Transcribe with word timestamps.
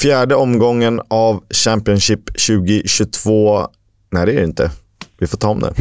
Fjärde 0.00 0.34
omgången 0.34 1.00
av 1.08 1.44
Championship 1.50 2.26
2022. 2.26 3.68
Nej, 4.10 4.26
det 4.26 4.32
är 4.32 4.36
det 4.36 4.44
inte. 4.44 4.70
Vi 5.18 5.26
får 5.26 5.38
ta 5.38 5.48
om 5.48 5.60
det. 5.60 5.74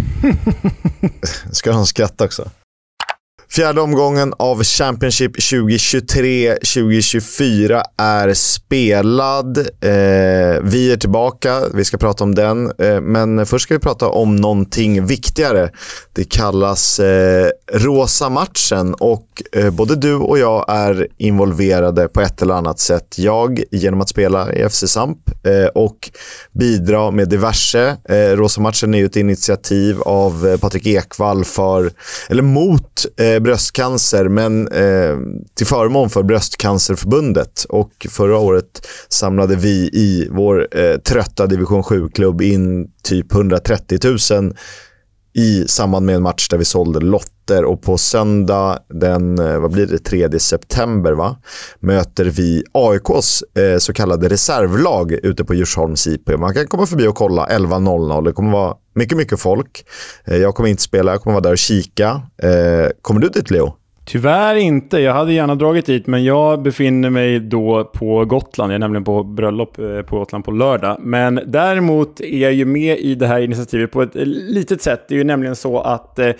Ska 1.51 1.71
han 1.71 1.85
skratta 1.85 2.25
också? 2.25 2.49
Fjärde 3.51 3.81
omgången 3.81 4.33
av 4.39 4.63
Championship 4.63 5.37
2023-2024 5.37 7.83
är 7.97 8.33
spelad. 8.33 9.57
Eh, 9.57 9.63
vi 10.63 10.91
är 10.91 10.97
tillbaka, 10.97 11.61
vi 11.73 11.85
ska 11.85 11.97
prata 11.97 12.23
om 12.23 12.35
den. 12.35 12.71
Eh, 12.77 13.01
men 13.01 13.45
först 13.45 13.63
ska 13.63 13.73
vi 13.73 13.79
prata 13.79 14.09
om 14.09 14.35
någonting 14.35 15.05
viktigare. 15.05 15.69
Det 16.13 16.23
kallas 16.23 16.99
eh, 16.99 17.49
Rosa 17.73 18.29
matchen 18.29 18.93
och 18.93 19.43
eh, 19.51 19.69
både 19.69 19.95
du 19.95 20.15
och 20.15 20.39
jag 20.39 20.65
är 20.67 21.07
involverade 21.17 22.07
på 22.07 22.21
ett 22.21 22.41
eller 22.41 22.53
annat 22.53 22.79
sätt. 22.79 23.15
Jag 23.17 23.63
genom 23.71 24.01
att 24.01 24.09
spela 24.09 24.53
i 24.53 24.69
FC 24.69 24.83
Samp 24.87 25.17
eh, 25.45 25.65
och 25.65 26.09
bidra 26.51 27.11
med 27.11 27.29
diverse. 27.29 27.97
Eh, 28.09 28.35
Rosa 28.35 28.61
matchen 28.61 28.93
är 28.93 28.97
ju 28.97 29.05
ett 29.05 29.15
initiativ 29.15 30.01
av 30.01 30.47
eh, 30.47 30.57
Patrik 30.57 30.87
Ekwall 30.87 31.45
för, 31.45 31.91
eller 32.29 32.43
mot 32.43 33.05
eh, 33.17 33.38
bröstcancer, 33.39 34.29
men 34.29 34.67
eh, 34.67 35.17
till 35.53 35.67
förmån 35.67 36.09
för 36.09 36.23
Bröstcancerförbundet. 36.23 37.65
Och 37.69 38.07
förra 38.09 38.37
året 38.37 38.87
samlade 39.09 39.55
vi 39.55 39.89
i 39.93 40.27
vår 40.31 40.67
eh, 40.71 40.97
trötta 40.97 41.47
division 41.47 41.83
7-klubb 41.83 42.41
in 42.41 42.91
typ 43.03 43.33
130 43.33 43.99
000 44.31 44.53
i 45.33 45.67
samband 45.67 46.05
med 46.05 46.15
en 46.15 46.21
match 46.21 46.47
där 46.49 46.57
vi 46.57 46.65
sålde 46.65 46.99
lotter 46.99 47.65
och 47.65 47.81
på 47.81 47.97
söndag 47.97 48.79
den, 48.93 49.39
eh, 49.39 49.59
vad 49.59 49.71
blir 49.71 49.85
det, 49.85 49.99
3 49.99 50.39
september 50.39 51.11
va? 51.11 51.37
möter 51.79 52.25
vi 52.25 52.63
AIKs 52.71 53.43
eh, 53.57 53.77
så 53.77 53.93
kallade 53.93 54.29
reservlag 54.29 55.11
ute 55.11 55.43
på 55.43 55.53
Djursholms 55.53 56.07
IP. 56.07 56.29
Man 56.39 56.53
kan 56.53 56.67
komma 56.67 56.85
förbi 56.85 57.07
och 57.07 57.15
kolla 57.15 57.47
11.00. 57.47 58.25
Det 58.25 58.31
kommer 58.31 58.51
vara 58.51 58.75
mycket, 58.95 59.17
mycket 59.17 59.39
folk. 59.39 59.85
Eh, 60.25 60.37
jag 60.37 60.55
kommer 60.55 60.69
inte 60.69 60.83
spela, 60.83 61.11
jag 61.11 61.21
kommer 61.21 61.33
vara 61.33 61.43
där 61.43 61.51
och 61.51 61.57
kika. 61.57 62.21
Eh, 62.43 62.89
kommer 63.01 63.21
du 63.21 63.29
dit 63.29 63.51
Leo? 63.51 63.78
Tyvärr 64.11 64.55
inte. 64.55 64.99
Jag 64.99 65.13
hade 65.13 65.33
gärna 65.33 65.55
dragit 65.55 65.85
dit, 65.85 66.07
men 66.07 66.23
jag 66.23 66.61
befinner 66.61 67.09
mig 67.09 67.39
då 67.39 67.83
på 67.83 68.25
Gotland. 68.25 68.71
Jag 68.71 68.75
är 68.75 68.79
nämligen 68.79 69.03
på 69.03 69.23
bröllop 69.23 69.79
eh, 69.79 70.01
på 70.01 70.17
Gotland 70.19 70.45
på 70.45 70.51
lördag. 70.51 70.97
Men 70.99 71.39
däremot 71.45 72.19
är 72.19 72.37
jag 72.37 72.53
ju 72.53 72.65
med 72.65 72.97
i 72.97 73.15
det 73.15 73.27
här 73.27 73.41
initiativet 73.41 73.91
på 73.91 74.01
ett 74.01 74.15
litet 74.25 74.81
sätt. 74.81 75.05
Det 75.07 75.13
är 75.13 75.17
ju 75.17 75.23
nämligen 75.23 75.55
så 75.55 75.79
att 75.79 76.19
Eh, 76.19 76.31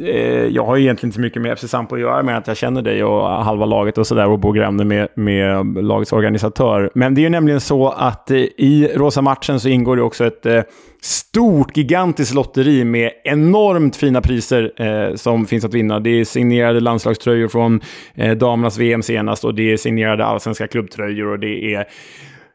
Eh, 0.00 0.46
jag 0.46 0.64
har 0.64 0.76
egentligen 0.76 1.08
inte 1.08 1.14
så 1.14 1.20
mycket 1.20 1.42
med 1.42 1.58
FC 1.58 1.70
Sampo 1.70 1.94
att 1.94 2.00
göra, 2.00 2.22
men 2.22 2.36
att 2.36 2.46
jag 2.46 2.56
känner 2.56 2.82
dig 2.82 3.04
och 3.04 3.28
halva 3.28 3.66
laget 3.66 3.98
och 3.98 4.06
sådär 4.06 4.28
och 4.28 4.38
bor 4.38 4.52
granne 4.52 4.84
med, 4.84 5.08
med 5.14 5.66
lagets 5.84 6.12
organisatör. 6.12 6.90
Men 6.94 7.14
det 7.14 7.20
är 7.20 7.22
ju 7.22 7.28
nämligen 7.28 7.60
så 7.60 7.88
att 7.88 8.30
eh, 8.30 8.36
i 8.38 8.92
Rosa 8.94 9.22
matchen 9.22 9.60
så 9.60 9.68
ingår 9.68 9.96
det 9.96 10.02
också 10.02 10.26
ett 10.26 10.46
eh, 10.46 10.62
stort, 11.02 11.76
gigantiskt 11.76 12.34
lotteri 12.34 12.84
med 12.84 13.10
enormt 13.24 13.96
fina 13.96 14.20
priser 14.20 14.72
eh, 14.76 15.14
som 15.14 15.46
finns 15.46 15.64
att 15.64 15.74
vinna. 15.74 16.00
Det 16.00 16.10
är 16.10 16.24
signerade 16.24 16.80
landslagströjor 16.80 17.48
från 17.48 17.80
eh, 18.14 18.36
damernas 18.36 18.78
VM 18.78 19.02
senast 19.02 19.44
och 19.44 19.54
det 19.54 19.72
är 19.72 19.76
signerade 19.76 20.24
allsvenska 20.24 20.66
klubbtröjor 20.66 21.32
och 21.32 21.38
det 21.38 21.74
är 21.74 21.86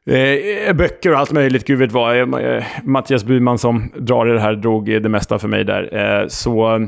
Eh, 0.09 0.73
böcker 0.73 1.11
och 1.11 1.19
allt 1.19 1.31
möjligt, 1.31 1.67
gud 1.67 1.79
vet 1.79 1.91
vad. 1.91 2.19
Eh, 2.19 2.63
Mattias 2.83 3.23
Byman 3.23 3.57
som 3.57 3.91
drar 3.95 4.29
i 4.29 4.33
det 4.33 4.39
här 4.39 4.53
drog 4.53 4.85
det 4.85 5.09
mesta 5.09 5.39
för 5.39 5.47
mig 5.47 5.63
där. 5.63 5.95
Eh, 6.21 6.27
så 6.27 6.87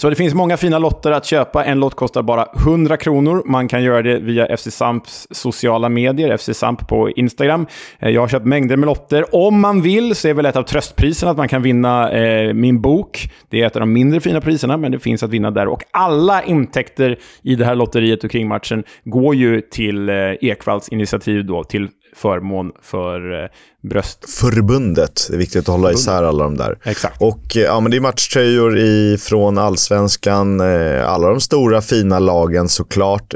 så 0.00 0.10
det 0.10 0.16
finns 0.16 0.34
många 0.34 0.56
fina 0.56 0.78
lotter 0.78 1.12
att 1.12 1.24
köpa. 1.24 1.64
En 1.64 1.80
lott 1.80 1.94
kostar 1.94 2.22
bara 2.22 2.46
100 2.56 2.96
kronor. 2.96 3.42
Man 3.46 3.68
kan 3.68 3.82
göra 3.82 4.02
det 4.02 4.18
via 4.18 4.56
FC 4.56 4.70
Samps 4.70 5.26
sociala 5.30 5.88
medier, 5.88 6.36
FC 6.36 6.50
Samp 6.54 6.88
på 6.88 7.10
Instagram. 7.10 7.66
Eh, 7.98 8.10
jag 8.10 8.20
har 8.20 8.28
köpt 8.28 8.46
mängder 8.46 8.76
med 8.76 8.86
lotter. 8.86 9.34
Om 9.34 9.60
man 9.60 9.82
vill 9.82 10.14
så 10.14 10.28
är 10.28 10.34
väl 10.34 10.46
ett 10.46 10.56
av 10.56 10.62
tröstpriserna 10.62 11.30
att 11.30 11.36
man 11.36 11.48
kan 11.48 11.62
vinna 11.62 12.10
eh, 12.10 12.54
min 12.54 12.80
bok. 12.80 13.30
Det 13.48 13.62
är 13.62 13.66
ett 13.66 13.76
av 13.76 13.80
de 13.80 13.92
mindre 13.92 14.20
fina 14.20 14.40
priserna, 14.40 14.76
men 14.76 14.92
det 14.92 14.98
finns 14.98 15.22
att 15.22 15.30
vinna 15.30 15.50
där. 15.50 15.68
Och 15.68 15.82
alla 15.90 16.42
intäkter 16.42 17.18
i 17.42 17.54
det 17.54 17.64
här 17.64 17.74
lotteriet 17.74 18.24
och 18.24 18.30
kring 18.30 18.48
matchen 18.48 18.84
går 19.04 19.34
ju 19.34 19.60
till 19.60 20.08
eh, 20.08 20.14
Ekvalls 20.40 20.88
initiativ 20.88 21.46
då, 21.46 21.64
till 21.64 21.88
förmån 22.16 22.72
för 22.82 23.42
eh, 23.42 23.48
bröstförbundet. 23.88 25.26
Det 25.28 25.34
är 25.34 25.38
viktigt 25.38 25.60
att 25.60 25.66
hålla 25.66 25.92
isär 25.92 26.22
alla 26.22 26.44
de 26.44 26.56
där. 26.56 26.78
Exakt. 26.84 27.22
Och 27.22 27.56
eh, 27.56 27.62
ja, 27.62 27.80
men 27.80 27.90
det 27.90 27.96
är 27.96 28.00
matchtröjor 28.00 29.16
från 29.16 29.58
allsvenskan, 29.58 30.60
eh, 30.60 31.08
alla 31.08 31.28
de 31.28 31.40
stora 31.40 31.82
fina 31.82 32.18
lagen 32.18 32.68
såklart. 32.68 33.34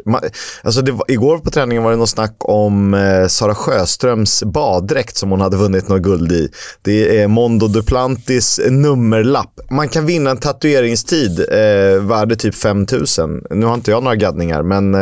Alltså 0.62 0.82
det, 0.82 0.98
igår 1.08 1.38
på 1.38 1.50
träningen 1.50 1.82
var 1.82 1.90
det 1.90 1.96
något 1.96 2.08
snack 2.08 2.36
om 2.38 2.96
Sara 3.28 3.54
Sjöströms 3.54 4.42
baddräkt 4.42 5.16
som 5.16 5.30
hon 5.30 5.40
hade 5.40 5.56
vunnit 5.56 5.88
något 5.88 6.02
guld 6.02 6.32
i. 6.32 6.48
Det 6.82 7.22
är 7.22 7.28
Mondo 7.28 7.68
Duplantis 7.68 8.60
nummerlapp. 8.70 9.60
Man 9.70 9.88
kan 9.88 10.06
vinna 10.06 10.30
en 10.30 10.36
tatueringstid 10.36 11.40
eh, 11.40 12.02
värde 12.02 12.36
typ 12.36 12.54
5000. 12.54 13.44
Nu 13.50 13.66
har 13.66 13.74
inte 13.74 13.90
jag 13.90 14.02
några 14.02 14.16
gaddningar, 14.16 14.62
men 14.62 14.94
eh, 14.94 15.00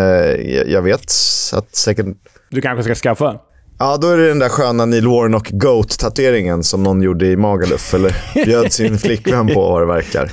jag 0.66 0.83
vet 0.83 1.12
att 1.53 1.77
säkert... 1.77 2.06
Du 2.50 2.60
kanske 2.60 2.83
ska 2.83 2.95
skaffa? 2.95 3.41
Ja, 3.81 3.97
då 3.97 4.09
är 4.09 4.16
det 4.16 4.28
den 4.28 4.39
där 4.39 4.49
sköna 4.49 4.84
Neil 4.84 5.09
Warnock 5.09 5.50
Goat-tatueringen 5.50 6.62
som 6.62 6.83
någon 6.83 7.03
gjorde 7.03 7.27
i 7.27 7.37
Magaluf, 7.37 7.94
eller 7.94 8.16
bjöd 8.44 8.72
sin 8.72 8.99
flickvän 8.99 9.47
på 9.47 9.61
vad 9.61 9.83
det 9.83 9.87
verkar. 9.87 10.33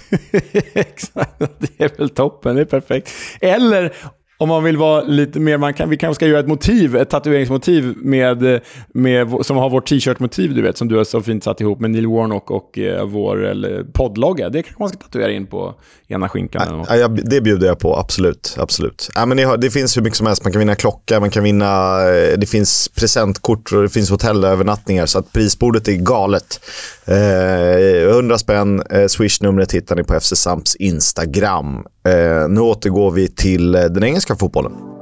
Exakt, 0.73 1.39
det 1.39 1.83
är 1.83 1.97
väl 1.97 2.09
toppen, 2.09 2.55
det 2.55 2.61
är 2.61 2.65
perfekt. 2.65 3.09
Eller 3.41 3.93
om 4.37 4.49
man 4.49 4.63
vill 4.63 4.77
vara 4.77 5.01
lite 5.01 5.39
mer, 5.39 5.57
man 5.57 5.73
kan, 5.73 5.89
vi 5.89 5.97
kanske 5.97 6.15
ska 6.15 6.27
göra 6.27 6.39
ett 6.39 6.47
motiv, 6.47 6.95
ett 6.95 7.09
tatueringsmotiv 7.09 7.93
med, 7.97 8.61
med, 8.93 9.45
som 9.45 9.57
har 9.57 9.69
vårt 9.69 9.89
t-shirt-motiv, 9.89 10.55
du 10.55 10.61
vet, 10.61 10.77
som 10.77 10.87
du 10.87 10.97
har 10.97 11.03
så 11.03 11.21
fint 11.21 11.43
satt 11.43 11.61
ihop 11.61 11.79
med 11.79 11.91
Neil 11.91 12.07
Warnock 12.07 12.51
och 12.51 12.77
eh, 12.77 13.05
vår 13.05 13.45
eller, 13.45 13.83
poddlogga. 13.93 14.49
Det 14.49 14.63
kanske 14.63 14.81
man 14.81 14.89
ska 14.89 14.97
tatuera 14.97 15.31
in 15.31 15.47
på 15.47 15.75
ena 16.07 16.29
skinkan. 16.29 16.85
Ja, 16.89 16.95
ja, 16.95 17.07
det 17.07 17.41
bjuder 17.41 17.67
jag 17.67 17.79
på, 17.79 17.97
absolut. 17.97 18.55
absolut. 18.57 19.09
Ja, 19.15 19.25
men 19.25 19.37
det, 19.37 19.57
det, 19.57 19.69
finns 19.69 19.97
hur 19.97 20.01
mycket 20.01 20.17
som 20.17 20.27
helst. 20.27 20.43
Man 20.43 20.51
kan 20.51 20.59
vinna 20.59 20.75
klocka, 20.75 21.19
man 21.19 21.29
kan 21.29 21.43
vinna, 21.43 22.01
eh, 22.09 22.37
det 22.37 22.45
finns 22.45 22.89
presentkort 22.89 23.71
och 23.71 23.81
det 23.81 23.89
finns 23.89 24.09
hotellövernattningar. 24.09 25.05
Så 25.05 25.19
att 25.19 25.33
prisbordet 25.33 25.87
är 25.87 25.93
galet. 25.93 26.59
Eh, 27.05 28.09
100 28.09 28.37
spänn, 28.37 28.81
eh, 28.89 29.07
swish-numret 29.07 29.71
hittar 29.71 29.95
ni 29.95 30.03
på 30.03 30.13
FC 30.19 30.35
Samps 30.35 30.75
Instagram. 30.75 31.75
Eh, 32.07 32.49
nu 32.49 32.59
återgår 32.59 33.11
vi 33.11 33.27
till 33.27 33.75
eh, 33.75 33.83
den 33.83 34.03
engelska 34.03 34.35
fotbollen. 34.35 34.94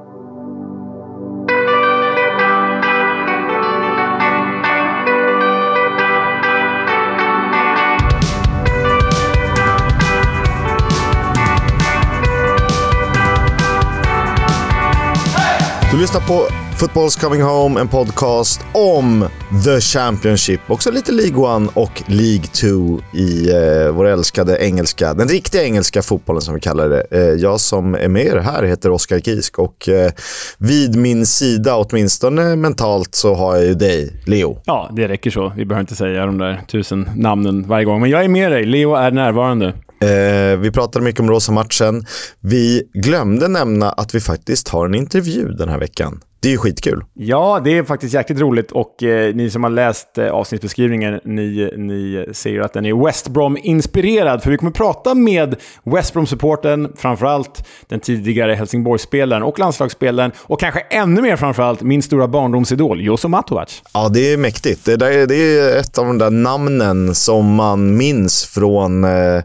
Du 15.93 15.99
lyssnar 15.99 16.21
på 16.21 16.47
Football's 16.77 17.21
Coming 17.21 17.41
Home, 17.41 17.81
en 17.81 17.87
podcast 17.87 18.65
om 18.73 19.25
The 19.65 19.79
Championship. 19.79 20.61
Också 20.67 20.91
lite 20.91 21.11
League 21.11 21.65
1 21.65 21.71
och 21.73 22.03
League 22.07 22.45
2 22.45 23.17
i 23.17 23.51
eh, 23.51 23.91
vår 23.91 24.05
älskade 24.05 24.57
engelska, 24.57 25.13
den 25.13 25.27
riktiga 25.27 25.63
engelska 25.63 26.01
fotbollen 26.01 26.41
som 26.41 26.55
vi 26.55 26.59
kallar 26.59 26.89
det. 26.89 27.03
Eh, 27.11 27.21
jag 27.21 27.59
som 27.59 27.95
är 27.95 28.07
med 28.07 28.25
er 28.25 28.37
här 28.37 28.63
heter 28.63 28.89
Oskar 28.91 29.19
Kisk 29.19 29.59
och 29.59 29.89
eh, 29.89 30.11
vid 30.57 30.95
min 30.95 31.25
sida, 31.25 31.75
åtminstone 31.75 32.55
mentalt, 32.55 33.15
så 33.15 33.33
har 33.33 33.55
jag 33.55 33.65
ju 33.65 33.73
dig, 33.73 34.21
Leo. 34.25 34.61
Ja, 34.65 34.89
det 34.95 35.07
räcker 35.07 35.31
så. 35.31 35.53
Vi 35.55 35.65
behöver 35.65 35.81
inte 35.81 35.95
säga 35.95 36.25
de 36.25 36.37
där 36.37 36.61
tusen 36.67 37.09
namnen 37.15 37.67
varje 37.67 37.85
gång. 37.85 38.01
Men 38.01 38.09
jag 38.09 38.23
är 38.23 38.29
med 38.29 38.51
dig. 38.51 38.65
Leo 38.65 38.95
är 38.95 39.11
närvarande. 39.11 39.73
Eh, 40.03 40.57
vi 40.57 40.71
pratade 40.71 41.05
mycket 41.05 41.19
om 41.21 41.29
rosa 41.29 41.51
matchen. 41.51 42.05
Vi 42.39 42.83
glömde 42.93 43.47
nämna 43.47 43.91
att 43.91 44.15
vi 44.15 44.19
faktiskt 44.19 44.67
har 44.67 44.85
en 44.85 44.95
intervju 44.95 45.47
den 45.47 45.69
här 45.69 45.79
veckan. 45.79 46.21
Det 46.43 46.49
är 46.49 46.51
ju 46.51 46.57
skitkul. 46.57 47.03
Ja, 47.13 47.61
det 47.63 47.77
är 47.77 47.83
faktiskt 47.83 48.13
jäkligt 48.13 48.39
roligt 48.39 48.71
och 48.71 49.03
eh, 49.03 49.35
ni 49.35 49.49
som 49.49 49.63
har 49.63 49.71
läst 49.71 50.17
eh, 50.17 50.27
avsnittsbeskrivningen, 50.27 51.19
ni, 51.25 51.73
ni 51.77 52.25
ser 52.33 52.49
ju 52.49 52.63
att 52.63 52.73
den 52.73 52.85
är 52.85 53.05
West 53.05 53.27
Brom-inspirerad. 53.27 54.43
För 54.43 54.51
vi 54.51 54.57
kommer 54.57 54.71
prata 54.71 55.13
med 55.13 55.55
West 55.83 56.13
Brom-supporten, 56.13 56.93
framförallt 56.95 57.67
den 57.87 57.99
tidigare 57.99 58.53
Helsingborgsspelaren 58.53 59.43
och 59.43 59.59
landslagsspelaren 59.59 60.31
och 60.37 60.59
kanske 60.59 60.79
ännu 60.79 61.21
mer 61.21 61.35
framförallt 61.35 61.81
min 61.81 62.01
stora 62.01 62.27
barndomsidol, 62.27 63.01
Joso 63.01 63.27
Matovac. 63.27 63.81
Ja, 63.93 64.09
det 64.09 64.33
är 64.33 64.37
mäktigt. 64.37 64.85
Det, 64.85 64.95
där, 64.95 65.27
det 65.27 65.35
är 65.35 65.79
ett 65.79 65.97
av 65.97 66.05
de 66.05 66.17
där 66.17 66.31
namnen 66.31 67.15
som 67.15 67.55
man 67.55 67.97
minns 67.97 68.45
från, 68.45 69.03
eh, 69.03 69.41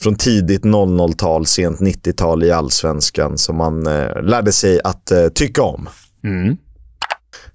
från 0.00 0.14
tidigt 0.14 0.64
00-tal, 0.64 1.46
sent 1.46 1.80
90-tal 1.80 2.44
i 2.44 2.50
allsvenskan 2.50 3.38
som 3.38 3.56
man 3.56 3.86
eh, 3.86 4.22
lärde 4.22 4.52
sig 4.52 4.80
att 4.84 5.10
eh, 5.10 5.28
tycka 5.28 5.62
om. 5.62 5.88
Mm. 6.24 6.56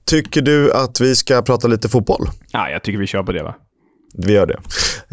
Tycker 0.09 0.41
du 0.41 0.73
att 0.73 1.01
vi 1.01 1.15
ska 1.15 1.41
prata 1.41 1.67
lite 1.67 1.89
fotboll? 1.89 2.27
Ja, 2.51 2.69
jag 2.69 2.83
tycker 2.83 2.99
vi 2.99 3.07
kör 3.07 3.23
på 3.23 3.31
det 3.31 3.43
va? 3.43 3.55
Vi 4.17 4.33
gör 4.33 4.45
det. 4.45 4.57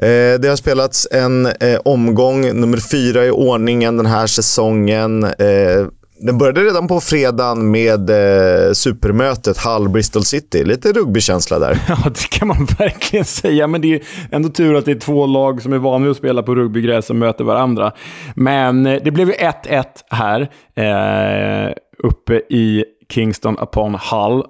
Eh, 0.07 0.41
det 0.41 0.49
har 0.49 0.57
spelats 0.57 1.09
en 1.11 1.47
eh, 1.47 1.79
omgång, 1.85 2.61
nummer 2.61 2.79
fyra 2.91 3.25
i 3.27 3.31
ordningen 3.31 3.97
den 3.97 4.07
här 4.07 4.27
säsongen. 4.27 5.25
Eh, 5.25 5.87
Den 6.21 6.39
började 6.39 6.61
redan 6.61 6.89
på 6.89 7.01
fredagen 7.01 7.71
med 7.71 8.11
eh, 8.11 8.73
supermötet 8.73 9.57
Hull-Bristol 9.59 10.23
City. 10.23 10.65
Lite 10.65 10.93
rugbykänsla 10.93 11.59
där. 11.59 11.79
Ja, 11.89 11.99
det 12.05 12.31
kan 12.39 12.49
man 12.49 12.67
verkligen 12.79 13.25
säga. 13.25 13.67
Men 13.67 13.81
det 13.81 13.95
är 13.95 14.03
ändå 14.31 14.49
tur 14.49 14.75
att 14.75 14.85
det 14.85 14.91
är 14.91 15.01
två 15.01 15.27
lag 15.27 15.63
som 15.63 15.73
är 15.73 15.79
vana 15.79 16.11
att 16.11 16.17
spela 16.17 16.43
på 16.43 16.55
rugbygräs 16.55 17.07
som 17.07 17.19
möter 17.19 17.45
varandra. 17.45 17.93
Men 18.35 18.83
det 18.85 19.11
blev 19.11 19.29
ju 19.29 19.35
1-1 19.35 19.85
här, 20.11 20.41
eh, 20.77 21.73
uppe 22.05 22.35
i 22.35 22.85
Kingston 23.09 23.59
upon 23.59 23.95
Hull. 23.95 24.45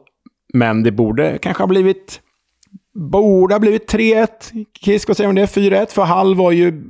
Men 0.55 0.83
det 0.83 0.93
borde 0.93 1.39
kanske 1.39 1.63
ha 1.63 1.69
blivit 1.69 2.21
borde 2.95 3.55
ha 3.55 3.59
blivit 3.59 3.93
3-1. 3.93 4.29
Kisk, 4.81 5.09
vad 5.09 5.17
säger 5.17 5.29
om 5.29 5.35
det? 5.35 5.47
4-1? 5.47 5.93
För 5.93 6.03
Hall 6.03 6.35
var 6.35 6.51
ju... 6.51 6.83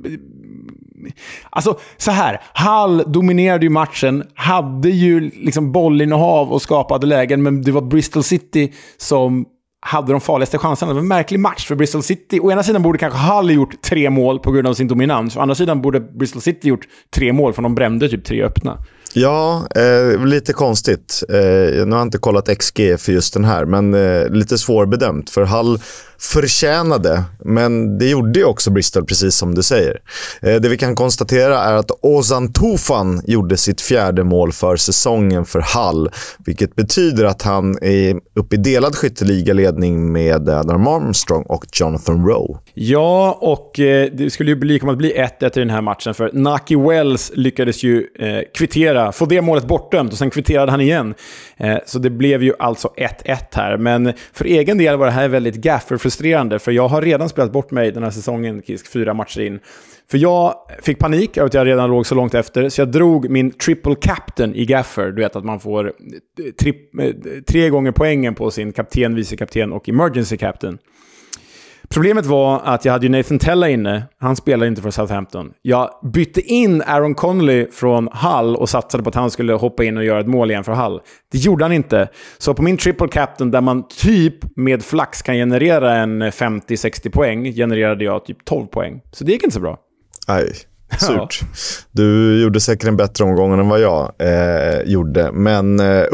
Alltså, 1.49 1.79
så 1.97 2.11
här. 2.11 2.41
Hall 2.53 3.03
dominerade 3.07 3.65
ju 3.65 3.69
matchen, 3.69 4.23
hade 4.35 4.89
ju 4.89 5.19
liksom 5.19 5.71
bollinnehav 5.71 6.51
och 6.51 6.61
skapade 6.61 7.07
lägen, 7.07 7.43
men 7.43 7.61
det 7.61 7.71
var 7.71 7.81
Bristol 7.81 8.23
City 8.23 8.73
som 8.97 9.45
hade 9.85 10.11
de 10.11 10.21
farligaste 10.21 10.57
chanserna. 10.57 10.91
Det 10.91 10.93
var 10.93 11.01
en 11.01 11.07
märklig 11.07 11.39
match 11.39 11.67
för 11.67 11.75
Bristol 11.75 12.03
City. 12.03 12.39
Å 12.39 12.51
ena 12.51 12.63
sidan 12.63 12.81
borde 12.81 12.97
kanske 12.97 13.19
Hull 13.19 13.51
gjort 13.51 13.81
tre 13.81 14.09
mål 14.09 14.39
på 14.39 14.51
grund 14.51 14.67
av 14.67 14.73
sin 14.73 14.87
dominans. 14.87 15.37
Å 15.37 15.39
andra 15.39 15.55
sidan 15.55 15.81
borde 15.81 15.99
Bristol 15.99 16.41
City 16.41 16.67
gjort 16.67 16.87
tre 17.15 17.33
mål, 17.33 17.53
för 17.53 17.61
de 17.61 17.75
brände 17.75 18.09
typ 18.09 18.25
tre 18.25 18.43
öppna. 18.43 18.77
Ja, 19.13 19.67
eh, 19.75 20.25
lite 20.25 20.53
konstigt. 20.53 21.23
Eh, 21.29 21.35
nu 21.85 21.91
har 21.91 21.97
jag 21.97 22.01
inte 22.01 22.17
kollat 22.17 22.57
XG 22.57 22.97
för 22.97 23.11
just 23.11 23.33
den 23.33 23.43
här, 23.45 23.65
men 23.65 23.93
eh, 23.93 24.29
lite 24.29 24.57
svårbedömt. 24.57 25.29
För 25.29 25.43
Hall 25.43 25.79
förtjänade, 26.19 27.23
men 27.39 27.97
det 27.97 28.09
gjorde 28.09 28.39
ju 28.39 28.45
också 28.45 28.71
Bristol, 28.71 29.05
precis 29.05 29.35
som 29.35 29.55
du 29.55 29.63
säger. 29.63 29.99
Eh, 30.41 30.55
det 30.55 30.69
vi 30.69 30.77
kan 30.77 30.95
konstatera 30.95 31.59
är 31.59 31.73
att 31.73 31.91
Ozan 32.01 32.53
Tufan 32.53 33.21
gjorde 33.25 33.57
sitt 33.57 33.81
fjärde 33.81 34.23
mål 34.23 34.51
för 34.51 34.75
säsongen 34.75 35.45
för 35.45 35.59
Hall, 35.59 36.09
vilket 36.45 36.75
betyder 36.75 37.25
att 37.25 37.41
han 37.41 37.77
är 37.81 38.15
uppe 38.35 38.55
i 38.55 38.57
delad 38.57 38.95
skytteligaledning 38.95 40.11
med 40.11 40.49
Adam 40.49 40.87
Armstrong 40.87 41.43
och 41.43 41.65
Jonathan 41.73 42.27
Rowe. 42.27 42.59
Ja, 42.73 43.37
och 43.41 43.79
eh, 43.79 44.09
det 44.13 44.29
skulle 44.29 44.51
ju 44.51 44.55
bli, 44.55 44.79
komma 44.79 44.91
att 44.91 44.97
bli 44.97 45.13
1-1 45.13 45.57
i 45.57 45.59
den 45.59 45.69
här 45.69 45.81
matchen, 45.81 46.13
för 46.13 46.29
Naki 46.33 46.75
Wells 46.75 47.31
lyckades 47.35 47.83
ju 47.83 48.07
eh, 48.19 48.39
kvittera, 48.53 49.11
få 49.11 49.25
det 49.25 49.41
målet 49.41 49.67
bortdömt 49.67 50.11
och 50.11 50.17
sen 50.17 50.29
kvitterade 50.29 50.71
han 50.71 50.81
igen. 50.81 51.13
Så 51.85 51.99
det 51.99 52.09
blev 52.09 52.43
ju 52.43 52.53
alltså 52.59 52.89
1-1 52.97 53.37
här, 53.51 53.77
men 53.77 54.13
för 54.33 54.45
egen 54.45 54.77
del 54.77 54.97
var 54.97 55.05
det 55.05 55.11
här 55.11 55.27
väldigt 55.27 55.55
gaffer 55.55 55.97
frustrerande, 56.03 56.59
för 56.59 56.71
jag 56.71 56.87
har 56.87 57.01
redan 57.01 57.29
spelat 57.29 57.51
bort 57.51 57.71
mig 57.71 57.91
den 57.91 58.03
här 58.03 58.11
säsongen, 58.11 58.61
Kisk, 58.61 58.91
fyra 58.91 59.13
matcher 59.13 59.41
in. 59.41 59.59
För 60.11 60.17
jag 60.17 60.55
fick 60.81 60.99
panik 60.99 61.37
över 61.37 61.47
att 61.47 61.53
jag 61.53 61.67
redan 61.67 61.89
låg 61.89 62.05
så 62.05 62.15
långt 62.15 62.33
efter, 62.33 62.69
så 62.69 62.81
jag 62.81 62.91
drog 62.91 63.29
min 63.29 63.51
triple 63.51 63.95
captain 63.95 64.55
i 64.55 64.65
Gaffer. 64.65 65.11
Du 65.11 65.21
vet 65.21 65.35
att 65.35 65.45
man 65.45 65.59
får 65.59 65.85
eh, 65.87 66.51
tri 66.61 66.73
eh, 66.99 67.41
tre 67.47 67.69
gånger 67.69 67.91
poängen 67.91 68.35
på 68.35 68.51
sin 68.51 68.71
kapten, 68.71 69.15
vice 69.15 69.37
kapten 69.37 69.73
och 69.73 69.89
emergency 69.89 70.37
captain. 70.37 70.77
Problemet 71.93 72.25
var 72.25 72.61
att 72.63 72.85
jag 72.85 72.93
hade 72.93 73.05
ju 73.05 73.11
Nathan 73.11 73.39
Tella 73.39 73.69
inne. 73.69 74.03
Han 74.19 74.35
spelar 74.35 74.65
inte 74.67 74.81
för 74.81 74.91
Southampton. 74.91 75.51
Jag 75.61 75.89
bytte 76.13 76.41
in 76.41 76.81
Aaron 76.81 77.15
Connolly 77.15 77.67
från 77.71 78.09
Hull 78.13 78.55
och 78.55 78.69
satsade 78.69 79.03
på 79.03 79.09
att 79.09 79.15
han 79.15 79.31
skulle 79.31 79.53
hoppa 79.53 79.83
in 79.83 79.97
och 79.97 80.03
göra 80.03 80.19
ett 80.19 80.27
mål 80.27 80.51
igen 80.51 80.63
för 80.63 80.73
Hull. 80.73 80.99
Det 81.31 81.37
gjorde 81.37 81.65
han 81.65 81.71
inte. 81.71 82.09
Så 82.37 82.53
på 82.53 82.61
min 82.61 82.77
triple 82.77 83.07
captain, 83.07 83.51
där 83.51 83.61
man 83.61 83.87
typ 83.87 84.35
med 84.55 84.83
flax 84.83 85.21
kan 85.21 85.35
generera 85.35 85.95
en 85.95 86.23
50-60 86.23 87.09
poäng, 87.09 87.53
genererade 87.53 88.03
jag 88.03 88.25
typ 88.25 88.45
12 88.45 88.65
poäng. 88.65 89.01
Så 89.11 89.23
det 89.23 89.31
gick 89.31 89.43
inte 89.43 89.53
så 89.53 89.61
bra. 89.61 89.77
Nej, 90.27 90.53
surt. 90.99 91.39
Ja. 91.41 91.47
Du 91.91 92.41
gjorde 92.41 92.59
säkert 92.59 92.87
en 92.87 92.97
bättre 92.97 93.23
omgång 93.23 93.59
än 93.59 93.69
vad 93.69 93.81
jag 93.81 94.13
eh, 94.19 94.81
gjorde, 94.85 95.31
men 95.31 95.79
uh. 95.79 96.05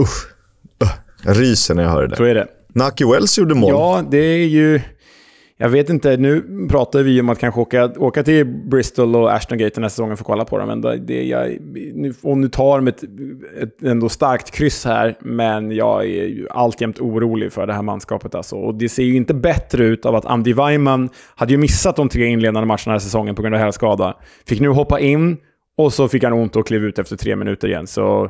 Uh, 0.83 0.89
ryser 1.25 1.75
när 1.75 1.83
jag 1.83 1.89
hör 1.89 2.07
det. 2.07 2.15
Så 2.15 2.23
är 2.23 2.35
det. 2.35 2.47
Naki 2.73 3.05
Wells 3.05 3.37
gjorde 3.37 3.55
mål. 3.55 3.69
Ja, 3.69 4.03
det 4.11 4.17
är 4.17 4.47
ju... 4.47 4.81
Jag 5.61 5.69
vet 5.69 5.89
inte, 5.89 6.17
nu 6.17 6.43
pratar 6.69 7.03
vi 7.03 7.21
om 7.21 7.29
att 7.29 7.39
kanske 7.39 7.61
åka, 7.61 7.85
åka 7.97 8.23
till 8.23 8.45
Bristol 8.45 9.15
och 9.15 9.33
Ashton 9.33 9.57
Gate 9.57 9.75
den 9.75 9.83
här 9.83 9.89
säsongen 9.89 10.17
för 10.17 10.23
att 10.23 10.27
kolla 10.27 10.45
på 10.45 10.57
dem. 10.57 10.67
Men 10.67 11.05
det, 11.05 11.23
jag, 11.23 11.57
nu, 11.93 12.13
och 12.21 12.37
nu 12.37 12.49
tar 12.49 12.77
de 12.77 12.87
ett, 12.87 13.03
ett 13.61 13.83
ändå 13.83 14.09
starkt 14.09 14.51
kryss 14.51 14.85
här, 14.85 15.17
men 15.19 15.71
jag 15.71 16.03
är 16.03 16.25
ju 16.25 16.47
alltjämt 16.49 16.99
orolig 16.99 17.53
för 17.53 17.67
det 17.67 17.73
här 17.73 17.81
manskapet. 17.81 18.35
Alltså. 18.35 18.55
Och 18.55 18.75
det 18.75 18.89
ser 18.89 19.03
ju 19.03 19.15
inte 19.15 19.33
bättre 19.33 19.85
ut 19.85 20.05
av 20.05 20.15
att 20.15 20.25
Andy 20.25 20.53
Weimann 20.53 21.09
hade 21.35 21.51
ju 21.51 21.57
missat 21.57 21.95
de 21.95 22.09
tre 22.09 22.25
inledande 22.25 22.67
matcherna 22.67 22.83
den 22.85 22.93
här 22.93 22.99
säsongen 22.99 23.35
på 23.35 23.41
grund 23.41 23.55
av 23.55 23.61
hälskada. 23.61 24.17
Fick 24.47 24.59
nu 24.59 24.69
hoppa 24.69 24.99
in 24.99 25.37
och 25.77 25.93
så 25.93 26.07
fick 26.07 26.23
han 26.23 26.33
ont 26.33 26.55
och 26.55 26.67
klev 26.67 26.85
ut 26.85 26.99
efter 26.99 27.15
tre 27.15 27.35
minuter 27.35 27.67
igen. 27.67 27.87
Så 27.87 28.29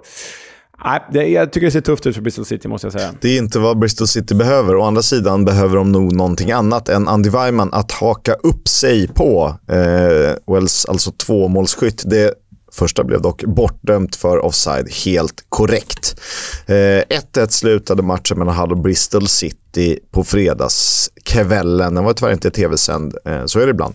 Nej, 0.86 1.04
det, 1.12 1.28
jag 1.28 1.52
tycker 1.52 1.68
det 1.68 1.72
ser 1.72 1.82
tufft 1.82 2.06
ut 2.06 2.16
för 2.16 2.22
Bristol 2.22 2.46
City, 2.46 2.68
måste 2.68 2.88
jag 2.88 2.94
säga. 2.94 3.14
Det 3.22 3.30
är 3.30 3.38
inte 3.38 3.60
vad 3.60 3.80
Bristol 3.80 4.08
City 4.08 4.36
behöver. 4.36 4.76
Å 4.76 4.84
andra 4.84 5.02
sidan 5.02 5.46
behöver 5.46 5.76
de 5.76 5.92
nog 5.92 6.16
någonting 6.16 6.52
annat 6.52 6.90
än 6.90 7.08
Andy 7.08 7.30
Weimann 7.30 7.74
att 7.74 7.92
haka 7.92 8.34
upp 8.34 8.68
sig 8.68 9.08
på. 9.08 9.56
Eh, 9.68 10.54
Wells, 10.54 10.86
alltså 10.86 11.12
tvåmålsskytt. 11.12 12.04
Det 12.06 12.34
första 12.72 13.04
blev 13.04 13.22
dock 13.22 13.44
bortdömt 13.44 14.16
för 14.16 14.46
offside, 14.46 14.90
helt 15.06 15.46
korrekt. 15.50 16.22
1-1 16.68 17.40
eh, 17.40 17.48
slutade 17.48 18.04
matchen 18.04 18.40
mellan 18.40 18.56
Hull 18.56 18.72
och 18.72 18.80
Bristol 18.80 19.28
City 19.28 20.00
på 20.12 20.24
fredagskvällen. 20.24 21.96
Den 21.96 22.04
var 22.04 22.14
tyvärr 22.14 22.34
inte 22.34 22.52
tv-sänd, 22.52 23.16
eh, 23.26 23.46
så 23.46 23.60
är 23.60 23.66
det 23.66 23.72
ibland. 23.72 23.94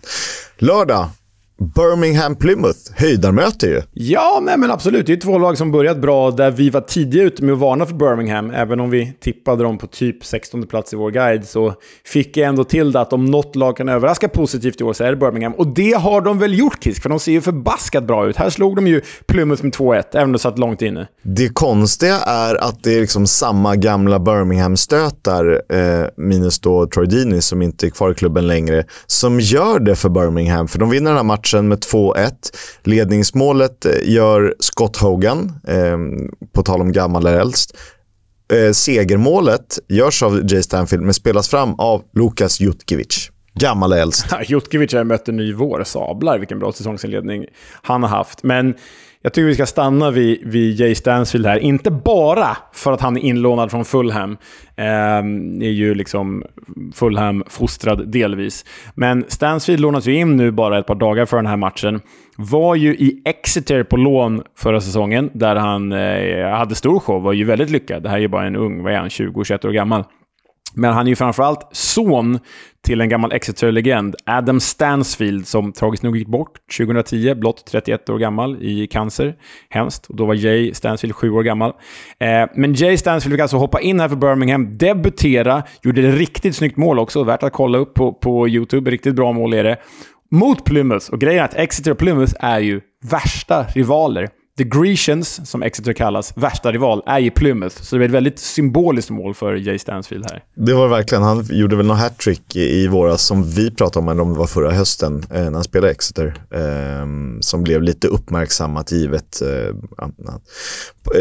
Lördag 0.58 1.08
Birmingham 1.58 2.36
Plymouth, 2.36 2.78
höjdarmöte 2.96 3.66
ju. 3.66 3.82
Ja, 3.92 4.40
nej 4.42 4.58
men 4.58 4.70
absolut. 4.70 5.06
Det 5.06 5.12
är 5.12 5.16
två 5.16 5.38
lag 5.38 5.58
som 5.58 5.72
börjat 5.72 5.98
bra 5.98 6.30
där 6.30 6.50
vi 6.50 6.70
var 6.70 6.80
tidiga 6.80 7.22
ute 7.22 7.44
med 7.44 7.52
att 7.52 7.58
varna 7.58 7.86
för 7.86 7.94
Birmingham. 7.94 8.50
Även 8.50 8.80
om 8.80 8.90
vi 8.90 9.12
tippade 9.20 9.62
dem 9.62 9.78
på 9.78 9.86
typ 9.86 10.24
16 10.24 10.66
plats 10.66 10.92
i 10.92 10.96
vår 10.96 11.10
guide 11.10 11.48
så 11.48 11.74
fick 12.04 12.36
jag 12.36 12.48
ändå 12.48 12.64
till 12.64 12.92
det 12.92 13.00
att 13.00 13.12
om 13.12 13.24
något 13.24 13.56
lag 13.56 13.76
kan 13.76 13.88
överraska 13.88 14.28
positivt 14.28 14.80
i 14.80 14.84
år 14.84 14.92
så 14.92 15.04
är 15.04 15.10
det 15.10 15.16
Birmingham. 15.16 15.52
Och 15.52 15.66
det 15.66 15.92
har 15.92 16.20
de 16.20 16.38
väl 16.38 16.58
gjort 16.58 16.84
Kisk, 16.84 17.02
för 17.02 17.08
de 17.08 17.20
ser 17.20 17.32
ju 17.32 17.40
förbaskat 17.40 18.04
bra 18.04 18.26
ut. 18.26 18.36
Här 18.36 18.50
slog 18.50 18.76
de 18.76 18.86
ju 18.86 19.00
Plymouth 19.26 19.62
med 19.62 19.72
2-1, 19.72 20.02
även 20.12 20.24
om 20.24 20.32
det 20.32 20.38
satt 20.38 20.58
långt 20.58 20.82
inne. 20.82 21.08
Det 21.22 21.48
konstiga 21.48 22.16
är 22.20 22.54
att 22.54 22.82
det 22.82 22.96
är 22.96 23.00
liksom 23.00 23.26
samma 23.26 23.76
gamla 23.76 24.18
Birmingham-stötar, 24.18 25.62
eh, 25.68 26.06
minus 26.16 26.58
då 26.60 26.86
Troy 26.86 27.06
Deeney 27.06 27.40
som 27.40 27.62
inte 27.62 27.86
är 27.86 27.90
kvar 27.90 28.10
i 28.10 28.14
klubben 28.14 28.46
längre, 28.46 28.84
som 29.06 29.40
gör 29.40 29.78
det 29.78 29.96
för 29.96 30.08
Birmingham. 30.08 30.68
För 30.68 30.78
de 30.78 30.90
vinner 30.90 31.10
den 31.10 31.16
här 31.16 31.24
matchen 31.24 31.43
matchen 31.44 31.68
med 31.68 31.78
2-1. 31.78 32.32
Ledningsmålet 32.84 33.84
eh, 33.84 33.92
gör 34.04 34.54
Scott 34.58 34.96
Hogan, 34.96 35.52
eh, 35.68 35.98
på 36.54 36.62
tal 36.62 36.80
om 36.80 36.92
gammal 36.92 37.26
eller 37.26 37.38
äldst. 37.38 37.76
Eh, 38.52 38.72
segermålet 38.72 39.78
görs 39.88 40.22
av 40.22 40.52
Jay 40.52 40.62
Stanfield 40.62 41.04
men 41.04 41.14
spelas 41.14 41.48
fram 41.48 41.74
av 41.74 42.02
Lukas 42.12 42.60
Jutkiewicz. 42.60 43.30
Gammal 43.54 43.92
äldst. 43.92 44.26
Jutkiewicz 44.48 44.94
har 44.94 45.04
mött 45.04 45.28
en 45.28 45.36
ny 45.36 45.52
vår. 45.52 45.84
Sablar 45.84 46.38
vilken 46.38 46.58
bra 46.58 46.72
säsongsinledning 46.72 47.44
han 47.82 48.02
har 48.02 48.10
haft. 48.10 48.42
Men 48.42 48.74
jag 49.24 49.32
tycker 49.32 49.46
vi 49.46 49.54
ska 49.54 49.66
stanna 49.66 50.10
vid, 50.10 50.40
vid 50.44 50.80
Jay 50.80 50.94
Stansfield 50.94 51.46
här. 51.46 51.58
Inte 51.58 51.90
bara 51.90 52.56
för 52.72 52.92
att 52.92 53.00
han 53.00 53.16
är 53.16 53.20
inlånad 53.20 53.70
från 53.70 53.84
Fulham. 53.84 54.36
Eh, 54.76 54.84
är 54.84 55.70
ju 55.70 55.94
liksom 55.94 56.44
Fulham-fostrad 56.94 58.12
delvis. 58.12 58.64
Men 58.94 59.24
Stansfield 59.28 59.80
lånas 59.80 60.06
ju 60.06 60.14
in 60.14 60.36
nu 60.36 60.50
bara 60.50 60.78
ett 60.78 60.86
par 60.86 60.94
dagar 60.94 61.26
för 61.26 61.36
den 61.36 61.46
här 61.46 61.56
matchen. 61.56 62.00
Var 62.36 62.74
ju 62.74 62.94
i 62.94 63.22
Exeter 63.24 63.82
på 63.82 63.96
lån 63.96 64.42
förra 64.58 64.80
säsongen, 64.80 65.30
där 65.34 65.56
han 65.56 65.92
eh, 65.92 66.48
hade 66.48 66.74
stor 66.74 67.00
show. 67.00 67.22
Var 67.22 67.32
ju 67.32 67.44
väldigt 67.44 67.70
lyckad. 67.70 68.02
Det 68.02 68.08
här 68.08 68.16
är 68.16 68.20
ju 68.20 68.28
bara 68.28 68.46
en 68.46 68.56
ung, 68.56 68.82
vad 68.82 68.92
är 68.92 68.96
han, 68.96 69.08
20-21 69.08 69.66
år 69.66 69.70
gammal. 69.70 70.04
Men 70.74 70.92
han 70.92 71.06
är 71.06 71.10
ju 71.10 71.16
framförallt 71.16 71.68
son 71.72 72.38
till 72.84 73.00
en 73.00 73.08
gammal 73.08 73.32
Exeter-legend, 73.32 74.16
Adam 74.26 74.60
Stansfield, 74.60 75.46
som 75.46 75.72
tragiskt 75.72 76.02
nog 76.02 76.16
gick 76.16 76.28
bort 76.28 76.50
2010, 76.78 77.34
blott 77.34 77.66
31 77.66 78.08
år 78.08 78.18
gammal, 78.18 78.62
i 78.62 78.86
cancer. 78.86 79.34
Hemskt. 79.70 80.06
Och 80.06 80.16
då 80.16 80.26
var 80.26 80.34
Jay 80.34 80.74
Stansfield 80.74 81.14
sju 81.14 81.30
år 81.30 81.42
gammal. 81.42 81.70
Eh, 82.18 82.48
men 82.54 82.74
Jay 82.74 82.96
Stansfield 82.96 83.34
fick 83.34 83.40
alltså 83.40 83.56
hoppa 83.56 83.80
in 83.80 84.00
här 84.00 84.08
för 84.08 84.16
Birmingham, 84.16 84.78
debutera, 84.78 85.62
gjorde 85.82 86.08
ett 86.08 86.18
riktigt 86.18 86.56
snyggt 86.56 86.76
mål 86.76 86.98
också, 86.98 87.24
värt 87.24 87.42
att 87.42 87.52
kolla 87.52 87.78
upp 87.78 87.94
på, 87.94 88.12
på 88.12 88.48
YouTube. 88.48 88.90
Riktigt 88.90 89.14
bra 89.14 89.32
mål 89.32 89.54
är 89.54 89.64
det. 89.64 89.76
Mot 90.30 90.64
Plymouth. 90.64 91.10
Och 91.10 91.20
grejen 91.20 91.40
är 91.40 91.44
att 91.44 91.54
Exeter 91.54 91.90
och 91.90 91.98
Plymouth 91.98 92.34
är 92.40 92.58
ju 92.58 92.80
värsta 93.10 93.62
rivaler. 93.62 94.28
The 94.58 94.64
Grecians, 94.64 95.50
som 95.50 95.62
Exeter 95.62 95.92
kallas, 95.92 96.32
värsta 96.36 96.72
rival, 96.72 97.02
är 97.06 97.20
i 97.20 97.30
Plymouth. 97.30 97.82
Så 97.82 97.94
det 97.94 97.98
blir 97.98 98.08
ett 98.08 98.14
väldigt 98.14 98.38
symboliskt 98.38 99.10
mål 99.10 99.34
för 99.34 99.54
Jay 99.54 99.78
Stansfield 99.78 100.24
här. 100.30 100.42
Det 100.56 100.74
var 100.74 100.88
verkligen, 100.88 101.22
han 101.22 101.46
gjorde 101.50 101.76
väl 101.76 101.86
något 101.86 101.98
hattrick 101.98 102.56
i, 102.56 102.88
våras 102.88 103.22
som 103.22 103.50
vi 103.50 103.70
pratade 103.70 104.02
om, 104.02 104.08
eller 104.08 104.22
om 104.22 104.32
det 104.32 104.38
var 104.38 104.46
förra 104.46 104.70
hösten, 104.70 105.24
eh, 105.30 105.42
när 105.44 105.52
han 105.52 105.64
spelade 105.64 105.92
Exeter. 105.92 106.34
Eh, 106.50 107.06
som 107.40 107.62
blev 107.62 107.82
lite 107.82 108.08
uppmärksammat 108.08 108.92
givet 108.92 109.42
eh, 109.42 109.74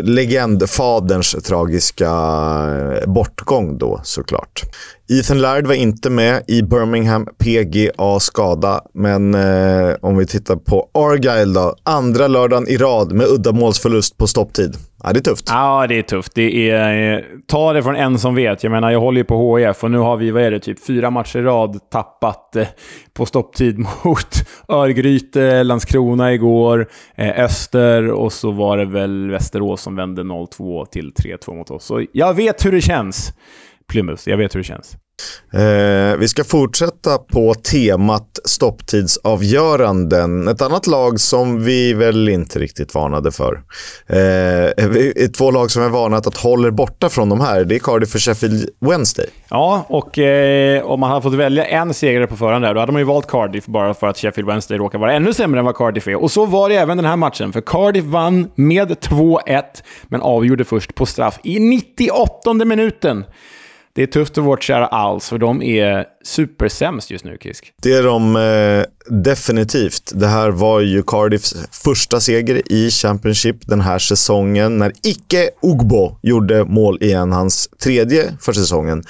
legendfaderns 0.04 1.32
tragiska 1.32 2.10
eh, 3.02 3.14
bortgång 3.14 3.78
då 3.78 4.02
såklart. 4.04 4.62
Ethan 5.10 5.42
Laird 5.42 5.68
var 5.68 5.74
inte 5.74 6.10
med 6.10 6.44
i 6.48 6.62
Birmingham 6.62 7.28
PGA 7.38 8.20
skada, 8.20 8.82
men 8.94 9.34
eh, 9.36 9.96
om 10.02 10.18
vi 10.18 10.26
tittar 10.26 10.56
på 10.56 10.90
Argyle 10.94 11.54
då. 11.54 11.76
Andra 11.84 12.28
lördagen 12.28 12.68
i 12.68 12.78
rad 12.78 13.12
med 13.14 13.28
uddamålsförlust 13.28 14.18
på 14.18 14.28
stopptid. 14.28 14.76
Ja, 15.04 15.14
det 15.14 15.20
är 15.20 15.22
tufft. 15.22 15.46
Ja, 15.50 15.88
det 15.88 15.98
är 15.98 16.02
tufft. 16.02 16.32
Det 16.36 16.70
är, 16.70 17.14
eh, 17.14 17.20
ta 17.48 17.74
det 17.74 17.84
från 17.84 17.96
en 17.96 18.20
som 18.20 18.36
vet. 18.36 18.64
Jag 18.64 18.72
menar, 18.72 18.92
jag 18.92 19.00
håller 19.00 19.18
ju 19.18 19.24
på 19.24 19.58
HIF 19.58 19.84
och 19.84 19.92
nu 19.92 19.98
har 19.98 20.18
vi, 20.18 20.32
vad 20.32 20.44
är 20.44 20.52
det, 20.52 20.60
typ 20.60 20.86
fyra 20.86 21.10
matcher 21.10 21.40
i 21.40 21.42
rad 21.42 21.80
tappat 21.92 22.56
eh, 22.56 22.68
på 23.14 23.26
stopptid 23.26 23.80
mot 24.04 24.28
Örgryte, 24.68 25.64
Landskrona 25.64 26.34
igår, 26.34 26.88
eh, 27.16 27.44
Öster 27.44 28.12
och 28.12 28.34
så 28.34 28.52
var 28.52 28.78
det 28.78 28.86
väl 28.86 29.32
Västerås 29.32 29.82
som 29.82 29.96
vände 29.96 30.22
0-2 30.22 30.86
till 30.86 31.14
3-2 31.14 31.56
mot 31.56 31.72
oss. 31.72 31.86
Så 31.86 32.06
jag 32.12 32.34
vet 32.34 32.66
hur 32.66 32.72
det 32.72 32.82
känns. 32.82 33.34
Plymouth, 33.92 34.30
jag 34.30 34.38
vet 34.38 34.56
hur 34.56 34.60
det 34.60 34.64
känns. 34.64 34.98
Eh, 35.54 36.18
vi 36.18 36.28
ska 36.28 36.44
fortsätta 36.44 37.18
på 37.18 37.54
temat 37.54 38.40
stopptidsavgöranden. 38.46 40.48
Ett 40.48 40.62
annat 40.62 40.88
lag 40.88 41.20
som 41.20 41.64
vi 41.64 41.94
väl 41.94 42.30
inte 42.30 42.60
riktigt 42.60 42.96
varnade 42.96 43.32
för. 43.32 43.62
Eh, 44.08 44.70
två 45.38 45.52
lag 45.52 45.72
som 45.72 45.82
har 45.82 45.90
varnat 45.90 46.28
att 46.28 46.38
hålla 46.38 46.72
borta 46.72 47.10
från 47.10 47.30
de 47.30 47.42
här. 47.42 47.66
Det 47.66 47.76
är 47.76 47.80
Cardiff 47.80 48.16
och 48.16 48.22
Sheffield 48.22 48.70
Wednesday. 48.80 49.28
Ja, 49.50 49.86
och 49.88 50.20
eh, 50.20 50.84
om 50.84 51.00
man 51.00 51.10
hade 51.10 51.22
fått 51.22 51.34
välja 51.34 51.66
en 51.66 51.94
segrare 51.94 52.28
på 52.28 52.36
förhand 52.36 52.66
där, 52.66 52.74
då 52.74 52.80
hade 52.80 52.92
man 52.92 53.02
ju 53.02 53.06
valt 53.06 53.28
Cardiff 53.28 53.66
bara 53.66 53.94
för 53.94 54.08
att 54.08 54.18
Sheffield 54.18 54.50
Wednesday 54.50 54.78
råkar 54.78 55.00
vara 55.00 55.14
ännu 55.14 55.34
sämre 55.34 55.60
än 55.60 55.66
vad 55.66 55.76
Cardiff 55.76 56.08
är. 56.08 56.16
Och 56.16 56.32
så 56.32 56.46
var 56.46 56.70
det 56.70 56.76
även 56.76 56.98
den 56.98 57.06
här 57.06 57.16
matchen, 57.16 57.54
för 57.54 57.62
Cardiff 57.62 58.06
vann 58.06 58.52
med 58.56 58.92
2-1, 58.92 59.64
men 60.04 60.22
avgjorde 60.22 60.66
först 60.66 60.96
på 60.96 61.06
straff 61.06 61.40
i 61.44 61.60
98 61.60 62.54
minuten. 62.54 63.26
Det 63.96 64.04
är 64.04 64.08
tufft 64.08 64.36
för 64.36 64.42
vårt 64.42 64.64
kära 64.64 64.88
Alls, 64.88 65.30
för 65.30 65.38
de 65.38 65.62
är 65.62 66.06
supersämst 66.24 67.12
just 67.12 67.26
nu, 67.26 67.38
Kisk. 67.42 67.74
Det 67.82 67.94
är 67.94 68.04
de 68.04 68.36
eh, 68.36 69.14
definitivt. 69.22 70.12
Det 70.16 70.28
här 70.28 70.50
var 70.50 70.80
ju 70.80 71.04
Cardiffs 71.04 71.56
första 71.72 72.20
seger 72.20 72.72
i 72.72 72.90
Championship 72.92 73.68
den 73.68 73.82
här 73.82 74.00
säsongen 74.00 74.78
när 74.78 74.94
Icke 75.04 75.50
Ogbo 75.62 76.18
gjorde 76.22 76.66
mål 76.66 76.98
igen, 77.04 77.32
hans 77.32 77.70
tredje 77.84 78.34
för 78.42 78.54
säsongen. 78.54 79.04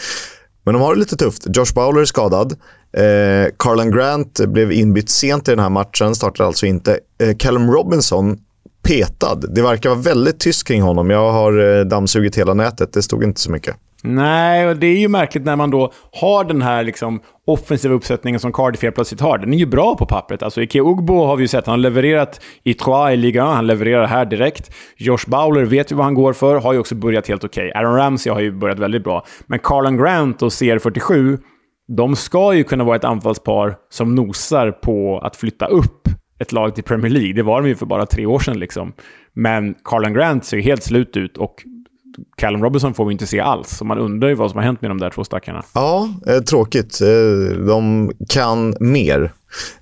Men 0.63 0.73
de 0.73 0.81
har 0.81 0.93
det 0.93 0.99
lite 0.99 1.15
tufft. 1.15 1.43
Josh 1.55 1.73
Bowler 1.75 2.01
är 2.01 2.05
skadad. 2.05 2.51
Eh, 2.97 3.51
Carlan 3.59 3.91
Grant 3.91 4.39
blev 4.47 4.71
inbytt 4.71 5.09
sent 5.09 5.47
i 5.47 5.51
den 5.51 5.59
här 5.59 5.69
matchen, 5.69 6.15
startade 6.15 6.47
alltså 6.47 6.65
inte. 6.65 6.99
Eh, 7.21 7.35
Callum 7.37 7.71
Robinson 7.71 8.37
petad. 8.83 9.35
Det 9.35 9.61
verkar 9.61 9.89
vara 9.89 9.99
väldigt 9.99 10.39
tyst 10.39 10.67
kring 10.67 10.81
honom. 10.81 11.09
Jag 11.09 11.31
har 11.31 11.79
eh, 11.79 11.85
dammsugit 11.85 12.37
hela 12.37 12.53
nätet. 12.53 12.93
Det 12.93 13.01
stod 13.01 13.23
inte 13.23 13.41
så 13.41 13.51
mycket. 13.51 13.75
Nej, 14.05 14.67
och 14.67 14.77
det 14.77 14.87
är 14.87 14.97
ju 14.97 15.07
märkligt 15.07 15.45
när 15.45 15.55
man 15.55 15.71
då 15.71 15.91
har 16.11 16.43
den 16.43 16.61
här 16.61 16.83
liksom 16.83 17.21
offensiva 17.47 17.93
uppsättningen 17.93 18.39
som 18.39 18.53
Cardiff 18.53 18.81
helt 18.81 18.95
plötsligt 18.95 19.21
har. 19.21 19.37
Den 19.37 19.53
är 19.53 19.57
ju 19.57 19.65
bra 19.65 19.95
på 19.95 20.05
pappret. 20.05 20.43
Alltså 20.43 20.61
Ike 20.61 20.79
Ugbo 20.79 21.25
har 21.25 21.35
vi 21.35 21.43
ju 21.43 21.47
sett, 21.47 21.65
han 21.65 21.73
har 21.73 21.77
levererat 21.77 22.41
i 22.63 22.73
Troyes 22.73 23.13
i 23.13 23.17
Liga 23.17 23.43
han 23.43 23.67
levererar 23.67 24.05
här 24.05 24.25
direkt. 24.25 24.75
Josh 24.97 25.27
Bowler 25.27 25.65
vet 25.65 25.91
vi 25.91 25.95
vad 25.95 26.05
han 26.05 26.13
går 26.13 26.33
för, 26.33 26.59
har 26.59 26.73
ju 26.73 26.79
också 26.79 26.95
börjat 26.95 27.27
helt 27.27 27.43
okej. 27.43 27.69
Okay. 27.69 27.81
Aaron 27.81 27.95
Ramsey 27.95 28.33
har 28.33 28.39
ju 28.39 28.51
börjat 28.51 28.79
väldigt 28.79 29.03
bra. 29.03 29.25
Men 29.45 29.59
Carlan 29.59 29.97
Grant 29.97 30.41
och 30.41 30.49
CR47, 30.49 31.39
de 31.97 32.15
ska 32.15 32.53
ju 32.53 32.63
kunna 32.63 32.83
vara 32.83 32.95
ett 32.95 33.03
anfallspar 33.03 33.75
som 33.89 34.15
nosar 34.15 34.71
på 34.71 35.19
att 35.19 35.35
flytta 35.35 35.65
upp 35.65 36.07
ett 36.39 36.51
lag 36.51 36.75
till 36.75 36.83
Premier 36.83 37.11
League. 37.11 37.33
Det 37.33 37.43
var 37.43 37.61
de 37.61 37.67
ju 37.67 37.75
för 37.75 37.85
bara 37.85 38.05
tre 38.05 38.25
år 38.25 38.39
sedan 38.39 38.59
liksom. 38.59 38.93
Men 39.33 39.75
Carlan 39.83 40.13
Grant 40.13 40.45
ser 40.45 40.57
ju 40.57 40.63
helt 40.63 40.83
slut 40.83 41.17
ut 41.17 41.37
och 41.37 41.55
Callum 42.37 42.63
Robinson 42.63 42.93
får 42.93 43.05
vi 43.05 43.11
inte 43.11 43.27
se 43.27 43.39
alls. 43.39 43.69
Så 43.69 43.85
man 43.85 43.97
undrar 43.97 44.29
ju 44.29 44.35
vad 44.35 44.51
som 44.51 44.57
har 44.57 44.65
hänt 44.65 44.81
med 44.81 44.91
de 44.91 44.99
där 44.99 45.09
två 45.09 45.23
stackarna. 45.23 45.63
Ja, 45.73 46.09
eh, 46.27 46.39
tråkigt. 46.39 47.01
Eh, 47.01 47.57
de 47.67 48.11
kan 48.29 48.75
mer. 48.79 49.31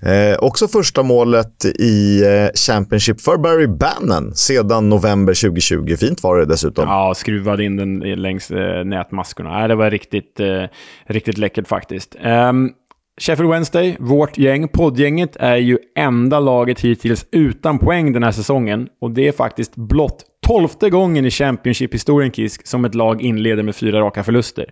Eh, 0.00 0.38
också 0.38 0.68
första 0.68 1.02
målet 1.02 1.64
i 1.64 2.22
eh, 2.24 2.50
Championship 2.54 3.20
för 3.20 3.36
Barry 3.36 3.66
Bannon 3.66 4.34
sedan 4.34 4.88
november 4.88 5.34
2020. 5.34 5.96
Fint 5.96 6.22
var 6.22 6.38
det 6.38 6.46
dessutom. 6.46 6.88
Ja, 6.88 7.14
skruvade 7.16 7.64
in 7.64 7.76
den 7.76 7.98
längs 7.98 8.50
eh, 8.50 8.84
nätmaskorna. 8.84 9.68
det 9.68 9.74
var 9.74 9.90
riktigt, 9.90 10.40
eh, 10.40 10.62
riktigt 11.06 11.38
läckert 11.38 11.68
faktiskt. 11.68 12.16
Um, 12.24 12.72
Sheffield 13.20 13.50
Wednesday, 13.50 13.96
vårt 14.00 14.38
gäng, 14.38 14.68
poddgänget, 14.68 15.36
är 15.36 15.56
ju 15.56 15.78
enda 15.96 16.40
laget 16.40 16.80
hittills 16.80 17.26
utan 17.32 17.78
poäng 17.78 18.12
den 18.12 18.22
här 18.22 18.32
säsongen. 18.32 18.88
Och 19.00 19.10
det 19.10 19.28
är 19.28 19.32
faktiskt 19.32 19.76
blott 19.76 20.24
tolfte 20.46 20.90
gången 20.90 21.26
i 21.26 21.30
Championship-historien, 21.30 22.32
Kisk, 22.32 22.66
som 22.66 22.84
ett 22.84 22.94
lag 22.94 23.22
inleder 23.22 23.62
med 23.62 23.76
fyra 23.76 24.00
raka 24.00 24.24
förluster. 24.24 24.66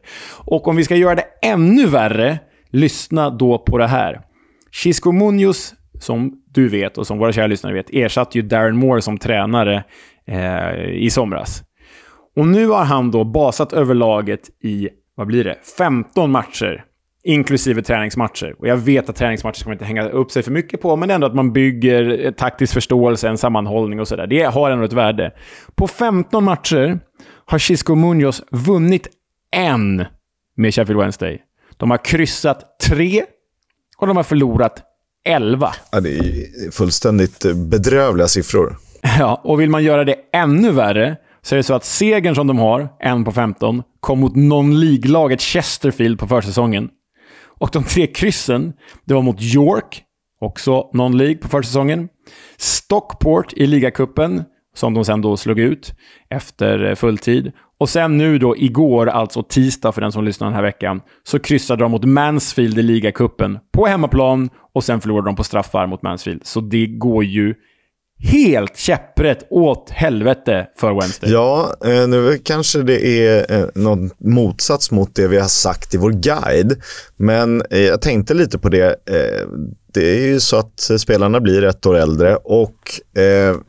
Och 0.44 0.68
om 0.68 0.76
vi 0.76 0.84
ska 0.84 0.96
göra 0.96 1.14
det 1.14 1.24
ännu 1.42 1.86
värre, 1.86 2.38
lyssna 2.70 3.30
då 3.30 3.58
på 3.58 3.78
det 3.78 3.86
här. 3.86 4.20
Chisco 4.72 5.12
Munoz, 5.12 5.74
som 6.00 6.32
du 6.54 6.68
vet 6.68 6.98
och 6.98 7.06
som 7.06 7.18
våra 7.18 7.32
kära 7.32 7.46
lyssnare 7.46 7.74
vet, 7.74 7.90
ersatte 7.90 8.38
ju 8.38 8.42
Darren 8.42 8.76
Moore 8.76 9.02
som 9.02 9.18
tränare 9.18 9.84
eh, 10.26 10.90
i 10.90 11.10
somras. 11.10 11.62
Och 12.36 12.46
nu 12.46 12.66
har 12.66 12.84
han 12.84 13.10
då 13.10 13.24
basat 13.24 13.72
över 13.72 13.94
laget 13.94 14.40
i, 14.62 14.88
vad 15.14 15.26
blir 15.26 15.44
det, 15.44 15.56
15 15.78 16.30
matcher 16.30 16.84
Inklusive 17.22 17.82
träningsmatcher. 17.82 18.54
Och 18.58 18.68
jag 18.68 18.76
vet 18.76 19.08
att 19.08 19.16
träningsmatcher 19.16 19.58
ska 19.58 19.68
man 19.68 19.74
inte 19.74 19.84
hänga 19.84 20.08
upp 20.08 20.30
sig 20.30 20.42
för 20.42 20.50
mycket 20.50 20.80
på, 20.80 20.96
men 20.96 21.10
ändå 21.10 21.26
att 21.26 21.34
man 21.34 21.52
bygger 21.52 22.32
taktisk 22.32 22.74
förståelse, 22.74 23.28
en 23.28 23.38
sammanhållning 23.38 24.00
och 24.00 24.08
sådär. 24.08 24.26
Det 24.26 24.42
har 24.42 24.70
ändå 24.70 24.84
ett 24.84 24.92
värde. 24.92 25.32
På 25.74 25.88
15 25.88 26.44
matcher 26.44 27.00
har 27.46 27.58
Chisco 27.58 27.94
Munoz 27.94 28.42
vunnit 28.50 29.08
en 29.56 30.04
med 30.56 30.74
Sheffield 30.74 31.00
Wednesday. 31.00 31.38
De 31.76 31.90
har 31.90 32.04
kryssat 32.04 32.78
tre 32.88 33.22
och 33.98 34.06
de 34.06 34.16
har 34.16 34.24
förlorat 34.24 34.82
11. 35.24 35.72
Ja, 35.92 36.00
det 36.00 36.18
är 36.18 36.70
fullständigt 36.70 37.44
bedrövliga 37.54 38.28
siffror. 38.28 38.76
Ja, 39.18 39.40
och 39.44 39.60
vill 39.60 39.70
man 39.70 39.84
göra 39.84 40.04
det 40.04 40.14
ännu 40.32 40.70
värre 40.70 41.16
så 41.42 41.54
är 41.54 41.56
det 41.56 41.62
så 41.62 41.74
att 41.74 41.84
segern 41.84 42.34
som 42.34 42.46
de 42.46 42.58
har, 42.58 42.88
en 43.00 43.24
på 43.24 43.32
15, 43.32 43.82
kom 44.00 44.20
mot 44.20 44.36
non-League-laget 44.36 45.40
Chesterfield 45.40 46.18
på 46.18 46.26
försäsongen. 46.26 46.88
Och 47.60 47.70
de 47.72 47.84
tre 47.84 48.06
kryssen, 48.06 48.72
det 49.04 49.14
var 49.14 49.22
mot 49.22 49.42
York, 49.42 50.02
också 50.40 50.90
non-League 50.92 51.38
på 51.38 51.48
försäsongen. 51.48 52.08
Stockport 52.56 53.52
i 53.52 53.66
ligacupen, 53.66 54.44
som 54.74 54.94
de 54.94 55.04
sen 55.04 55.20
då 55.20 55.36
slog 55.36 55.58
ut 55.58 55.94
efter 56.30 56.84
eh, 56.84 56.94
fulltid. 56.94 57.52
Och 57.80 57.88
sen 57.88 58.16
nu 58.16 58.38
då 58.38 58.56
igår, 58.56 59.06
alltså 59.06 59.42
tisdag 59.42 59.92
för 59.92 60.00
den 60.00 60.12
som 60.12 60.24
lyssnar 60.24 60.46
den 60.46 60.54
här 60.54 60.62
veckan, 60.62 61.00
så 61.22 61.38
kryssade 61.38 61.84
de 61.84 61.90
mot 61.90 62.04
Mansfield 62.04 62.78
i 62.78 62.82
ligacupen 62.82 63.58
på 63.72 63.86
hemmaplan 63.86 64.50
och 64.74 64.84
sen 64.84 65.00
förlorade 65.00 65.28
de 65.28 65.36
på 65.36 65.44
straffar 65.44 65.86
mot 65.86 66.02
Mansfield. 66.02 66.46
Så 66.46 66.60
det 66.60 66.86
går 66.86 67.24
ju 67.24 67.54
helt 68.22 68.76
käpprätt 68.76 69.46
åt 69.50 69.90
helvete 69.90 70.66
för 70.76 71.00
Wednesday. 71.00 71.32
Ja, 71.32 71.74
eh, 71.84 72.08
nu 72.08 72.38
kanske 72.44 72.82
det 72.82 73.06
är 73.06 73.52
eh, 73.52 73.66
någon 73.74 74.10
motsats 74.18 74.90
mot 74.90 75.14
det 75.14 75.28
vi 75.28 75.38
har 75.38 75.48
sagt 75.48 75.94
i 75.94 75.96
vår 75.96 76.10
guide. 76.10 76.82
Men 77.16 77.62
eh, 77.70 77.80
jag 77.80 78.02
tänkte 78.02 78.34
lite 78.34 78.58
på 78.58 78.68
det. 78.68 78.96
Det 79.92 80.18
är 80.18 80.26
ju 80.26 80.40
så 80.40 80.56
att 80.56 80.90
spelarna 80.98 81.40
blir 81.40 81.64
ett 81.64 81.86
år 81.86 81.96
äldre 81.96 82.36
och 82.36 83.00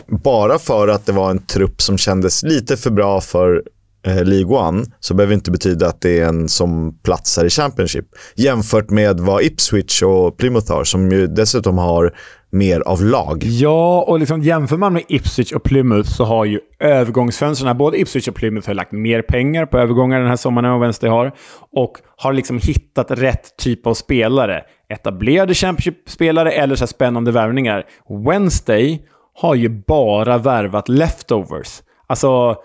bara 0.07 0.59
för 0.59 0.87
att 0.87 1.05
det 1.05 1.11
var 1.11 1.29
en 1.29 1.45
trupp 1.45 1.81
som 1.81 1.97
kändes 1.97 2.43
lite 2.43 2.77
för 2.77 2.89
bra 2.89 3.21
för 3.21 3.63
Eh, 4.07 4.23
League 4.25 4.57
One 4.57 4.85
så 4.99 5.13
behöver 5.13 5.33
inte 5.33 5.51
betyda 5.51 5.87
att 5.87 6.01
det 6.01 6.19
är 6.19 6.25
en 6.27 6.49
som 6.49 6.99
platsar 7.03 7.45
i 7.45 7.49
Championship. 7.49 8.05
Jämfört 8.35 8.89
med 8.89 9.19
vad 9.19 9.43
Ipswich 9.43 10.01
och 10.03 10.37
Plymouth 10.37 10.71
har, 10.71 10.83
som 10.83 11.11
ju 11.11 11.27
dessutom 11.27 11.77
har 11.77 12.13
mer 12.51 12.81
av 12.81 13.03
lag. 13.03 13.43
Ja, 13.43 14.01
och 14.07 14.19
liksom 14.19 14.41
jämför 14.41 14.77
man 14.77 14.93
med 14.93 15.03
Ipswich 15.07 15.51
och 15.51 15.63
Plymouth 15.63 16.09
så 16.09 16.25
har 16.25 16.45
ju 16.45 16.59
övergångsfönstren, 16.79 17.77
både 17.77 17.99
Ipswich 17.99 18.27
och 18.27 18.35
Plymouth 18.35 18.67
har 18.67 18.73
lagt 18.73 18.91
mer 18.91 19.21
pengar 19.21 19.65
på 19.65 19.77
övergångar 19.77 20.19
den 20.19 20.29
här 20.29 20.35
sommaren 20.35 20.65
än 20.65 20.71
vad 20.71 20.81
Wednesday 20.81 21.09
har. 21.09 21.31
Och 21.71 21.97
har 22.17 22.33
liksom 22.33 22.59
hittat 22.59 23.11
rätt 23.11 23.57
typ 23.57 23.87
av 23.87 23.93
spelare. 23.93 24.63
Etablerade 24.89 25.53
Championship-spelare 25.53 26.51
eller 26.51 26.75
så 26.75 26.87
spännande 26.87 27.31
värvningar. 27.31 27.85
Wednesday 28.27 29.01
har 29.33 29.55
ju 29.55 29.69
bara 29.69 30.37
värvat 30.37 30.89
leftovers. 30.89 31.81
Alltså 32.07 32.55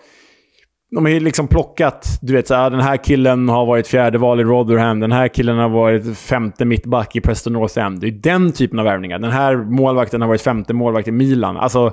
de 0.90 1.04
har 1.04 1.12
ju 1.12 1.20
liksom 1.20 1.48
plockat, 1.48 2.18
du 2.22 2.32
vet, 2.32 2.46
så 2.46 2.54
här, 2.54 2.66
ah, 2.66 2.70
den 2.70 2.80
här 2.80 2.96
killen 2.96 3.48
har 3.48 3.66
varit 3.66 3.86
fjärde 3.86 4.18
val 4.18 4.40
i 4.40 4.44
Rotherham, 4.44 5.00
den 5.00 5.12
här 5.12 5.28
killen 5.28 5.58
har 5.58 5.68
varit 5.68 6.18
femte 6.18 6.64
mittback 6.64 7.16
i 7.16 7.20
Preston 7.20 7.52
North 7.52 7.78
End. 7.78 8.00
Det 8.00 8.06
är 8.06 8.10
den 8.10 8.52
typen 8.52 8.78
av 8.78 8.84
värvningar. 8.84 9.18
Den 9.18 9.30
här 9.30 9.56
målvakten 9.56 10.20
har 10.20 10.28
varit 10.28 10.42
femte 10.42 10.74
målvakt 10.74 11.08
i 11.08 11.12
Milan. 11.12 11.56
Alltså, 11.56 11.92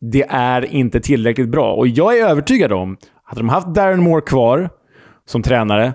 det 0.00 0.24
är 0.28 0.64
inte 0.64 1.00
tillräckligt 1.00 1.48
bra. 1.48 1.74
Och 1.74 1.88
jag 1.88 2.18
är 2.18 2.26
övertygad 2.26 2.72
om, 2.72 2.96
hade 3.24 3.40
de 3.40 3.48
haft 3.48 3.74
Darren 3.74 4.02
Moore 4.02 4.20
kvar 4.20 4.70
som 5.24 5.42
tränare 5.42 5.94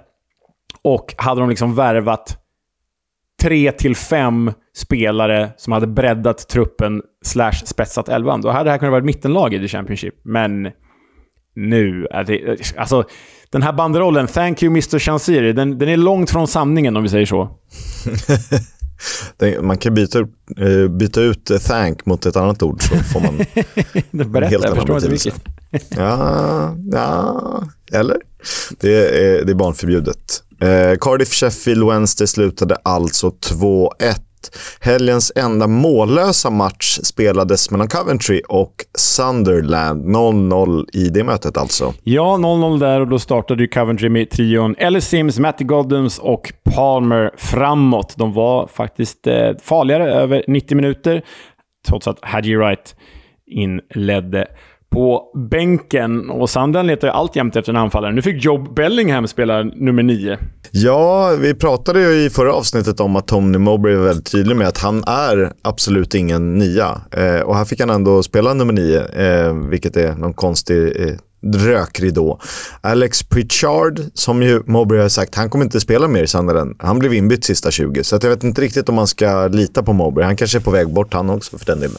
och 0.82 1.14
hade 1.18 1.42
de 1.42 1.50
liksom 1.50 1.76
värvat 1.76 2.38
tre 3.42 3.72
till 3.72 3.96
fem 3.96 4.52
spelare 4.76 5.50
som 5.58 5.74
hade 5.74 5.88
breddat 5.88 6.48
truppen 6.50 7.02
slash 7.26 7.52
spetsat 7.66 8.10
elvan, 8.10 8.42
då 8.42 8.50
hade 8.50 8.64
det 8.64 8.72
här 8.72 8.78
kunnat 8.78 8.92
vara 8.92 9.00
ett 9.00 9.06
mittenlag 9.06 9.54
i 9.54 9.60
The 9.60 9.68
Championship. 9.68 10.16
Men 10.24 10.72
nu. 11.58 12.08
Alltså, 12.78 13.04
den 13.50 13.64
här 13.64 13.74
banderollen, 13.74 14.28
“Thank 14.28 14.64
you 14.64 14.72
Mr. 14.72 15.00
Chansiri”, 15.00 15.54
den, 15.54 15.78
den 15.78 15.90
är 15.90 15.98
långt 15.98 16.30
från 16.30 16.48
sanningen 16.48 16.98
om 16.98 17.04
vi 17.04 17.10
säger 17.10 17.26
så. 17.26 17.50
Man 19.62 19.78
kan 19.78 19.94
byta, 19.94 20.20
eh, 20.58 20.88
byta 20.90 21.22
ut 21.22 21.52
thank 21.68 22.06
mot 22.06 22.26
ett 22.26 22.36
annat 22.36 22.64
ord 22.64 22.84
så 22.84 22.96
får 22.96 23.20
man 23.20 23.38
Berätta, 24.32 24.50
helt 24.50 24.66
jag 24.66 24.98
inte 24.98 25.10
vilket. 25.10 25.36
ja, 25.90 26.76
ja, 26.92 27.64
eller? 27.92 28.18
Det 28.80 28.96
är, 28.96 29.46
det 29.46 29.52
är 29.52 29.56
barnförbjudet. 29.56 30.44
Eh, 30.62 30.98
Cardiff 31.02 31.34
Sheffield 31.34 31.88
Wednesday 31.88 32.28
slutade 32.28 32.76
alltså 32.84 33.30
2-1. 33.30 34.16
Helgens 34.80 35.32
enda 35.36 35.68
mållösa 35.68 36.50
match 36.50 37.00
spelades 37.04 37.72
mellan 37.72 37.88
Coventry 37.88 38.42
och 38.50 38.74
Sunderland. 38.98 40.16
0-0 40.16 40.86
i 40.94 41.10
det 41.10 41.24
mötet 41.24 41.58
alltså. 41.58 41.94
Ja, 42.04 42.38
0-0 42.38 42.80
där 42.80 43.00
och 43.00 43.08
då 43.08 43.20
startade 43.20 43.62
ju 43.64 43.68
Coventry 43.68 44.10
med 44.10 44.30
trion 44.30 44.76
Ellis 44.78 45.08
Sims, 45.08 45.40
Matty 45.40 45.64
Goddams 45.64 46.20
och 46.20 46.54
Palmer 46.76 47.32
framåt. 47.38 48.14
De 48.18 48.34
var 48.34 48.68
faktiskt 48.68 49.28
eh, 49.28 49.52
farligare 49.64 50.14
över 50.14 50.44
90 50.48 50.76
minuter, 50.76 51.22
trots 51.88 52.08
att 52.08 52.18
Hadji 52.22 52.56
Wright 52.56 52.96
inledde 53.48 54.48
på 54.90 55.32
bänken. 55.52 56.30
Och 56.30 56.50
Sandern 56.50 56.88
letar 56.88 57.08
ju 57.08 57.12
alltjämt 57.14 57.56
efter 57.56 57.72
en 57.72 57.78
anfallare. 57.78 58.12
Nu 58.12 58.22
fick 58.22 58.44
Job 58.44 58.76
Bellingham 58.76 59.28
spela 59.28 59.64
nummer 59.64 60.04
nio. 60.04 60.38
Ja, 60.72 61.36
vi 61.40 61.54
pratade 61.54 62.02
ju 62.02 62.26
i 62.26 62.30
förra 62.30 62.54
avsnittet 62.54 63.00
om 63.00 63.16
att 63.16 63.28
Tony 63.28 63.58
Mowbray 63.58 63.96
var 63.96 64.06
väldigt 64.06 64.32
tydlig 64.32 64.56
med 64.56 64.68
att 64.68 64.78
han 64.78 65.04
är 65.08 65.52
absolut 65.62 66.16
ingen 66.16 66.56
nia. 66.56 67.02
Eh, 67.12 67.40
och 67.40 67.56
här 67.56 67.66
fick 67.66 67.80
han 67.80 67.90
ändå 67.90 68.24
spela 68.24 68.54
nummer 68.54 68.74
nio, 68.74 69.06
eh, 69.06 69.54
vilket 69.54 69.98
är 69.98 70.16
någon 70.16 70.34
konstig 70.34 71.08
eh, 71.08 71.16
rökridå. 71.56 72.40
Alex 72.82 73.24
Pritchard, 73.24 74.00
som 74.14 74.44
ju 74.44 74.62
Mowbray 74.66 75.02
har 75.02 75.10
sagt, 75.10 75.36
han 75.36 75.50
kommer 75.50 75.66
inte 75.66 75.80
spela 75.80 76.08
mer 76.08 76.24
i 76.24 76.28
Sanderen. 76.28 76.76
Han 76.80 77.00
blev 77.00 77.14
inbytt 77.14 77.44
sista 77.44 77.72
20, 77.72 78.04
så 78.04 78.20
jag 78.22 78.30
vet 78.30 78.44
inte 78.44 78.62
riktigt 78.62 78.90
om 78.90 78.96
man 78.96 79.08
ska 79.08 79.48
lita 79.48 79.84
på 79.84 79.94
Mowbray. 79.94 80.26
Han 80.26 80.36
kanske 80.36 80.58
är 80.58 80.62
på 80.62 80.72
väg 80.72 80.94
bort 80.94 81.14
han 81.14 81.30
också 81.30 81.58
för 81.58 81.66
den 81.66 81.80
delen. 81.80 81.98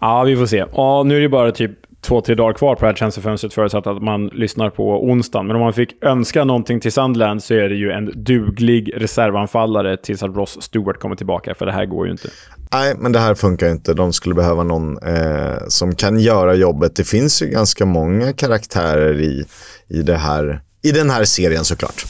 Ja, 0.00 0.24
vi 0.24 0.36
får 0.36 0.46
se. 0.46 0.62
Och 0.62 1.06
nu 1.06 1.16
är 1.16 1.20
det 1.20 1.28
bara 1.28 1.52
typ 1.52 1.85
två, 2.06 2.20
tre 2.20 2.34
dagar 2.34 2.52
kvar 2.52 2.74
på 2.74 2.80
det 2.80 2.86
här 2.86 2.94
transferfönstret 2.94 3.54
förutsatt 3.54 3.86
att 3.86 4.02
man 4.02 4.26
lyssnar 4.26 4.70
på 4.70 5.04
onsdagen. 5.04 5.46
Men 5.46 5.56
om 5.56 5.62
man 5.62 5.72
fick 5.72 6.04
önska 6.04 6.44
någonting 6.44 6.80
till 6.80 6.92
Sandland 6.92 7.42
så 7.42 7.54
är 7.54 7.68
det 7.68 7.74
ju 7.74 7.90
en 7.90 8.12
duglig 8.14 8.92
reservanfallare 8.96 9.96
tills 9.96 10.22
att 10.22 10.36
Ross 10.36 10.62
Stewart 10.62 11.00
kommer 11.00 11.16
tillbaka, 11.16 11.54
för 11.54 11.66
det 11.66 11.72
här 11.72 11.86
går 11.86 12.06
ju 12.06 12.12
inte. 12.12 12.28
Nej, 12.72 12.94
men 12.98 13.12
det 13.12 13.18
här 13.18 13.34
funkar 13.34 13.68
inte. 13.68 13.94
De 13.94 14.12
skulle 14.12 14.34
behöva 14.34 14.62
någon 14.62 14.98
eh, 14.98 15.58
som 15.68 15.94
kan 15.94 16.20
göra 16.20 16.54
jobbet. 16.54 16.96
Det 16.96 17.04
finns 17.04 17.42
ju 17.42 17.46
ganska 17.46 17.86
många 17.86 18.32
karaktärer 18.32 19.20
i, 19.20 19.44
i, 19.88 20.02
det 20.02 20.16
här, 20.16 20.60
i 20.82 20.90
den 20.90 21.10
här 21.10 21.24
serien 21.24 21.64
såklart. 21.64 22.04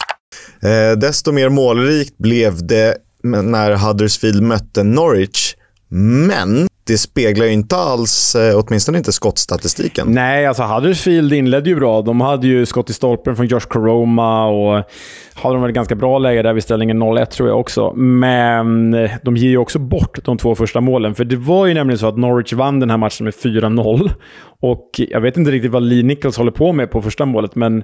Eh, 0.63 0.99
desto 0.99 1.33
mer 1.33 1.49
målrikt 1.49 2.19
blev 2.19 2.67
det 2.67 2.97
när 3.23 3.73
Huddersfield 3.73 4.43
mötte 4.43 4.83
Norwich. 4.83 5.55
Men 5.89 6.69
det 6.87 6.99
speglar 6.99 7.47
ju 7.47 7.53
inte 7.53 7.77
alls, 7.77 8.35
eh, 8.35 8.59
åtminstone 8.59 8.99
inte 8.99 9.13
skottstatistiken. 9.13 10.07
Nej, 10.11 10.47
alltså 10.47 10.63
Huddersfield 10.63 11.33
inledde 11.33 11.71
ju 11.71 11.77
bra. 11.77 12.03
De 12.03 12.21
hade 12.21 12.47
ju 12.47 12.67
skott 12.67 12.91
i 12.91 12.93
stolpen 12.93 13.37
från 13.37 13.47
Josh 13.47 13.61
Coroma 13.61 14.47
och 14.47 14.85
hade 15.35 15.55
de 15.55 15.63
väl 15.63 15.73
ganska 15.73 15.95
bra 15.95 16.19
läge 16.19 16.43
där 16.43 16.53
vid 16.53 16.63
ställningen 16.63 17.03
0-1 17.03 17.25
tror 17.27 17.49
jag 17.49 17.61
också. 17.61 17.93
Men 17.95 18.95
eh, 18.95 19.11
de 19.23 19.37
ger 19.37 19.49
ju 19.49 19.59
också 19.59 19.79
bort 19.79 20.19
de 20.25 20.39
två 20.39 20.55
första 20.55 20.81
målen. 20.81 21.15
För 21.15 21.25
det 21.25 21.37
var 21.37 21.67
ju 21.67 21.75
nämligen 21.75 21.99
så 21.99 22.07
att 22.07 22.19
Norwich 22.19 22.53
vann 22.53 22.81
den 22.81 22.91
här 22.91 22.97
matchen 22.97 23.25
med 23.25 23.35
4-0. 23.35 24.11
Och 24.61 24.91
jag 24.97 25.21
vet 25.21 25.37
inte 25.37 25.51
riktigt 25.51 25.71
vad 25.71 25.83
Lee 25.83 26.03
Nichols 26.03 26.37
håller 26.37 26.53
på 26.53 26.73
med 26.73 26.91
på 26.91 27.03
första 27.03 27.25
målet, 27.25 27.55
men 27.55 27.83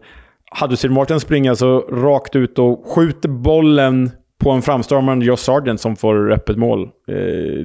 Huddersfield 0.61 0.95
Martin 0.95 1.21
springer 1.21 1.51
alltså 1.51 1.79
rakt 1.79 2.37
ut 2.37 2.59
och 2.59 2.85
skjuter 2.95 3.29
bollen 3.29 4.11
på 4.43 4.51
en 4.51 4.63
framstormande 4.63 5.25
Josh 5.25 5.37
Sargent 5.37 5.81
som 5.81 5.97
får 5.97 6.33
öppet 6.33 6.57
mål. 6.57 6.83
Eh, 6.83 6.87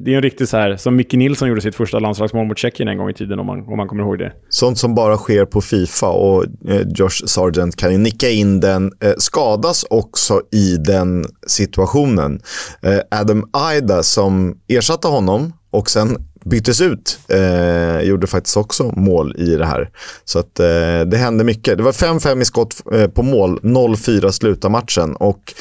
det 0.02 0.12
är 0.12 0.16
en 0.16 0.22
riktig 0.22 0.48
så 0.48 0.58
här, 0.58 0.78
som 0.78 0.96
Micke 0.96 1.14
Nilsson 1.14 1.48
gjorde 1.48 1.62
sitt 1.62 1.76
första 1.76 2.00
landslagsmål 2.00 2.48
mot 2.48 2.58
Tjeckien 2.58 2.90
en 2.90 2.98
gång 2.98 3.10
i 3.10 3.14
tiden, 3.14 3.40
om 3.40 3.46
man, 3.46 3.68
om 3.68 3.78
man 3.78 3.88
kommer 3.88 4.04
ihåg 4.04 4.20
det. 4.20 4.34
Sånt 4.50 4.78
som 4.78 4.96
bara 4.96 5.18
sker 5.18 5.46
på 5.46 5.62
Fifa 5.62 6.08
och 6.08 6.44
eh, 6.70 6.82
Josh 6.96 7.26
Sargent 7.26 7.76
kan 7.76 7.92
ju 7.92 7.98
nicka 7.98 8.30
in 8.30 8.60
den, 8.60 8.92
eh, 9.00 9.14
skadas 9.18 9.86
också 9.90 10.42
i 10.52 10.78
den 10.78 11.26
situationen. 11.48 12.40
Eh, 12.82 13.20
Adam 13.20 13.50
Aida 13.54 14.04
som 14.04 14.58
ersatte 14.68 15.08
honom 15.08 15.54
och 15.72 15.90
sen 15.90 16.18
byttes 16.46 16.82
ut. 16.82 17.20
Eh, 17.30 18.02
gjorde 18.02 18.28
faktiskt 18.28 18.58
också 18.58 18.84
mål 18.84 19.36
i 19.38 19.56
det 19.56 19.66
här. 19.66 19.90
Så 20.26 20.40
att 20.40 20.60
eh, 20.60 21.02
det 21.06 21.18
hände 21.18 21.44
mycket. 21.44 21.78
Det 21.78 21.84
var 21.84 21.92
5-5 21.92 22.42
i 22.42 22.46
skott 22.46 22.76
eh, 22.94 23.08
på 23.08 23.24
mål, 23.24 23.60
0-4 23.60 24.32
slutar 24.32 24.70
matchen. 24.70 25.16
Och 25.16 25.54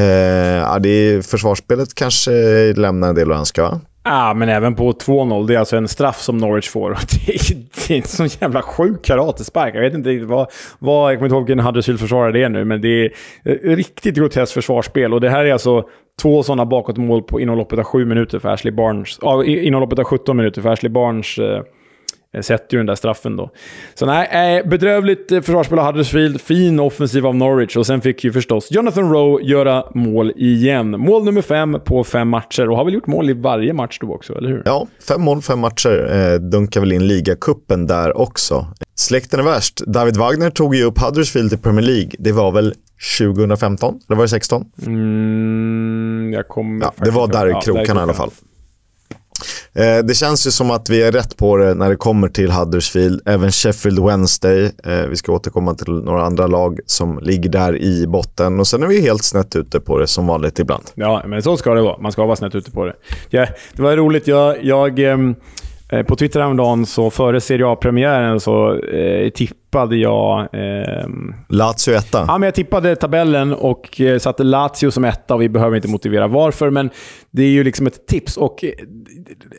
Eh, 0.00 0.56
ja, 0.56 0.78
det 0.78 0.88
är, 0.88 1.22
försvarsspelet 1.22 1.94
kanske 1.94 2.30
lämnar 2.76 3.08
en 3.08 3.14
del 3.14 3.32
att 3.32 3.38
önska, 3.38 3.62
va? 3.62 3.80
Ja, 4.04 4.34
men 4.34 4.48
även 4.48 4.74
på 4.74 4.92
2-0. 4.92 5.46
Det 5.46 5.54
är 5.54 5.58
alltså 5.58 5.76
en 5.76 5.88
straff 5.88 6.20
som 6.20 6.38
Norwich 6.38 6.68
får. 6.68 6.90
Det 7.26 7.32
är, 7.32 7.56
det 7.88 7.94
är 7.94 7.96
en 7.96 8.02
sån 8.02 8.28
jävla 8.40 8.62
sjuk 8.62 9.04
karatespark. 9.04 9.74
Jag 9.74 9.80
vet 9.80 9.94
inte 9.94 10.08
riktigt 10.10 10.28
vad, 10.28 10.46
vad... 10.78 11.12
Jag 11.12 11.18
kommer 11.18 11.26
inte 11.26 11.36
ihåg 11.36 11.46
vilken 11.46 11.66
Huddersfield-försvarare 11.66 12.32
det 12.32 12.42
är 12.42 12.48
nu, 12.48 12.64
men 12.64 12.80
det 12.80 12.88
är 12.88 13.12
eh, 13.44 13.76
riktigt 13.76 14.16
groteskt 14.16 14.54
försvarsspel. 14.54 15.14
Och 15.14 15.20
det 15.20 15.30
här 15.30 15.44
är 15.44 15.52
alltså 15.52 15.84
två 16.22 16.42
sådana 16.42 16.66
bakåtmål 16.66 17.22
på 17.22 17.40
inom 17.40 17.58
loppet 17.58 17.78
av 17.78 17.84
7 17.84 18.04
minuter 18.04 18.38
för 18.38 18.48
Ashley 18.48 18.72
Barnes. 18.72 19.18
Ah, 19.22 19.44
inom 19.44 19.80
loppet 19.80 19.98
av 19.98 20.04
17 20.04 20.36
minuter 20.36 20.62
för 20.62 20.68
Ashley 20.68 20.92
Barnes. 20.92 21.38
Eh, 21.38 21.62
sätter 22.42 22.76
ju 22.76 22.78
den 22.78 22.86
där 22.86 22.94
straffen 22.94 23.36
då. 23.36 23.50
Så 23.94 24.06
nej, 24.06 24.58
eh, 24.58 24.68
bedrövligt 24.68 25.32
eh, 25.32 25.40
försvarsspel 25.40 25.78
av 25.78 25.86
Huddersfield, 25.86 26.40
fin 26.40 26.80
offensiv 26.80 27.26
av 27.26 27.34
Norwich 27.36 27.76
och 27.76 27.86
sen 27.86 28.00
fick 28.00 28.24
ju 28.24 28.32
förstås 28.32 28.70
Jonathan 28.70 29.12
Rowe 29.12 29.42
göra 29.42 29.84
mål 29.94 30.32
igen. 30.36 30.90
Mål 30.90 31.24
nummer 31.24 31.42
fem 31.42 31.80
på 31.84 32.04
fem 32.04 32.28
matcher 32.28 32.70
och 32.70 32.76
har 32.76 32.84
väl 32.84 32.94
gjort 32.94 33.06
mål 33.06 33.30
i 33.30 33.32
varje 33.32 33.72
match 33.72 33.98
då 34.00 34.14
också, 34.14 34.38
eller 34.38 34.48
hur? 34.48 34.62
Ja, 34.64 34.86
fem 35.08 35.22
mål, 35.22 35.42
fem 35.42 35.58
matcher. 35.58 36.10
Eh, 36.12 36.40
dunkar 36.40 36.80
väl 36.80 36.92
in 36.92 37.06
ligacupen 37.06 37.86
där 37.86 38.16
också. 38.16 38.66
Släkten 38.94 39.40
är 39.40 39.44
värst. 39.44 39.80
David 39.86 40.16
Wagner 40.16 40.50
tog 40.50 40.74
ju 40.74 40.84
upp 40.84 40.98
Huddersfield 40.98 41.52
i 41.52 41.56
Premier 41.56 41.86
League. 41.86 42.10
Det 42.18 42.32
var 42.32 42.52
väl 42.52 42.74
2015? 43.18 44.00
Eller 44.08 44.16
var 44.16 44.24
det 44.24 44.28
16? 44.28 44.64
Mm, 44.86 46.32
jag 46.32 46.48
kommer 46.48 46.84
ja, 46.84 47.04
Det 47.04 47.10
var 47.10 47.28
där 47.28 47.48
i 47.48 47.62
krokarna 47.62 47.86
ja, 47.86 48.00
i 48.00 48.02
alla 48.02 48.12
fall. 48.12 48.30
Eh, 49.74 50.04
det 50.04 50.14
känns 50.14 50.46
ju 50.46 50.50
som 50.50 50.70
att 50.70 50.90
vi 50.90 51.02
är 51.02 51.12
rätt 51.12 51.36
på 51.36 51.56
det 51.56 51.74
när 51.74 51.90
det 51.90 51.96
kommer 51.96 52.28
till 52.28 52.50
Huddersfield. 52.50 53.20
Även 53.26 53.52
Sheffield 53.52 54.06
Wednesday. 54.06 54.64
Eh, 54.84 55.06
vi 55.10 55.16
ska 55.16 55.32
återkomma 55.32 55.74
till 55.74 55.92
några 55.92 56.22
andra 56.22 56.46
lag 56.46 56.80
som 56.86 57.18
ligger 57.22 57.50
där 57.50 57.76
i 57.76 58.06
botten. 58.06 58.60
Och 58.60 58.66
sen 58.66 58.82
är 58.82 58.86
vi 58.86 59.00
helt 59.00 59.24
snett 59.24 59.56
ute 59.56 59.80
på 59.80 59.98
det 59.98 60.06
som 60.06 60.26
vanligt 60.26 60.58
ibland. 60.58 60.84
Ja, 60.94 61.22
men 61.26 61.42
så 61.42 61.56
ska 61.56 61.74
det 61.74 61.82
vara. 61.82 61.98
Man 61.98 62.12
ska 62.12 62.26
vara 62.26 62.36
snett 62.36 62.54
ute 62.54 62.70
på 62.70 62.84
det. 62.84 62.94
Ja, 63.30 63.46
det 63.72 63.82
var 63.82 63.96
roligt. 63.96 64.26
Jag... 64.26 64.64
jag 64.64 64.98
ehm, 64.98 65.34
eh, 65.88 66.02
på 66.02 66.16
Twitter 66.16 66.40
häromdagen, 66.40 66.86
så 66.86 67.10
före 67.10 67.40
Serie 67.40 67.66
A-premiären, 67.66 68.40
så 68.40 68.74
eh, 68.74 69.30
tippade 69.70 69.96
jag... 69.96 70.40
Eh, 70.40 71.08
Lazio 71.48 71.94
etta? 71.94 72.24
Ja, 72.28 72.38
men 72.38 72.42
jag 72.42 72.54
tippade 72.54 72.96
tabellen 72.96 73.54
och 73.54 74.00
eh, 74.00 74.18
satte 74.18 74.42
Lazio 74.42 74.90
som 74.90 75.04
etta 75.04 75.34
och 75.34 75.42
vi 75.42 75.48
behöver 75.48 75.76
inte 75.76 75.88
motivera 75.88 76.28
varför, 76.28 76.70
men 76.70 76.90
det 77.30 77.42
är 77.42 77.48
ju 77.48 77.64
liksom 77.64 77.86
ett 77.86 78.06
tips. 78.06 78.36
Och 78.36 78.64
eh, 78.64 78.70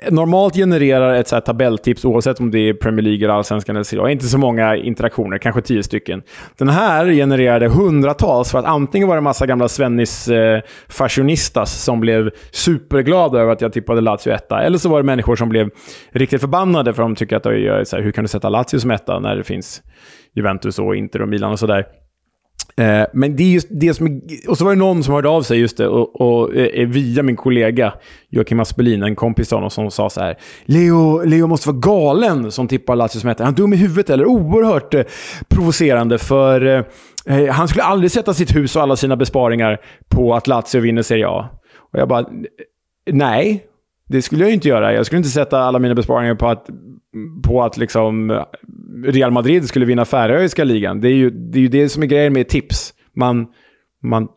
normalt 0.09 0.55
genererar 0.55 1.13
ett 1.13 1.27
så 1.27 1.35
här 1.35 1.41
tabelltips, 1.41 2.05
oavsett 2.05 2.39
om 2.39 2.51
det 2.51 2.59
är 2.59 2.73
Premier 2.73 3.03
League, 3.03 3.25
eller 3.25 3.33
Allsvenskan 3.33 3.75
eller 3.75 3.83
Serie 3.83 4.11
inte 4.11 4.25
så 4.25 4.37
många 4.37 4.75
interaktioner, 4.75 5.37
kanske 5.37 5.61
tio 5.61 5.83
stycken. 5.83 6.21
Den 6.57 6.69
här 6.69 7.05
genererade 7.05 7.67
hundratals, 7.67 8.51
för 8.51 8.59
att 8.59 8.65
antingen 8.65 9.07
var 9.07 9.15
det 9.15 9.19
en 9.19 9.23
massa 9.23 9.45
gamla 9.45 9.67
Svennis 9.67 10.27
eh, 10.27 10.61
fashionistas 10.89 11.83
som 11.83 11.99
blev 11.99 12.29
superglada 12.51 13.39
över 13.39 13.51
att 13.51 13.61
jag 13.61 13.73
tippade 13.73 14.01
Lazio 14.01 14.33
etta, 14.33 14.61
eller 14.61 14.77
så 14.77 14.89
var 14.89 14.99
det 14.99 15.05
människor 15.05 15.35
som 15.35 15.49
blev 15.49 15.69
riktigt 16.11 16.41
förbannade 16.41 16.93
för 16.93 17.01
de 17.03 17.15
tycker 17.15 17.35
att 17.35 17.43
så 17.87 17.95
här, 17.95 18.03
hur 18.03 18.11
kan 18.11 18.23
du 18.23 18.27
sätta 18.27 18.49
Lazio 18.49 18.79
som 18.79 18.91
etta 18.91 19.19
när 19.19 19.35
det 19.35 19.43
finns 19.43 19.81
Juventus 20.35 20.79
och 20.79 20.95
Inter 20.95 21.21
och 21.21 21.29
Milan 21.29 21.51
och 21.51 21.59
sådär. 21.59 21.85
Eh, 22.77 23.05
men 23.13 23.35
det 23.35 23.43
är 23.43 23.47
just 23.47 23.67
det 23.71 23.93
som 23.93 24.07
är, 24.07 24.49
Och 24.49 24.57
så 24.57 24.65
var 24.65 24.71
det 24.71 24.79
någon 24.79 25.03
som 25.03 25.13
hörde 25.13 25.29
av 25.29 25.41
sig 25.41 25.59
just 25.59 25.77
det, 25.77 25.87
och, 25.87 26.21
och 26.21 26.55
eh, 26.55 26.65
eh 26.65 26.87
via 26.87 27.23
min 27.23 27.35
kollega 27.35 27.93
Joakim 28.29 28.59
Aspelin, 28.59 29.03
en 29.03 29.15
kompis 29.15 29.47
till 29.47 29.57
honom, 29.57 29.69
som 29.69 29.91
sa 29.91 30.09
så 30.09 30.21
här. 30.21 30.37
Leo, 30.65 31.23
Leo 31.23 31.47
måste 31.47 31.69
vara 31.69 31.77
galen 31.77 32.51
som 32.51 32.67
tippar 32.67 32.95
Lazio 32.95 33.19
som 33.19 33.29
heter. 33.29 33.43
Han 33.43 33.53
dum 33.53 33.73
i 33.73 33.75
huvudet 33.75 34.09
eller? 34.09 34.25
Oerhört 34.25 34.93
eh, 34.93 35.03
provocerande 35.49 36.17
för 36.17 36.65
eh, 36.65 37.37
eh, 37.37 37.53
han 37.53 37.67
skulle 37.67 37.83
aldrig 37.83 38.11
sätta 38.11 38.33
sitt 38.33 38.55
hus 38.55 38.75
och 38.75 38.81
alla 38.81 38.95
sina 38.95 39.15
besparingar 39.15 39.81
på 40.09 40.35
att 40.35 40.47
Lazio 40.47 40.79
vinner 40.79 41.01
Serie 41.01 41.27
A. 41.27 41.49
Och 41.93 41.99
jag 41.99 42.07
bara, 42.07 42.25
nej, 43.11 43.65
det 44.11 44.21
skulle 44.21 44.43
jag 44.43 44.53
inte 44.53 44.67
göra. 44.67 44.93
Jag 44.93 45.05
skulle 45.05 45.17
inte 45.17 45.29
sätta 45.29 45.59
alla 45.59 45.79
mina 45.79 45.95
besparingar 45.95 46.35
på 46.35 46.47
att, 46.47 46.65
på 47.43 47.63
att 47.63 47.77
liksom 47.77 48.31
eh, 48.31 48.43
Real 49.05 49.31
Madrid 49.31 49.67
skulle 49.67 49.85
vinna 49.85 50.05
färöiska 50.05 50.63
ligan. 50.63 51.01
Det 51.01 51.07
är, 51.07 51.13
ju, 51.13 51.29
det 51.29 51.59
är 51.59 51.61
ju 51.61 51.67
det 51.67 51.89
som 51.89 52.03
är 52.03 52.07
grejen 52.07 52.33
med 52.33 52.49
tips. 52.49 52.93
Man, 53.15 53.47
man 54.03 54.27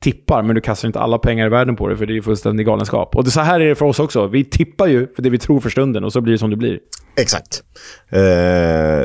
tippar, 0.00 0.42
men 0.42 0.54
du 0.54 0.60
kastar 0.60 0.88
inte 0.88 1.00
alla 1.00 1.18
pengar 1.18 1.46
i 1.46 1.48
världen 1.48 1.76
på 1.76 1.88
det, 1.88 1.96
för 1.96 2.06
det 2.06 2.12
är 2.12 2.14
ju 2.14 2.22
fullständig 2.22 2.66
galenskap. 2.66 3.16
Och 3.16 3.24
det, 3.24 3.30
så 3.30 3.40
här 3.40 3.60
är 3.60 3.68
det 3.68 3.74
för 3.74 3.86
oss 3.86 3.98
också. 3.98 4.26
Vi 4.26 4.44
tippar 4.44 4.86
ju 4.86 5.14
för 5.14 5.22
det 5.22 5.30
vi 5.30 5.38
tror 5.38 5.60
för 5.60 5.70
stunden 5.70 6.04
och 6.04 6.12
så 6.12 6.20
blir 6.20 6.32
det 6.32 6.38
som 6.38 6.50
det 6.50 6.56
blir. 6.56 6.78
Exakt. 7.16 7.62
Eh, 8.10 8.18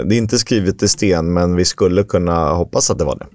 det 0.05 0.15
är 0.15 0.17
inte 0.17 0.37
skrivet 0.37 0.83
i 0.83 0.87
sten, 0.87 1.33
men 1.33 1.55
vi 1.55 1.65
skulle 1.65 2.03
kunna 2.03 2.49
hoppas 2.49 2.91
att 2.91 2.97
det 2.97 3.05
var 3.05 3.15
det 3.15 3.25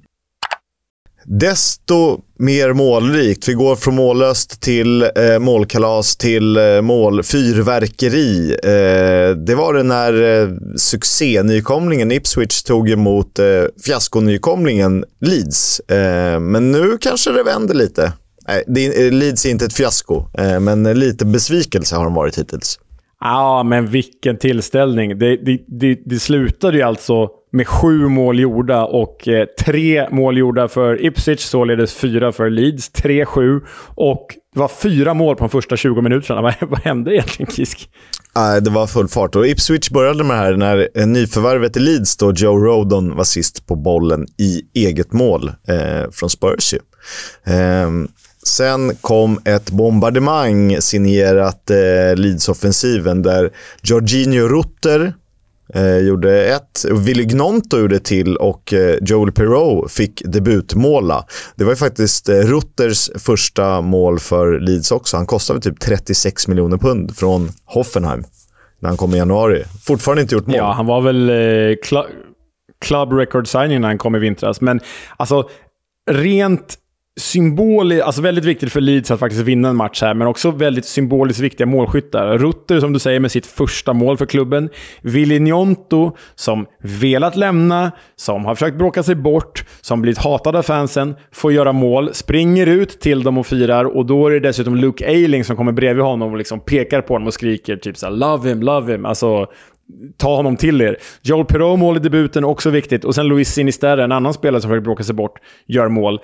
desto 1.24 2.20
mer 2.38 2.72
målrikt. 2.72 3.48
Vi 3.48 3.52
går 3.52 3.76
från 3.76 3.94
mållöst 3.94 4.60
till 4.60 5.02
eh, 5.02 5.38
målkalas 5.40 6.16
till 6.16 6.56
eh, 6.56 6.80
målfyrverkeri. 6.80 8.50
Eh, 8.62 9.36
det 9.36 9.54
var 9.54 9.74
det 9.74 9.82
när 9.82 10.42
eh, 10.42 10.48
succénykomlingen 10.76 12.12
Ipswich 12.12 12.62
tog 12.62 12.90
emot 12.90 13.38
eh, 13.38 13.44
fiaskonykomlingen 13.86 15.04
Leeds. 15.20 15.80
Eh, 15.80 16.40
men 16.40 16.72
nu 16.72 16.98
kanske 17.00 17.32
det 17.32 17.42
vänder 17.42 17.74
lite. 17.74 18.12
Nej, 18.48 18.64
det, 18.66 19.06
eh, 19.06 19.12
Leeds 19.12 19.46
är 19.46 19.50
inte 19.50 19.64
ett 19.64 19.74
fiasko, 19.74 20.26
eh, 20.38 20.60
men 20.60 20.98
lite 20.98 21.24
besvikelse 21.24 21.96
har 21.96 22.04
de 22.04 22.14
varit 22.14 22.38
hittills. 22.38 22.78
Ja, 23.20 23.62
men 23.62 23.86
vilken 23.86 24.38
tillställning. 24.38 25.18
Det, 25.18 25.36
det, 25.36 25.60
det, 25.66 25.98
det 26.04 26.18
slutade 26.18 26.76
ju 26.76 26.82
alltså 26.82 27.28
med 27.54 27.68
sju 27.68 28.08
mål 28.08 28.40
gjorda 28.40 28.84
och 28.84 29.28
eh, 29.28 29.46
tre 29.64 30.08
mål 30.10 30.38
gjorda 30.38 30.68
för 30.68 31.04
Ipswich, 31.06 31.40
således 31.40 31.94
fyra 31.94 32.32
för 32.32 32.50
Leeds. 32.50 32.90
3-7 32.92 33.60
och 33.94 34.26
det 34.54 34.60
var 34.60 34.68
fyra 34.68 35.14
mål 35.14 35.36
på 35.36 35.44
de 35.44 35.50
första 35.50 35.76
20 35.76 36.02
minuterna. 36.02 36.42
Vad, 36.42 36.54
vad 36.60 36.80
hände 36.80 37.14
egentligen, 37.14 37.52
Kisk? 37.52 37.88
Nej, 38.36 38.62
det 38.62 38.70
var 38.70 38.86
full 38.86 39.08
fart. 39.08 39.36
Och 39.36 39.46
Ipswich 39.46 39.90
började 39.90 40.24
med 40.24 40.36
det 40.36 40.40
här 40.40 40.56
när 40.56 40.88
eh, 40.94 41.06
nyförvärvet 41.06 41.76
i 41.76 41.80
Leeds, 41.80 42.16
då 42.16 42.32
Joe 42.32 42.58
Rodon, 42.58 43.16
var 43.16 43.24
sist 43.24 43.66
på 43.66 43.76
bollen 43.76 44.26
i 44.38 44.62
eget 44.74 45.12
mål 45.12 45.48
eh, 45.48 46.10
från 46.12 46.30
Spurs. 46.30 46.74
Eh, 47.44 47.90
Sen 48.46 48.96
kom 49.00 49.40
ett 49.44 49.70
bombardemang 49.70 50.76
signerat 50.80 51.70
eh, 51.70 52.16
Leeds-offensiven 52.16 53.22
där 53.22 53.50
Jorginho 53.82 54.48
Rutter 54.48 55.14
eh, 55.74 55.98
gjorde 55.98 56.44
ett, 56.44 56.84
Willy 56.90 57.24
Gnonto 57.24 57.78
gjorde 57.78 57.98
till 57.98 58.36
och 58.36 58.72
eh, 58.72 58.96
Joel 59.02 59.32
Perreault 59.32 59.92
fick 59.92 60.22
debutmåla. 60.24 61.24
Det 61.56 61.64
var 61.64 61.72
ju 61.72 61.76
faktiskt 61.76 62.28
eh, 62.28 62.34
Rutters 62.34 63.10
första 63.18 63.80
mål 63.80 64.18
för 64.18 64.60
Leeds 64.60 64.92
också. 64.92 65.16
Han 65.16 65.26
kostade 65.26 65.60
typ 65.60 65.80
36 65.80 66.48
miljoner 66.48 66.76
pund 66.76 67.16
från 67.16 67.50
Hoffenheim 67.64 68.24
när 68.80 68.88
han 68.88 68.96
kom 68.96 69.14
i 69.14 69.18
januari. 69.18 69.64
Fortfarande 69.86 70.22
inte 70.22 70.34
gjort 70.34 70.46
mål. 70.46 70.56
Ja, 70.56 70.72
han 70.72 70.86
var 70.86 71.00
väl 71.00 71.30
eh, 71.30 71.76
cl 71.82 71.96
club 72.80 73.12
record 73.12 73.48
signing 73.48 73.80
när 73.80 73.88
han 73.88 73.98
kom 73.98 74.16
i 74.16 74.18
vintras. 74.18 74.60
Men 74.60 74.80
alltså, 75.16 75.48
rent 76.10 76.78
symboliskt, 77.20 78.04
alltså 78.04 78.22
väldigt 78.22 78.44
viktigt 78.44 78.72
för 78.72 78.80
Leeds 78.80 79.10
att 79.10 79.20
faktiskt 79.20 79.42
vinna 79.42 79.68
en 79.68 79.76
match 79.76 80.02
här, 80.02 80.14
men 80.14 80.26
också 80.26 80.50
väldigt 80.50 80.84
symboliskt 80.84 81.40
viktiga 81.40 81.66
målskyttar. 81.66 82.38
Rutter, 82.38 82.80
som 82.80 82.92
du 82.92 82.98
säger, 82.98 83.20
med 83.20 83.30
sitt 83.30 83.46
första 83.46 83.92
mål 83.92 84.16
för 84.16 84.26
klubben. 84.26 84.68
Willy 85.02 85.38
Gnonto, 85.38 86.16
som 86.34 86.66
velat 86.82 87.36
lämna, 87.36 87.92
som 88.16 88.44
har 88.44 88.54
försökt 88.54 88.78
bråka 88.78 89.02
sig 89.02 89.14
bort, 89.14 89.64
som 89.80 90.02
blivit 90.02 90.18
hatad 90.18 90.56
av 90.56 90.62
fansen, 90.62 91.14
får 91.32 91.52
göra 91.52 91.72
mål, 91.72 92.14
springer 92.14 92.66
ut 92.66 93.00
till 93.00 93.22
dem 93.22 93.38
och 93.38 93.46
firar 93.46 93.84
och 93.84 94.06
då 94.06 94.26
är 94.26 94.30
det 94.30 94.40
dessutom 94.40 94.76
Luke 94.76 95.06
Ayling 95.08 95.44
som 95.44 95.56
kommer 95.56 95.72
bredvid 95.72 96.04
honom 96.04 96.32
och 96.32 96.38
liksom 96.38 96.60
pekar 96.60 97.00
på 97.00 97.14
honom 97.14 97.26
och 97.26 97.34
skriker 97.34 97.76
typ 97.76 97.96
såhär 97.96 98.12
“Love 98.12 98.48
him, 98.48 98.62
love 98.62 98.92
him”. 98.92 99.04
Alltså, 99.06 99.46
ta 100.16 100.36
honom 100.36 100.56
till 100.56 100.80
er. 100.80 100.96
Joel 101.22 101.44
Perreault 101.44 101.80
mål 101.80 101.96
i 101.96 102.00
debuten, 102.00 102.44
också 102.44 102.70
viktigt. 102.70 103.04
Och 103.04 103.14
sen 103.14 103.26
Luis 103.26 103.48
Sinisterra, 103.48 104.04
en 104.04 104.12
annan 104.12 104.34
spelare 104.34 104.60
som 104.60 104.70
försöker 104.70 104.84
bråka 104.84 105.02
sig 105.02 105.14
bort, 105.14 105.38
gör 105.66 105.88
mål 105.88 106.20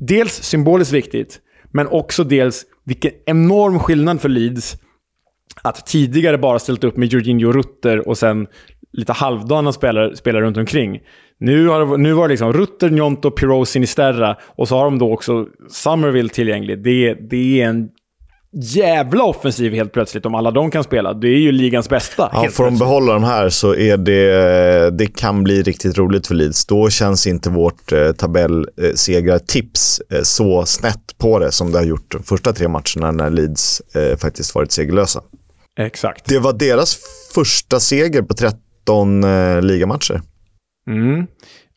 dels 0.00 0.32
symboliskt 0.42 0.92
viktigt, 0.92 1.40
men 1.72 1.86
också 1.86 2.24
dels 2.24 2.64
vilken 2.84 3.12
enorm 3.26 3.78
skillnad 3.78 4.20
för 4.20 4.28
Leeds 4.28 4.76
att 5.62 5.86
tidigare 5.86 6.38
bara 6.38 6.58
ställt 6.58 6.84
upp 6.84 6.96
med 6.96 7.12
Jorginho 7.12 7.52
Rutter 7.52 8.08
och 8.08 8.18
sen 8.18 8.46
lite 8.92 9.12
halvdana 9.12 9.72
spelare, 9.72 10.16
spelare 10.16 10.44
runt 10.44 10.56
omkring. 10.56 11.00
Nu, 11.38 11.68
har, 11.68 11.98
nu 11.98 12.12
var 12.12 12.28
det 12.28 12.32
liksom 12.32 12.52
Rutter, 12.52 12.90
Njonto, 12.90 13.30
Pirou, 13.30 13.64
Sinisterra 13.64 14.36
och 14.42 14.68
så 14.68 14.76
har 14.76 14.84
de 14.84 14.98
då 14.98 15.12
också 15.12 15.46
Summerville 15.68 16.28
tillgänglig. 16.28 16.82
Det, 16.82 17.14
det 17.14 17.60
är 17.60 17.68
en 17.68 17.88
jävla 18.56 19.24
offensiv 19.24 19.72
helt 19.72 19.92
plötsligt 19.92 20.26
om 20.26 20.34
alla 20.34 20.50
de 20.50 20.70
kan 20.70 20.84
spela. 20.84 21.14
Det 21.14 21.28
är 21.28 21.38
ju 21.38 21.52
ligans 21.52 21.88
bästa. 21.88 22.30
Ja, 22.32 22.48
får 22.50 22.64
de 22.64 22.78
behålla 22.78 23.12
de 23.12 23.24
här 23.24 23.48
så 23.48 23.74
är 23.74 23.96
det, 23.96 24.90
det 24.90 25.06
kan 25.06 25.44
bli 25.44 25.62
riktigt 25.62 25.98
roligt 25.98 26.26
för 26.26 26.34
Leeds. 26.34 26.66
Då 26.66 26.90
känns 26.90 27.26
inte 27.26 27.50
vårt 27.50 27.92
eh, 27.92 28.12
tabellsegrartips 28.12 30.00
eh, 30.10 30.22
så 30.22 30.66
snett 30.66 31.18
på 31.18 31.38
det 31.38 31.52
som 31.52 31.72
det 31.72 31.78
har 31.78 31.84
gjort 31.84 32.12
de 32.12 32.22
första 32.22 32.52
tre 32.52 32.68
matcherna 32.68 33.12
när 33.12 33.30
Leeds 33.30 33.80
eh, 33.94 34.16
faktiskt 34.16 34.54
varit 34.54 34.72
segerlösa. 34.72 35.22
Exakt. 35.78 36.24
Det 36.24 36.38
var 36.38 36.52
deras 36.52 36.98
första 37.34 37.80
seger 37.80 38.22
på 38.22 38.34
13 38.34 39.24
eh, 39.24 39.62
ligamatcher. 39.62 40.22
Mm. 40.90 41.26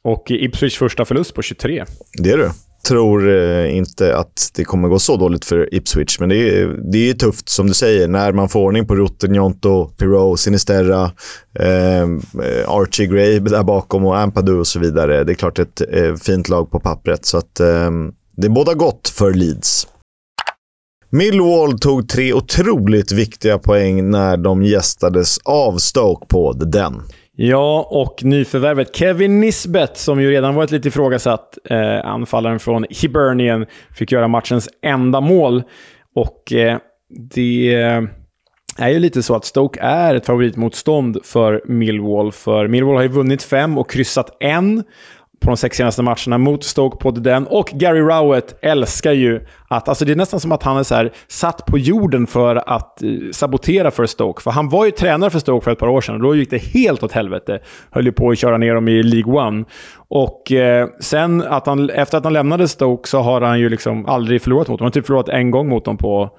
Och 0.04 0.32
Ipswich 0.32 0.78
första 0.78 1.06
förlust 1.06 1.34
på 1.34 1.42
23. 1.42 1.86
Det 2.14 2.32
är 2.32 2.38
du 2.38 2.50
tror 2.84 3.30
eh, 3.30 3.78
inte 3.78 4.18
att 4.18 4.52
det 4.56 4.64
kommer 4.64 4.88
gå 4.88 5.00
så 5.00 5.18
dåligt 5.18 5.46
för 5.46 5.74
Ipswich, 5.76 6.20
men 6.20 6.30
det 6.30 6.36
är, 6.36 6.68
det 6.92 7.10
är 7.10 7.14
tufft 7.14 7.50
som 7.50 7.68
du 7.68 7.74
säger. 7.74 8.08
När 8.08 8.32
man 8.32 8.50
får 8.50 8.60
ordning 8.60 8.88
på 8.88 8.96
Rutten, 8.96 9.36
Jonto, 9.36 9.88
Pirou, 9.88 10.38
Sinisterra, 10.38 11.12
ehm, 11.60 12.22
eh, 12.44 12.70
Archie 12.70 13.08
Gray 13.08 13.40
där 13.40 13.64
bakom 13.64 14.06
och 14.06 14.18
Ampadu 14.18 14.54
och 14.54 14.68
så 14.68 14.80
vidare. 14.80 15.24
Det 15.24 15.32
är 15.32 15.36
klart 15.36 15.60
ett 15.60 15.82
eh, 15.92 16.16
fint 16.16 16.50
lag 16.50 16.72
på 16.72 16.80
pappret, 16.80 17.26
så 17.26 17.38
att 17.38 17.60
eh, 17.60 17.92
det 18.36 18.50
båda 18.50 18.74
gott 18.74 19.08
för 19.10 19.34
Leeds. 19.34 19.88
Millwall 21.12 21.80
tog 21.80 22.10
tre 22.10 22.34
otroligt 22.34 23.12
viktiga 23.12 23.58
poäng 23.58 24.10
när 24.10 24.38
de 24.38 24.64
gästades 24.64 25.38
av 25.44 25.78
Stoke 25.78 26.26
på 26.26 26.54
The 26.54 26.66
Den. 26.66 27.02
Ja, 27.42 27.88
och 27.90 28.24
nyförvärvet 28.24 28.96
Kevin 28.96 29.40
Nisbet, 29.40 29.98
som 29.98 30.22
ju 30.22 30.32
redan 30.32 30.56
varit 30.56 30.72
lite 30.72 30.88
ifrågasatt, 30.88 31.58
eh, 31.66 32.06
anfallaren 32.06 32.60
från 32.60 32.86
Hibernian, 32.90 33.66
fick 33.92 34.12
göra 34.12 34.28
matchens 34.28 34.70
enda 34.82 35.22
mål. 35.22 35.64
Och 36.16 36.54
eh, 36.54 36.78
det 37.34 37.74
eh, 37.74 38.02
är 38.78 38.90
ju 38.90 39.00
lite 39.00 39.24
så 39.24 39.36
att 39.36 39.46
Stoke 39.46 39.80
är 39.82 40.16
ett 40.16 40.26
favoritmotstånd 40.26 41.18
för 41.24 41.62
Millwall. 41.66 42.32
För 42.32 42.68
Millwall 42.68 42.96
har 42.96 43.04
ju 43.04 43.10
vunnit 43.10 43.44
fem 43.44 43.78
och 43.78 43.90
kryssat 43.90 44.38
en 44.40 44.84
på 45.40 45.48
de 45.48 45.58
sex 45.58 45.78
senaste 45.78 46.04
matcherna 46.04 46.38
mot 46.38 46.64
Stoke 46.64 46.98
på 46.98 47.12
den. 47.12 47.48
Och 47.48 47.72
Gary 47.74 48.00
Rowett 48.00 48.60
älskar 48.62 49.12
ju 49.12 49.46
att... 49.68 49.90
Alltså 49.90 50.06
det 50.06 50.12
är 50.12 50.16
nästan 50.16 50.40
som 50.40 50.52
att 50.52 50.64
han 50.64 50.78
är 50.78 50.84
så 50.84 50.96
här, 50.96 51.12
satt 51.28 51.66
på 51.66 51.78
jorden 51.78 52.28
för 52.28 52.56
att 52.56 53.04
eh, 53.04 53.10
sabotera 53.32 53.92
för 53.92 54.06
Stoke. 54.06 54.42
För 54.42 54.52
han 54.52 54.70
var 54.70 54.86
ju 54.86 54.92
tränare 54.92 55.30
för 55.30 55.40
Stoke 55.40 55.64
för 55.64 55.72
ett 55.72 55.80
par 55.80 55.88
år 55.88 56.02
sedan 56.02 56.16
och 56.16 56.22
då 56.22 56.36
gick 56.36 56.50
det 56.50 56.58
helt 56.58 57.04
åt 57.04 57.12
helvete. 57.12 57.60
Höll 57.92 58.06
ju 58.06 58.12
på 58.12 58.30
att 58.30 58.38
köra 58.38 58.58
ner 58.58 58.76
dem 58.76 58.88
i 58.88 59.04
League 59.04 59.34
One. 59.34 59.66
Och 60.10 60.52
eh, 60.52 60.88
sen, 61.00 61.42
att 61.42 61.66
han, 61.68 61.90
efter 61.90 62.18
att 62.18 62.24
han 62.24 62.34
lämnade 62.34 62.68
Stoke, 62.68 63.10
så 63.10 63.20
har 63.20 63.42
han 63.42 63.60
ju 63.60 63.70
liksom 63.70 64.06
aldrig 64.06 64.42
förlorat 64.42 64.68
mot 64.68 64.80
dem. 64.80 64.84
Han 64.84 64.88
har 64.88 64.92
typ 64.92 65.06
förlorat 65.06 65.30
en 65.30 65.52
gång 65.52 65.70
mot 65.70 65.86
dem 65.86 65.98
på 65.98 66.30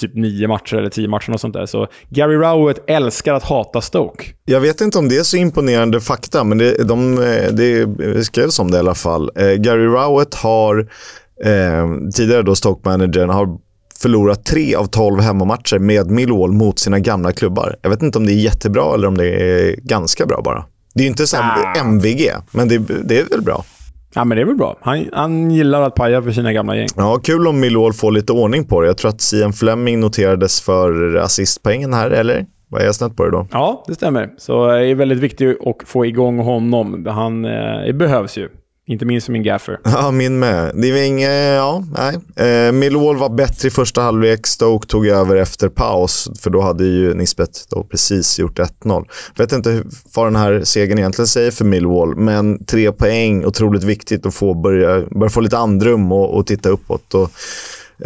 typ 0.00 0.14
nio 0.14 0.48
matcher 0.48 0.76
eller 0.76 0.90
tio 0.90 1.08
matcher 1.08 1.32
och 1.32 1.40
sånt 1.40 1.54
där. 1.54 1.66
Så 1.66 1.86
Gary 2.08 2.36
Rowett 2.36 2.84
älskar 2.86 3.34
att 3.34 3.42
hata 3.42 3.80
Stoke. 3.80 4.24
Jag 4.44 4.60
vet 4.60 4.80
inte 4.80 4.98
om 4.98 5.08
det 5.08 5.16
är 5.16 5.22
så 5.22 5.36
imponerande 5.36 6.00
fakta, 6.00 6.44
men 6.44 6.58
det, 6.58 6.84
de, 6.84 7.16
det 7.52 8.24
skrevs 8.24 8.58
om 8.58 8.70
det 8.70 8.76
i 8.76 8.80
alla 8.80 8.94
fall. 8.94 9.30
Eh, 9.36 9.52
Gary 9.52 9.86
Rowett 9.86 10.34
har, 10.34 10.78
eh, 11.44 12.10
tidigare 12.14 12.42
då 12.42 12.54
Stoke-managern, 12.54 13.30
har 13.30 13.58
förlorat 14.00 14.44
tre 14.44 14.74
av 14.74 14.86
tolv 14.86 15.20
hemmamatcher 15.20 15.78
med 15.78 16.10
Millwall 16.10 16.52
mot 16.52 16.78
sina 16.78 16.98
gamla 16.98 17.32
klubbar. 17.32 17.76
Jag 17.82 17.90
vet 17.90 18.02
inte 18.02 18.18
om 18.18 18.26
det 18.26 18.32
är 18.32 18.40
jättebra 18.40 18.94
eller 18.94 19.08
om 19.08 19.18
det 19.18 19.28
är 19.28 19.76
ganska 19.76 20.26
bra 20.26 20.40
bara. 20.44 20.64
Det 20.94 21.00
är 21.00 21.04
ju 21.04 21.10
inte 21.10 21.26
som 21.26 21.40
ah. 21.40 21.80
MVG, 21.80 22.30
men 22.50 22.68
det, 22.68 22.78
det 22.78 23.18
är 23.18 23.24
väl 23.24 23.42
bra. 23.42 23.64
Ja, 24.14 24.24
men 24.24 24.36
det 24.36 24.42
är 24.42 24.46
väl 24.46 24.56
bra. 24.56 24.76
Han, 24.80 25.06
han 25.12 25.50
gillar 25.50 25.82
att 25.82 25.94
paja 25.94 26.22
för 26.22 26.30
sina 26.30 26.52
gamla 26.52 26.76
gäng. 26.76 26.88
Ja, 26.96 27.20
kul 27.22 27.46
om 27.46 27.60
Millwall 27.60 27.92
får 27.92 28.12
lite 28.12 28.32
ordning 28.32 28.64
på 28.64 28.80
det. 28.80 28.86
Jag 28.86 28.98
tror 28.98 29.08
att 29.08 29.20
Sian 29.20 29.52
Fleming 29.52 30.00
noterades 30.00 30.60
för 30.60 31.14
assistpoängen 31.16 31.92
här, 31.92 32.10
eller? 32.10 32.46
Vad 32.68 32.82
är 32.82 32.86
jag 32.86 32.94
snett 32.94 33.16
på 33.16 33.24
det 33.24 33.30
då? 33.30 33.46
Ja, 33.52 33.84
det 33.86 33.94
stämmer. 33.94 34.30
Så 34.38 34.66
det 34.66 34.86
är 34.86 34.94
väldigt 34.94 35.18
viktigt 35.18 35.58
att 35.66 35.88
få 35.88 36.06
igång 36.06 36.38
honom. 36.38 37.06
Han 37.06 37.44
eh, 37.44 37.92
behövs 37.94 38.38
ju. 38.38 38.48
Inte 38.90 39.04
minst 39.04 39.26
för 39.26 39.32
min 39.32 39.42
gaffer. 39.42 39.80
Ja, 39.84 40.10
min 40.10 40.38
med. 40.38 40.72
Det 40.74 40.92
var 40.92 40.98
inget, 40.98 41.54
ja, 41.56 41.84
nej. 41.96 42.18
Eh, 42.48 42.72
Millwall 42.72 43.16
var 43.16 43.28
bättre 43.28 43.68
i 43.68 43.70
första 43.70 44.00
halvlek. 44.00 44.46
Stoke 44.46 44.86
tog 44.86 45.06
över 45.06 45.36
efter 45.36 45.68
paus, 45.68 46.28
för 46.40 46.50
då 46.50 46.60
hade 46.60 46.84
ju 46.84 47.14
Nisbet 47.14 47.66
då 47.70 47.84
precis 47.84 48.38
gjort 48.38 48.58
1-0. 48.58 49.04
Jag 49.36 49.44
vet 49.44 49.52
inte 49.52 49.82
vad 50.14 50.26
den 50.26 50.36
här 50.36 50.64
segern 50.64 50.98
egentligen 50.98 51.26
säger 51.26 51.50
för 51.50 51.64
Millwall, 51.64 52.16
men 52.16 52.64
tre 52.64 52.92
poäng, 52.92 53.44
otroligt 53.44 53.84
viktigt 53.84 54.26
att 54.26 54.34
få 54.34 54.54
börja, 54.54 55.06
börja 55.10 55.30
få 55.30 55.40
lite 55.40 55.58
andrum 55.58 56.12
och, 56.12 56.36
och 56.36 56.46
titta 56.46 56.68
uppåt. 56.68 57.14
Och, 57.14 57.30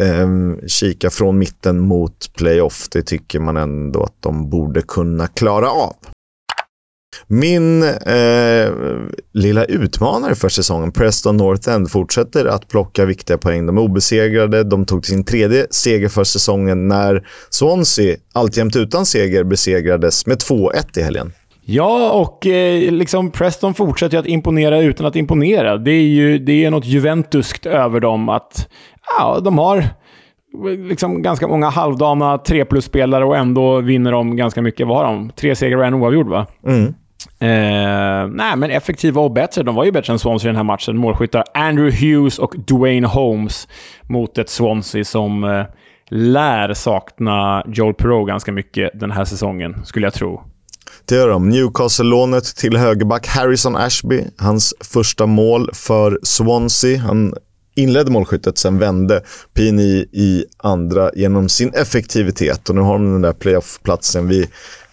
eh, 0.00 0.28
kika 0.66 1.10
från 1.10 1.38
mitten 1.38 1.80
mot 1.80 2.30
playoff. 2.36 2.88
Det 2.92 3.02
tycker 3.02 3.40
man 3.40 3.56
ändå 3.56 4.02
att 4.02 4.16
de 4.20 4.50
borde 4.50 4.82
kunna 4.82 5.26
klara 5.26 5.70
av. 5.70 5.96
Min 7.27 7.83
eh, 7.83 8.72
lilla 9.35 9.64
utmanare 9.64 10.35
för 10.35 10.48
säsongen, 10.48 10.92
Preston 10.92 11.37
North 11.37 11.68
End, 11.68 11.90
fortsätter 11.90 12.46
att 12.46 12.68
plocka 12.68 13.05
viktiga 13.05 13.38
poäng. 13.38 13.66
De 13.66 13.79
är 13.79 13.83
obesegrade. 13.83 14.64
De 14.64 14.85
tog 14.85 15.07
sin 15.07 15.24
tredje 15.24 15.66
seger 15.70 16.09
för 16.09 16.24
säsongen 16.24 16.88
när 16.88 17.27
Swansea, 17.50 18.16
alltjämt 18.33 18.77
utan 18.77 19.07
seger, 19.07 19.44
besegrades 19.44 20.27
med 20.27 20.38
2-1 20.38 20.98
i 20.98 21.03
helgen. 21.03 21.33
Ja, 21.66 22.12
och 22.12 22.46
eh, 22.46 22.92
liksom 22.92 23.31
Preston 23.31 23.74
fortsätter 23.74 24.18
att 24.18 24.27
imponera 24.27 24.81
utan 24.81 25.07
att 25.07 25.16
imponera. 25.16 25.77
Det 25.77 25.90
är 25.90 26.03
ju 26.03 26.38
det 26.38 26.64
är 26.64 26.70
något 26.70 26.87
Juventuskt 26.87 27.66
över 27.66 28.00
dem 28.00 28.29
att 28.29 28.68
ja, 29.18 29.40
de 29.40 29.59
har 29.59 29.85
liksom 30.88 31.22
ganska 31.22 31.48
många 31.48 31.68
halvdana 31.68 32.38
3 32.38 32.64
plus-spelare 32.64 33.24
och 33.24 33.37
ändå 33.37 33.81
vinner 33.81 34.12
de 34.12 34.37
ganska 34.37 34.62
mycket. 34.62 34.87
Vad 34.87 34.96
har 34.96 35.05
de? 35.05 35.31
Tre 35.37 35.57
segrar 35.57 35.79
och 35.79 35.85
en 35.85 35.94
oavgjord, 35.94 36.29
va? 36.29 36.46
Mm. 36.66 36.94
Eh, 37.38 38.28
nej, 38.28 38.56
men 38.56 38.70
effektiva 38.70 39.20
och 39.20 39.32
bättre. 39.32 39.62
De 39.62 39.74
var 39.74 39.84
ju 39.84 39.92
bättre 39.92 40.12
än 40.12 40.18
Swansea 40.18 40.48
i 40.48 40.50
den 40.50 40.56
här 40.56 40.64
matchen. 40.64 40.96
Målskyttar 40.96 41.44
Andrew 41.54 42.06
Hughes 42.06 42.38
och 42.38 42.54
Dwayne 42.58 43.06
Holmes 43.06 43.68
mot 44.02 44.38
ett 44.38 44.48
Swansea 44.48 45.04
som 45.04 45.44
eh, 45.44 45.64
lär 46.10 46.74
sakna 46.74 47.64
Joel 47.66 47.94
Perreault 47.94 48.28
ganska 48.28 48.52
mycket 48.52 49.00
den 49.00 49.10
här 49.10 49.24
säsongen, 49.24 49.84
skulle 49.84 50.06
jag 50.06 50.14
tro. 50.14 50.42
Det 51.08 51.14
gör 51.14 51.28
de. 51.28 51.48
Newcastle-lånet 51.48 52.44
till 52.44 52.76
högerback 52.76 53.26
Harrison 53.26 53.76
Ashby. 53.76 54.24
Hans 54.38 54.74
första 54.80 55.26
mål 55.26 55.70
för 55.72 56.18
Swansea. 56.22 56.98
Han 56.98 57.34
inledde 57.74 58.10
målskyttet, 58.10 58.58
sen 58.58 58.78
vände 58.78 59.22
Pini 59.54 60.08
i 60.12 60.44
andra 60.56 61.10
genom 61.14 61.48
sin 61.48 61.72
effektivitet. 61.74 62.68
Och 62.68 62.74
nu 62.74 62.80
har 62.80 62.92
de 62.92 63.12
den 63.12 63.22
där 63.22 63.32
playoff-platsen 63.32 64.28
vi 64.28 64.48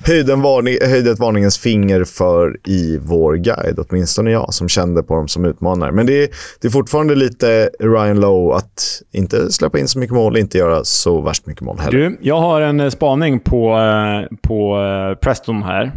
höjde, 0.06 0.36
varning, 0.36 0.78
höjde 0.82 1.12
ett 1.12 1.20
varningens 1.20 1.58
finger 1.58 2.04
för 2.04 2.58
i 2.67 3.00
vår 3.02 3.36
guide. 3.36 3.80
Åtminstone 3.80 4.32
jag 4.32 4.54
som 4.54 4.70
kände 4.70 5.04
på 5.04 5.15
dem 5.15 5.28
som 5.28 5.46
utmanare. 5.46 5.91
Men 5.91 6.06
det 6.06 6.24
är, 6.24 6.30
det 6.62 6.67
är 6.67 6.72
fortfarande 6.72 7.15
lite 7.15 7.70
Ryan 7.80 8.20
Lowe 8.20 8.56
att 8.56 9.02
inte 9.12 9.52
släppa 9.52 9.80
in 9.80 9.88
så 9.88 10.00
mycket 10.00 10.15
mål, 10.15 10.38
inte 10.38 10.58
göra 10.58 10.84
så 10.84 11.22
värst 11.22 11.46
mycket 11.46 11.62
mål 11.62 11.80
heller. 11.80 11.98
Du, 11.98 12.17
jag 12.22 12.39
har 12.39 12.62
en 12.62 12.80
eh, 12.80 12.89
spaning 12.89 13.39
på, 13.39 13.78
eh, 13.78 14.38
på 14.41 14.78
eh, 14.78 15.20
Preston 15.20 15.63
här. 15.63 15.91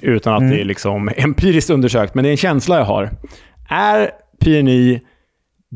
Utan 0.00 0.34
att 0.34 0.40
mm. 0.40 0.52
det 0.52 0.60
är 0.60 0.64
liksom 0.64 1.10
empiriskt 1.16 1.70
undersökt, 1.70 2.14
men 2.14 2.24
det 2.24 2.28
är 2.28 2.32
en 2.32 2.36
känsla 2.36 2.78
jag 2.78 2.84
har. 2.84 3.10
Är 3.68 4.10
PNI 4.40 5.00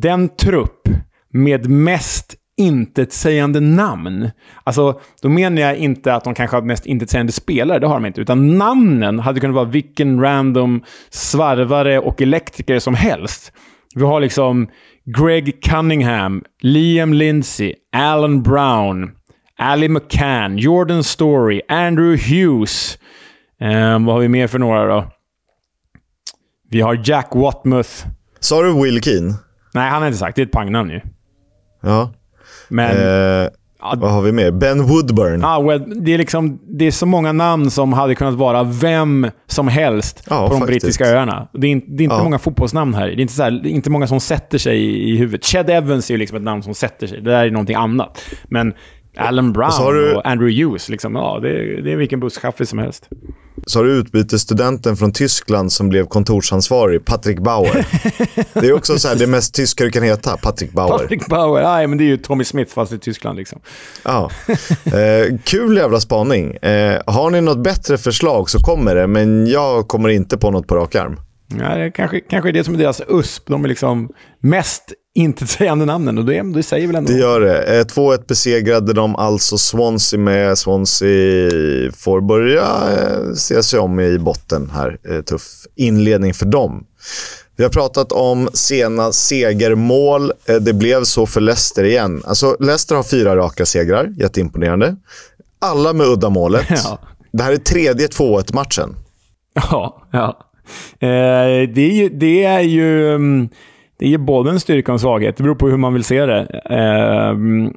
den 0.01 0.29
trupp 0.29 0.89
med 1.33 1.71
mest 1.71 2.37
intetsägande 2.57 3.61
namn. 3.61 4.31
Alltså, 4.65 5.01
då 5.23 5.29
menar 5.29 5.63
jag 5.63 5.77
inte 5.77 6.15
att 6.15 6.25
de 6.25 6.35
kanske 6.35 6.57
har 6.57 6.63
mest 6.63 6.87
intetsägande 6.87 7.33
spelare, 7.33 7.79
det 7.79 7.87
har 7.87 7.95
de 7.95 8.07
inte. 8.07 8.21
Utan 8.21 8.59
namnen 8.59 9.19
hade 9.19 9.41
kunnat 9.41 9.55
vara 9.55 9.65
vilken 9.65 10.21
random 10.21 10.85
svarvare 11.11 11.99
och 11.99 12.23
elektriker 12.23 12.79
som 12.79 12.95
helst. 12.95 13.53
Vi 13.95 14.03
har 14.03 14.21
liksom 14.21 14.69
Greg 15.05 15.63
Cunningham, 15.63 16.43
Liam 16.61 17.13
Lindsay, 17.13 17.75
Alan 17.93 18.43
Brown, 18.43 19.11
Ali 19.59 19.89
McCann, 19.89 20.59
Jordan 20.59 21.05
Story, 21.05 21.61
Andrew 21.69 22.17
Hughes. 22.17 22.99
Um, 23.61 24.05
vad 24.05 24.15
har 24.15 24.21
vi 24.21 24.29
mer 24.29 24.47
för 24.47 24.59
några 24.59 24.87
då? 24.87 25.11
Vi 26.71 26.81
har 26.81 27.03
Jack 27.05 27.29
Watmouth. 27.35 28.07
Sa 28.41 28.63
du 28.63 28.83
Will 28.83 29.03
Keane? 29.03 29.35
Nej, 29.75 29.91
han 29.91 30.03
har 30.03 30.07
inte 30.07 30.19
sagt. 30.19 30.37
Det 30.37 30.43
är 30.43 30.47
ett 30.47 30.53
pangnamn 30.53 30.91
ju. 30.91 31.01
Ja. 31.83 32.13
Men... 32.69 32.97
Eh, 32.97 33.49
ja, 33.81 33.95
vad 33.97 34.11
har 34.11 34.23
vi 34.23 34.33
mer? 34.33 34.51
Ben 34.51 34.83
Woodburn. 34.83 35.41
Ja, 35.41 35.63
well, 35.63 36.05
det, 36.05 36.15
är 36.15 36.19
liksom, 36.19 36.61
det 36.79 36.85
är 36.85 36.91
så 36.91 37.07
många 37.07 37.33
namn 37.33 37.71
som 37.71 37.93
hade 37.93 38.15
kunnat 38.15 38.35
vara 38.35 38.63
vem 38.63 39.31
som 39.47 39.69
helst 39.69 40.27
ja, 40.31 40.47
på 40.47 40.53
de 40.53 40.61
faktiskt. 40.61 40.83
brittiska 40.83 41.07
öarna. 41.07 41.49
Det 41.53 41.67
är, 41.67 41.83
det 41.87 42.03
är 42.03 42.05
inte 42.05 42.17
ja. 42.17 42.23
många 42.23 42.39
fotbollsnamn 42.39 42.95
här. 42.95 43.07
Det 43.07 43.13
är 43.13 43.21
inte, 43.21 43.35
så 43.35 43.43
här, 43.43 43.67
inte 43.67 43.91
många 43.91 44.07
som 44.07 44.21
sätter 44.21 44.59
sig 44.59 44.79
i, 44.79 45.11
i 45.11 45.17
huvudet. 45.17 45.45
Ched 45.45 45.71
Evans 45.71 46.11
är 46.11 46.15
ju 46.15 46.19
liksom 46.19 46.37
ett 46.37 46.43
namn 46.43 46.63
som 46.63 46.75
sätter 46.75 47.07
sig. 47.07 47.21
Det 47.21 47.31
där 47.31 47.47
är 47.47 47.51
någonting 47.51 47.77
annat. 47.77 48.25
Men 48.45 48.75
Alan 49.17 49.53
Brown 49.53 49.87
och, 49.87 49.93
du... 49.93 50.15
och 50.15 50.27
Andrew 50.27 50.63
Hughes, 50.63 50.89
liksom, 50.89 51.15
ja, 51.15 51.39
det, 51.43 51.49
är, 51.49 51.83
det 51.83 51.93
är 51.93 51.97
vilken 51.97 52.21
busskaffe 52.21 52.67
som 52.67 52.79
helst. 52.79 53.09
Så 53.67 53.79
har 53.79 53.85
du 53.85 53.93
utbytesstudenten 53.93 54.97
från 54.97 55.13
Tyskland 55.13 55.73
som 55.73 55.89
blev 55.89 56.07
kontorsansvarig, 56.07 57.05
Patrick 57.05 57.39
Bauer. 57.39 57.87
det 58.61 58.67
är 58.67 58.73
också 58.73 58.99
så 58.99 59.09
här, 59.09 59.15
det 59.15 59.27
mest 59.27 59.55
tyska 59.55 59.85
du 59.85 59.91
kan 59.91 60.03
heta, 60.03 60.37
Patrick 60.37 60.73
Bauer. 60.73 60.99
Patrick 60.99 61.27
Bauer, 61.27 61.63
nej 61.63 61.87
men 61.87 61.99
det 61.99 62.05
är 62.05 62.09
ju 62.09 62.17
Tommy 62.17 62.45
Smith 62.45 62.75
fast 62.75 62.93
i 62.93 62.99
Tyskland 62.99 63.39
liksom. 63.39 63.61
Ja. 64.05 64.31
Eh, 64.85 65.37
kul 65.45 65.77
jävla 65.77 66.01
spaning. 66.01 66.55
Eh, 66.55 67.01
har 67.07 67.31
ni 67.31 67.41
något 67.41 67.63
bättre 67.63 67.99
förslag 67.99 68.51
så 68.51 68.59
kommer 68.59 68.95
det, 68.95 69.07
men 69.07 69.47
jag 69.47 69.89
kommer 69.89 70.09
inte 70.09 70.39
på 70.39 70.51
något 70.51 70.67
på 70.67 70.75
rak 70.75 70.95
arm. 70.95 71.17
Ja, 71.59 71.75
det 71.75 71.91
kanske, 71.91 72.21
kanske 72.21 72.49
är 72.49 72.53
det 72.53 72.65
som 72.65 72.75
är 72.75 72.79
deras 72.79 73.03
USP. 73.09 73.47
De 73.47 73.65
är 73.65 73.69
liksom 73.69 74.09
mest 74.41 74.93
intetsägande 75.15 75.85
namnen 75.85 76.19
och 76.19 76.25
det, 76.25 76.55
det 76.55 76.63
säger 76.63 76.87
väl 76.87 76.97
ändå... 76.97 77.13
Det 77.13 77.19
gör 77.19 77.41
det. 77.41 77.85
2-1 77.95 78.13
eh, 78.15 78.21
besegrade 78.29 78.93
de 78.93 79.17
alltså 79.17 79.59
Swansea 79.59 80.21
med. 80.21 80.59
Swansea 80.59 81.51
får 81.97 82.21
börja 82.21 82.63
eh, 82.63 83.35
se 83.35 83.63
sig 83.63 83.81
om 83.81 84.01
i 84.01 84.19
botten 84.19 84.71
här. 84.75 84.99
Eh, 85.09 85.21
tuff 85.21 85.43
inledning 85.77 86.35
för 86.35 86.47
dem. 86.47 86.87
Vi 87.57 87.65
har 87.65 87.71
pratat 87.71 88.13
om 88.13 88.49
sena 88.53 89.13
segermål. 89.13 90.33
Det 90.61 90.73
blev 90.73 91.05
så 91.05 91.27
för 91.27 91.41
Leicester 91.41 91.85
igen. 91.85 92.23
Alltså, 92.27 92.57
Leicester 92.61 92.97
har 92.97 93.03
fyra 93.03 93.37
raka 93.37 93.67
segrar. 93.67 94.15
Jätteimponerande. 94.19 94.97
Alla 95.59 95.93
med 95.93 96.07
uddamålet. 96.07 96.67
Ja. 96.71 96.99
Det 97.33 97.43
här 97.43 97.53
är 97.53 97.57
tredje 97.57 98.07
2-1-matchen. 98.07 98.97
Ja, 99.55 100.09
ja. 100.13 100.50
Eh, 101.01 101.69
det, 101.69 101.79
är 101.79 102.03
ju, 102.03 102.09
det 102.09 102.45
är 102.45 102.61
ju... 102.61 103.15
Mm, 103.15 103.49
det 104.01 104.15
är 104.15 104.19
både 104.19 104.51
en 104.51 104.61
styrka 104.61 104.93
och 104.93 104.95
en 104.95 104.99
svaghet. 104.99 105.37
Det 105.37 105.43
beror 105.43 105.55
på 105.55 105.69
hur 105.69 105.77
man 105.77 105.93
vill 105.93 106.05
se 106.05 106.27
det. 106.27 106.61
Eh, 106.71 107.29
mm, 107.29 107.73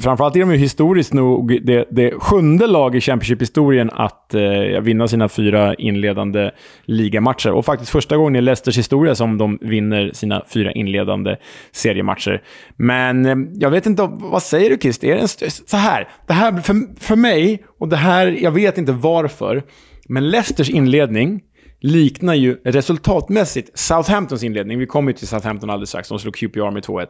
framförallt 0.00 0.36
är 0.36 0.40
de 0.40 0.52
ju 0.52 0.56
historiskt 0.56 1.12
nog 1.12 1.66
det, 1.66 1.88
det 1.90 2.10
sjunde 2.10 2.66
lag 2.66 2.96
i 2.96 3.00
Championship-historien 3.00 3.90
att 3.92 4.34
eh, 4.34 4.80
vinna 4.80 5.08
sina 5.08 5.28
fyra 5.28 5.74
inledande 5.74 6.50
ligamatcher. 6.84 7.52
Och 7.52 7.64
faktiskt 7.64 7.90
första 7.90 8.16
gången 8.16 8.36
i 8.36 8.40
Leicesters 8.40 8.78
historia 8.78 9.14
som 9.14 9.38
de 9.38 9.58
vinner 9.60 10.10
sina 10.14 10.42
fyra 10.54 10.72
inledande 10.72 11.36
seriematcher. 11.72 12.42
Men 12.76 13.26
eh, 13.26 13.36
jag 13.54 13.70
vet 13.70 13.86
inte, 13.86 14.08
vad 14.10 14.42
säger 14.42 14.70
du 14.70 14.78
Kist? 14.78 15.04
Är 15.04 15.14
det 15.14 15.20
en 15.20 15.50
så 15.50 15.76
här, 15.76 16.08
det 16.26 16.32
här 16.32 16.52
för, 16.52 17.00
för 17.00 17.16
mig, 17.16 17.62
och 17.78 17.88
det 17.88 17.96
här, 17.96 18.38
jag 18.40 18.50
vet 18.50 18.78
inte 18.78 18.92
varför, 18.92 19.62
men 20.08 20.28
Leicesters 20.28 20.70
inledning 20.70 21.40
liknar 21.80 22.34
ju 22.34 22.60
resultatmässigt 22.64 23.78
Southamptons 23.78 24.42
inledning. 24.42 24.78
Vi 24.78 24.86
kommer 24.86 25.10
ju 25.10 25.16
till 25.16 25.28
Southampton 25.28 25.70
alldeles 25.70 25.88
strax. 25.88 26.08
De 26.08 26.18
slog 26.18 26.34
QPR 26.34 26.70
med 26.70 26.84
2-1. 26.84 27.08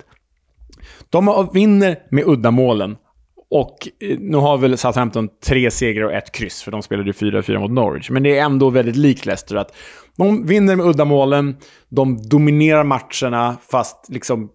De 1.11 1.49
vinner 1.53 1.99
med 2.11 2.25
uddamålen. 2.27 2.97
Och 3.51 3.89
eh, 4.01 4.19
nu 4.19 4.37
har 4.37 4.59
väl 4.59 4.79
Southampton 4.79 5.29
tre 5.47 5.71
segrar 5.71 6.05
och 6.05 6.13
ett 6.13 6.33
kryss, 6.33 6.63
för 6.63 6.71
de 6.71 6.83
spelade 6.83 7.13
4-4 7.13 7.59
mot 7.59 7.71
Norwich. 7.71 8.11
Men 8.11 8.23
det 8.23 8.39
är 8.39 8.45
ändå 8.45 8.71
väldigt 8.71 8.97
likt 8.97 9.27
Leicester. 9.27 9.57
att 9.57 9.77
De 10.17 10.47
vinner 10.47 10.77
med 10.77 10.87
uddamålen, 10.87 11.57
de 11.89 12.29
dominerar 12.29 12.85
matcherna, 12.85 13.57
fast 13.71 14.09
liksom 14.09 14.51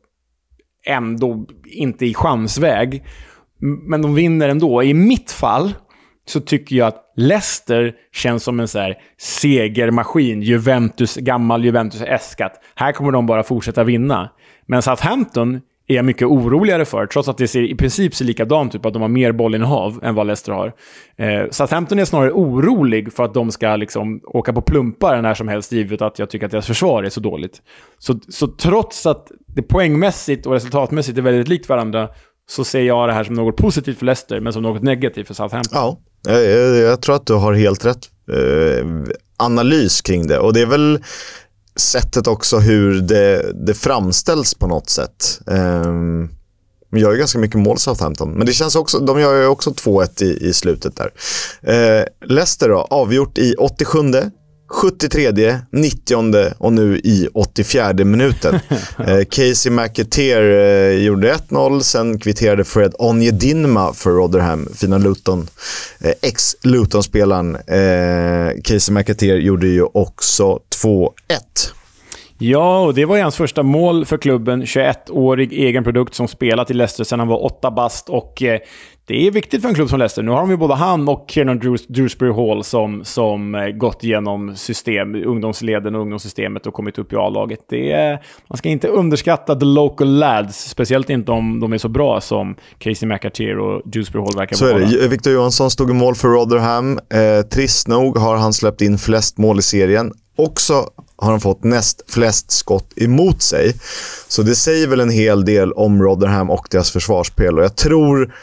ändå 0.86 1.46
inte 1.66 2.06
i 2.06 2.14
chansväg. 2.14 3.04
Men 3.60 4.02
de 4.02 4.16
vinner 4.16 4.50
ändå. 4.50 4.84
I 4.84 4.94
mitt 4.94 5.32
fall 5.32 5.74
så 6.26 6.40
tycker 6.40 6.76
jag 6.76 6.88
att 6.88 7.14
Leicester 7.16 7.94
känns 8.14 8.44
som 8.44 8.60
en 8.60 8.68
så 8.68 8.80
här 8.80 8.98
segermaskin. 9.18 10.42
Juventus, 10.42 11.16
gammal 11.16 11.66
Juventus 11.66 12.02
äskat. 12.02 12.54
Här 12.76 12.92
kommer 12.92 13.12
de 13.12 13.26
bara 13.26 13.44
fortsätta 13.44 13.84
vinna. 13.84 14.30
Men 14.66 14.82
Southampton 14.82 15.62
är 15.92 15.96
jag 15.96 16.06
mycket 16.06 16.28
oroligare 16.28 16.86
för, 16.86 17.06
trots 17.06 17.30
att 17.30 17.38
det 17.38 17.48
ser, 17.48 17.62
i 17.62 17.76
princip 17.76 18.16
ser 18.16 18.26
likadant 18.26 18.76
ut, 18.76 18.86
att 18.86 18.94
de 18.94 19.02
har 19.02 19.10
mer 19.10 19.32
bollinnehav 19.32 20.00
än 20.04 20.16
vad 20.16 20.28
Leicester 20.28 20.52
har. 20.52 20.74
Eh, 21.18 21.50
Southampton 21.52 22.00
är 22.00 22.06
snarare 22.06 22.32
orolig 22.32 23.14
för 23.14 23.24
att 23.24 23.34
de 23.34 23.52
ska 23.52 23.76
liksom 23.76 24.22
åka 24.24 24.54
på 24.54 24.62
plumpar 24.62 25.22
när 25.22 25.34
som 25.34 25.48
helst, 25.48 25.72
givet 25.72 26.02
att 26.02 26.20
jag 26.20 26.30
tycker 26.30 26.46
att 26.46 26.52
deras 26.52 26.68
försvar 26.68 27.04
är 27.04 27.10
så 27.10 27.20
dåligt. 27.20 27.62
Så, 27.98 28.20
så 28.30 28.48
trots 28.48 29.06
att 29.06 29.32
det 29.48 29.62
poängmässigt 29.62 30.46
och 30.46 30.54
resultatmässigt 30.54 31.18
är 31.18 31.22
väldigt 31.22 31.48
likt 31.48 31.70
varandra, 31.70 32.10
så 32.52 32.64
ser 32.64 32.82
jag 32.82 33.10
det 33.10 33.14
här 33.14 33.24
som 33.24 33.36
något 33.36 33.58
positivt 33.58 34.00
för 34.00 34.06
Leicester, 34.06 34.40
men 34.40 34.54
som 34.54 34.64
något 34.64 34.84
negativt 34.84 35.28
för 35.28 35.34
Southampton. 35.34 35.72
Ja, 35.74 35.98
jag, 36.24 36.78
jag, 36.78 37.02
tror 37.02 37.16
att 37.16 37.26
du 37.26 37.34
har 37.34 37.54
helt 37.54 37.86
rätt 37.86 38.10
eh, 38.32 38.86
analys 39.38 40.02
kring 40.02 40.28
det. 40.28 40.40
Och 40.40 40.54
det 40.54 40.62
är 40.62 40.66
väl 40.66 41.04
sättet 41.76 42.28
också 42.28 42.58
hur 42.58 43.02
det, 43.02 43.52
det 43.66 43.74
framställs 43.74 44.54
på 44.54 44.68
något 44.68 44.90
sätt. 44.90 45.42
Eh, 45.48 45.94
de 46.92 47.00
gör 47.00 47.12
ju 47.12 47.18
ganska 47.18 47.40
mycket 47.40 47.60
mål 47.60 47.78
Southampton, 47.78 48.32
men 48.32 48.46
det 48.46 48.54
känns 48.54 48.76
också, 48.76 49.00
de 49.00 49.20
gör 49.20 49.42
ju 49.42 49.48
också 49.48 49.70
2-1 49.70 50.24
i, 50.24 50.48
i 50.48 50.54
slutet 50.54 50.94
där. 50.96 51.12
Eh, 51.62 52.06
Leicester 52.26 52.70
då, 52.70 52.78
avgjort 52.90 53.38
i 53.38 53.56
87, 53.56 53.98
73, 54.72 55.60
90 55.72 56.54
och 56.58 56.74
nu 56.74 56.98
i 56.98 57.28
84 57.34 57.94
minuten. 57.94 58.60
eh, 59.08 59.24
Casey 59.30 59.72
McAteer 59.72 60.42
eh, 60.42 61.04
gjorde 61.04 61.34
1-0, 61.34 61.80
sen 61.80 62.20
kvitterade 62.20 62.64
Fred 62.64 62.94
Onjedinma 63.00 63.94
för 63.94 64.10
Rotherham, 64.10 64.70
fina 64.76 64.98
Luton. 64.98 65.48
Eh, 66.00 66.14
Ex-Luton-spelaren 66.22 67.58
Casey 68.64 68.94
McAteer 68.94 69.36
gjorde 69.36 69.68
ju 69.68 69.84
också 69.84 70.60
2-1. 70.84 71.10
Ja, 72.44 72.82
och 72.82 72.94
det 72.94 73.06
var 73.06 73.16
ju 73.16 73.22
hans 73.22 73.36
första 73.36 73.64
mål 73.64 74.06
för 74.06 74.18
klubben. 74.18 74.64
21-årig 74.64 75.54
egen 75.54 75.84
produkt 75.84 76.14
som 76.14 76.28
spelat 76.28 76.72
i 76.72 76.74
Leicester 76.74 77.04
sedan 77.04 77.20
han 77.20 77.28
var 77.28 77.46
åtta 77.46 77.72
bast. 77.72 78.10
Och 78.10 78.44
eh, 78.44 78.60
det 79.06 79.28
är 79.28 79.32
viktigt 79.32 79.62
för 79.62 79.70
en 79.70 79.76
klubb 79.76 79.90
som 79.90 80.00
Leicester. 80.00 80.24
Nu 80.24 80.32
har 80.32 80.40
de 80.40 80.50
ju 80.50 80.58
både 80.58 80.74
han 80.74 81.10
och 81.10 81.26
Kiernan 81.28 81.78
Dewsbury 81.88 82.32
Hall 82.34 82.64
som, 82.64 83.06
som 83.06 83.56
eh, 83.56 83.68
gått 83.68 84.04
igenom 84.04 84.56
system, 84.56 85.16
ungdomsleden 85.16 85.96
och 85.96 86.02
ungdomssystemet 86.02 86.68
och 86.68 86.74
kommit 86.74 86.98
upp 87.00 87.14
i 87.14 87.16
A-laget. 87.16 87.60
man 88.48 88.58
ska 88.58 88.70
inte 88.70 88.88
underskatta 88.88 89.56
the 89.56 89.66
local 89.66 90.08
lads, 90.08 90.70
speciellt 90.70 91.10
inte 91.10 91.32
om 91.32 91.60
de 91.60 91.74
är 91.74 91.78
så 91.78 91.90
bra 91.90 92.22
som 92.22 92.56
Casey 92.78 93.10
McAteer 93.10 93.60
och 93.60 93.82
Dewsbury 93.86 94.24
Hall 94.24 94.36
verkar 94.38 94.66
vara. 94.66 94.88
Så 94.88 94.96
är 94.96 95.02
det. 95.02 95.08
Victor 95.08 95.34
Johansson 95.34 95.72
stod 95.72 95.90
i 95.90 95.94
mål 95.94 96.16
för 96.16 96.28
Rotherham. 96.28 97.00
Eh, 97.14 97.46
trist 97.48 97.88
nog 97.88 98.18
har 98.18 98.36
han 98.36 98.54
släppt 98.54 98.82
in 98.82 98.98
flest 98.98 99.38
mål 99.38 99.60
i 99.60 99.62
serien. 99.62 100.12
Också 100.42 100.90
har 101.16 101.32
han 101.32 101.40
fått 101.40 101.64
näst 101.64 102.04
flest 102.08 102.52
skott 102.52 102.94
emot 102.96 103.42
sig. 103.42 103.76
Så 104.28 104.42
det 104.42 104.56
säger 104.56 104.88
väl 104.88 105.00
en 105.00 105.10
hel 105.10 105.46
del 105.46 105.74
om 105.74 106.04
Rotherham 106.04 106.50
och 106.50 106.68
deras 106.72 106.92
försvarsspel. 106.92 107.58
Och 107.58 107.64
jag 107.64 107.76
tror 107.76 108.34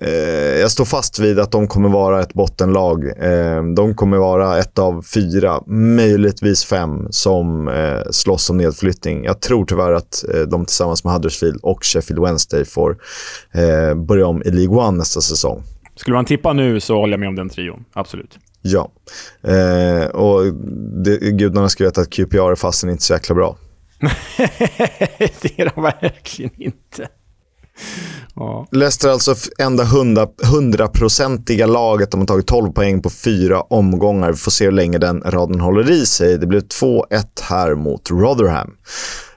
Eh, 0.00 0.60
jag 0.60 0.70
står 0.70 0.84
fast 0.84 1.18
vid 1.18 1.38
att 1.38 1.50
de 1.50 1.68
kommer 1.68 1.88
vara 1.88 2.20
ett 2.20 2.34
bottenlag. 2.34 3.04
Eh, 3.04 3.64
de 3.64 3.94
kommer 3.94 4.16
vara 4.16 4.58
ett 4.58 4.78
av 4.78 5.02
fyra, 5.02 5.60
möjligtvis 5.66 6.64
fem, 6.64 7.06
som 7.10 7.68
eh, 7.68 8.10
slåss 8.10 8.50
om 8.50 8.56
nedflyttning. 8.56 9.24
Jag 9.24 9.40
tror 9.40 9.64
tyvärr 9.64 9.92
att 9.92 10.24
eh, 10.34 10.40
de 10.40 10.64
tillsammans 10.66 11.04
med 11.04 11.12
Huddersfield 11.12 11.60
och 11.62 11.84
Sheffield 11.84 12.22
Wednesday 12.22 12.64
får 12.64 12.96
eh, 13.52 13.94
börja 13.94 14.26
om 14.26 14.42
i 14.42 14.50
League 14.50 14.76
One 14.76 14.98
nästa 14.98 15.20
säsong. 15.20 15.62
Skulle 15.96 16.14
man 16.14 16.24
tippa 16.24 16.52
nu 16.52 16.80
så 16.80 16.96
håller 16.96 17.12
jag 17.12 17.20
med 17.20 17.28
om 17.28 17.36
den 17.36 17.48
trion, 17.48 17.84
absolut. 17.92 18.38
Ja, 18.72 18.92
eh, 19.42 20.06
och 20.06 20.54
det, 21.04 21.18
gudarna 21.18 21.68
ska 21.68 21.84
veta 21.84 22.00
att 22.00 22.10
QPR 22.10 22.50
är 22.50 22.54
fasen 22.54 22.90
inte 22.90 23.02
så 23.02 23.12
jäkla 23.12 23.34
bra. 23.34 23.56
det 25.18 25.60
är 25.60 25.72
de 25.74 25.82
verkligen 25.82 26.62
inte. 26.62 27.08
Ja. 28.34 28.66
Leicester 28.70 29.08
alltså 29.08 29.34
enda 29.58 29.84
hundraprocentiga 30.42 31.66
laget. 31.66 32.10
De 32.10 32.20
har 32.20 32.26
tagit 32.26 32.46
12 32.46 32.72
poäng 32.72 33.02
på 33.02 33.10
fyra 33.10 33.60
omgångar. 33.60 34.30
Vi 34.32 34.36
får 34.36 34.50
se 34.50 34.64
hur 34.64 34.72
länge 34.72 34.98
den 34.98 35.22
raden 35.26 35.60
håller 35.60 35.90
i 35.90 36.06
sig. 36.06 36.38
Det 36.38 36.46
blev 36.46 36.62
2-1 36.62 37.02
här 37.42 37.74
mot 37.74 38.10
Rotherham. 38.10 38.76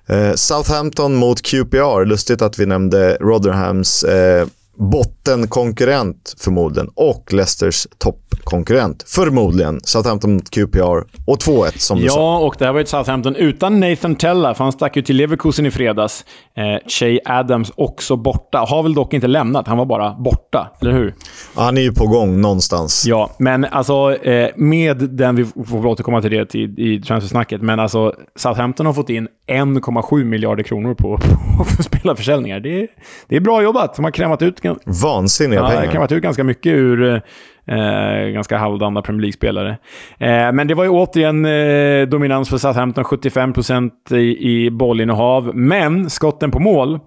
Eh, 0.07 0.33
Southampton 0.33 1.15
mot 1.15 1.41
QPR. 1.41 2.05
Lustigt 2.05 2.41
att 2.41 2.59
vi 2.59 2.65
nämnde 2.65 3.17
Rotherhams 3.21 4.03
eh, 4.03 4.47
bottenkonkurrent 4.79 6.35
förmodligen 6.37 6.89
och 6.95 7.33
Leicesters 7.33 7.87
toppkonkurrent 7.97 9.03
förmodligen. 9.07 9.79
Southampton 9.83 10.39
QPR 10.39 11.03
och 11.27 11.37
2-1 11.37 11.77
som 11.77 11.99
du 11.99 12.05
ja, 12.05 12.11
sa. 12.11 12.19
Ja, 12.19 12.39
och 12.39 12.55
det 12.59 12.65
här 12.65 12.73
var 12.73 12.79
ett 12.79 12.89
Southampton 12.89 13.35
utan 13.35 13.79
Nathan 13.79 14.15
Tella, 14.15 14.53
för 14.53 14.63
han 14.63 14.73
stack 14.73 14.95
ju 14.95 15.01
till 15.01 15.15
Leverkusen 15.15 15.65
i 15.65 15.71
fredags. 15.71 16.25
Eh, 16.57 16.89
Shay 16.89 17.19
Adams 17.25 17.71
också 17.75 18.15
borta. 18.15 18.57
Har 18.57 18.83
väl 18.83 18.93
dock 18.93 19.13
inte 19.13 19.27
lämnat, 19.27 19.67
han 19.67 19.77
var 19.77 19.85
bara 19.85 20.13
borta, 20.13 20.71
eller 20.81 20.91
hur? 20.91 21.15
Ja, 21.55 21.61
han 21.61 21.77
är 21.77 21.81
ju 21.81 21.93
på 21.93 22.07
gång 22.07 22.41
någonstans. 22.41 23.05
Ja, 23.07 23.29
men 23.37 23.65
alltså 23.65 24.15
eh, 24.15 24.49
med 24.55 24.97
den, 24.97 25.35
vi 25.35 25.45
får 25.45 25.85
återkomma 25.85 26.21
till 26.21 26.31
det 26.31 26.55
i, 26.55 26.63
i 26.77 27.01
transfersnacket, 27.01 27.61
men 27.61 27.79
alltså 27.79 28.13
Southampton 28.35 28.85
har 28.85 28.93
fått 28.93 29.09
in 29.09 29.27
1,7 29.47 30.23
miljarder 30.23 30.63
kronor 30.63 30.93
på, 30.93 31.17
på 31.77 31.83
spelarförsäljningar. 31.83 32.59
Det, 32.59 32.87
det 33.27 33.35
är 33.35 33.39
bra 33.39 33.63
jobbat. 33.63 33.95
De 33.95 34.05
har 34.05 34.11
krämat 34.11 34.41
ut 34.41 34.61
Vansinniga 34.86 35.60
ja, 35.60 35.67
pengar. 35.67 35.82
Det 35.82 35.88
kan 35.88 36.01
vara 36.01 36.15
ut 36.15 36.23
ganska 36.23 36.43
mycket 36.43 36.73
ur 36.73 37.21
eh, 37.65 38.32
ganska 38.34 38.58
halvdana 38.58 39.01
Premier 39.01 39.21
League-spelare. 39.21 39.69
Eh, 40.17 40.51
men 40.51 40.67
det 40.67 40.73
var 40.73 40.84
ju 40.84 40.89
återigen 40.89 41.45
eh, 41.45 42.08
dominans 42.08 42.49
för 42.49 42.58
Southampton, 42.58 43.03
75% 43.03 44.15
i, 44.15 44.55
i 44.55 44.71
bollinnehav. 44.71 45.51
Men 45.55 46.10
skotten 46.10 46.51
på 46.51 46.60
mål, 46.60 46.99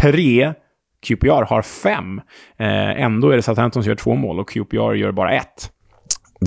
tre. 0.00 0.52
QPR 1.06 1.44
har 1.44 1.62
fem. 1.62 2.20
Eh, 2.58 3.02
ändå 3.02 3.30
är 3.30 3.36
det 3.36 3.42
Southampton 3.42 3.82
som 3.82 3.90
gör 3.90 3.96
två 3.96 4.14
mål 4.14 4.40
och 4.40 4.48
QPR 4.48 4.94
gör 4.94 5.12
bara 5.12 5.32
ett. 5.32 5.70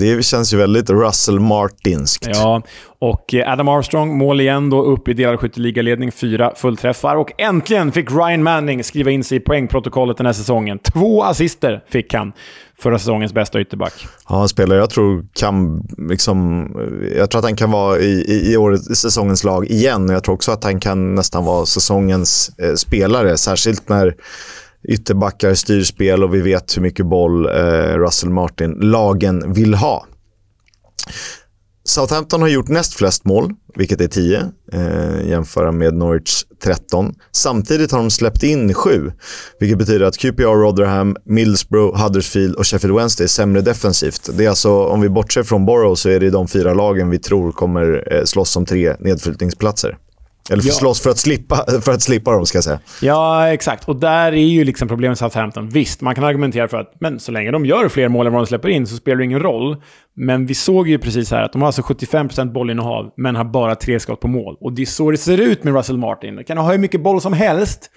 Det 0.00 0.24
känns 0.24 0.54
ju 0.54 0.56
väldigt 0.56 0.90
Russell 0.90 1.40
Martinskt. 1.40 2.26
Ja, 2.32 2.62
och 2.98 3.34
eh, 3.34 3.52
Adam 3.52 3.68
Armstrong, 3.68 4.18
mål 4.18 4.40
igen 4.40 4.70
då, 4.70 4.82
upp 4.82 5.08
i 5.08 5.14
delad 5.14 5.40
skytteligaledning, 5.40 6.12
fyra 6.12 6.52
fullträffar. 6.56 7.16
Och 7.16 7.32
äntligen 7.38 7.92
fick 7.92 8.10
Ryan 8.10 8.42
Manning 8.42 8.84
skriva 8.84 9.10
in 9.10 9.24
sig 9.24 9.36
i 9.36 9.40
poängprotokollet 9.40 10.16
den 10.16 10.26
här 10.26 10.32
säsongen. 10.32 10.78
Två 10.78 11.22
assister 11.22 11.84
fick 11.88 12.14
han. 12.14 12.32
Förra 12.78 12.98
säsongens 12.98 13.32
bästa 13.32 13.60
ytterback. 13.60 14.06
Ja, 14.28 14.42
en 14.42 14.48
spelare 14.48 14.78
jag 14.78 14.90
tror 14.90 15.26
kan, 15.32 15.82
liksom, 15.98 16.68
jag 17.16 17.30
tror 17.30 17.38
att 17.38 17.44
han 17.44 17.56
kan 17.56 17.70
vara 17.70 17.98
i, 17.98 18.24
i, 18.28 18.52
i, 18.52 18.56
året, 18.56 18.90
i 18.90 18.94
säsongens 18.94 19.44
lag 19.44 19.66
igen. 19.66 20.08
Jag 20.08 20.24
tror 20.24 20.34
också 20.34 20.52
att 20.52 20.64
han 20.64 20.80
kan 20.80 21.14
nästan 21.14 21.44
vara 21.44 21.66
säsongens 21.66 22.50
eh, 22.58 22.74
spelare, 22.74 23.36
särskilt 23.36 23.88
när 23.88 24.14
ytterbackar 24.88 25.54
styr 25.54 25.82
spel 25.82 26.24
och 26.24 26.34
vi 26.34 26.40
vet 26.40 26.76
hur 26.76 26.82
mycket 26.82 27.06
boll 27.06 27.46
eh, 27.46 27.98
Russell 27.98 28.30
Martin-lagen 28.30 29.52
vill 29.52 29.74
ha. 29.74 30.06
Southampton 31.84 32.40
har 32.40 32.48
gjort 32.48 32.68
näst 32.68 32.94
flest 32.94 33.24
mål, 33.24 33.54
vilket 33.74 34.00
är 34.00 34.08
10, 34.08 34.50
eh, 34.72 35.28
jämföra 35.28 35.72
med 35.72 35.94
Norwich 35.94 36.44
13. 36.62 37.14
Samtidigt 37.32 37.92
har 37.92 37.98
de 37.98 38.10
släppt 38.10 38.42
in 38.42 38.74
7, 38.74 39.12
vilket 39.60 39.78
betyder 39.78 40.06
att 40.06 40.18
QPR, 40.18 40.42
Rotherham, 40.42 41.16
Middlesbrough, 41.24 42.02
Huddersfield 42.02 42.54
och 42.54 42.66
Sheffield 42.66 42.96
Wednesday 42.96 43.24
är 43.24 43.28
sämre 43.28 43.60
defensivt. 43.60 44.30
Det 44.36 44.44
är 44.44 44.48
alltså, 44.48 44.84
om 44.84 45.00
vi 45.00 45.08
bortser 45.08 45.42
från 45.42 45.66
Borough 45.66 45.94
så 45.94 46.08
är 46.08 46.20
det 46.20 46.30
de 46.30 46.48
fyra 46.48 46.74
lagen 46.74 47.10
vi 47.10 47.18
tror 47.18 47.52
kommer 47.52 48.12
eh, 48.12 48.24
slåss 48.24 48.56
om 48.56 48.66
tre 48.66 48.96
nedflyttningsplatser. 48.98 49.96
Eller 50.50 50.62
ja. 50.66 50.72
slåss 50.72 51.00
för 51.00 51.10
att, 51.10 51.18
slippa, 51.18 51.64
för 51.82 51.92
att 51.92 52.02
slippa 52.02 52.32
dem, 52.32 52.46
ska 52.46 52.56
jag 52.56 52.64
säga. 52.64 52.80
Ja, 53.02 53.48
exakt. 53.48 53.88
Och 53.88 53.96
där 53.96 54.32
är 54.32 54.46
ju 54.46 54.64
liksom 54.64 54.88
problemet 54.88 55.20
med 55.20 55.32
Southampton. 55.32 55.68
Visst, 55.68 56.00
man 56.00 56.14
kan 56.14 56.24
argumentera 56.24 56.68
för 56.68 56.76
att 56.76 56.92
men 57.00 57.20
så 57.20 57.32
länge 57.32 57.50
de 57.50 57.66
gör 57.66 57.88
fler 57.88 58.08
mål 58.08 58.26
än 58.26 58.32
vad 58.32 58.42
de 58.42 58.46
släpper 58.46 58.68
in 58.68 58.86
så 58.86 58.96
spelar 58.96 59.18
det 59.18 59.24
ingen 59.24 59.40
roll. 59.40 59.82
Men 60.16 60.46
vi 60.46 60.54
såg 60.54 60.88
ju 60.88 60.98
precis 60.98 61.30
här 61.30 61.42
att 61.42 61.52
de 61.52 61.62
har 61.62 61.66
alltså 61.66 61.82
75% 61.82 62.52
bollinnehav, 62.52 63.12
men 63.16 63.36
har 63.36 63.44
bara 63.44 63.74
tre 63.74 64.00
skott 64.00 64.20
på 64.20 64.28
mål. 64.28 64.56
Och 64.60 64.72
det 64.72 64.82
är 64.82 64.86
så 64.86 65.10
det 65.10 65.16
ser 65.16 65.38
ut 65.38 65.64
med 65.64 65.74
Russell 65.74 65.98
Martin. 65.98 66.36
De 66.36 66.44
kan 66.44 66.58
ha 66.58 66.72
hur 66.72 66.78
mycket 66.78 67.02
boll 67.02 67.20
som 67.20 67.32
helst, 67.32 67.90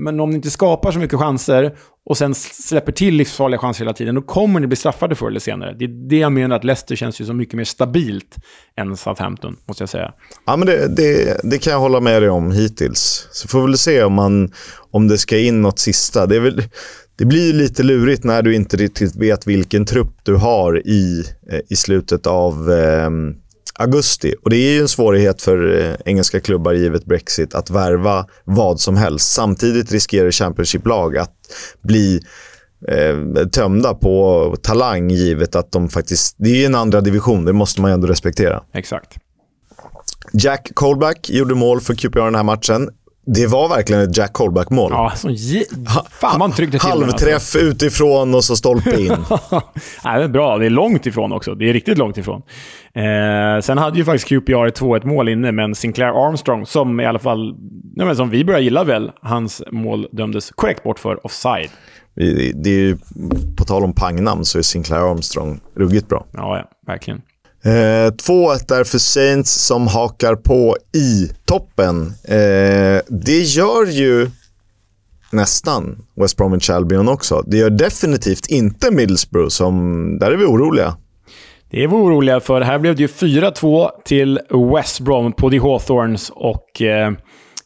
men 0.00 0.20
om 0.20 0.30
ni 0.30 0.36
inte 0.36 0.50
skapar 0.50 0.92
så 0.92 0.98
mycket 0.98 1.18
chanser 1.18 1.74
och 2.06 2.18
sen 2.18 2.34
släpper 2.34 2.92
till 2.92 3.14
livsfarliga 3.14 3.58
chanser 3.58 3.84
hela 3.84 3.92
tiden, 3.92 4.14
då 4.14 4.22
kommer 4.22 4.60
ni 4.60 4.66
bli 4.66 4.76
straffade 4.76 5.14
förr 5.14 5.26
eller 5.26 5.40
senare. 5.40 5.76
Det 5.78 5.84
är 5.84 6.08
det 6.08 6.18
jag 6.18 6.32
menar, 6.32 6.56
att 6.56 6.64
Leicester 6.64 6.96
känns 6.96 7.20
ju 7.20 7.24
så 7.24 7.32
mycket 7.32 7.54
mer 7.54 7.64
stabilt 7.64 8.36
än 8.76 8.96
Southampton, 8.96 9.56
måste 9.66 9.82
jag 9.82 9.88
säga. 9.88 10.12
Ja, 10.46 10.56
men 10.56 10.66
det, 10.66 10.96
det, 10.96 11.40
det 11.44 11.58
kan 11.58 11.72
jag 11.72 11.80
hålla 11.80 12.00
med 12.00 12.22
dig 12.22 12.30
om 12.30 12.52
hittills. 12.52 13.28
Så 13.32 13.48
får 13.48 13.60
vi 13.60 13.66
väl 13.66 13.78
se 13.78 14.02
om, 14.02 14.12
man, 14.12 14.52
om 14.90 15.08
det 15.08 15.18
ska 15.18 15.38
in 15.38 15.62
något 15.62 15.78
sista. 15.78 16.26
Det, 16.26 16.40
väl, 16.40 16.62
det 17.16 17.24
blir 17.24 17.52
lite 17.52 17.82
lurigt 17.82 18.24
när 18.24 18.42
du 18.42 18.54
inte 18.54 18.76
riktigt 18.76 19.16
vet 19.16 19.46
vilken 19.46 19.86
trupp 19.86 20.14
du 20.22 20.34
har 20.34 20.86
i, 20.86 21.24
eh, 21.50 21.60
i 21.68 21.76
slutet 21.76 22.26
av 22.26 22.72
eh, 22.72 23.10
augusti. 23.74 24.34
Och 24.42 24.50
det 24.50 24.56
är 24.56 24.72
ju 24.72 24.80
en 24.80 24.88
svårighet 24.88 25.42
för 25.42 25.80
eh, 25.80 25.94
engelska 26.04 26.40
klubbar 26.40 26.72
givet 26.72 27.04
Brexit 27.04 27.54
att 27.54 27.70
värva 27.70 28.26
vad 28.44 28.80
som 28.80 28.96
helst. 28.96 29.32
Samtidigt 29.32 29.92
riskerar 29.92 30.30
Championship-lag 30.30 31.16
att 31.16 31.34
bli 31.82 32.20
eh, 32.88 33.46
tömda 33.46 33.94
på 33.94 34.56
talang 34.62 35.10
givet 35.10 35.56
att 35.56 35.72
de 35.72 35.88
faktiskt... 35.88 36.36
Det 36.38 36.62
är 36.62 36.66
en 36.66 36.74
andra 36.74 37.00
division, 37.00 37.44
det 37.44 37.52
måste 37.52 37.80
man 37.80 37.90
ju 37.90 37.94
ändå 37.94 38.06
respektera. 38.06 38.62
Exakt. 38.72 39.16
Jack 40.32 40.70
Colback 40.74 41.30
gjorde 41.30 41.54
mål 41.54 41.80
för 41.80 41.94
QPR 41.94 42.20
den 42.20 42.34
här 42.34 42.42
matchen. 42.42 42.90
Det 43.34 43.46
var 43.46 43.68
verkligen 43.68 44.02
ett 44.02 44.16
Jack 44.16 44.32
Colback-mål. 44.32 44.92
Ja, 44.92 45.12
så 45.16 45.28
Fan, 46.10 46.38
man 46.38 46.52
tryckte 46.52 46.78
till 46.78 46.88
Halvträff 46.88 47.34
alltså. 47.34 47.58
utifrån 47.58 48.34
och 48.34 48.44
så 48.44 48.56
stolpe 48.56 49.00
in. 49.00 49.08
Nej, 50.04 50.18
det 50.18 50.24
är 50.24 50.28
bra. 50.28 50.58
Det 50.58 50.66
är 50.66 50.70
långt 50.70 51.06
ifrån 51.06 51.32
också. 51.32 51.54
Det 51.54 51.68
är 51.68 51.72
riktigt 51.72 51.98
långt 51.98 52.18
ifrån. 52.18 52.42
Eh, 52.94 53.60
sen 53.62 53.78
hade 53.78 53.98
ju 53.98 54.04
faktiskt 54.04 54.28
QPR 54.28 54.66
ett 54.66 54.80
2-1 54.80 55.06
mål 55.06 55.28
inne, 55.28 55.52
men 55.52 55.74
Sinclair 55.74 56.26
Armstrong, 56.26 56.66
som 56.66 57.00
i 57.00 57.06
alla 57.06 57.18
fall, 57.18 57.54
nej, 57.96 58.06
men 58.06 58.16
som 58.16 58.30
vi 58.30 58.44
börjar 58.44 58.60
gilla 58.60 58.84
väl, 58.84 59.10
hans 59.22 59.62
mål 59.70 60.08
dömdes 60.12 60.50
korrekt 60.50 60.82
bort 60.82 60.98
för 60.98 61.26
offside. 61.26 61.70
Det 62.54 62.70
är 62.70 62.78
ju, 62.78 62.96
på 63.56 63.64
tal 63.64 63.84
om 63.84 63.92
pangnamn 63.92 64.44
så 64.44 64.58
är 64.58 64.62
Sinclair 64.62 65.10
Armstrong 65.10 65.60
ruggigt 65.76 66.08
bra. 66.08 66.26
Ja, 66.32 66.58
ja 66.58 66.70
verkligen. 66.86 67.22
Eh, 67.64 68.12
2-1 68.12 68.68
där 68.68 68.84
för 68.84 68.98
Saints 68.98 69.52
som 69.52 69.86
hakar 69.86 70.34
på 70.34 70.76
i 70.94 71.30
toppen. 71.44 72.12
Eh, 72.24 73.00
det 73.08 73.40
gör 73.40 73.86
ju 73.86 74.30
nästan 75.32 75.98
West 76.14 76.36
Bromwich 76.36 76.70
Albion 76.70 77.08
också. 77.08 77.42
Det 77.46 77.56
gör 77.56 77.70
definitivt 77.70 78.46
inte 78.46 78.90
Middlesbrough, 78.90 79.48
som, 79.48 80.18
där 80.18 80.30
är 80.30 80.36
vi 80.36 80.44
oroliga. 80.44 80.96
Det 81.70 81.82
är 81.82 81.88
vi 81.88 81.94
oroliga 81.94 82.40
för. 82.40 82.60
Här 82.60 82.78
blev 82.78 82.96
det 82.96 83.02
ju 83.02 83.06
4-2 83.06 83.90
till 84.04 84.40
West 84.74 85.00
Brom 85.00 85.32
på 85.32 85.50
The 85.50 85.58
Hawthorns 85.58 86.30
och 86.34 86.82
eh, 86.82 87.12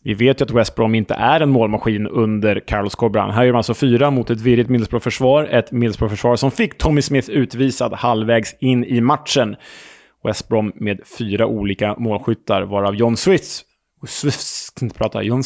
vi 0.04 0.14
vet 0.14 0.40
ju 0.40 0.44
att 0.44 0.50
West 0.50 0.74
Brom 0.74 0.94
inte 0.94 1.14
är 1.14 1.40
en 1.40 1.50
målmaskin 1.50 2.06
under 2.06 2.60
Carlos 2.66 2.94
Cobran. 2.94 3.30
Här 3.30 3.44
gör 3.44 3.52
man 3.52 3.58
alltså 3.58 3.74
fyra 3.74 4.10
mot 4.10 4.30
ett 4.30 4.40
virrigt 4.40 4.70
Middlesbrough-försvar. 4.70 5.44
Ett 5.44 5.72
Middlesbrough-försvar 5.72 6.36
som 6.36 6.50
fick 6.50 6.78
Tommy 6.78 7.02
Smith 7.02 7.30
utvisad 7.30 7.92
halvvägs 7.92 8.56
in 8.60 8.84
i 8.84 9.00
matchen. 9.00 9.56
West 10.24 10.48
Brom 10.48 10.72
med 10.74 11.00
fyra 11.18 11.46
olika 11.46 11.94
målskyttar, 11.98 12.62
varav 12.62 12.94
John 12.94 13.16
Swifts... 13.16 13.62
Swifts 14.06 14.70
kan 14.70 14.86
inte 14.86 14.98
prata, 14.98 15.22
John, 15.22 15.42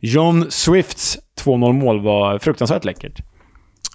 John 0.00 0.50
Swifts 0.50 1.18
2-0-mål 1.44 2.02
var 2.02 2.38
fruktansvärt 2.38 2.84
läckert. 2.84 3.20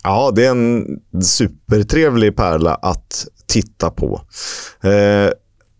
Ja, 0.03 0.32
det 0.36 0.45
är 0.45 0.51
en 0.51 0.86
supertrevlig 1.22 2.36
pärla 2.36 2.76
att 2.76 3.28
titta 3.47 3.89
på. 3.89 4.22
Eh, 4.84 5.30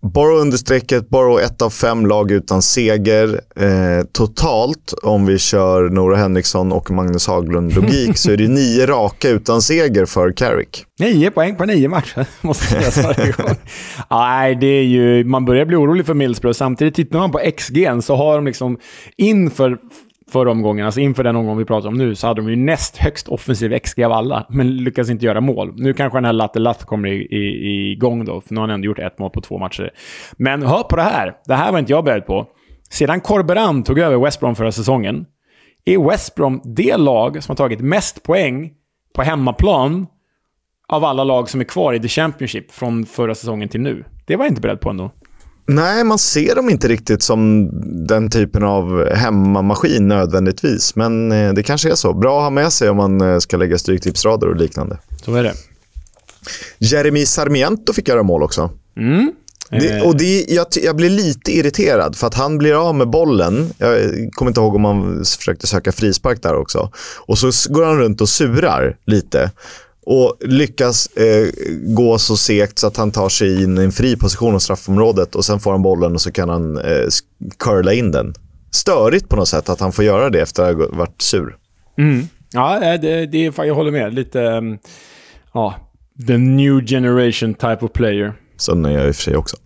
Borough 0.04 0.42
under 0.42 0.58
strecket, 0.58 1.10
Borough 1.10 1.44
ett 1.44 1.62
av 1.62 1.70
fem 1.70 2.06
lag 2.06 2.32
utan 2.32 2.62
seger. 2.62 3.42
Eh, 3.56 4.06
totalt, 4.12 4.94
om 5.04 5.26
vi 5.26 5.38
kör 5.38 5.90
Nora 5.90 6.16
Henriksson 6.16 6.72
och 6.72 6.92
Magnus 6.92 7.28
Haglund-logik, 7.28 8.18
så 8.18 8.32
är 8.32 8.38
det 8.38 8.48
nio 8.48 8.86
raka 8.86 9.30
utan 9.30 9.62
seger 9.62 10.06
för 10.06 10.32
Carrick. 10.32 10.86
Nio 11.00 11.32
poäng 11.32 11.56
på 11.56 11.66
nio 11.66 11.90
matcher, 11.90 12.26
måste 12.42 12.66
sägas 12.66 12.98
varje 13.04 13.32
gång. 13.32 13.56
Nej, 14.10 14.56
det 14.56 14.68
är 14.68 14.84
ju... 14.84 15.24
Man 15.24 15.46
börjar 15.46 15.66
bli 15.66 15.76
orolig 15.76 16.06
för 16.06 16.14
Millsbro. 16.14 16.54
Samtidigt, 16.54 16.96
tittar 16.96 17.20
man 17.20 17.32
på 17.32 17.42
XG 17.58 17.88
så 18.04 18.16
har 18.16 18.36
de 18.36 18.46
liksom 18.46 18.78
inför 19.18 19.78
förra 20.32 20.52
omgången, 20.52 20.86
alltså 20.86 21.00
inför 21.00 21.24
den 21.24 21.36
omgång 21.36 21.58
vi 21.58 21.66
pratar 21.66 21.88
om 21.88 21.94
nu, 21.94 22.16
så 22.16 22.28
hade 22.28 22.42
de 22.42 22.50
ju 22.50 22.56
näst 22.56 22.98
högst 22.98 23.28
offensiv 23.28 23.80
XG 23.80 24.04
av 24.04 24.12
alla, 24.12 24.46
men 24.50 24.78
lyckas 24.78 25.10
inte 25.10 25.26
göra 25.26 25.42
mål. 25.42 25.74
Nu 25.76 25.94
kanske 25.94 26.18
den 26.18 26.26
här 26.26 26.34
Latte 26.34 26.60
Latt 26.60 26.86
kommer 26.86 27.10
i, 27.10 27.22
i, 27.22 27.92
igång 27.92 28.26
då, 28.26 28.42
för 28.42 28.54
nu 28.54 28.60
har 28.60 28.68
han 28.68 28.74
ändå 28.74 28.86
gjort 28.86 29.00
ett 29.00 29.20
mål 29.20 29.30
på 29.30 29.42
två 29.42 29.58
matcher. 29.58 29.90
Men 30.38 30.64
hör 30.64 30.84
på 30.84 30.96
det 30.96 31.02
här. 31.02 31.34
Det 31.46 31.56
här 31.56 31.72
var 31.72 31.80
inte 31.80 31.92
jag 31.92 32.04
beredd 32.04 32.26
på. 32.26 32.48
Sedan 32.90 33.22
Corberan 33.22 33.84
tog 33.84 34.00
över 34.00 34.18
West 34.18 34.40
Brom 34.40 34.56
förra 34.56 34.72
säsongen, 34.72 35.26
är 35.86 36.10
West 36.10 36.36
Brom 36.36 36.62
det 36.64 36.98
lag 36.98 37.44
som 37.44 37.52
har 37.52 37.58
tagit 37.58 37.80
mest 37.80 38.24
poäng 38.24 38.72
på 39.16 39.22
hemmaplan 39.22 40.08
av 40.88 41.06
alla 41.06 41.24
lag 41.24 41.50
som 41.50 41.60
är 41.62 41.66
kvar 41.66 41.94
i 41.94 42.00
The 42.00 42.08
Championship 42.08 42.72
från 42.72 43.06
förra 43.06 43.36
säsongen 43.36 43.70
till 43.70 43.82
nu. 43.82 44.06
Det 44.28 44.36
var 44.36 44.46
jag 44.46 44.52
inte 44.52 44.62
beredd 44.62 44.82
på 44.82 44.90
ändå. 44.90 45.12
Nej, 45.66 46.04
man 46.04 46.20
ser 46.20 46.56
dem 46.56 46.70
inte 46.70 46.88
riktigt 46.88 47.24
som 47.24 47.70
den 48.08 48.30
typen 48.30 48.64
av 48.64 49.14
hemmamaskin 49.14 50.08
nödvändigtvis. 50.08 50.96
Men 50.96 51.32
eh, 51.32 51.54
det 51.54 51.64
kanske 51.64 51.92
är 51.92 51.96
så. 51.96 52.14
Bra 52.14 52.38
att 52.38 52.44
ha 52.44 52.50
med 52.50 52.74
sig 52.74 52.90
om 52.90 52.98
man 52.98 53.22
eh, 53.22 53.40
ska 53.40 53.58
lägga 53.58 53.78
stryktipsrader 53.78 54.48
och 54.48 54.56
liknande. 54.56 54.98
Så 55.26 55.36
är 55.36 55.44
det. 55.44 55.54
Jeremy 56.80 57.26
Sarmiento 57.26 57.94
fick 57.94 58.08
göra 58.08 58.24
mål 58.24 58.44
också. 58.44 58.70
Mm. 58.98 59.32
Det, 59.70 59.90
Eh. 59.90 60.08
och 60.08 60.18
det, 60.18 60.46
jag, 60.50 60.68
jag 60.84 60.96
blir 60.96 61.10
lite 61.10 61.52
irriterad 61.52 62.16
för 62.16 62.28
att 62.28 62.34
han 62.34 62.58
blir 62.58 62.88
av 62.88 62.96
med 62.96 63.10
bollen. 63.10 63.74
Jag 63.78 64.00
kommer 64.32 64.52
inte 64.52 64.62
ihåg 64.62 64.76
om 64.76 64.86
han 64.86 65.26
försökte 65.38 65.68
söka 65.68 65.92
frispark 65.92 66.42
där 66.44 66.56
också. 66.56 66.92
Och 67.28 67.38
så 67.38 67.74
går 67.74 67.86
han 67.86 68.00
runt 68.00 68.22
och 68.22 68.30
surar 68.30 68.98
lite. 69.06 69.52
Och 70.06 70.38
lyckas 70.40 71.08
eh, 71.08 71.48
gå 71.84 72.18
så 72.18 72.38
segt 72.38 72.80
så 72.80 72.88
att 72.88 72.98
han 72.98 73.12
tar 73.12 73.30
sig 73.30 73.64
in 73.64 73.78
i 73.78 73.84
en 73.84 73.92
fri 73.92 74.16
position 74.16 74.56
i 74.56 74.60
straffområdet 74.60 75.36
och 75.36 75.46
sen 75.46 75.60
får 75.60 75.72
han 75.72 75.82
bollen 75.82 76.14
och 76.14 76.22
så 76.22 76.32
kan 76.32 76.50
han 76.50 76.78
eh, 76.78 77.08
curla 77.60 77.94
in 77.94 78.12
den. 78.12 78.34
Störigt 78.72 79.30
på 79.30 79.36
något 79.36 79.48
sätt 79.48 79.70
att 79.70 79.80
han 79.80 79.92
får 79.92 80.06
göra 80.06 80.30
det 80.30 80.42
efter 80.42 80.64
att 80.64 80.78
ha 80.78 80.98
varit 80.98 81.22
sur. 81.22 81.58
Mm. 81.98 82.28
Ja, 82.54 82.84
eh, 82.84 83.02
det, 83.02 83.26
det, 83.26 83.58
jag 83.58 83.76
håller 83.76 83.92
med. 83.92 84.14
Lite... 84.14 84.40
um, 84.40 84.78
Ja, 85.54 85.76
the 86.28 86.38
new 86.38 86.86
generation 86.86 87.54
type 87.54 87.86
of 87.86 87.92
player. 87.94 88.34
Sån 88.58 88.86
är 88.86 88.92
jag 88.92 89.08
i 89.08 89.12
och 89.12 89.16
för 89.16 89.24
sig 89.24 89.36
också. 89.36 89.58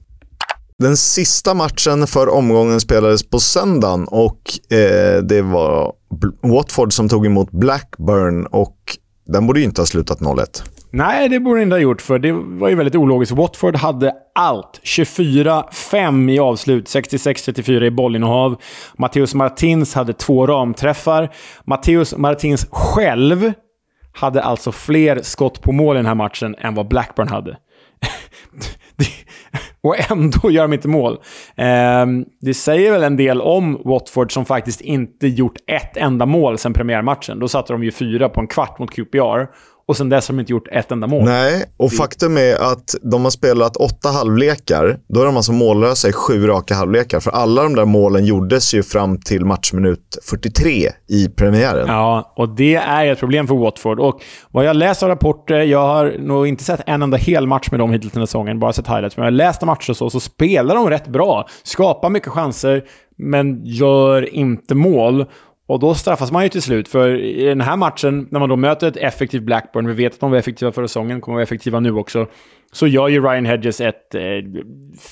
Den 0.77 0.97
sista 0.97 1.53
matchen 1.53 2.07
för 2.07 2.29
omgången 2.29 2.81
spelades 2.81 3.29
på 3.29 3.39
söndagen 3.39 4.07
och 4.07 4.73
eh, 4.73 5.23
det 5.23 5.41
var 5.41 5.93
Watford 6.41 6.93
som 6.93 7.09
tog 7.09 7.25
emot 7.25 7.51
Blackburn 7.51 8.45
och 8.45 8.77
den 9.25 9.47
borde 9.47 9.59
ju 9.59 9.65
inte 9.65 9.81
ha 9.81 9.85
slutat 9.85 10.19
0-1. 10.19 10.63
Nej, 10.91 11.29
det 11.29 11.39
borde 11.39 11.59
den 11.59 11.63
inte 11.63 11.75
ha 11.75 11.79
gjort, 11.81 12.01
för 12.01 12.19
det 12.19 12.31
var 12.31 12.69
ju 12.69 12.75
väldigt 12.75 12.95
ologiskt. 12.95 13.31
Watford 13.31 13.75
hade 13.75 14.13
allt. 14.35 14.81
24-5 14.83 16.31
i 16.31 16.39
avslut, 16.39 16.85
66-34 16.85 17.83
i 17.83 17.91
bollinnehav. 17.91 18.61
Matteus 18.97 19.33
Martins 19.33 19.93
hade 19.93 20.13
två 20.13 20.47
ramträffar. 20.47 21.33
Matteus 21.65 22.17
Martins 22.17 22.67
själv 22.71 23.53
hade 24.13 24.43
alltså 24.43 24.71
fler 24.71 25.19
skott 25.21 25.61
på 25.61 25.71
mål 25.71 25.95
i 25.95 25.99
den 25.99 26.05
här 26.05 26.15
matchen 26.15 26.55
än 26.57 26.75
vad 26.75 26.87
Blackburn 26.87 27.27
hade. 27.27 27.51
Det- 28.97 29.24
och 29.85 30.11
ändå 30.11 30.51
gör 30.51 30.61
de 30.61 30.73
inte 30.73 30.87
mål. 30.87 31.17
Ehm, 31.55 32.25
det 32.41 32.53
säger 32.53 32.91
väl 32.91 33.03
en 33.03 33.17
del 33.17 33.41
om 33.41 33.81
Watford 33.85 34.33
som 34.33 34.45
faktiskt 34.45 34.81
inte 34.81 35.27
gjort 35.27 35.57
ett 35.67 35.97
enda 35.97 36.25
mål 36.25 36.57
sedan 36.57 36.73
premiärmatchen. 36.73 37.39
Då 37.39 37.47
satte 37.47 37.73
de 37.73 37.83
ju 37.83 37.91
fyra 37.91 38.29
på 38.29 38.39
en 38.39 38.47
kvart 38.47 38.79
mot 38.79 38.91
QPR. 38.91 39.45
Och 39.87 39.97
sen 39.97 40.09
dess 40.09 40.27
har 40.27 40.35
de 40.35 40.39
inte 40.39 40.51
gjort 40.51 40.67
ett 40.71 40.91
enda 40.91 41.07
mål. 41.07 41.25
Nej, 41.25 41.65
och 41.77 41.91
faktum 41.91 42.37
är 42.37 42.55
att 42.55 42.95
de 43.01 43.23
har 43.23 43.31
spelat 43.31 43.75
åtta 43.75 44.09
halvlekar. 44.09 44.97
Då 45.07 45.21
är 45.21 45.25
de 45.25 45.35
alltså 45.35 45.51
mållösa 45.51 46.09
i 46.09 46.13
sju 46.13 46.47
raka 46.47 46.75
halvlekar. 46.75 47.19
För 47.19 47.31
alla 47.31 47.63
de 47.63 47.75
där 47.75 47.85
målen 47.85 48.25
gjordes 48.25 48.73
ju 48.73 48.83
fram 48.83 49.19
till 49.19 49.45
matchminut 49.45 50.17
43 50.29 50.89
i 51.09 51.29
premiären. 51.29 51.87
Ja, 51.87 52.33
och 52.35 52.49
det 52.49 52.75
är 52.75 53.11
ett 53.11 53.19
problem 53.19 53.47
för 53.47 53.55
Watford. 53.55 53.99
Och 53.99 54.21
vad 54.51 54.65
jag 54.65 54.75
läst 54.75 55.03
av 55.03 55.09
rapporter, 55.09 55.59
jag 55.59 55.87
har 55.87 56.15
nog 56.19 56.47
inte 56.47 56.63
sett 56.63 56.81
en 56.85 57.01
enda 57.01 57.17
hel 57.17 57.47
match 57.47 57.67
med 57.71 57.79
dem 57.79 57.91
hittills 57.91 58.13
den 58.13 58.21
här 58.21 58.25
säsongen, 58.25 58.59
bara 58.59 58.73
sett 58.73 58.87
highlights. 58.87 59.17
Men 59.17 59.23
jag 59.23 59.31
har 59.31 59.37
läst 59.37 59.61
matcher 59.61 59.89
och 59.89 59.97
så, 59.97 60.09
så 60.09 60.19
spelar 60.19 60.75
de 60.75 60.89
rätt 60.89 61.07
bra. 61.07 61.47
Skapar 61.63 62.09
mycket 62.09 62.29
chanser, 62.29 62.83
men 63.17 63.65
gör 63.65 64.35
inte 64.35 64.75
mål. 64.75 65.25
Och 65.67 65.79
då 65.79 65.95
straffas 65.95 66.31
man 66.31 66.43
ju 66.43 66.49
till 66.49 66.61
slut, 66.61 66.87
för 66.87 67.15
i 67.21 67.43
den 67.43 67.61
här 67.61 67.77
matchen, 67.77 68.27
när 68.31 68.39
man 68.39 68.49
då 68.49 68.55
möter 68.55 68.87
ett 68.87 68.97
effektivt 68.97 69.43
Blackburn, 69.43 69.87
vi 69.87 69.93
vet 69.93 70.13
att 70.13 70.19
de 70.19 70.31
var 70.31 70.37
effektiva 70.37 70.71
förra 70.71 70.87
säsongen, 70.87 71.21
kommer 71.21 71.35
vara 71.35 71.43
effektiva 71.43 71.79
nu 71.79 71.91
också, 71.91 72.27
så 72.71 72.87
gör 72.87 73.07
ju 73.07 73.21
Ryan 73.21 73.45
Hedges 73.45 73.81
ett 73.81 74.15
eh, 74.15 74.21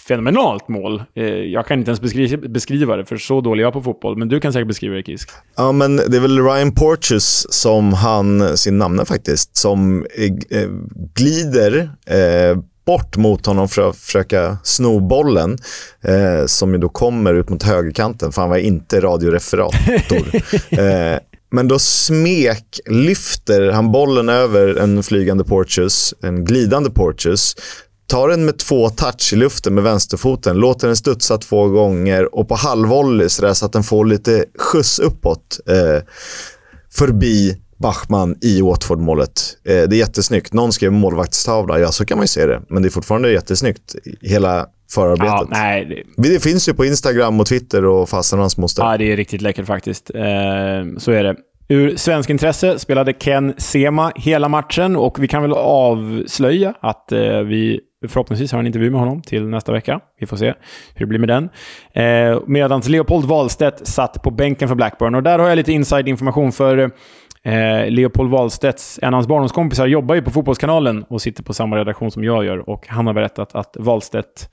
fenomenalt 0.08 0.68
mål. 0.68 1.04
Eh, 1.16 1.26
jag 1.26 1.68
kan 1.68 1.80
inte 1.80 1.90
ens 1.90 2.02
beskriva, 2.02 2.48
beskriva 2.48 2.96
det, 2.96 3.06
för 3.06 3.18
så 3.18 3.42
dålig 3.42 3.62
är 3.62 3.66
jag 3.66 3.74
på 3.74 3.82
fotboll, 3.82 4.18
men 4.18 4.28
du 4.28 4.40
kan 4.40 4.54
säkert 4.54 4.68
beskriva 4.68 4.96
det, 4.96 5.04
Kisk. 5.04 5.30
Ja, 5.58 5.72
men 5.72 5.96
det 5.96 6.18
är 6.18 6.22
väl 6.22 6.44
Ryan 6.44 6.72
Porteous 6.72 7.48
som 7.50 7.94
han, 7.94 8.58
sin 8.58 8.78
namne 8.78 9.06
faktiskt, 9.06 9.58
som 9.58 10.06
eh, 10.18 10.60
eh, 10.60 10.70
glider 11.16 11.90
eh, 12.08 12.58
bort 12.86 13.18
mot 13.18 13.46
honom 13.46 13.70
för 13.70 13.90
att 13.90 13.96
försöka 13.96 14.58
sno 14.64 15.00
bollen. 15.00 15.58
Eh, 16.02 16.46
som 16.46 16.74
ju 16.74 16.80
då 16.80 16.90
kommer 16.90 17.34
ut 17.34 17.50
mot 17.50 17.64
högerkanten, 17.64 18.32
för 18.32 18.42
han 18.42 18.50
var 18.50 18.58
inte 18.58 19.00
radioreferator. 19.00 20.36
eh, 20.80 21.20
men 21.52 21.68
då 21.68 21.80
smeklyfter 21.80 23.72
han 23.72 23.92
bollen 23.92 24.30
över 24.30 24.76
en 24.76 25.04
flygande 25.04 25.44
Porteous, 25.44 26.14
en 26.22 26.46
glidande 26.46 26.90
Porteous. 26.90 27.56
Tar 28.08 28.30
den 28.30 28.46
med 28.46 28.60
två 28.60 28.90
touch 28.90 29.34
i 29.34 29.36
luften 29.36 29.76
med 29.76 29.84
vänsterfoten, 29.84 30.58
låter 30.58 30.88
den 30.88 30.96
studsa 30.96 31.38
två 31.38 31.68
gånger 31.68 32.36
och 32.36 32.48
på 32.48 32.56
halvvolley 32.56 33.30
sådär 33.30 33.54
så 33.54 33.66
att 33.66 33.74
den 33.74 33.84
får 33.84 34.06
lite 34.06 34.46
skjuts 34.60 35.00
uppåt 35.00 35.60
eh, 35.68 36.04
förbi 36.94 37.58
Bachmann 37.78 38.36
i 38.42 38.62
Watford-målet. 38.62 39.42
Eh, 39.66 39.74
det 39.74 39.96
är 39.96 40.00
jättesnyggt. 40.00 40.54
Någon 40.54 40.74
skrev 40.74 40.92
målvaktstavla. 40.92 41.80
Ja, 41.80 41.88
så 41.92 42.06
kan 42.06 42.18
man 42.18 42.24
ju 42.24 42.28
se 42.28 42.46
det. 42.46 42.62
Men 42.70 42.82
det 42.84 42.88
är 42.88 42.92
fortfarande 42.92 43.32
jättesnyggt. 43.32 43.96
Hela 44.22 44.66
förarbetet. 44.92 45.28
Ja, 45.30 45.48
nej, 45.50 46.06
det, 46.18 46.30
Det 46.30 46.44
finns 46.44 46.70
ju 46.70 46.74
på 46.74 46.86
Instagram 46.86 47.40
och 47.40 47.46
Twitter 47.46 47.86
och 47.86 48.10
fasen 48.10 48.40
hans 48.40 48.58
moster. 48.58 48.84
Ja, 48.84 48.98
det 48.98 49.12
är 49.12 49.18
riktigt 49.18 49.42
läckert 49.42 49.66
faktiskt. 49.66 50.12
Eh, 50.16 50.22
så 50.98 51.12
är 51.12 51.24
det. 51.24 51.36
Ur 51.68 51.96
svensk 51.96 52.30
intresse 52.30 52.80
spelade 52.80 53.14
Ken 53.14 53.54
Sema 53.58 54.12
hela 54.16 54.50
matchen 54.50 54.96
och 54.96 55.24
vi 55.24 55.28
kan 55.28 55.42
väl 55.42 55.54
avslöja 55.54 56.74
att 56.82 57.12
eh, 57.12 57.40
vi 57.40 57.80
förhoppningsvis 58.08 58.52
har 58.52 58.60
en 58.60 58.68
intervju 58.68 58.92
med 58.92 59.00
honom 59.00 59.22
till 59.22 59.48
nästa 59.48 59.72
vecka. 59.72 60.00
Vi 60.20 60.26
får 60.26 60.38
se 60.38 60.46
hur 60.94 61.06
det 61.06 61.06
blir 61.06 61.20
med 61.20 61.30
den. 61.30 61.50
Eh, 61.94 62.40
Medan 62.48 62.82
Leopold 62.82 63.26
Wahlstedt 63.26 63.88
satt 63.88 64.24
på 64.24 64.32
bänken 64.32 64.68
för 64.68 64.76
Blackburn. 64.76 65.16
Och 65.16 65.24
där 65.24 65.40
har 65.40 65.50
jag 65.50 65.56
lite 65.56 65.72
inside-information 65.72 66.52
för 66.52 66.92
eh, 67.44 67.90
Leopold 67.90 68.32
Wahlstedts, 68.32 69.00
en 69.02 69.08
av 69.08 69.14
hans 69.14 69.28
barndomskompisar, 69.28 69.88
jobbar 69.88 70.16
ju 70.16 70.22
på 70.22 70.32
Fotbollskanalen 70.32 71.04
och 71.04 71.22
sitter 71.22 71.44
på 71.44 71.54
samma 71.54 71.78
redaktion 71.78 72.12
som 72.12 72.24
jag 72.24 72.46
gör. 72.46 72.70
Och 72.70 72.88
han 72.88 73.08
har 73.08 73.14
berättat 73.14 73.56
att 73.56 73.78
Wahlstedt 73.80 74.50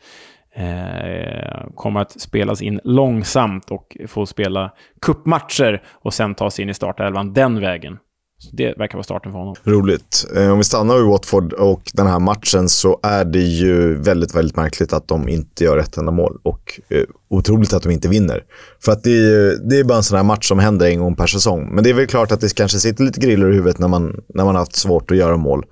eh, 0.55 1.67
kommer 1.75 2.01
att 2.01 2.21
spelas 2.21 2.63
in 2.63 2.81
långsamt 2.85 3.71
och 3.71 3.97
få 4.09 4.27
spela 4.27 4.71
kuppmatcher 5.01 5.83
och 5.89 6.15
sen 6.15 6.35
ta 6.35 6.51
sig 6.51 6.63
in 6.63 6.69
i 6.69 6.75
startelvan 6.75 7.33
den 7.33 7.61
vägen. 7.61 7.99
Så 8.43 8.57
det 8.57 8.75
verkar 8.79 8.95
vara 8.99 9.03
starten 9.05 9.33
för 9.33 9.39
honom. 9.39 9.55
Roligt. 9.65 10.27
Eh, 10.37 10.51
om 10.53 10.59
vi 10.59 10.65
stannar 10.65 10.97
vid 10.97 11.05
Watford 11.07 11.53
och 11.53 11.83
den 11.95 12.07
här 12.07 12.19
matchen 12.19 12.69
så 12.69 13.01
är 13.03 13.25
det 13.25 13.39
ju 13.41 13.95
väldigt, 13.95 14.35
väldigt 14.35 14.57
märkligt 14.57 14.93
att 14.93 15.09
de 15.09 15.29
inte 15.29 15.65
gör 15.65 15.79
ett 15.79 15.97
enda 15.97 16.13
mål. 16.13 16.39
Och 16.43 16.81
eh, 16.89 17.03
otroligt 17.31 17.73
att 17.73 17.83
de 17.83 17.91
inte 17.93 18.09
vinner. 18.09 18.45
För 18.85 18.93
att 18.93 19.03
det 19.05 19.11
är, 19.11 19.15
ju- 19.15 19.57
det 19.57 19.79
är 19.79 19.85
bara 19.85 19.97
en 19.99 20.03
sån 20.05 20.17
här 20.17 20.25
match 20.25 20.49
som 20.49 20.59
händer 20.59 20.87
en 20.87 20.99
gång 21.01 21.17
per 21.17 21.27
säsong. 21.27 21.75
Men 21.75 21.85
det 21.85 21.91
är 21.91 21.95
väl 21.95 22.07
klart 22.07 22.33
att 22.33 22.41
det 22.41 22.55
kanske 22.55 22.79
sitter 22.79 23.05
lite 23.05 23.21
griller 23.21 23.51
i 23.51 23.55
huvudet 23.55 23.79
när 23.79 23.89
man, 23.89 24.21
när 24.35 24.45
man 24.45 24.55
har 24.55 24.63
haft 24.63 24.77
svårt 24.77 25.11
att 25.11 25.17
göra 25.17 25.37
mål. 25.37 25.65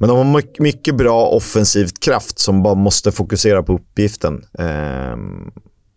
Men 0.00 0.08
de 0.08 0.18
har 0.18 0.42
mycket 0.62 0.96
bra 0.96 1.26
offensivt 1.26 2.00
kraft 2.00 2.38
som 2.38 2.62
bara 2.62 2.74
måste 2.74 3.12
fokusera 3.12 3.62
på 3.62 3.72
uppgiften. 3.74 4.44
Ehm, 4.58 5.50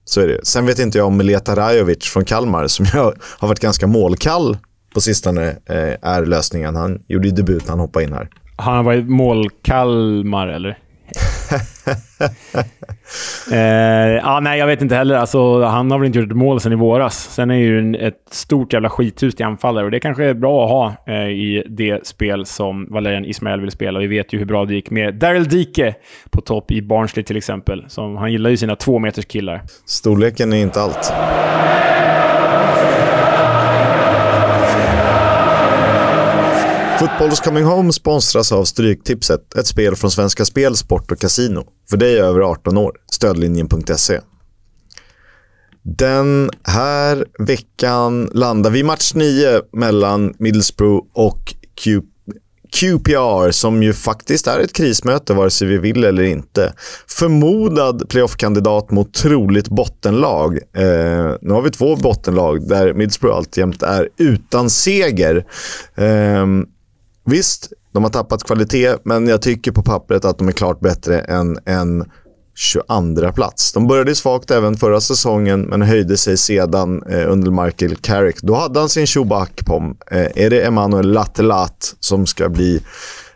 så 0.06 0.22
är 0.22 0.28
det. 0.28 0.40
Sen 0.46 0.66
vet 0.66 0.80
inte 0.80 0.98
jag 0.98 1.08
om 1.08 1.18
Mileta 1.18 1.56
Rajovic 1.56 2.04
från 2.06 2.26
Kalmar, 2.26 2.68
som 2.68 2.86
jag 2.94 3.14
har 3.40 3.48
varit 3.48 3.60
ganska 3.60 3.88
målkall 3.88 4.58
på 4.98 5.02
sistone, 5.02 5.48
eh, 5.48 5.94
är 6.02 6.26
lösningen. 6.26 6.76
Han 6.76 7.00
gjorde 7.08 7.28
ju 7.28 7.34
debut 7.34 7.64
när 7.64 7.70
han 7.70 7.80
hoppade 7.80 8.06
in 8.06 8.14
här. 8.14 8.30
Han 8.56 8.86
var 8.86 8.96
mål 8.96 9.50
Kalmar, 9.62 10.48
eller? 10.48 10.70
eh, 13.52 14.16
ja, 14.24 14.40
nej, 14.40 14.60
jag 14.60 14.68
vet 14.68 14.82
inte 14.82 14.96
heller. 14.96 15.16
Alltså, 15.16 15.64
han 15.64 15.92
har 15.92 16.00
väl 16.00 16.06
inte 16.06 16.20
gjort 16.20 16.32
ett 16.32 16.38
mål 16.38 16.60
sedan 16.60 16.72
i 16.72 16.76
våras. 16.76 17.30
Sen 17.34 17.52
är 17.52 17.56
ju 17.56 17.80
en, 17.80 17.96
ett 17.96 18.24
stort 18.32 18.74
jävla 18.74 18.90
skithus 18.90 19.36
till 19.36 19.46
anfallare 19.46 19.86
och 19.86 19.92
det 19.92 20.00
kanske 20.00 20.26
är 20.26 20.34
bra 20.34 20.64
att 20.66 20.70
ha 20.70 21.14
eh, 21.14 21.30
i 21.30 21.64
det 21.70 22.08
spel 22.08 22.46
som 22.46 22.88
Valerian 22.90 23.26
Ismael 23.26 23.62
vill 23.62 23.72
spela. 23.72 24.00
Vi 24.00 24.08
vet 24.08 24.34
ju 24.34 24.38
hur 24.40 24.46
bra 24.46 24.66
det 24.66 24.74
gick 24.74 24.90
med 24.90 25.16
Daryl 25.16 25.48
Dike 25.48 25.96
på 26.30 26.42
topp 26.42 26.72
i 26.72 26.82
Barnsley 26.82 27.24
till 27.24 27.38
exempel. 27.38 27.86
Som, 27.88 28.18
han 28.18 28.32
gillar 28.32 28.50
ju 28.50 28.58
sina 28.58 28.76
två 28.76 29.00
meters 29.00 29.26
killar. 29.26 29.62
Storleken 29.86 30.54
är 30.54 30.58
inte 30.58 30.82
allt. 30.82 31.14
Fotbolls 37.00 37.40
Coming 37.40 37.64
Home 37.64 37.94
sponsras 37.94 38.52
av 38.52 38.66
Stryktipset, 38.66 39.56
ett 39.56 39.68
spel 39.68 39.96
från 39.96 40.12
Svenska 40.12 40.46
Spel, 40.46 40.76
Sport 40.76 41.12
och 41.12 41.20
Casino. 41.20 41.64
För 41.90 41.98
dig 41.98 42.20
över 42.20 42.40
18 42.42 42.78
år. 42.78 42.92
Stödlinjen.se. 43.12 44.20
Den 45.84 46.50
här 46.64 47.26
veckan 47.40 48.30
landar 48.34 48.70
vi 48.70 48.84
match 48.84 49.12
9 49.16 49.62
mellan 49.74 50.34
Middlesbrough 50.40 51.08
och 51.14 51.54
Q 51.84 52.02
QPR, 52.72 53.52
som 53.52 53.84
ju 53.84 53.94
faktiskt 53.94 54.48
är 54.48 54.60
ett 54.60 54.74
krismöte 54.74 55.34
vare 55.34 55.50
sig 55.50 55.68
vi 55.68 55.78
vill 55.78 56.04
eller 56.04 56.24
inte. 56.24 56.74
Förmodad 57.08 58.10
playoff-kandidat 58.10 58.92
mot 58.92 59.14
troligt 59.14 59.70
bottenlag. 59.70 60.58
Eh, 60.58 61.36
nu 61.42 61.54
har 61.54 61.62
vi 61.62 61.72
två 61.72 61.96
bottenlag 61.96 62.68
där 62.68 62.94
Middlesbrough 62.94 63.38
alltjämt 63.38 63.84
är 63.84 64.10
utan 64.18 64.70
seger. 64.70 65.46
Eh, 65.96 66.46
Visst, 67.30 67.72
de 67.94 68.04
har 68.04 68.12
tappat 68.12 68.44
kvalitet, 68.44 68.96
men 69.04 69.28
jag 69.28 69.42
tycker 69.42 69.72
på 69.72 69.84
pappret 69.84 70.26
att 70.26 70.38
de 70.38 70.48
är 70.48 70.52
klart 70.52 70.80
bättre 70.80 71.20
än 71.20 71.60
en 71.66 72.06
22 72.56 73.32
plats. 73.36 73.74
De 73.74 73.88
började 73.88 74.16
svagt 74.16 74.52
även 74.52 74.78
förra 74.78 75.02
säsongen, 75.02 75.62
men 75.62 75.82
höjde 75.82 76.18
sig 76.18 76.38
sedan 76.38 77.04
eh, 77.04 77.32
under 77.32 77.66
Michael 77.66 77.96
Carrick. 77.96 78.42
Då 78.42 78.56
hade 78.56 78.80
han 78.80 78.90
sin 78.90 79.08
Chubak 79.08 79.66
pom. 79.66 79.98
Eh, 80.12 80.46
är 80.46 80.50
det 80.50 80.62
Emanuel 80.62 81.12
Lattelat 81.12 81.96
som 82.00 82.26
ska 82.26 82.50
bli 82.50 82.82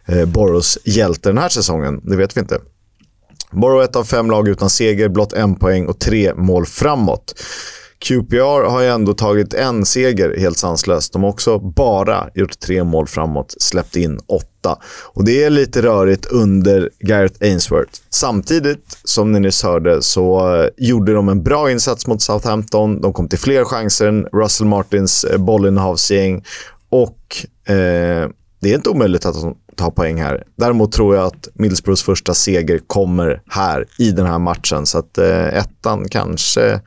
eh, 0.05 0.25
Boros 0.25 0.77
hjälte 0.85 1.29
den 1.29 1.37
här 1.37 1.49
säsongen? 1.49 2.01
Det 2.03 2.15
vet 2.15 2.37
vi 2.37 2.41
inte. 2.41 2.59
Borough 3.51 3.83
ett 3.83 3.95
av 3.95 4.03
fem 4.03 4.31
lag 4.31 4.47
utan 4.47 4.69
seger, 4.69 5.09
blott 5.09 5.33
en 5.33 5.55
poäng 5.55 5.85
och 5.85 5.99
tre 5.99 6.33
mål 6.35 6.65
framåt. 6.65 7.33
QPR 8.01 8.69
har 8.69 8.81
ju 8.81 8.87
ändå 8.87 9.13
tagit 9.13 9.53
en 9.53 9.85
seger 9.85 10.35
helt 10.37 10.57
sanslöst. 10.57 11.13
De 11.13 11.23
har 11.23 11.29
också 11.29 11.59
bara 11.59 12.29
gjort 12.35 12.59
tre 12.59 12.83
mål 12.83 13.07
framåt, 13.07 13.55
släppt 13.59 13.95
in 13.95 14.19
åtta. 14.27 14.77
Och 15.03 15.25
det 15.25 15.43
är 15.43 15.49
lite 15.49 15.81
rörigt 15.81 16.25
under 16.25 16.89
Gareth 16.99 17.35
Ainsworth. 17.41 17.99
Samtidigt, 18.09 18.99
som 19.03 19.31
ni 19.31 19.39
nyss 19.39 19.63
hörde, 19.63 20.01
så 20.01 20.55
eh, 20.55 20.69
gjorde 20.77 21.13
de 21.13 21.29
en 21.29 21.43
bra 21.43 21.71
insats 21.71 22.07
mot 22.07 22.21
Southampton. 22.21 23.01
De 23.01 23.13
kom 23.13 23.29
till 23.29 23.39
fler 23.39 23.63
chanser 23.63 24.07
än 24.07 24.25
Russell 24.25 24.67
Martins 24.67 25.23
eh, 25.23 25.37
bollinnehavsgäng. 25.37 26.43
Och 26.89 27.45
eh, 27.65 28.29
det 28.59 28.71
är 28.71 28.75
inte 28.75 28.89
omöjligt 28.89 29.25
att 29.25 29.41
de 29.41 29.57
tar 29.75 29.91
poäng 29.91 30.21
här. 30.21 30.43
Däremot 30.55 30.91
tror 30.91 31.15
jag 31.15 31.25
att 31.25 31.47
Middlesbroughs 31.53 32.03
första 32.03 32.33
seger 32.33 32.79
kommer 32.87 33.41
här 33.49 33.85
i 33.99 34.11
den 34.11 34.25
här 34.25 34.39
matchen. 34.39 34.85
Så 34.85 34.97
att 34.97 35.17
eh, 35.17 35.47
ettan 35.47 36.09
kanske 36.09 36.81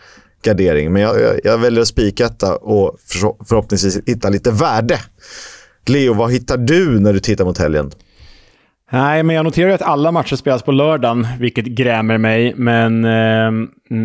gardering. 0.44 0.92
Men 0.92 1.02
jag, 1.02 1.20
jag, 1.20 1.40
jag 1.44 1.58
väljer 1.58 1.82
att 1.82 1.88
spika 1.88 2.24
detta 2.24 2.56
och 2.56 2.96
för, 3.06 3.44
förhoppningsvis 3.44 3.98
hitta 4.06 4.28
lite 4.28 4.50
värde. 4.50 5.00
Leo, 5.86 6.14
vad 6.14 6.32
hittar 6.32 6.56
du 6.56 7.00
när 7.00 7.12
du 7.12 7.20
tittar 7.20 7.44
mot 7.44 7.58
helgen? 7.58 7.90
Nej, 8.94 9.22
men 9.22 9.36
jag 9.36 9.44
noterar 9.44 9.68
ju 9.68 9.74
att 9.74 9.82
alla 9.82 10.12
matcher 10.12 10.36
spelas 10.36 10.62
på 10.62 10.72
lördagen, 10.72 11.26
vilket 11.38 11.64
grämer 11.64 12.18
mig. 12.18 12.54
Men 12.56 13.04
eh, 13.04 13.50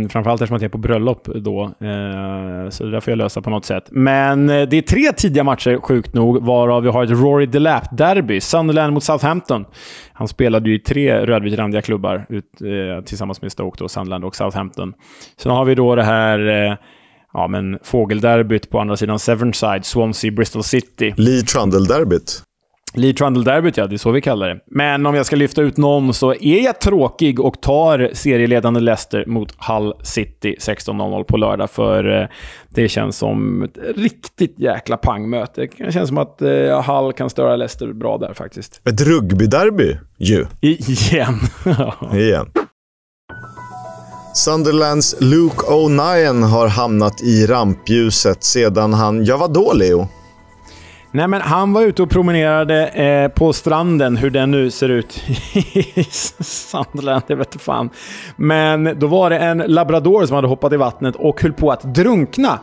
framförallt 0.10 0.42
eftersom 0.42 0.56
att 0.56 0.62
jag 0.62 0.70
är 0.70 0.72
på 0.72 0.78
bröllop 0.78 1.28
då. 1.36 1.64
Eh, 1.64 2.70
så 2.70 2.84
det 2.84 2.92
där 2.92 3.00
får 3.00 3.12
jag 3.12 3.18
lösa 3.18 3.42
på 3.42 3.50
något 3.50 3.66
sätt. 3.66 3.84
Men 3.90 4.50
eh, 4.50 4.62
det 4.70 4.78
är 4.78 4.82
tre 4.82 5.12
tidiga 5.12 5.44
matcher, 5.44 5.80
sjukt 5.82 6.14
nog, 6.14 6.46
varav 6.46 6.84
vi 6.84 6.90
har 6.90 7.04
ett 7.04 7.10
Rory 7.10 7.46
Delap-derby. 7.46 8.40
Sunderland 8.40 8.94
mot 8.94 9.04
Southampton. 9.04 9.66
Han 10.14 10.28
spelade 10.28 10.70
ju 10.70 10.76
i 10.76 10.80
tre 10.80 11.26
rödvitrandiga 11.26 11.82
klubbar 11.82 12.26
ut, 12.30 12.62
eh, 12.62 13.04
tillsammans 13.04 13.42
med 13.42 13.52
Stoke, 13.52 13.78
då, 13.80 13.90
Sunderland 13.90 14.26
och 14.26 14.36
Southampton. 14.36 14.94
Sen 15.38 15.52
har 15.52 15.66
vi 15.66 15.76
då 15.76 15.96
det 15.96 16.04
här 16.04 16.48
eh, 16.48 16.78
ja, 17.34 17.48
men 17.48 17.80
fågelderbyt 17.84 18.70
på 18.70 18.80
andra 18.80 18.98
sidan 18.98 19.20
Severnside, 19.20 19.86
Swansea, 19.86 20.32
Bristol 20.32 20.64
City. 20.64 21.14
Lee 21.18 21.42
Trundle-derbyt. 21.42 22.44
Lee 22.94 23.14
Trundle-derbyt, 23.14 23.78
ja. 23.78 23.88
Det 23.88 23.96
är 23.96 23.98
så 23.98 24.12
vi 24.12 24.22
kallar 24.22 24.50
det. 24.50 24.60
Men 24.66 25.06
om 25.06 25.16
jag 25.16 25.26
ska 25.26 25.36
lyfta 25.36 25.62
ut 25.62 25.78
någon 25.78 26.14
så 26.14 26.34
är 26.34 26.64
jag 26.64 26.82
tråkig 26.82 27.40
och 27.40 27.62
tar 27.62 28.10
serieledande 28.14 28.80
Leicester 28.80 29.26
mot 29.28 29.56
Hull 29.58 29.94
City 30.04 30.56
16.00 30.60 31.24
på 31.24 31.38
lördag. 31.38 31.70
För 31.70 32.22
eh, 32.22 32.28
det 32.70 32.90
känns 32.90 33.18
som 33.18 33.64
ett 33.64 33.78
riktigt 33.96 34.60
jäkla 34.60 34.98
pangmöte. 34.98 35.68
Det 35.78 35.92
känns 35.92 36.08
som 36.08 36.18
att 36.18 36.42
eh, 36.42 36.82
Hull 36.82 37.14
kan 37.14 37.30
störa 37.30 37.56
Leicester 37.56 37.94
bra 37.94 38.18
där 38.18 38.34
faktiskt. 38.34 38.82
Ett 38.88 39.02
rugbyderby 39.02 39.98
ju. 40.18 40.46
Igen. 40.62 41.40
Igen. 42.14 42.46
Sunderlands 44.34 45.16
Luke 45.20 45.66
O'Nien 45.68 46.44
har 46.44 46.68
hamnat 46.68 47.22
i 47.22 47.46
rampljuset 47.46 48.44
sedan 48.44 48.94
han... 48.94 49.26
Ja, 49.26 49.38
vadå 49.38 49.74
Leo? 49.74 50.08
Nej, 51.12 51.28
men 51.28 51.42
han 51.42 51.74
var 51.74 51.82
ute 51.82 52.04
och 52.04 52.10
promenerade 52.10 52.88
eh, 52.88 53.28
på 53.28 53.54
stranden, 53.54 54.18
hur 54.18 54.30
den 54.30 54.52
nu 54.52 54.72
ser 54.72 54.90
ut 54.90 55.24
i 55.54 56.04
Sandland, 56.40 57.24
det 57.28 57.36
vet 57.36 57.62
fan. 57.62 57.90
Men 58.36 59.00
då 59.00 59.08
var 59.08 59.30
det 59.30 59.38
en 59.38 59.58
labrador 59.58 60.26
som 60.26 60.36
hade 60.36 60.48
hoppat 60.48 60.74
i 60.74 60.78
vattnet 60.78 61.16
och 61.16 61.42
höll 61.42 61.54
på 61.54 61.72
att 61.72 61.84
drunkna. 61.84 62.60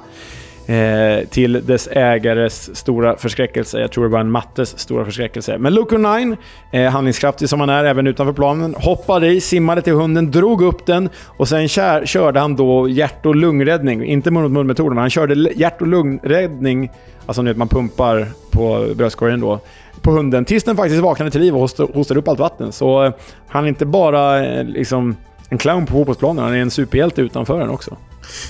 Eh, 0.66 1.26
till 1.28 1.66
dess 1.66 1.88
ägares 1.92 2.76
stora 2.76 3.16
förskräckelse. 3.16 3.80
Jag 3.80 3.92
tror 3.92 4.04
det 4.04 4.10
var 4.10 4.20
en 4.20 4.30
mattes 4.30 4.78
stora 4.78 5.04
förskräckelse. 5.04 5.58
Men 5.58 5.74
Luke 5.74 5.98
9, 5.98 6.36
eh, 6.70 6.90
handlingskraftig 6.90 7.48
som 7.48 7.60
han 7.60 7.68
är 7.68 7.84
även 7.84 8.06
utanför 8.06 8.32
planen, 8.32 8.74
hoppade 8.78 9.28
i, 9.28 9.40
simmade 9.40 9.82
till 9.82 9.92
hunden, 9.92 10.30
drog 10.30 10.62
upp 10.62 10.86
den 10.86 11.08
och 11.26 11.48
sen 11.48 11.68
kär, 11.68 12.06
körde 12.06 12.40
han 12.40 12.56
då 12.56 12.88
hjärt 12.88 13.26
och 13.26 13.36
lungräddning. 13.36 14.04
Inte 14.04 14.30
mun 14.30 14.42
mot 14.42 14.52
mun-metoden, 14.52 14.94
men 14.94 15.00
han 15.00 15.10
körde 15.10 15.34
hjärt 15.34 15.80
och 15.80 15.86
lungräddning, 15.86 16.90
alltså 17.26 17.42
nu 17.42 17.54
man 17.54 17.68
pumpar 17.68 18.26
på 18.50 18.86
bröstkorgen 18.94 19.40
då, 19.40 19.60
på 20.00 20.10
hunden 20.10 20.44
tills 20.44 20.64
den 20.64 20.76
faktiskt 20.76 21.02
vaknade 21.02 21.30
till 21.30 21.40
liv 21.40 21.56
och 21.56 21.70
hostade 21.94 22.20
upp 22.20 22.28
allt 22.28 22.38
vatten. 22.38 22.72
Så 22.72 23.04
eh, 23.04 23.12
han 23.48 23.64
är 23.64 23.68
inte 23.68 23.86
bara 23.86 24.46
eh, 24.46 24.64
liksom 24.64 25.16
en 25.48 25.58
clown 25.58 25.86
på 25.86 25.92
fotbollsplanen, 25.92 26.44
han 26.44 26.54
är 26.54 26.58
en 26.58 26.70
superhjälte 26.70 27.22
utanför 27.22 27.58
den 27.58 27.70
också. 27.70 27.96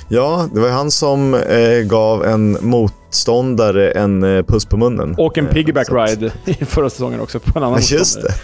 Ja, 0.08 0.48
det 0.54 0.60
var 0.60 0.68
han 0.68 0.90
som 0.90 1.34
eh, 1.34 1.80
gav 1.84 2.24
en 2.24 2.58
motståndare 2.60 3.90
en 3.90 4.22
eh, 4.22 4.42
puss 4.42 4.64
på 4.64 4.76
munnen. 4.76 5.14
Och 5.18 5.38
en 5.38 5.46
piggyback 5.46 5.88
eh, 5.88 5.94
ride 5.94 6.32
förra 6.66 6.90
säsongen 6.90 7.20
också 7.20 7.40
på 7.40 7.58
en 7.58 7.64
annan 7.64 7.80
ja, 7.80 7.86
Just 7.98 8.22
det. 8.22 8.34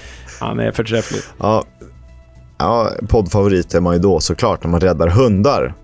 Han 0.40 0.60
är 0.60 0.72
förträfflig. 0.72 1.20
Ja, 1.38 1.64
ja 2.58 2.90
poddfavorit 3.08 3.74
är 3.74 3.80
man 3.80 3.94
ju 3.94 4.00
då 4.00 4.20
såklart 4.20 4.64
när 4.64 4.70
man 4.70 4.80
räddar 4.80 5.08
hundar. 5.08 5.74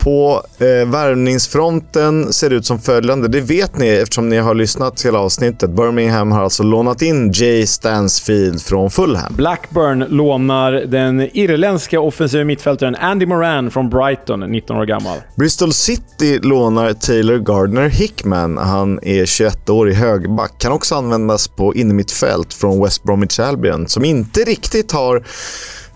På 0.00 0.42
eh, 0.58 0.88
värvningsfronten 0.88 2.32
ser 2.32 2.50
det 2.50 2.56
ut 2.56 2.66
som 2.66 2.78
följande. 2.78 3.28
Det 3.28 3.40
vet 3.40 3.78
ni 3.78 3.88
eftersom 3.88 4.28
ni 4.28 4.36
har 4.36 4.54
lyssnat 4.54 4.96
till 4.96 5.16
avsnittet. 5.16 5.70
Birmingham 5.70 6.32
har 6.32 6.42
alltså 6.42 6.62
lånat 6.62 7.02
in 7.02 7.32
Jay 7.32 7.66
Stansfield 7.66 8.62
från 8.62 8.90
Fulham. 8.90 9.34
Blackburn 9.36 10.04
lånar 10.08 10.72
den 10.72 11.20
irländska 11.20 12.00
offensiva 12.00 12.44
mittfältaren 12.44 12.94
Andy 12.94 13.26
Moran 13.26 13.70
från 13.70 13.90
Brighton, 13.90 14.40
19 14.40 14.76
år 14.76 14.84
gammal. 14.84 15.18
Bristol 15.34 15.72
City 15.72 16.38
lånar 16.38 16.92
Taylor 16.92 17.38
Gardner 17.38 17.88
Hickman. 17.88 18.56
Han 18.56 18.98
är 19.02 19.26
21 19.26 19.70
år 19.70 19.90
i 19.90 19.94
högback. 19.94 20.58
Kan 20.58 20.72
också 20.72 20.94
användas 20.94 21.48
på 21.48 21.74
innermittfält 21.74 22.54
från 22.54 22.82
West 22.82 23.02
Bromwich 23.02 23.40
Albion, 23.40 23.88
som 23.88 24.04
inte 24.04 24.40
riktigt 24.40 24.92
har 24.92 25.24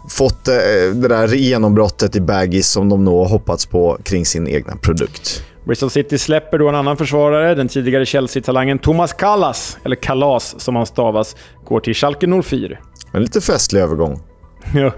fått 0.09 0.48
eh, 0.48 0.55
det 0.94 1.09
där 1.09 1.34
genombrottet 1.34 2.16
i 2.16 2.20
Baggis 2.20 2.68
som 2.68 2.88
de 2.88 3.05
nog 3.05 3.26
hoppats 3.26 3.66
på 3.66 3.98
kring 4.05 4.26
sin 4.26 4.48
egna 4.48 4.76
produkt. 4.76 5.42
Bristol 5.64 5.90
City 5.90 6.18
släpper 6.18 6.59
då 6.59 6.68
en 6.68 6.74
annan 6.74 6.96
försvarare. 6.96 7.55
Den 7.55 7.68
tidigare 7.68 8.07
Chelsea-talangen 8.07 8.78
Thomas 8.78 9.12
Kallas, 9.12 9.78
eller 9.84 9.96
Kalas 9.96 10.61
som 10.61 10.76
han 10.76 10.86
stavas, 10.86 11.36
går 11.64 11.80
till 11.80 11.94
Schalke 11.94 12.42
04. 12.42 12.78
En 13.12 13.22
lite 13.22 13.40
festlig 13.40 13.80
övergång. 13.80 14.22
ja. 14.74 14.92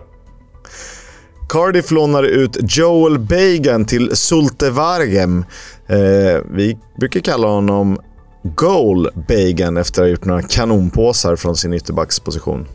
Cardiff 1.48 1.90
lånar 1.90 2.22
ut 2.22 2.56
Joel 2.76 3.18
Bagan 3.18 3.84
till 3.84 4.16
Sulte 4.16 4.70
Vargem. 4.70 5.44
Eh, 5.86 6.40
vi 6.50 6.78
brukar 7.00 7.20
kalla 7.20 7.46
honom 7.46 7.98
Goal 8.42 9.08
Bagan 9.28 9.76
efter 9.76 10.02
att 10.02 10.06
ha 10.06 10.10
gjort 10.10 10.24
några 10.24 10.42
kanonpåsar 10.42 11.36
från 11.36 11.56
sin 11.56 11.72
ytterbacksposition. 11.72 12.66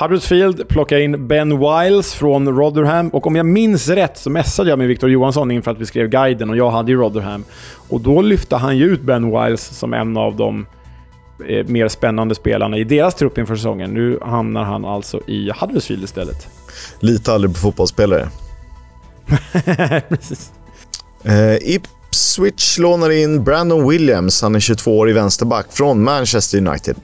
Huddersfield 0.00 0.68
plockar 0.68 0.98
in 0.98 1.28
Ben 1.28 1.58
Wiles 1.58 2.14
från 2.14 2.56
Rotherham 2.56 3.08
och 3.08 3.26
om 3.26 3.36
jag 3.36 3.46
minns 3.46 3.88
rätt 3.88 4.18
så 4.18 4.30
messade 4.30 4.70
jag 4.70 4.78
med 4.78 4.88
Victor 4.88 5.10
Johansson 5.10 5.50
inför 5.50 5.70
att 5.70 5.78
vi 5.78 5.86
skrev 5.86 6.08
guiden 6.08 6.50
och 6.50 6.56
jag 6.56 6.70
hade 6.70 6.90
ju 6.90 6.98
Rotherham. 6.98 7.44
Och 7.88 8.00
då 8.00 8.22
lyfte 8.22 8.56
han 8.56 8.78
ju 8.78 8.84
ut 8.84 9.02
Ben 9.02 9.30
Wiles 9.30 9.78
som 9.78 9.94
en 9.94 10.16
av 10.16 10.36
de 10.36 10.66
eh, 11.48 11.66
mer 11.66 11.88
spännande 11.88 12.34
spelarna 12.34 12.76
i 12.76 12.84
deras 12.84 13.14
trupp 13.14 13.38
inför 13.38 13.56
säsongen. 13.56 13.90
Nu 13.90 14.18
hamnar 14.22 14.64
han 14.64 14.84
alltså 14.84 15.20
i 15.26 15.50
Huddersfield 15.60 16.04
istället. 16.04 16.48
Lita 17.00 17.32
aldrig 17.32 17.52
på 17.54 17.60
fotbollsspelare. 17.60 18.28
Precis. 20.08 20.52
Eh, 21.24 21.74
Ipswich 21.74 22.78
lånar 22.78 23.10
in 23.10 23.44
Brandon 23.44 23.88
Williams, 23.88 24.42
han 24.42 24.54
är 24.54 24.60
22 24.60 24.98
år 24.98 25.10
i 25.10 25.12
vänsterback, 25.12 25.66
från 25.70 26.04
Manchester 26.04 26.58
United. 26.58 26.96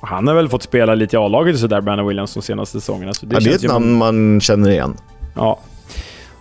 Han 0.00 0.26
har 0.28 0.34
väl 0.34 0.48
fått 0.48 0.62
spela 0.62 0.94
lite 0.94 1.16
i 1.16 1.18
A-laget 1.18 1.58
sådär, 1.58 1.80
Brandon 1.80 2.06
Williams, 2.06 2.34
de 2.34 2.42
senaste 2.42 2.80
säsongerna. 2.80 3.14
Så 3.14 3.26
det, 3.26 3.34
ja, 3.34 3.40
det 3.40 3.50
är 3.50 3.54
ett 3.54 3.62
namn 3.62 3.92
man 3.92 4.40
känner 4.40 4.70
igen. 4.70 4.96
Ja. 5.34 5.60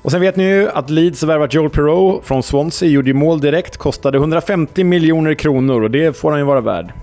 Och 0.02 0.12
sen 0.12 0.22
vet 0.22 0.36
ni 0.36 0.44
ju 0.44 0.70
att 0.70 0.90
Leeds 0.90 1.22
har 1.22 1.28
värvat 1.28 1.54
Joel 1.54 1.70
Perreault 1.70 2.26
från 2.26 2.44
Swansea. 2.44 2.90
Gjorde 2.90 3.14
mål 3.14 3.42
direkt, 3.42 3.78
kostade 3.78 4.18
150 4.18 4.84
miljoner 4.84 5.34
kronor 5.34 5.84
och 5.84 5.92
det 5.92 6.18
får 6.18 6.32
han 6.32 6.40
ju 6.40 6.46
vara 6.46 6.62
värd. 6.62 6.94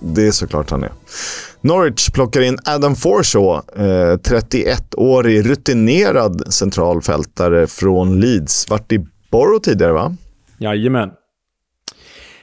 Det 0.00 0.26
är 0.26 0.30
såklart 0.30 0.70
han 0.70 0.84
är. 0.84 0.92
Norwich 1.60 2.10
plockar 2.10 2.40
in 2.40 2.58
Adam 2.64 2.94
Forshaw, 2.96 3.62
eh, 3.76 4.16
31-årig 4.16 5.50
rutinerad 5.50 6.52
centralfältare 6.52 7.66
från 7.66 8.20
Leeds. 8.20 8.70
Vart 8.70 8.92
i 8.92 9.06
Borough 9.30 9.60
tidigare, 9.62 9.92
va? 9.92 10.16
Jajamän. 10.58 11.10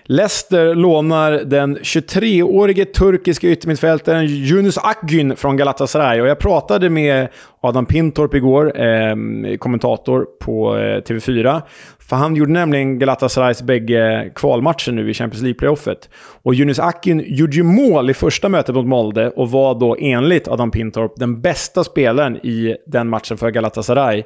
Leicester 0.08 0.76
lånar 0.76 1.32
den 1.32 1.78
23-årige 1.78 2.86
turkiska 2.86 3.48
yttermittfältaren 3.48 4.26
Yunus 4.26 4.78
Akgün 4.78 5.36
från 5.36 5.58
Galatasaray. 5.58 6.22
Och 6.22 6.28
jag 6.28 6.40
pratade 6.40 6.90
med 6.90 7.28
Adam 7.62 7.86
Pintorp 7.86 8.34
igår, 8.34 8.82
eh, 8.82 9.16
kommentator 9.58 10.26
på 10.42 10.78
eh, 10.78 11.02
TV4. 11.02 11.62
För 12.00 12.16
han 12.16 12.36
gjorde 12.36 12.52
nämligen 12.52 13.00
Galatasarays 13.00 13.62
bägge 13.62 14.32
kvalmatcher 14.36 14.92
nu 14.92 15.10
i 15.10 15.14
Champions 15.14 15.44
League-playoffet. 15.44 16.10
Och 16.44 16.54
Yunus 16.54 16.80
Akgün 16.80 17.24
gjorde 17.28 17.56
ju 17.56 17.64
mål 17.64 18.10
i 18.10 18.14
första 18.14 18.50
mötet 18.50 18.76
mot 18.76 18.86
Molde 18.86 19.30
och 19.30 19.52
var 19.52 19.80
då 19.80 19.96
enligt 20.00 20.48
Adam 20.48 20.72
Pintorp 20.72 21.14
den 21.16 21.42
bästa 21.42 21.84
spelaren 21.84 22.38
i 22.38 22.76
den 22.88 23.10
matchen 23.10 23.38
för 23.38 23.50
Galatasaray. 23.50 24.24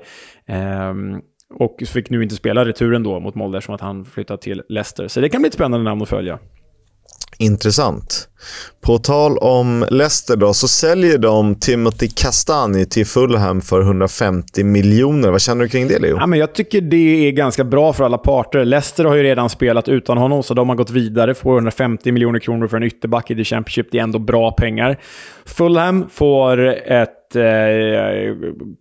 Eh, 0.48 0.94
och 1.54 1.84
fick 1.88 2.10
nu 2.10 2.24
inte 2.24 2.36
spela 2.36 2.66
returen 2.66 3.04
då 3.04 3.20
mot 3.20 3.36
Molde 3.36 3.62
som 3.62 3.76
att 3.76 3.82
han 3.82 4.06
flyttat 4.06 4.41
till 4.41 4.62
Leicester. 4.70 5.08
Så 5.08 5.22
det 5.22 5.30
kan 5.30 5.41
bli 5.41 5.47
ett 5.47 5.54
spännande 5.54 5.84
namn 5.84 6.02
att 6.02 6.10
följa. 6.10 6.39
Intressant. 7.41 8.30
På 8.82 8.97
tal 8.97 9.38
om 9.38 9.86
Leicester 9.89 10.36
då, 10.36 10.54
så 10.54 10.68
säljer 10.68 11.18
de 11.18 11.56
Timothy 11.56 12.08
Castani 12.08 12.86
till 12.86 13.06
Fulham 13.06 13.62
för 13.62 13.82
150 13.82 14.64
miljoner. 14.64 15.30
Vad 15.30 15.41
känner 15.41 15.64
du 15.64 15.70
kring 15.70 15.88
det, 15.88 16.00
Leo? 16.00 16.18
Ja, 16.18 16.28
men 16.28 16.39
jag 16.39 16.54
tycker 16.54 16.82
det 16.82 17.28
är 17.28 17.32
ganska 17.32 17.64
bra 17.64 17.93
för 17.93 18.04
alla 18.04 18.18
parter. 18.18 18.66
Leicester 18.66 19.06
har 19.06 19.16
ju 19.16 19.24
redan 19.24 19.50
spelat 19.50 19.89
utan 19.89 20.18
honom, 20.18 20.43
så 20.43 20.54
de 20.54 20.70
har 20.70 20.76
gått 20.76 20.89
vidare. 20.89 21.34
Får 21.34 21.54
150 21.54 22.12
miljoner 22.12 22.39
kronor 22.39 22.68
för 22.68 22.78
en 22.78 22.84
ytterback 22.84 23.32
i 23.32 23.36
The 23.36 23.43
Championship. 23.43 23.88
Det 23.91 24.00
är 24.00 24.04
ändå 24.04 24.20
bra 24.20 24.52
pengar. 24.52 25.00
Fulham 25.45 26.10
får 26.10 26.68
ett 26.91 27.18
eh, 27.36 28.36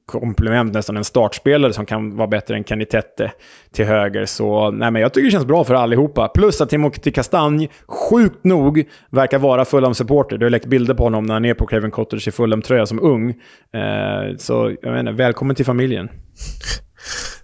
komplement, 0.06 0.74
nästan 0.74 0.96
en 0.96 1.04
startspelare 1.04 1.72
som 1.72 1.86
kan 1.86 2.16
vara 2.16 2.28
bättre 2.28 2.56
än 2.56 2.64
Canitette 2.64 3.32
till 3.72 3.84
höger. 3.84 4.24
Så 4.24 4.70
nej, 4.70 4.90
men 4.90 5.02
jag 5.02 5.12
tycker 5.12 5.24
det 5.24 5.30
känns 5.30 5.46
bra 5.46 5.64
för 5.64 5.74
allihopa. 5.74 6.28
Plus 6.28 6.60
att 6.60 6.68
Timothy 6.68 7.10
Castagne, 7.10 7.68
sjukt 7.86 8.44
nog, 8.44 8.84
verkar 9.10 9.38
vara 9.38 9.64
Fulham-supporter. 9.64 10.38
Du 10.38 10.44
har 10.44 10.50
läckt 10.50 10.66
bilder 10.66 10.94
på 10.94 11.04
honom 11.04 11.26
när 11.26 11.34
han 11.34 11.44
är 11.44 11.54
på 11.54 11.66
Craven 11.66 11.90
Cottage 11.90 12.28
i 12.28 12.30
Fulham-tröja 12.30 12.86
som 12.86 13.00
ung. 13.00 13.30
Eh, 13.30 14.36
så 14.38 14.76
jag 14.82 14.92
menar, 14.92 15.12
välkommen 15.12 15.56
till 15.56 15.64
familjen. 15.64 16.08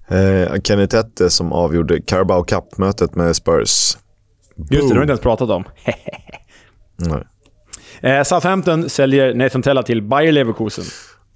Eh, 0.08 0.60
Canitette 0.64 1.30
som 1.30 1.52
avgjorde 1.52 2.00
Carabao 2.00 2.44
Cup-mötet 2.44 3.14
med 3.14 3.36
Spurs. 3.36 3.96
Just 4.56 4.70
det, 4.70 4.76
det 4.76 4.82
har 4.82 4.94
vi 4.94 5.00
inte 5.00 5.10
ens 5.10 5.20
pratat 5.20 5.50
om. 5.50 5.64
nej. 6.96 7.24
Eh, 8.00 8.22
Southampton 8.22 8.88
säljer 8.88 9.34
Nathan 9.34 9.62
Tella 9.62 9.82
till 9.82 10.02
Bayer 10.02 10.32
Leverkusen. 10.32 10.84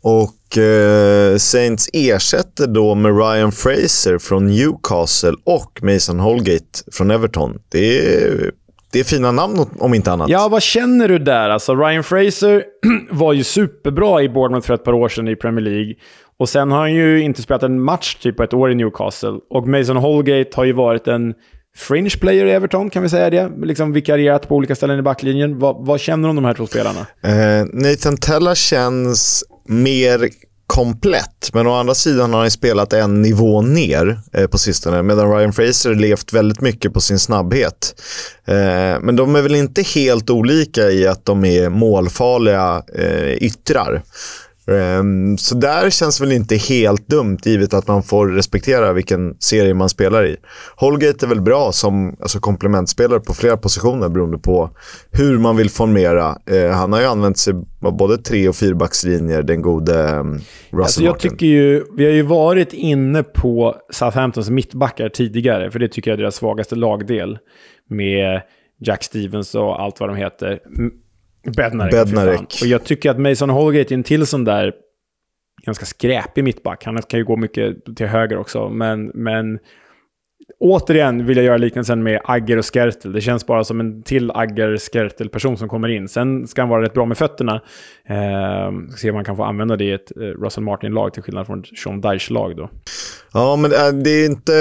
Och 0.03 0.59
eh, 0.59 1.37
Saints 1.37 1.89
ersätter 1.93 2.67
då 2.67 2.95
med 2.95 3.17
Ryan 3.17 3.53
Fraser 3.53 4.19
från 4.19 4.47
Newcastle 4.47 5.35
och 5.45 5.81
Mason 5.83 6.19
Holgate 6.21 6.65
från 6.93 7.11
Everton. 7.11 7.59
Det 7.69 7.99
är, 7.99 8.51
det 8.93 9.01
är 9.01 9.05
fina 9.05 9.33
namn 9.33 9.67
om 9.79 9.95
inte 9.95 10.13
annat. 10.13 10.29
Ja, 10.29 10.49
vad 10.49 10.63
känner 10.63 11.09
du 11.09 11.19
där? 11.19 11.51
Alltså, 11.51 11.75
Ryan 11.75 12.05
Fraser 12.05 12.65
var 13.11 13.33
ju 13.33 13.45
superbra 13.45 14.23
i 14.23 14.29
Bournemouth 14.29 14.67
för 14.67 14.75
ett 14.75 14.85
par 14.85 14.93
år 14.93 15.09
sedan 15.09 15.29
i 15.29 15.37
Premier 15.37 15.65
League. 15.65 15.95
Och 16.39 16.49
sen 16.49 16.71
har 16.71 16.79
han 16.79 16.95
ju 16.95 17.23
inte 17.23 17.43
spelat 17.43 17.63
en 17.63 17.83
match 17.83 18.15
typ 18.15 18.37
på 18.37 18.43
ett 18.43 18.55
år 18.55 18.71
i 18.73 18.75
Newcastle. 18.75 19.39
Och 19.51 19.69
Mason 19.69 19.97
Holgate 19.97 20.51
har 20.55 20.65
ju 20.65 20.73
varit 20.73 21.09
en 21.09 21.35
fringe 21.77 22.11
player 22.11 22.47
i 22.47 22.51
Everton, 22.51 22.91
kan 22.91 23.03
vi 23.03 23.09
säga 23.09 23.31
det? 23.31 23.67
Liksom 23.67 23.93
vikarierat 23.93 24.49
på 24.49 24.55
olika 24.55 24.75
ställen 24.75 24.99
i 24.99 25.03
backlinjen. 25.03 25.59
Vad, 25.59 25.87
vad 25.87 26.01
känner 26.01 26.29
du 26.29 26.31
om 26.31 26.37
de 26.37 26.45
här 26.45 26.55
två 26.55 26.67
spelarna? 26.67 27.07
Eh, 27.23 27.67
Nathan 27.73 28.17
Tella 28.17 28.55
känns 28.55 29.45
mer 29.69 30.29
komplett, 30.67 31.51
men 31.53 31.67
å 31.67 31.75
andra 31.75 31.95
sidan 31.95 32.33
har 32.33 32.41
han 32.41 32.51
spelat 32.51 32.93
en 32.93 33.23
nivå 33.23 33.63
ner 33.63 34.21
eh, 34.33 34.47
på 34.47 34.59
sistone, 34.59 35.03
medan 35.03 35.37
Ryan 35.37 35.53
Fraser 35.53 35.95
levt 35.95 36.33
väldigt 36.33 36.61
mycket 36.61 36.93
på 36.93 37.01
sin 37.01 37.19
snabbhet. 37.19 38.03
Eh, 38.47 39.01
men 39.01 39.17
de 39.17 39.37
är 39.37 39.43
väl 39.43 39.55
inte 39.55 39.83
helt 39.83 40.31
olika 40.31 40.91
i 40.91 41.07
att 41.07 41.25
de 41.25 41.45
är 41.45 41.69
målfarliga 41.69 42.83
eh, 42.95 43.33
yttrar. 43.33 44.03
Um, 44.69 45.39
så 45.39 45.55
där 45.55 45.91
känns 45.91 46.21
väl 46.21 46.33
inte 46.33 46.57
helt 46.57 47.09
dumt, 47.09 47.39
givet 47.45 47.75
att 47.75 47.89
man 47.89 48.03
får 48.03 48.29
respektera 48.29 48.93
vilken 48.93 49.35
serie 49.39 49.75
man 49.75 49.89
spelar 49.89 50.27
i. 50.27 50.37
Holgate 50.77 51.27
är 51.27 51.29
väl 51.29 51.41
bra 51.41 51.73
som 51.73 52.17
alltså, 52.21 52.41
komplementspelare 52.41 53.21
på 53.21 53.35
flera 53.35 53.57
positioner 53.57 54.09
beroende 54.09 54.39
på 54.39 54.71
hur 55.11 55.39
man 55.39 55.57
vill 55.57 55.71
formera. 55.71 56.37
Uh, 56.51 56.71
han 56.71 56.93
har 56.93 57.01
ju 57.01 57.07
använt 57.07 57.39
sig 57.39 57.55
av 57.83 57.97
både 57.97 58.19
tre 58.19 58.49
och 58.49 58.57
fyrbackslinjer, 58.57 59.43
den 59.43 59.63
gode 59.63 60.13
um, 60.13 60.35
Russell 60.35 60.81
alltså, 60.81 61.03
jag 61.03 61.19
tycker 61.19 61.47
ju, 61.47 61.85
Vi 61.97 62.05
har 62.05 62.13
ju 62.13 62.23
varit 62.23 62.73
inne 62.73 63.23
på 63.23 63.77
Southamptons 63.91 64.51
mittbackar 64.51 65.09
tidigare, 65.09 65.71
för 65.71 65.79
det 65.79 65.89
tycker 65.89 66.11
jag 66.11 66.19
är 66.19 66.23
deras 66.23 66.37
svagaste 66.37 66.77
lagdel. 66.77 67.39
Med 67.91 68.41
Jack 68.81 69.05
Stevens 69.05 69.55
och 69.55 69.83
allt 69.83 70.01
vad 70.01 70.09
de 70.09 70.17
heter. 70.17 70.61
Bednarek. 71.43 71.93
Bednarek. 71.93 72.59
Och 72.63 72.67
jag 72.67 72.85
tycker 72.85 73.11
att 73.11 73.19
Mason 73.19 73.51
Holgate 73.51 73.95
är 73.95 73.97
en 73.97 74.03
till 74.03 74.27
sån 74.27 74.45
där 74.45 74.73
ganska 75.63 75.87
skräpig 75.87 76.45
mittback. 76.45 76.85
Han 76.85 77.03
kan 77.03 77.21
ju 77.21 77.25
gå 77.25 77.37
mycket 77.37 77.97
till 77.97 78.07
höger 78.07 78.39
också, 78.39 78.69
men, 78.69 79.07
men 79.15 79.59
återigen 80.61 81.27
vill 81.27 81.37
jag 81.37 81.47
göra 81.47 81.57
liknelsen 81.57 82.03
med 82.03 82.21
Agger 82.25 82.57
och 82.57 82.75
Skertel. 82.75 83.13
Det 83.13 83.21
känns 83.21 83.47
bara 83.47 83.65
som 83.65 83.81
en 83.81 84.03
till 84.03 84.31
Agger-Skertel-person 84.31 85.57
som 85.57 85.69
kommer 85.69 85.89
in. 85.89 86.09
Sen 86.09 86.47
ska 86.47 86.63
han 86.63 86.69
vara 86.69 86.83
rätt 86.83 86.95
bra 86.95 87.07
med 87.07 87.19
fötterna. 87.19 87.61
Eh, 88.09 88.97
se 88.97 89.11
om 89.11 89.15
man 89.15 89.25
kan 89.25 89.37
få 89.37 89.45
använda 89.45 89.77
det 89.77 89.85
i 89.85 89.93
ett 89.93 90.17
eh, 90.17 90.21
Russell 90.21 90.65
Martin-lag 90.65 91.13
till 91.13 91.23
skillnad 91.23 91.47
från 91.47 91.65
Sean 91.65 92.01
Dyche-lag 92.01 92.57
då. 92.57 92.71
Ja, 93.33 93.57
men 93.57 93.73
äh, 93.73 94.03
det 94.05 94.11
är, 94.11 94.27
inte, 94.27 94.53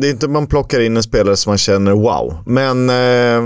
det 0.00 0.06
är 0.06 0.10
inte 0.10 0.28
man 0.28 0.46
plockar 0.46 0.80
in 0.80 0.96
en 0.96 1.02
spelare 1.02 1.36
som 1.36 1.50
man 1.50 1.58
känner 1.58 1.92
wow. 1.92 2.34
Men 2.46 2.90
eh, 2.90 3.42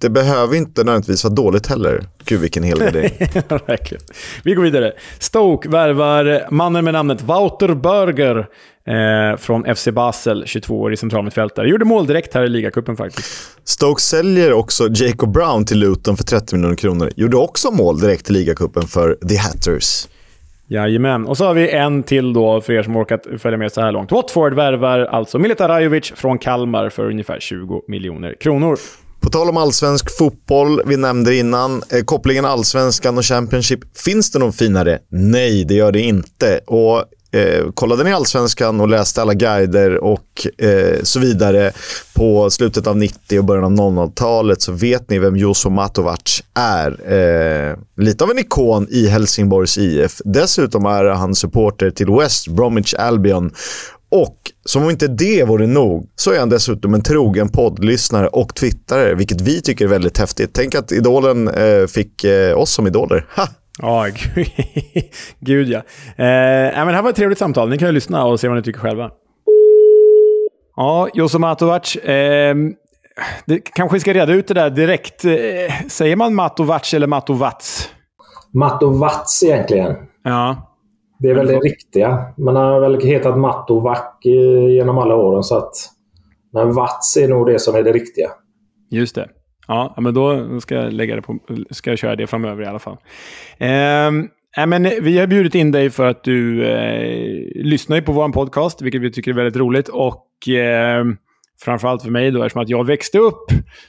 det 0.00 0.10
behöver 0.10 0.56
inte 0.56 0.84
nödvändigtvis 0.84 1.24
vara 1.24 1.34
dåligt 1.34 1.66
heller. 1.66 2.04
Gud, 2.24 2.40
vilken 2.40 2.62
hel 2.62 2.82
idé. 2.82 3.10
Verkligen. 3.66 4.04
Vi 4.44 4.54
går 4.54 4.62
vidare. 4.62 4.92
Stoke 5.18 5.68
värvar 5.68 6.46
mannen 6.50 6.84
med 6.84 6.94
namnet 6.94 7.22
Wouter 7.22 7.74
Burger 7.74 8.46
eh, 8.88 9.36
från 9.36 9.74
FC 9.74 9.88
Basel, 9.88 10.42
22 10.46 10.80
år 10.80 10.92
i 10.92 10.96
centralmittfältare. 10.96 11.68
Gjorde 11.68 11.84
mål 11.84 12.06
direkt 12.06 12.34
här 12.34 12.44
i 12.44 12.48
ligacupen 12.48 12.96
faktiskt. 12.96 13.58
Stoke 13.64 14.02
säljer 14.02 14.52
också 14.52 14.88
Jacob 14.90 15.32
Brown 15.32 15.66
till 15.66 15.78
Luton 15.78 16.16
för 16.16 16.24
30 16.24 16.56
miljoner 16.56 16.76
kronor. 16.76 17.10
Gjorde 17.16 17.36
också 17.36 17.70
mål 17.70 18.00
direkt 18.00 18.30
i 18.30 18.32
ligacupen 18.32 18.82
för 18.82 19.18
The 19.28 19.36
Hatters. 19.36 20.08
Jajamän. 20.66 21.26
Och 21.26 21.36
så 21.36 21.44
har 21.44 21.54
vi 21.54 21.70
en 21.70 22.02
till 22.02 22.32
då 22.32 22.60
för 22.60 22.72
er 22.72 22.82
som 22.82 22.96
orkat 22.96 23.26
följa 23.38 23.58
med 23.58 23.72
så 23.72 23.80
här 23.80 23.92
långt. 23.92 24.12
Watford 24.12 24.54
värvar 24.54 24.98
alltså 25.00 25.38
Milita 25.38 25.68
Rajovic 25.68 26.12
från 26.16 26.38
Kalmar 26.38 26.88
för 26.88 27.10
ungefär 27.10 27.40
20 27.40 27.82
miljoner 27.88 28.34
kronor. 28.40 28.78
På 29.20 29.30
tal 29.30 29.48
om 29.48 29.56
allsvensk 29.56 30.18
fotboll, 30.18 30.80
vi 30.86 30.96
nämnde 30.96 31.36
innan, 31.36 31.82
eh, 31.92 32.04
kopplingen 32.04 32.44
allsvenskan 32.44 33.18
och 33.18 33.24
Championship. 33.24 33.98
Finns 33.98 34.30
det 34.30 34.38
någon 34.38 34.52
finare? 34.52 34.98
Nej, 35.08 35.64
det 35.64 35.74
gör 35.74 35.92
det 35.92 36.00
inte. 36.00 36.60
Och 36.66 37.04
eh, 37.34 37.70
kollade 37.74 38.04
ni 38.04 38.12
Allsvenskan 38.12 38.80
och 38.80 38.88
läste 38.88 39.22
alla 39.22 39.34
guider 39.34 40.04
och 40.04 40.46
eh, 40.58 41.02
så 41.02 41.20
vidare 41.20 41.72
på 42.14 42.50
slutet 42.50 42.86
av 42.86 42.96
90 42.96 43.38
och 43.38 43.44
början 43.44 43.64
av 43.64 43.72
00-talet 43.72 44.62
så 44.62 44.72
vet 44.72 45.10
ni 45.10 45.18
vem 45.18 45.36
Joso 45.36 45.70
Matovac 45.70 46.42
är. 46.54 47.12
Eh, 47.12 47.76
lite 47.96 48.24
av 48.24 48.30
en 48.30 48.38
ikon 48.38 48.86
i 48.90 49.06
Helsingborgs 49.06 49.78
IF. 49.78 50.20
Dessutom 50.24 50.86
är 50.86 51.04
han 51.04 51.34
supporter 51.34 51.90
till 51.90 52.10
West 52.10 52.48
Bromwich 52.48 52.94
Albion 52.94 53.50
och 54.14 54.38
som 54.64 54.82
om 54.82 54.90
inte 54.90 55.08
det 55.08 55.44
vore 55.44 55.66
nog 55.66 56.08
så 56.16 56.32
är 56.32 56.38
han 56.38 56.48
dessutom 56.48 56.94
en 56.94 57.02
trogen 57.02 57.48
poddlyssnare 57.48 58.28
och 58.28 58.54
twittrare, 58.54 59.14
vilket 59.14 59.40
vi 59.40 59.60
tycker 59.60 59.84
är 59.84 59.88
väldigt 59.88 60.18
häftigt. 60.18 60.50
Tänk 60.52 60.74
att 60.74 60.92
Idolen 60.92 61.48
eh, 61.48 61.86
fick 61.86 62.24
eh, 62.24 62.58
oss 62.58 62.70
som 62.70 62.86
idoler. 62.86 63.26
Ha! 63.36 63.48
Ja, 63.82 64.06
gud 65.40 65.68
ja. 65.68 65.78
Eh, 66.16 66.76
men 66.76 66.86
det 66.86 66.92
här 66.92 67.02
var 67.02 67.10
ett 67.10 67.16
trevligt 67.16 67.38
samtal. 67.38 67.68
Ni 67.68 67.78
kan 67.78 67.88
ju 67.88 67.92
lyssna 67.92 68.24
och 68.24 68.40
se 68.40 68.48
vad 68.48 68.56
ni 68.56 68.62
tycker 68.62 68.80
själva. 68.80 69.10
Ja, 70.76 71.08
Joso 71.14 71.38
Matovac. 71.38 71.96
Eh, 71.96 72.56
det, 73.46 73.58
kanske 73.58 74.00
ska 74.00 74.12
reda 74.12 74.32
ut 74.32 74.48
det 74.48 74.54
där 74.54 74.70
direkt. 74.70 75.24
Eh, 75.24 75.88
säger 75.88 76.16
man 76.16 76.34
Matovac 76.34 76.94
eller 76.94 77.06
Matovac? 77.06 77.90
Matovac 78.52 79.42
egentligen. 79.44 79.96
Ja. 80.24 80.70
Det 81.18 81.30
är 81.30 81.34
väl 81.34 81.46
det 81.46 81.58
riktiga. 81.58 82.32
Man 82.38 82.56
har 82.56 82.80
väl 82.80 83.00
hetat 83.00 83.34
Vack 83.68 84.20
genom 84.68 84.98
alla 84.98 85.14
åren. 85.14 85.42
Så 85.42 85.56
att, 85.56 85.72
men 86.52 86.72
Vats 86.72 87.16
är 87.16 87.28
nog 87.28 87.46
det 87.46 87.58
som 87.58 87.74
är 87.74 87.82
det 87.82 87.92
riktiga. 87.92 88.30
Just 88.90 89.14
det. 89.14 89.28
Ja, 89.68 89.94
men 89.98 90.14
då 90.14 90.60
ska 90.60 90.74
jag, 90.74 90.92
lägga 90.92 91.16
det 91.16 91.22
på, 91.22 91.38
ska 91.70 91.90
jag 91.90 91.98
köra 91.98 92.16
det 92.16 92.26
framöver 92.26 92.62
i 92.62 92.66
alla 92.66 92.78
fall. 92.78 92.96
Eh, 93.58 94.06
äh, 94.56 94.66
men 94.66 94.82
vi 94.82 95.18
har 95.18 95.26
bjudit 95.26 95.54
in 95.54 95.72
dig 95.72 95.90
för 95.90 96.06
att 96.06 96.24
du 96.24 96.66
eh, 96.66 97.64
lyssnar 97.64 98.00
på 98.00 98.12
vår 98.12 98.28
podcast, 98.28 98.82
vilket 98.82 99.00
vi 99.00 99.12
tycker 99.12 99.30
är 99.30 99.34
väldigt 99.34 99.56
roligt. 99.56 99.88
Och 99.88 100.48
eh, 100.48 101.04
framförallt 101.64 102.02
för 102.02 102.10
mig, 102.10 102.30
då, 102.30 102.42
eftersom 102.42 102.62
att 102.62 102.68
jag 102.68 102.86
växte 102.86 103.18
upp 103.18 103.44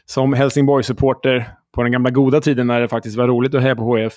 som 0.06 0.34
Helsingborg-supporter 0.34 1.46
på 1.76 1.84
den 1.84 1.92
gamla 1.92 2.10
goda 2.10 2.42
tiden 2.42 2.68
när 2.68 2.82
det 2.82 2.88
faktiskt 2.88 3.18
var 3.18 3.28
roligt 3.28 3.56
att 3.56 3.62
heja 3.62 3.76
på 3.76 3.84
HF. 3.84 4.14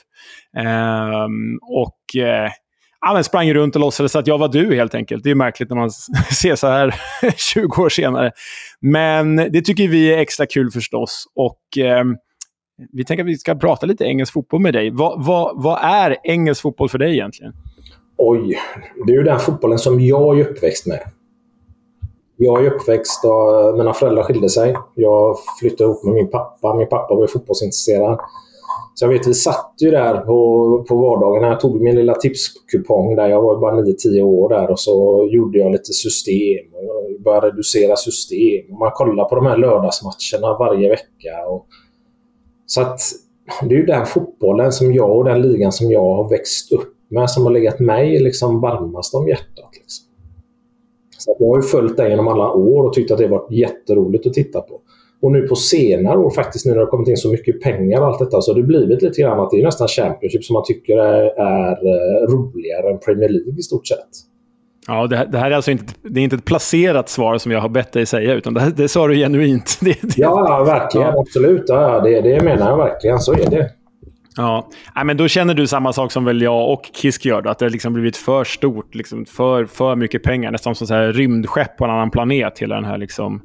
Ehm, 0.56 1.58
och 1.62 2.20
eh, 2.22 2.50
ja, 3.00 3.14
men 3.14 3.24
sprang 3.24 3.54
runt 3.54 3.74
och 3.74 3.80
låtsades 3.80 4.16
att 4.16 4.26
jag 4.26 4.38
var 4.38 4.48
du 4.48 4.74
helt 4.74 4.94
enkelt. 4.94 5.24
Det 5.24 5.30
är 5.30 5.34
märkligt 5.34 5.70
när 5.70 5.76
man 5.76 5.90
ser 6.40 6.56
så 6.56 6.66
här 6.66 6.94
20 7.36 7.82
år 7.82 7.88
senare. 7.88 8.32
Men 8.80 9.36
det 9.36 9.62
tycker 9.62 9.88
vi 9.88 10.12
är 10.12 10.18
extra 10.18 10.46
kul 10.46 10.70
förstås. 10.70 11.24
Och 11.34 11.78
eh, 11.78 12.04
vi 12.92 13.04
tänker 13.04 13.24
att 13.24 13.30
vi 13.30 13.38
ska 13.38 13.54
prata 13.54 13.86
lite 13.86 14.04
engelsk 14.04 14.32
fotboll 14.32 14.60
med 14.60 14.74
dig. 14.74 14.90
Vad, 14.90 15.24
vad, 15.24 15.62
vad 15.62 15.78
är 15.82 16.16
engelsk 16.24 16.62
fotboll 16.62 16.88
för 16.88 16.98
dig 16.98 17.12
egentligen? 17.12 17.52
Oj, 18.16 18.58
det 19.06 19.12
är 19.12 19.16
ju 19.16 19.22
den 19.22 19.40
fotbollen 19.40 19.78
som 19.78 20.00
jag 20.00 20.40
är 20.40 20.50
uppväxt 20.50 20.86
med. 20.86 21.00
Jag 22.36 22.66
är 22.66 22.70
uppväxt 22.70 23.24
och 23.24 23.78
mina 23.78 23.94
föräldrar 23.94 24.22
skilde 24.22 24.48
sig. 24.48 24.76
Jag 24.94 25.36
flyttade 25.60 25.84
ihop 25.84 26.04
med 26.04 26.14
min 26.14 26.30
pappa. 26.30 26.74
Min 26.74 26.88
pappa 26.88 27.14
var 27.14 27.26
fotbollsintresserad. 27.26 28.20
Så 28.98 29.04
jag 29.04 29.08
vet, 29.08 29.26
vi 29.26 29.34
satt 29.34 29.74
ju 29.80 29.90
där 29.90 30.20
på, 30.20 30.84
på 30.88 30.96
vardagarna. 30.96 31.46
Jag 31.46 31.60
tog 31.60 31.80
min 31.80 31.94
lilla 31.94 32.14
tipskupong 32.14 33.16
där. 33.16 33.28
Jag 33.28 33.42
var 33.42 33.60
bara 33.60 33.74
9-10 33.74 34.22
år 34.22 34.48
där 34.48 34.70
och 34.70 34.80
så 34.80 35.28
gjorde 35.32 35.58
jag 35.58 35.72
lite 35.72 35.92
system. 35.92 36.66
Och 36.74 37.22
började 37.24 37.46
reducera 37.46 37.96
system. 37.96 38.78
Man 38.78 38.90
kollar 38.90 39.24
på 39.24 39.34
de 39.34 39.46
här 39.46 39.56
lördagsmatcherna 39.56 40.58
varje 40.58 40.88
vecka. 40.88 41.46
Och, 41.48 41.66
så 42.66 42.80
att 42.80 43.00
det 43.62 43.74
är 43.74 43.78
ju 43.78 43.86
den 43.86 44.06
fotbollen 44.06 44.72
som 44.72 44.94
jag 44.94 45.16
och 45.16 45.24
den 45.24 45.42
ligan 45.42 45.72
som 45.72 45.90
jag 45.90 46.14
har 46.14 46.30
växt 46.30 46.72
upp 46.72 46.94
med 47.08 47.30
som 47.30 47.44
har 47.44 47.52
legat 47.52 47.80
mig 47.80 48.18
liksom 48.18 48.60
varmast 48.60 49.14
om 49.14 49.28
hjärtat. 49.28 49.70
Liksom. 49.72 50.06
Så 51.18 51.36
jag 51.38 51.48
har 51.48 51.56
ju 51.56 51.62
följt 51.62 51.96
den 51.96 52.10
genom 52.10 52.28
alla 52.28 52.52
år 52.52 52.84
och 52.84 52.92
tyckt 52.92 53.10
att 53.10 53.18
det 53.18 53.28
varit 53.28 53.50
jätteroligt 53.50 54.26
att 54.26 54.34
titta 54.34 54.60
på. 54.60 54.80
Och 55.22 55.32
nu 55.32 55.48
på 55.48 55.56
senare 55.56 56.18
år, 56.18 56.30
faktiskt 56.30 56.66
nu 56.66 56.70
när 56.70 56.78
det 56.78 56.84
har 56.84 56.90
kommit 56.90 57.08
in 57.08 57.16
så 57.16 57.30
mycket 57.30 57.60
pengar 57.60 58.00
och 58.00 58.06
allt 58.06 58.18
detta, 58.18 58.40
så 58.40 58.52
har 58.52 58.56
det 58.56 58.66
blivit 58.66 59.02
lite 59.02 59.22
grann 59.22 59.40
att 59.40 59.50
det 59.50 59.60
är 59.60 59.64
nästan 59.64 59.88
Championship 59.88 60.44
som 60.44 60.54
man 60.54 60.64
tycker 60.66 60.98
är, 60.98 61.22
är 61.24 61.70
eh, 61.70 62.26
roligare 62.32 62.90
än 62.92 62.98
Premier 62.98 63.28
League 63.28 63.58
i 63.58 63.62
stort 63.62 63.86
sett. 63.86 64.08
Ja, 64.86 65.06
det, 65.06 65.28
det, 65.32 65.38
här 65.38 65.50
är 65.50 65.54
alltså 65.54 65.70
inte, 65.70 65.84
det 66.02 66.20
är 66.20 66.24
inte 66.24 66.36
ett 66.36 66.44
placerat 66.44 67.08
svar 67.08 67.38
som 67.38 67.52
jag 67.52 67.60
har 67.60 67.68
bett 67.68 67.92
dig 67.92 68.06
säga, 68.06 68.34
utan 68.34 68.54
det, 68.54 68.72
det 68.76 68.88
sa 68.88 69.08
du 69.08 69.14
genuint. 69.14 69.78
Det, 69.80 70.02
det, 70.02 70.18
ja, 70.18 70.64
verkligen. 70.64 71.18
Absolut. 71.18 71.64
Ja, 71.66 72.00
det, 72.00 72.20
det 72.20 72.44
menar 72.44 72.70
jag 72.70 72.76
verkligen. 72.76 73.18
Så 73.18 73.32
är 73.32 73.50
det. 73.50 73.70
Ja, 74.36 74.68
Nej, 74.96 75.04
men 75.04 75.16
då 75.16 75.28
känner 75.28 75.54
du 75.54 75.66
samma 75.66 75.92
sak 75.92 76.12
som 76.12 76.24
väl 76.24 76.42
jag 76.42 76.72
och 76.72 76.90
Kisk 76.92 77.24
gör. 77.24 77.42
Då, 77.42 77.50
att 77.50 77.58
det 77.58 77.68
liksom 77.68 77.92
blivit 77.92 78.16
för 78.16 78.44
stort, 78.44 78.94
liksom 78.94 79.24
för, 79.24 79.66
för 79.66 79.96
mycket 79.96 80.22
pengar. 80.22 80.50
Nästan 80.50 80.74
som 80.74 80.96
ett 80.96 81.16
rymdskepp 81.16 81.76
på 81.76 81.84
en 81.84 81.90
annan 81.90 82.10
planet. 82.10 82.58
Hela 82.58 82.74
den 82.74 82.84
här 82.84 82.98
liksom, 82.98 83.42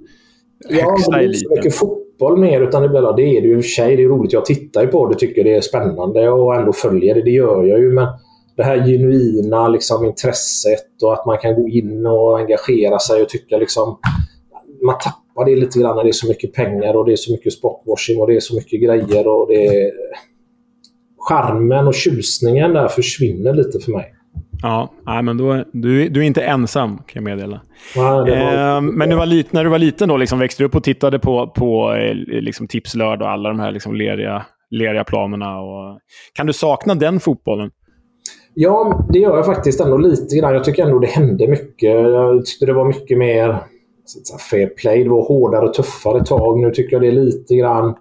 Ja, 0.70 0.96
det 1.12 1.18
är 1.18 1.24
inte 1.24 1.38
så 1.38 1.56
mycket 1.56 1.76
fotboll 1.76 2.38
mer. 2.38 2.62
Utan 2.62 2.84
är, 2.84 3.16
det 3.16 3.24
är 3.24 3.42
det 3.42 3.48
ju 3.48 3.58
i 3.58 3.60
och 3.60 3.64
för 3.64 3.70
sig. 3.70 3.96
Det 3.96 4.04
är 4.04 4.08
roligt. 4.08 4.34
Jag 4.34 4.46
tittar 4.46 4.82
ju 4.82 4.88
på 4.88 5.08
det 5.08 5.16
tycker 5.16 5.44
det 5.44 5.56
är 5.56 5.62
spännande 5.62 6.30
och 6.30 6.56
ändå 6.56 6.74
följer 6.74 7.16
det. 7.16 7.22
Det 7.22 7.32
gör 7.32 7.64
jag 7.64 7.80
ju. 7.80 7.92
Men 7.92 8.08
det 8.56 8.64
här 8.64 8.78
genuina 8.78 9.68
liksom, 9.68 10.06
intresset 10.06 11.04
och 11.04 11.14
att 11.14 11.26
man 11.26 11.38
kan 11.38 11.56
gå 11.56 11.70
in 11.70 12.06
och 12.06 12.40
engagera 12.40 13.00
sig 13.00 13.22
och 13.22 13.30
tycka 13.30 13.58
liksom... 13.58 14.00
Man 14.86 14.96
tappar 14.98 15.46
det 15.46 15.56
lite 15.56 15.80
grann 15.80 15.96
när 15.96 16.04
det 16.04 16.10
är 16.10 16.14
så 16.14 16.28
mycket 16.28 16.54
pengar 16.54 16.94
och 16.96 17.06
det 17.06 17.12
är 17.12 17.16
så 17.16 17.32
mycket 17.32 17.54
sportwashing 17.54 18.20
och 18.22 18.28
det 18.28 18.36
är 18.36 18.40
så 18.40 18.56
mycket 18.56 18.82
grejer. 18.82 19.28
och 19.28 19.48
det 19.48 19.68
är... 19.68 19.92
Charmen 21.30 21.88
och 21.88 21.94
tjusningen 21.94 22.74
där 22.74 22.88
försvinner 22.88 23.54
lite 23.54 23.80
för 23.80 23.92
mig. 23.92 24.14
Ja, 24.64 24.94
nej, 25.06 25.24
men 25.24 25.38
då, 25.38 25.64
du, 25.74 26.10
du 26.10 26.20
är 26.20 26.24
inte 26.24 26.42
ensam 26.42 26.98
kan 26.98 27.06
jag 27.14 27.24
meddela. 27.24 27.62
Ja, 27.96 28.30
eh, 28.30 28.82
men 28.82 29.10
du 29.10 29.16
var 29.16 29.26
lit, 29.26 29.54
när 29.54 29.64
du 29.64 29.70
var 29.70 29.78
liten 29.78 30.10
då, 30.10 30.18
liksom, 30.18 30.40
växte 30.40 30.64
du 30.64 30.68
upp 30.68 30.76
och 30.76 30.84
tittade 30.84 31.20
på, 31.20 31.48
på 31.48 31.94
eh, 31.94 32.14
liksom, 32.42 32.68
Tipslörd 32.68 33.22
och 33.22 33.30
alla 33.30 33.50
de 33.50 33.60
här 33.60 33.72
liksom, 33.72 33.96
leriga, 33.96 34.46
leriga 34.72 35.04
planerna? 35.04 35.60
Och... 35.60 36.00
Kan 36.34 36.48
du 36.48 36.54
sakna 36.54 36.96
den 36.96 37.20
fotbollen? 37.20 37.72
Ja, 38.54 39.06
det 39.10 39.20
gör 39.20 39.36
jag 39.36 39.46
faktiskt 39.46 39.82
ändå 39.82 39.98
lite 39.98 40.36
grann. 40.36 40.54
Jag 40.54 40.64
tycker 40.64 40.84
ändå 40.84 41.00
det 41.00 41.08
hände 41.08 41.48
mycket. 41.48 41.92
Jag 41.92 42.46
tyckte 42.46 42.66
det 42.66 42.74
var 42.74 42.86
mycket 42.86 43.18
mer 43.18 43.58
fair 44.50 44.68
play. 44.68 45.04
Det 45.04 45.10
var 45.10 45.28
hårdare 45.28 45.66
och 45.66 45.74
tuffare 45.74 46.26
tag. 46.26 46.60
Nu 46.60 46.72
tycker 46.72 46.96
jag 46.96 47.02
det 47.02 47.08
är 47.08 47.12
lite 47.12 47.56
grann 47.56 47.96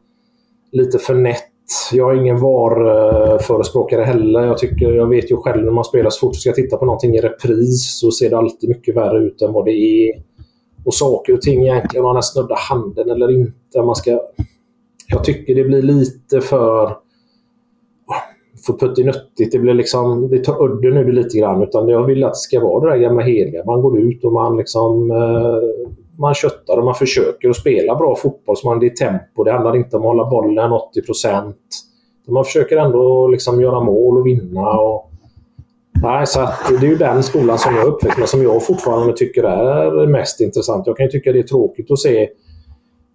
lite 0.73 0.99
för 0.99 1.15
nätt 1.15 1.52
jag 1.93 2.13
är 2.13 2.21
ingen 2.21 2.41
VAR-förespråkare 2.41 4.03
heller. 4.03 4.47
Jag, 4.47 4.59
tycker, 4.59 4.93
jag 4.93 5.07
vet 5.07 5.31
ju 5.31 5.37
själv 5.37 5.65
när 5.65 5.73
man 5.73 5.85
spelar 5.85 6.11
så 6.11 6.27
fort 6.27 6.37
ska 6.37 6.53
titta 6.53 6.77
på 6.77 6.85
någonting 6.85 7.15
i 7.15 7.21
repris 7.21 7.99
så 8.01 8.11
ser 8.11 8.31
det 8.31 8.39
alltid 8.39 8.69
mycket 8.69 8.97
värre 8.97 9.19
ut 9.19 9.43
än 9.43 9.53
vad 9.53 9.65
det 9.65 9.73
är. 9.73 10.23
Och 10.85 10.95
saker 10.95 11.33
och 11.33 11.41
ting 11.41 11.63
egentligen, 11.63 12.07
om 12.07 12.13
man 12.15 12.23
snuddar 12.23 12.57
handen 12.69 13.11
eller 13.11 13.31
inte. 13.31 13.83
Man 13.83 13.95
ska, 13.95 14.21
jag 15.09 15.25
tycker 15.25 15.55
det 15.55 15.65
blir 15.65 15.83
lite 15.83 16.41
för 16.41 16.97
för 18.67 18.73
puttinuttigt. 18.73 19.53
Det, 19.53 19.59
blir 19.59 19.75
liksom, 19.75 20.29
det 20.29 20.45
tar 20.45 20.65
udden 20.65 20.97
ur 20.97 21.13
lite 21.13 21.39
grann. 21.39 21.63
Utan 21.63 21.89
jag 21.89 22.07
vill 22.07 22.25
att 22.25 22.33
det 22.33 22.39
ska 22.39 22.61
vara 22.61 22.85
det 22.85 22.91
där 22.91 23.03
gamla 23.03 23.23
heliga. 23.23 23.65
Man 23.65 23.83
går 23.83 23.99
ut 23.99 24.25
och 24.25 24.33
man 24.33 24.57
liksom 24.57 25.11
eh, 25.11 25.89
man 26.23 26.35
köttar 26.35 26.79
och 26.79 26.85
man 26.85 26.95
försöker 26.95 27.51
att 27.51 27.57
spela 27.57 27.95
bra 27.95 28.17
fotboll. 28.17 28.57
Så 28.57 28.69
man, 28.69 28.81
det 28.81 28.87
är 28.87 28.91
tempo. 28.91 29.45
Det 29.45 29.53
handlar 29.53 29.77
inte 29.77 29.97
om 29.97 30.03
att 30.03 30.09
hålla 30.09 30.31
bollen 30.31 30.73
80% 30.73 31.53
Man 32.29 32.45
försöker 32.45 32.77
ändå 32.77 33.29
liksom 33.29 33.61
göra 33.61 33.81
mål 33.81 34.19
och 34.19 34.27
vinna. 34.27 34.71
Och, 34.71 35.11
nej, 36.03 36.27
så 36.27 36.49
det 36.81 36.87
är 36.87 36.91
ju 36.91 36.97
den 36.97 37.23
skolan 37.23 37.59
som 37.59 37.75
jag 37.75 37.87
uppväxt 37.87 38.19
med 38.19 38.29
som 38.29 38.43
jag 38.43 38.67
fortfarande 38.67 39.13
tycker 39.13 39.43
är 39.43 40.07
mest 40.07 40.41
intressant. 40.41 40.87
Jag 40.87 40.97
kan 40.97 41.11
tycka 41.11 41.33
det 41.33 41.39
är 41.39 41.43
tråkigt 41.43 41.91
att 41.91 41.99
se 41.99 42.29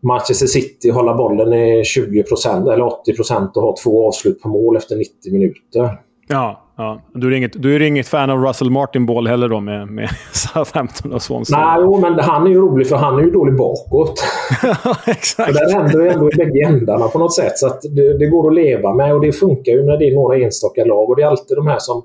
Manchester 0.03 0.47
City 0.47 0.89
hålla 0.89 1.14
bollen 1.14 1.53
i 1.53 1.84
20% 1.84 2.74
eller 2.74 2.84
80% 2.84 3.53
och 3.55 3.62
ha 3.62 3.76
två 3.84 4.08
avslut 4.08 4.41
på 4.41 4.49
mål 4.49 4.78
efter 4.78 4.95
90 4.95 5.34
minuter. 5.34 6.01
Ja, 6.28 6.66
ja. 6.78 7.02
Du, 7.14 7.28
är 7.28 7.38
inget, 7.38 7.62
du 7.62 7.76
är 7.76 7.82
inget 7.82 8.08
fan 8.08 8.30
av 8.30 8.40
Russell 8.40 8.70
Martin-boll 8.70 9.28
heller 9.28 9.50
då 9.50 9.60
med, 9.60 9.88
med 9.88 10.10
Southampton 10.34 11.14
och 11.14 11.22
Swansea? 11.22 11.60
Nej, 11.60 11.78
jo, 11.82 12.00
men 12.00 12.20
han 12.20 12.48
är 12.48 12.52
ju 12.52 12.62
rolig 12.62 12.88
för 12.88 12.96
han 12.96 13.20
är 13.20 13.24
ju 13.24 13.32
dålig 13.32 13.56
bakåt. 13.58 14.24
Exakt. 15.08 15.50
Och 15.50 15.56
det 15.56 15.74
händer 15.74 16.02
ju 16.02 16.08
ändå 16.08 16.32
i 16.32 16.36
bägge 16.36 16.68
ändarna 16.68 17.08
på 17.08 17.20
något 17.20 17.36
sätt. 17.36 17.58
Så 17.58 17.68
det, 17.68 18.18
det, 18.18 18.26
går 18.26 18.48
att 18.48 18.56
leva 18.56 18.94
med 18.94 19.14
och 19.14 19.22
det 19.22 19.32
funkar 19.32 19.72
ju 19.72 19.84
när 19.84 19.98
det 19.98 20.08
är 20.08 20.16
några 20.16 20.38
enstaka 20.38 20.86
lag. 20.86 21.10
Och 21.10 21.16
det 21.16 21.22
är 21.22 21.28
alltid 21.28 21.58
de 21.58 21.68
här 21.68 21.80
som 21.80 22.04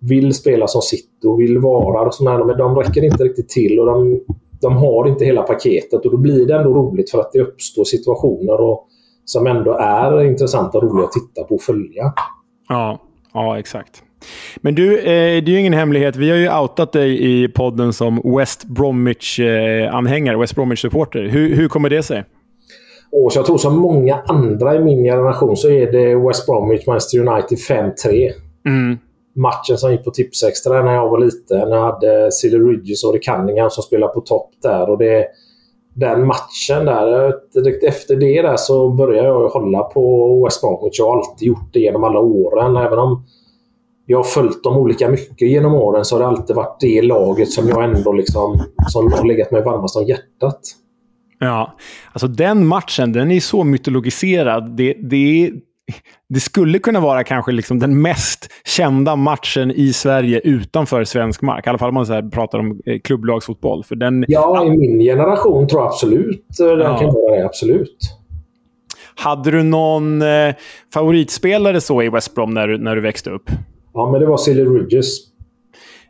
vill 0.00 0.34
spela 0.34 0.66
som 0.66 0.82
City 0.82 1.26
och 1.26 1.40
vill 1.40 1.58
vara 1.58 2.06
och 2.06 2.14
sådana 2.14 2.44
men 2.44 2.58
de 2.58 2.76
räcker 2.76 3.04
inte 3.04 3.24
riktigt 3.24 3.48
till. 3.48 3.80
och 3.80 3.86
de, 3.86 4.20
de 4.60 4.76
har 4.76 5.08
inte 5.08 5.24
hela 5.24 5.42
paketet 5.42 6.04
och 6.04 6.10
då 6.10 6.16
blir 6.16 6.46
det 6.46 6.54
ändå 6.54 6.74
roligt 6.74 7.10
för 7.10 7.18
att 7.20 7.32
det 7.32 7.40
uppstår 7.40 7.84
situationer 7.84 8.60
och, 8.60 8.86
som 9.24 9.46
ändå 9.46 9.72
är 9.72 10.24
intressanta 10.24 10.78
och 10.78 10.84
roliga 10.84 11.04
att 11.04 11.12
titta 11.12 11.44
på 11.48 11.54
och 11.54 11.62
följa. 11.62 12.12
Ja, 12.68 12.98
Ja, 13.34 13.58
exakt. 13.58 14.03
Men 14.56 14.74
du, 14.74 14.98
eh, 14.98 15.04
det 15.04 15.50
är 15.50 15.50
ju 15.50 15.60
ingen 15.60 15.72
hemlighet. 15.72 16.16
Vi 16.16 16.30
har 16.30 16.36
ju 16.36 16.58
outat 16.60 16.92
dig 16.92 17.42
i 17.42 17.48
podden 17.48 17.92
som 17.92 18.36
West 18.38 18.64
Bromwich-anhängare, 18.64 20.36
West 20.36 20.54
Bromwich-supporter. 20.54 21.28
Hur, 21.28 21.56
hur 21.56 21.68
kommer 21.68 21.90
det 21.90 22.02
sig? 22.02 22.24
Och 23.12 23.32
så 23.32 23.38
jag 23.38 23.46
tror 23.46 23.58
som 23.58 23.78
många 23.78 24.22
andra 24.26 24.74
i 24.74 24.78
min 24.78 25.04
generation 25.04 25.56
så 25.56 25.70
är 25.70 25.92
det 25.92 26.16
West 26.28 26.46
Bromwich 26.46 26.86
Manchester 26.86 27.18
United 27.18 27.58
5-3. 27.58 28.30
Mm. 28.66 28.98
Matchen 29.36 29.78
som 29.78 29.92
gick 29.92 30.04
på 30.04 30.10
Tipsextra 30.10 30.82
när 30.82 30.94
jag 30.94 31.08
var 31.08 31.18
liten. 31.18 31.70
Jag 31.70 31.92
hade 31.92 32.32
Silly 32.32 32.58
Ridges 32.58 33.04
och 33.04 33.12
Rick 33.12 33.24
Cunningham 33.24 33.70
som 33.70 33.82
spelade 33.82 34.12
på 34.12 34.20
topp 34.20 34.50
där. 34.62 34.90
Och 34.90 34.98
det, 34.98 35.26
den 35.94 36.26
matchen 36.26 36.84
där. 36.84 37.34
Direkt 37.54 37.84
efter 37.84 38.16
det 38.16 38.42
där 38.42 38.56
så 38.56 38.90
började 38.90 39.28
jag 39.28 39.48
hålla 39.48 39.82
på 39.82 40.44
West 40.44 40.60
Bromwich. 40.60 40.98
Jag 40.98 41.06
har 41.06 41.16
alltid 41.18 41.48
gjort 41.48 41.72
det 41.72 41.80
genom 41.80 42.04
alla 42.04 42.18
åren. 42.18 42.76
Även 42.76 42.98
om 42.98 43.24
jag 44.06 44.18
har 44.18 44.24
följt 44.24 44.62
dem 44.62 44.76
olika 44.76 45.08
mycket 45.08 45.48
genom 45.48 45.74
åren 45.74 46.04
så 46.04 46.14
har 46.14 46.20
det 46.20 46.26
alltid 46.26 46.56
varit 46.56 46.80
det 46.80 47.02
laget 47.02 47.50
som 47.50 47.68
jag 47.68 47.84
ändå 47.84 48.12
liksom, 48.12 48.62
som 48.88 49.12
har 49.12 49.24
legat 49.24 49.50
mig 49.50 49.62
varmast 49.62 49.96
om 49.96 50.04
hjärtat. 50.04 50.60
Ja, 51.38 51.76
alltså 52.12 52.28
den 52.28 52.66
matchen 52.66 53.12
den 53.12 53.30
är 53.30 53.40
så 53.40 53.64
mytologiserad. 53.64 54.76
Det, 54.76 54.92
det, 54.92 55.50
det 56.28 56.40
skulle 56.40 56.78
kunna 56.78 57.00
vara 57.00 57.24
kanske 57.24 57.52
liksom 57.52 57.78
den 57.78 58.02
mest 58.02 58.48
kända 58.64 59.16
matchen 59.16 59.70
i 59.70 59.92
Sverige 59.92 60.40
utanför 60.44 61.04
svensk 61.04 61.42
mark. 61.42 61.66
I 61.66 61.68
alla 61.68 61.78
fall 61.78 61.88
om 61.88 61.94
man 61.94 62.06
så 62.06 62.30
pratar 62.30 62.58
om 62.58 62.80
eh, 62.86 63.00
klubblagsfotboll. 63.00 63.84
För 63.84 63.96
den, 63.96 64.24
ja, 64.28 64.66
i 64.66 64.70
min 64.70 64.98
generation 64.98 65.68
tror 65.68 65.82
jag 65.82 65.88
absolut 65.88 66.60
eh, 66.60 66.66
den 66.66 66.80
ja. 66.80 66.98
kan 66.98 67.06
vara 67.06 67.36
det. 67.36 67.44
Absolut. 67.44 67.98
Hade 69.16 69.50
du 69.50 69.62
någon 69.62 70.22
eh, 70.22 70.54
favoritspelare 70.94 71.80
så 71.80 72.02
i 72.02 72.08
West 72.08 72.34
Brom 72.34 72.54
när, 72.54 72.78
när 72.78 72.94
du 72.94 73.00
växte 73.00 73.30
upp? 73.30 73.50
Ja, 73.94 74.10
men 74.10 74.20
det 74.20 74.26
var 74.26 74.36
Silly 74.36 74.64
Ridges. 74.64 75.18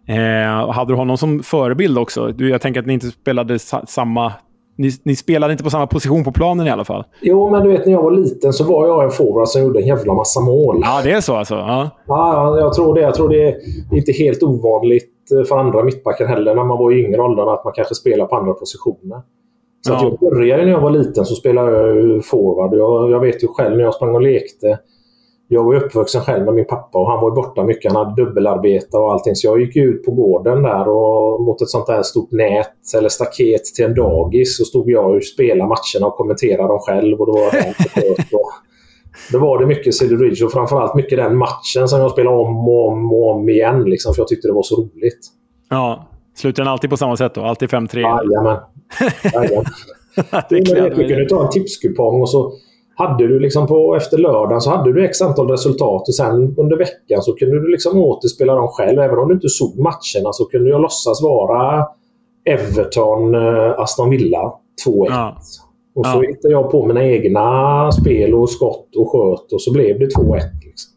Eh, 0.09 0.71
hade 0.71 0.93
du 0.93 0.97
honom 0.97 1.17
som 1.17 1.43
förebild 1.43 1.99
också? 1.99 2.27
Du, 2.29 2.51
jag 2.51 2.61
tänker 2.61 2.81
att 2.81 2.87
ni 2.87 2.93
inte 2.93 3.07
spelade 3.07 3.59
sa 3.59 3.83
samma... 3.87 4.33
Ni, 4.77 4.91
ni, 5.03 5.17
spelade 5.17 5.53
inte 5.53 5.65
på 5.65 5.71
samma 5.71 5.87
position 5.87 6.25
på 6.25 6.33
planen 6.33 6.67
i 6.67 6.71
alla 6.71 6.85
fall. 6.85 7.05
Jo, 7.21 7.51
men 7.51 7.63
du 7.63 7.69
vet 7.69 7.87
när 7.87 7.93
jag 7.93 8.03
var 8.03 8.11
liten 8.11 8.53
så 8.53 8.65
var 8.65 8.87
jag 8.87 9.05
en 9.05 9.11
forward 9.11 9.49
som 9.49 9.63
gjorde 9.63 9.81
en 9.81 9.87
jävla 9.87 10.15
massa 10.15 10.41
mål. 10.41 10.81
Ja, 10.83 11.01
det 11.05 11.13
är 11.13 11.21
så 11.21 11.35
alltså? 11.35 11.55
Ja, 11.55 11.91
ja 12.07 12.59
jag 12.59 12.75
tror 12.75 12.95
det. 12.95 13.01
Jag 13.01 13.15
tror 13.15 13.29
det 13.29 13.49
är 13.49 13.57
inte 13.97 14.13
helt 14.13 14.43
ovanligt 14.43 15.11
för 15.49 15.59
andra 15.59 15.83
mittbackar 15.83 16.27
heller 16.27 16.55
när 16.55 16.65
man 16.65 16.79
var 16.79 16.93
i 16.93 17.05
yngre 17.05 17.23
åldrar 17.23 17.55
att 17.55 17.65
man 17.65 17.73
kanske 17.77 17.95
spelar 17.95 18.27
på 18.27 18.37
andra 18.37 18.53
positioner. 18.53 19.21
Så 19.87 19.93
ja. 19.93 20.17
jag 20.21 20.31
började 20.31 20.65
när 20.65 20.73
jag 20.73 20.81
var 20.81 20.91
liten 20.91 21.25
så 21.25 21.35
spelade 21.35 21.71
jag 21.71 22.25
forward. 22.25 22.79
Jag, 22.79 23.11
jag 23.11 23.21
vet 23.21 23.45
ju 23.45 23.49
själv 23.49 23.77
när 23.77 23.85
jag 23.85 23.95
sprang 23.95 24.15
och 24.15 24.23
lekte 24.23 24.79
jag 25.49 25.65
var 25.65 25.75
uppvuxen 25.75 26.21
själv 26.21 26.45
med 26.45 26.55
min 26.55 26.65
pappa 26.65 26.99
och 26.99 27.11
han 27.11 27.21
var 27.21 27.31
borta 27.31 27.65
mycket. 27.65 27.93
Han 27.93 28.07
hade 28.07 28.25
dubbelarbete 28.25 28.97
och 28.97 29.13
allting. 29.13 29.35
Så 29.35 29.47
jag 29.47 29.61
gick 29.61 29.77
ut 29.77 30.05
på 30.05 30.11
gården 30.11 30.63
där 30.63 30.89
och 30.89 31.43
mot 31.43 31.63
ett 31.63 31.69
sånt 31.69 31.87
där 31.87 32.03
stort 32.03 32.33
nät 32.33 32.95
eller 32.97 33.09
staket 33.09 33.65
till 33.65 33.85
en 33.85 33.95
dagis 33.95 34.57
så 34.57 34.65
stod 34.65 34.91
jag 34.91 35.17
och 35.17 35.25
spelade 35.25 35.69
matcherna 35.69 36.07
och 36.07 36.17
kommenterade 36.17 36.69
dem 36.69 36.79
själv. 36.79 37.21
Och 37.21 37.27
då, 37.27 37.33
var 37.33 37.47
och 38.33 38.51
då 39.33 39.39
var 39.39 39.59
det 39.59 39.67
mycket 39.67 39.95
City 39.95 40.15
Ridge 40.15 40.45
och 40.45 40.53
framförallt 40.53 40.95
mycket 40.95 41.19
den 41.19 41.37
matchen 41.37 41.89
som 41.89 42.01
jag 42.01 42.11
spelade 42.11 42.37
om 42.37 42.69
och 42.69 42.89
om 42.89 43.13
och 43.13 43.31
om 43.31 43.49
igen. 43.49 43.85
Liksom, 43.85 44.15
för 44.15 44.21
jag 44.21 44.29
tyckte 44.29 44.49
det 44.49 44.55
var 44.55 44.63
så 44.63 44.77
roligt. 44.77 45.21
Ja. 45.71 46.09
Slutar 46.37 46.65
den 46.65 46.73
alltid 46.73 46.91
på 46.91 46.97
samma 46.97 47.17
sätt 47.17 47.35
då? 47.35 47.41
Alltid 47.41 47.69
5-3? 47.69 47.99
Jajamän. 47.99 48.57
Jajamän. 49.35 49.65
det 50.49 50.57
är. 50.57 50.91
Du 50.91 51.09
kunde 51.09 51.29
ta 51.29 51.45
en 51.45 51.51
tipskupong 51.51 52.21
och 52.21 52.31
så 52.31 52.53
hade 52.97 53.27
du 53.27 53.39
liksom 53.39 53.67
på, 53.67 53.97
efter 53.97 54.19
lördagen 54.19 54.61
så 54.61 54.71
hade 54.71 54.93
du 54.93 55.05
x 55.05 55.23
antal 55.23 55.51
resultat 55.51 56.09
och 56.09 56.15
sen 56.15 56.55
under 56.59 56.77
veckan 56.77 57.23
så 57.23 57.33
kunde 57.33 57.61
du 57.61 57.71
liksom 57.71 57.99
återspela 57.99 58.55
dem 58.55 58.69
själv. 58.69 58.99
Även 58.99 59.19
om 59.19 59.29
du 59.29 59.35
inte 59.35 59.49
såg 59.49 59.79
matcherna 59.79 60.33
så 60.33 60.45
kunde 60.45 60.71
jag 60.71 60.81
låtsas 60.81 61.23
vara 61.23 61.87
Everton, 62.45 63.35
uh, 63.35 63.81
Aston 63.81 64.11
Villa 64.11 64.53
2-1. 64.87 65.07
Ja. 65.09 65.37
Och 65.95 66.07
så 66.07 66.25
ja. 66.25 66.29
hittade 66.29 66.55
jag 66.55 66.71
på 66.71 66.87
mina 66.87 67.05
egna 67.05 67.93
spel 67.93 68.35
och 68.35 68.51
skott 68.51 68.97
och 68.97 69.13
sköt 69.13 69.53
och 69.53 69.63
så 69.63 69.73
blev 69.73 69.99
det 69.99 70.07
2-1. 70.07 70.41
Liksom. 70.65 70.93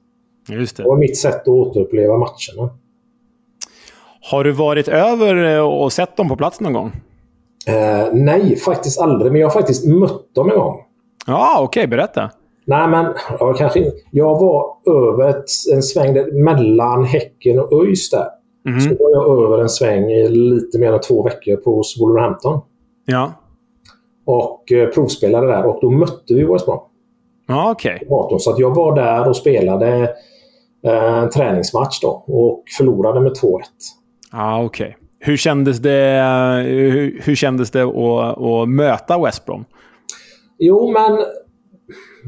Just 0.49 0.77
det. 0.77 0.83
det 0.83 0.89
var 0.89 0.97
mitt 0.97 1.17
sätt 1.17 1.41
att 1.41 1.47
återuppleva 1.47 2.17
matcherna. 2.17 2.69
Har 4.31 4.43
du 4.43 4.51
varit 4.51 4.87
över 4.87 5.55
eh, 5.55 5.81
och 5.81 5.93
sett 5.93 6.17
dem 6.17 6.29
på 6.29 6.35
plats 6.35 6.59
någon 6.59 6.73
gång? 6.73 6.91
Uh, 7.69 8.13
nej, 8.13 8.55
faktiskt 8.55 9.01
aldrig. 9.01 9.31
Men 9.31 9.41
jag 9.41 9.47
har 9.47 9.53
faktiskt 9.53 9.85
mött 9.85 10.35
dem 10.35 10.49
en 10.51 10.57
gång. 10.57 10.79
Ja, 11.27 11.55
okej. 11.59 11.81
Okay, 11.81 11.87
berätta. 11.87 12.31
Nej, 12.65 12.87
men 12.87 13.13
ja, 13.39 13.53
kanske 13.53 13.91
Jag 14.11 14.39
var 14.39 14.65
över 14.85 15.29
ett, 15.29 15.45
en 15.73 15.83
sväng 15.83 16.43
mellan 16.43 17.05
Häcken 17.05 17.59
och 17.59 17.83
ÖIS 17.83 18.09
där. 18.09 18.27
Mm. 18.67 18.79
Så 18.79 18.89
var 18.89 19.11
jag 19.11 19.43
över 19.43 19.61
en 19.61 19.69
sväng 19.69 20.11
i 20.11 20.29
lite 20.29 20.79
mer 20.79 20.93
än 20.93 20.99
två 20.99 21.23
veckor 21.23 21.55
på 21.55 21.83
Wolverhampton. 21.99 22.61
Ja. 23.05 23.31
Och 24.25 24.71
eh, 24.71 24.89
provspelade 24.89 25.47
där 25.47 25.65
och 25.65 25.79
då 25.81 25.91
mötte 25.91 26.33
vi 26.33 26.43
West 26.43 26.65
Brom. 26.65 26.79
Ja, 27.47 27.71
okej. 27.71 28.03
Okay. 28.09 28.39
Så 28.39 28.51
att 28.51 28.59
jag 28.59 28.75
var 28.75 28.95
där 28.95 29.29
och 29.29 29.35
spelade 29.35 30.13
eh, 30.85 31.17
en 31.17 31.29
träningsmatch 31.29 31.99
då 32.01 32.23
och 32.27 32.63
förlorade 32.77 33.19
med 33.19 33.31
2-1. 33.31 33.59
Ja, 34.31 34.63
okej. 34.63 34.87
Okay. 34.87 34.93
Hur 35.19 35.37
kändes 35.37 35.79
det, 35.79 36.21
hur, 36.65 37.21
hur 37.23 37.35
kändes 37.35 37.71
det 37.71 37.83
att, 37.83 38.41
att 38.41 38.69
möta 38.69 39.19
West 39.19 39.45
Brom? 39.45 39.65
Jo, 40.59 40.91
men 40.91 41.17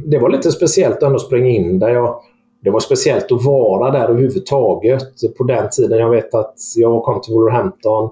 det 0.06 0.20
var 0.20 0.30
lite 0.30 0.52
speciellt 0.52 1.04
att 1.04 1.22
springa 1.22 1.50
in 1.50 1.80
där. 1.80 1.90
Jag, 1.90 2.16
det 2.64 2.70
var 2.70 2.80
speciellt 2.80 3.32
att 3.32 3.46
vara 3.46 3.92
där 3.92 4.10
överhuvudtaget 4.10 5.38
på 5.38 5.44
den 5.44 5.70
tiden. 5.70 6.00
Jag 6.00 6.10
vet 6.10 6.34
att 6.34 6.56
jag 6.76 7.04
kom 7.04 7.22
till 7.22 7.34
Wolverhampton. 7.34 8.10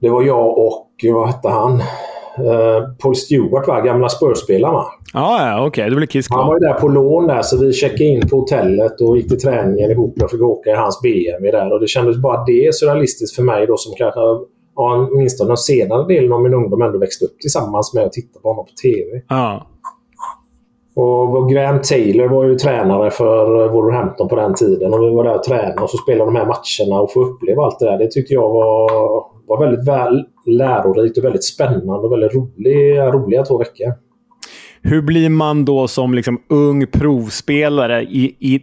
Det 0.00 0.08
var 0.08 0.22
jag 0.22 0.58
och, 0.58 0.86
vad 1.12 1.26
hette 1.26 1.48
han? 1.48 1.82
Uh, 2.38 2.96
Paul 3.02 3.16
Stewart 3.16 3.68
var 3.68 3.82
gamla 3.82 4.08
Spurs-spelaren 4.08 4.74
va? 4.74 4.86
Ah, 5.14 5.46
ja, 5.46 5.56
okej. 5.56 5.68
Okay. 5.68 5.90
Det 5.90 5.96
blev 5.96 6.06
Kiss 6.06 6.26
Han 6.30 6.46
var 6.46 6.54
ju 6.54 6.60
där 6.60 6.74
på 6.74 6.88
lån 6.88 7.26
där 7.26 7.42
så 7.42 7.58
vi 7.58 7.72
checkade 7.72 8.04
in 8.04 8.28
på 8.28 8.36
hotellet 8.36 9.00
och 9.00 9.16
gick 9.16 9.28
till 9.28 9.40
träningen 9.40 9.90
ihop 9.90 10.22
och 10.22 10.30
fick 10.30 10.42
åka 10.42 10.70
i 10.70 10.74
hans 10.74 11.00
BMW 11.02 11.58
där. 11.58 11.72
Och 11.72 11.80
det 11.80 11.86
kändes 11.86 12.16
bara 12.16 12.44
det 12.44 12.74
surrealistiskt 12.74 13.36
för 13.36 13.42
mig 13.42 13.66
då 13.66 13.76
som 13.76 13.94
kanske 13.96 14.20
ja, 14.76 15.08
åtminstone 15.12 15.50
den 15.50 15.56
senare 15.56 16.06
delen 16.06 16.32
av 16.32 16.42
min 16.42 16.54
ungdom 16.54 16.82
ändå 16.82 16.98
växt 16.98 17.22
upp 17.22 17.38
tillsammans 17.38 17.94
med 17.94 18.04
att 18.04 18.12
titta 18.12 18.40
på 18.40 18.48
honom 18.48 18.64
på 18.64 18.72
TV. 18.82 19.22
Ja. 19.28 19.66
Och 20.96 21.50
Graham 21.50 21.80
Taylor 21.80 22.28
var 22.28 22.44
ju 22.44 22.54
tränare 22.54 23.10
för 23.10 23.68
Wolverhampton 23.68 24.28
på 24.28 24.36
den 24.36 24.54
tiden. 24.54 24.94
Och 24.94 25.02
vi 25.02 25.14
var 25.14 25.24
där 25.24 25.34
och 25.34 25.42
tränade 25.42 25.82
och 25.82 25.90
så 25.90 25.96
spelade 25.96 26.30
de 26.30 26.36
här 26.36 26.46
matcherna 26.46 27.02
och 27.02 27.12
få 27.12 27.24
uppleva 27.24 27.62
allt 27.62 27.78
det 27.78 27.84
där. 27.84 27.98
Det 27.98 28.10
tyckte 28.10 28.34
jag 28.34 28.48
var, 28.48 28.90
var 29.46 29.60
väldigt 29.60 29.88
väl 29.88 30.24
lärorikt 30.46 31.18
och 31.18 31.24
väldigt 31.24 31.44
spännande 31.44 31.92
och 31.92 32.12
väldigt 32.12 32.34
roliga, 32.34 33.10
roliga 33.10 33.44
två 33.44 33.58
veckor. 33.58 33.92
Hur 34.86 35.02
blir 35.02 35.28
man 35.28 35.64
då 35.64 35.88
som 35.88 36.14
liksom 36.14 36.40
ung 36.48 36.86
provspelare 36.86 38.02
i, 38.02 38.36
i 38.38 38.62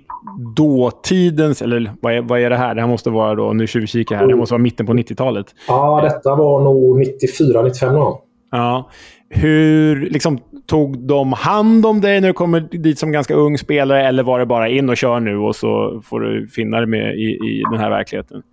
dåtidens... 0.56 1.62
Eller 1.62 1.92
vad 2.02 2.14
är, 2.14 2.22
vad 2.22 2.40
är 2.40 2.50
det 2.50 2.58
här? 2.58 2.76
Det 2.76 2.82
här 2.82 2.88
måste 2.88 3.10
vara 3.10 3.36
då... 3.36 3.54
Nu 3.54 3.68
tjuvkikar 3.68 4.16
här. 4.16 4.28
Det 4.28 4.36
måste 4.36 4.54
vara 4.54 4.62
mitten 4.62 4.86
på 4.86 4.94
90-talet. 4.94 5.46
Ja, 5.68 6.02
detta 6.04 6.36
var 6.36 6.62
nog 6.62 7.00
94, 7.00 7.62
95 7.62 7.94
då. 7.94 8.22
Ja. 8.52 8.90
Hur 9.30 10.10
liksom, 10.10 10.40
tog 10.66 11.00
de 11.00 11.34
hand 11.34 11.86
om 11.86 12.02
dig 12.02 12.22
när 12.22 12.28
du 12.28 12.34
kommer 12.34 12.60
dit 12.60 13.00
som 13.00 13.12
ganska 13.12 13.34
ung 13.34 13.58
spelare? 13.58 14.08
Eller 14.08 14.24
var 14.24 14.40
det 14.40 14.46
bara 14.46 14.70
in 14.70 14.90
och 14.90 14.98
kör 14.98 15.20
nu 15.20 15.38
och 15.38 15.56
så 15.56 16.02
får 16.06 16.20
du 16.20 16.48
finna 16.48 16.78
dig 16.78 16.88
med 16.88 17.16
i, 17.16 17.30
i 17.30 17.64
den 17.72 17.80
här 17.80 17.90
verkligheten? 17.90 18.44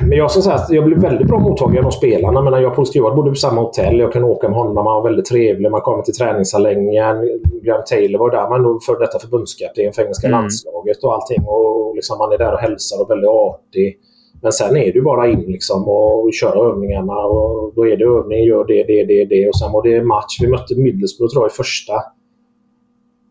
Men 0.00 0.18
jag 0.18 0.30
ska 0.30 0.42
säga 0.42 0.54
att 0.54 0.70
jag 0.70 0.84
blev 0.84 0.98
väldigt 0.98 1.26
bra 1.26 1.38
mottagen 1.38 1.84
av 1.84 1.90
spelarna. 1.90 2.42
Men 2.42 2.62
jag 2.62 2.78
och 2.78 2.88
Stewart 2.88 3.14
bodde 3.14 3.30
på 3.30 3.36
samma 3.36 3.60
hotell. 3.60 3.98
Jag 3.98 4.12
kunde 4.12 4.28
åka 4.28 4.48
med 4.48 4.58
honom. 4.58 4.76
Han 4.76 4.84
var 4.84 5.02
väldigt 5.02 5.24
trevlig. 5.24 5.70
Man 5.70 5.80
kom 5.80 6.02
till 6.02 6.14
träningsanläggningen. 6.14 7.16
Graham 7.62 7.82
Taylor 7.86 8.18
var 8.18 8.30
där. 8.30 8.48
Men 8.50 8.80
för 8.80 9.00
detta 9.00 9.18
förbundskapten 9.18 9.92
för 9.92 10.02
engelska 10.02 10.26
mm. 10.26 10.40
landslaget 10.40 11.04
och 11.04 11.14
allting. 11.14 11.44
Och 11.46 11.94
liksom 11.94 12.18
man 12.18 12.32
är 12.32 12.38
där 12.38 12.52
och 12.52 12.58
hälsar 12.58 13.02
och 13.02 13.10
väldigt 13.10 13.30
artig. 13.30 13.98
Men 14.42 14.52
sen 14.52 14.76
är 14.76 14.92
det 14.92 15.00
bara 15.00 15.28
in 15.28 15.44
liksom 15.46 15.88
och 15.88 16.30
köra 16.32 16.70
övningarna. 16.70 17.16
Och 17.16 17.72
då 17.74 17.86
är 17.86 17.96
det 17.96 18.04
övning, 18.04 18.44
gör 18.44 18.64
det, 18.64 18.82
det, 18.82 19.04
det, 19.04 19.24
det. 19.24 19.48
Och 19.48 19.56
sen 19.56 19.72
var 19.72 19.82
det 19.82 20.02
match. 20.02 20.38
Vi 20.40 20.48
mötte 20.48 20.80
Middlesbrough 20.80 21.32
tror 21.32 21.44
jag 21.44 21.50
i 21.50 21.54
första. 21.54 21.92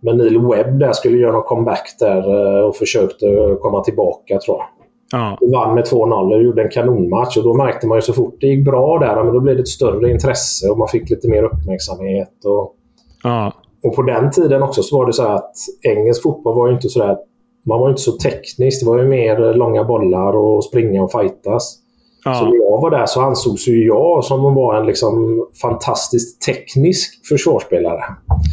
Men 0.02 0.18
Neil 0.18 0.39
Webb 0.39 0.80
där 0.80 0.94
skulle 0.94 1.18
göra 1.18 1.32
någon 1.32 1.44
comeback 1.44 1.96
där 2.00 2.58
eh, 2.58 2.64
och 2.64 2.76
försökte 2.76 3.58
komma 3.62 3.84
tillbaka 3.84 4.39
tror 4.39 4.58
jag. 4.58 4.66
Ja. 5.14 5.38
Och 5.41 5.51
vann 5.51 5.76
med 5.76 5.84
2-0 5.84 6.34
och 6.34 6.43
gjorde 6.43 6.61
en 6.64 6.70
kanonmatch. 6.70 7.38
Och 7.38 7.43
då 7.43 7.53
märkte 7.53 7.88
man 7.88 7.97
ju 7.97 8.01
så 8.01 8.14
fort 8.14 8.38
det 8.41 8.47
gick 8.47 8.66
bra 8.66 8.99
där, 8.99 9.24
men 9.24 9.34
då 9.34 9.39
blev 9.39 9.55
det 9.55 9.61
ett 9.61 9.68
större 9.68 10.11
intresse 10.11 10.70
och 10.70 10.78
man 10.78 10.88
fick 10.88 11.09
lite 11.09 11.30
mer 11.30 11.43
uppmärksamhet. 11.43 12.45
Och, 12.45 12.76
ja. 13.24 13.53
och 13.84 13.95
på 13.95 14.01
den 14.01 14.32
tiden 14.32 14.64
också 14.64 14.84
så 14.84 14.97
var 14.97 15.05
det 15.05 15.14
så 15.14 15.24
att 15.24 15.51
engelsk 15.82 16.24
fotboll 16.24 16.55
var 16.55 16.68
ju 16.68 16.74
inte 16.74 16.89
så 16.89 16.99
där... 16.99 17.18
Man 17.66 17.80
var 17.80 17.89
inte 17.89 18.01
så 18.01 18.11
teknisk. 18.11 18.82
Det 18.82 18.89
var 18.89 18.99
ju 18.99 19.07
mer 19.07 19.53
långa 19.53 19.84
bollar 19.84 20.36
och 20.36 20.64
springa 20.64 21.03
och 21.03 21.11
fightas. 21.11 21.82
Ja. 22.26 22.34
Så 22.34 22.45
när 22.45 22.55
jag 22.55 22.82
var 22.82 22.91
där 22.91 23.05
så 23.05 23.21
ansågs 23.21 23.67
ju 23.67 23.86
jag 23.86 24.24
som 24.24 24.55
vara 24.55 24.80
en 24.80 24.86
liksom 24.86 25.45
fantastiskt 25.61 26.41
teknisk 26.41 27.28
försvarsspelare. 27.28 27.99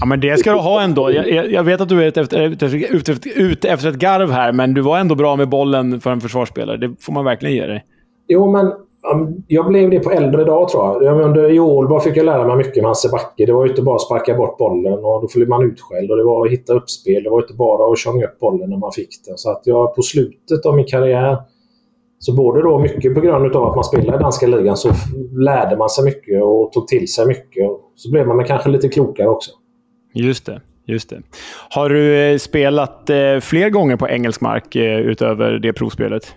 Ja, 0.01 0.07
men 0.07 0.21
det 0.21 0.39
ska 0.39 0.53
du 0.53 0.59
ha 0.59 0.83
ändå. 0.83 1.13
Jag, 1.13 1.53
jag 1.53 1.63
vet 1.63 1.81
att 1.81 1.89
du 1.89 2.03
är 2.03 2.07
ute 2.07 2.21
efter, 2.21 2.41
ute, 2.41 2.67
efter, 3.13 3.39
ute 3.39 3.69
efter 3.69 3.89
ett 3.89 3.99
garv 3.99 4.31
här, 4.31 4.53
men 4.53 4.75
du 4.75 4.81
var 4.81 4.99
ändå 4.99 5.15
bra 5.15 5.37
med 5.37 5.49
bollen 5.49 6.01
för 6.01 6.11
en 6.11 6.21
försvarsspelare. 6.21 6.77
Det 6.77 6.95
får 7.01 7.13
man 7.13 7.25
verkligen 7.25 7.55
ge 7.55 7.67
dig. 7.67 7.85
Jo, 8.29 8.53
men 8.53 8.73
jag 9.47 9.67
blev 9.69 9.91
det 9.91 10.01
på 10.01 10.11
äldre 10.11 10.45
dag 10.45 10.69
tror 10.69 11.05
jag. 11.05 11.21
Under, 11.21 11.51
I 11.51 11.61
Ålborg 11.61 12.03
fick 12.03 12.17
jag 12.17 12.27
lära 12.27 12.47
mig 12.47 12.57
mycket 12.57 12.77
med 12.77 12.91
Hasse 12.91 13.09
Backe. 13.09 13.47
Det 13.47 13.53
var 13.53 13.65
ju 13.65 13.71
inte 13.71 13.83
bara 13.83 13.95
att 13.95 14.03
sparka 14.03 14.35
bort 14.35 14.59
bollen 14.59 14.93
och 14.93 15.01
då 15.03 15.29
blev 15.35 15.49
man 15.49 15.63
utskälld. 15.63 16.11
Och 16.11 16.17
det 16.17 16.25
var 16.25 16.47
att 16.47 16.53
hitta 16.53 16.75
uppspel. 16.75 17.23
Det 17.23 17.31
var 17.31 17.41
inte 17.41 17.55
bara 17.55 17.93
att 17.93 17.99
tjonga 17.99 18.25
upp 18.25 18.39
bollen 18.39 18.71
när 18.71 18.77
man 18.77 18.93
fick 18.93 19.09
den. 19.27 19.39
Så 19.39 19.51
att 19.51 19.63
jag 19.65 19.95
på 19.95 20.03
slutet 20.03 20.67
av 20.67 20.77
min 20.77 20.87
karriär 20.87 21.37
så 22.23 22.35
både 22.35 22.63
då 22.63 22.79
mycket 22.79 23.15
på 23.15 23.21
grund 23.21 23.57
av 23.57 23.65
att 23.65 23.75
man 23.75 23.85
spelade 23.85 24.19
i 24.19 24.21
danska 24.21 24.47
ligan 24.47 24.77
så 24.77 24.91
lärde 25.39 25.77
man 25.77 25.91
sig 25.91 26.05
mycket 26.05 26.43
och 26.43 26.73
tog 26.73 26.89
till 26.89 27.13
sig 27.13 27.27
mycket. 27.27 27.67
Så 27.95 28.11
blev 28.11 28.27
man 28.27 28.45
kanske 28.45 28.71
lite 28.71 28.89
klokare 28.89 29.29
också. 29.29 29.51
Just 30.15 30.47
det. 30.47 30.61
Just 30.87 31.11
det. 31.11 31.23
Har 31.71 31.89
du 31.89 32.17
eh, 32.17 32.39
spelat 32.39 33.11
eh, 33.11 33.39
fler 33.41 33.71
gånger 33.71 33.97
på 33.97 34.09
engelsk 34.09 34.41
mark 34.41 34.77
eh, 34.77 34.99
utöver 34.99 35.51
det 35.51 35.73
provspelet? 35.73 36.35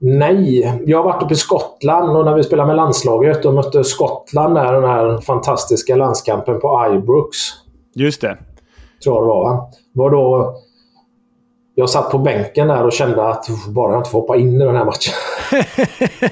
Nej, 0.00 0.80
jag 0.86 0.98
har 0.98 1.04
varit 1.04 1.22
uppe 1.22 1.34
i 1.34 1.36
Skottland 1.36 2.16
och 2.16 2.24
när 2.24 2.34
vi 2.34 2.42
spelade 2.42 2.66
med 2.66 2.76
landslaget 2.76 3.44
och 3.44 3.54
mötte 3.54 3.84
Skottland 3.84 4.54
där, 4.54 4.72
den 4.72 4.90
här 4.90 5.20
fantastiska 5.20 5.96
landskampen 5.96 6.60
på 6.60 6.94
Ibrox. 6.94 7.36
Just 7.94 8.20
det. 8.20 8.38
Tror 9.04 9.16
jag 9.16 9.22
det 9.22 9.28
var. 9.28 9.50
Va? 9.50 9.70
var 9.92 10.10
då 10.10 10.56
jag 11.78 11.90
satt 11.90 12.10
på 12.10 12.18
bänken 12.18 12.68
där 12.68 12.84
och 12.84 12.92
kände 12.92 13.28
att 13.28 13.46
bara 13.68 13.92
jag 13.92 14.00
inte 14.00 14.10
får 14.10 14.20
hoppa 14.20 14.36
in 14.36 14.62
i 14.62 14.64
den 14.64 14.76
här 14.76 14.84
matchen. 14.84 15.12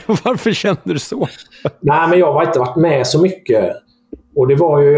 Varför 0.24 0.53
kände 0.53 0.80
du 0.84 0.99
så? 0.99 1.28
Nej, 1.80 2.09
men 2.09 2.18
jag 2.18 2.32
har 2.32 2.42
inte 2.42 2.59
varit 2.59 2.76
med 2.76 3.07
så 3.07 3.20
mycket. 3.20 3.72
Och 4.36 4.49
det 4.49 4.55
var 4.55 4.80
ju, 4.80 4.92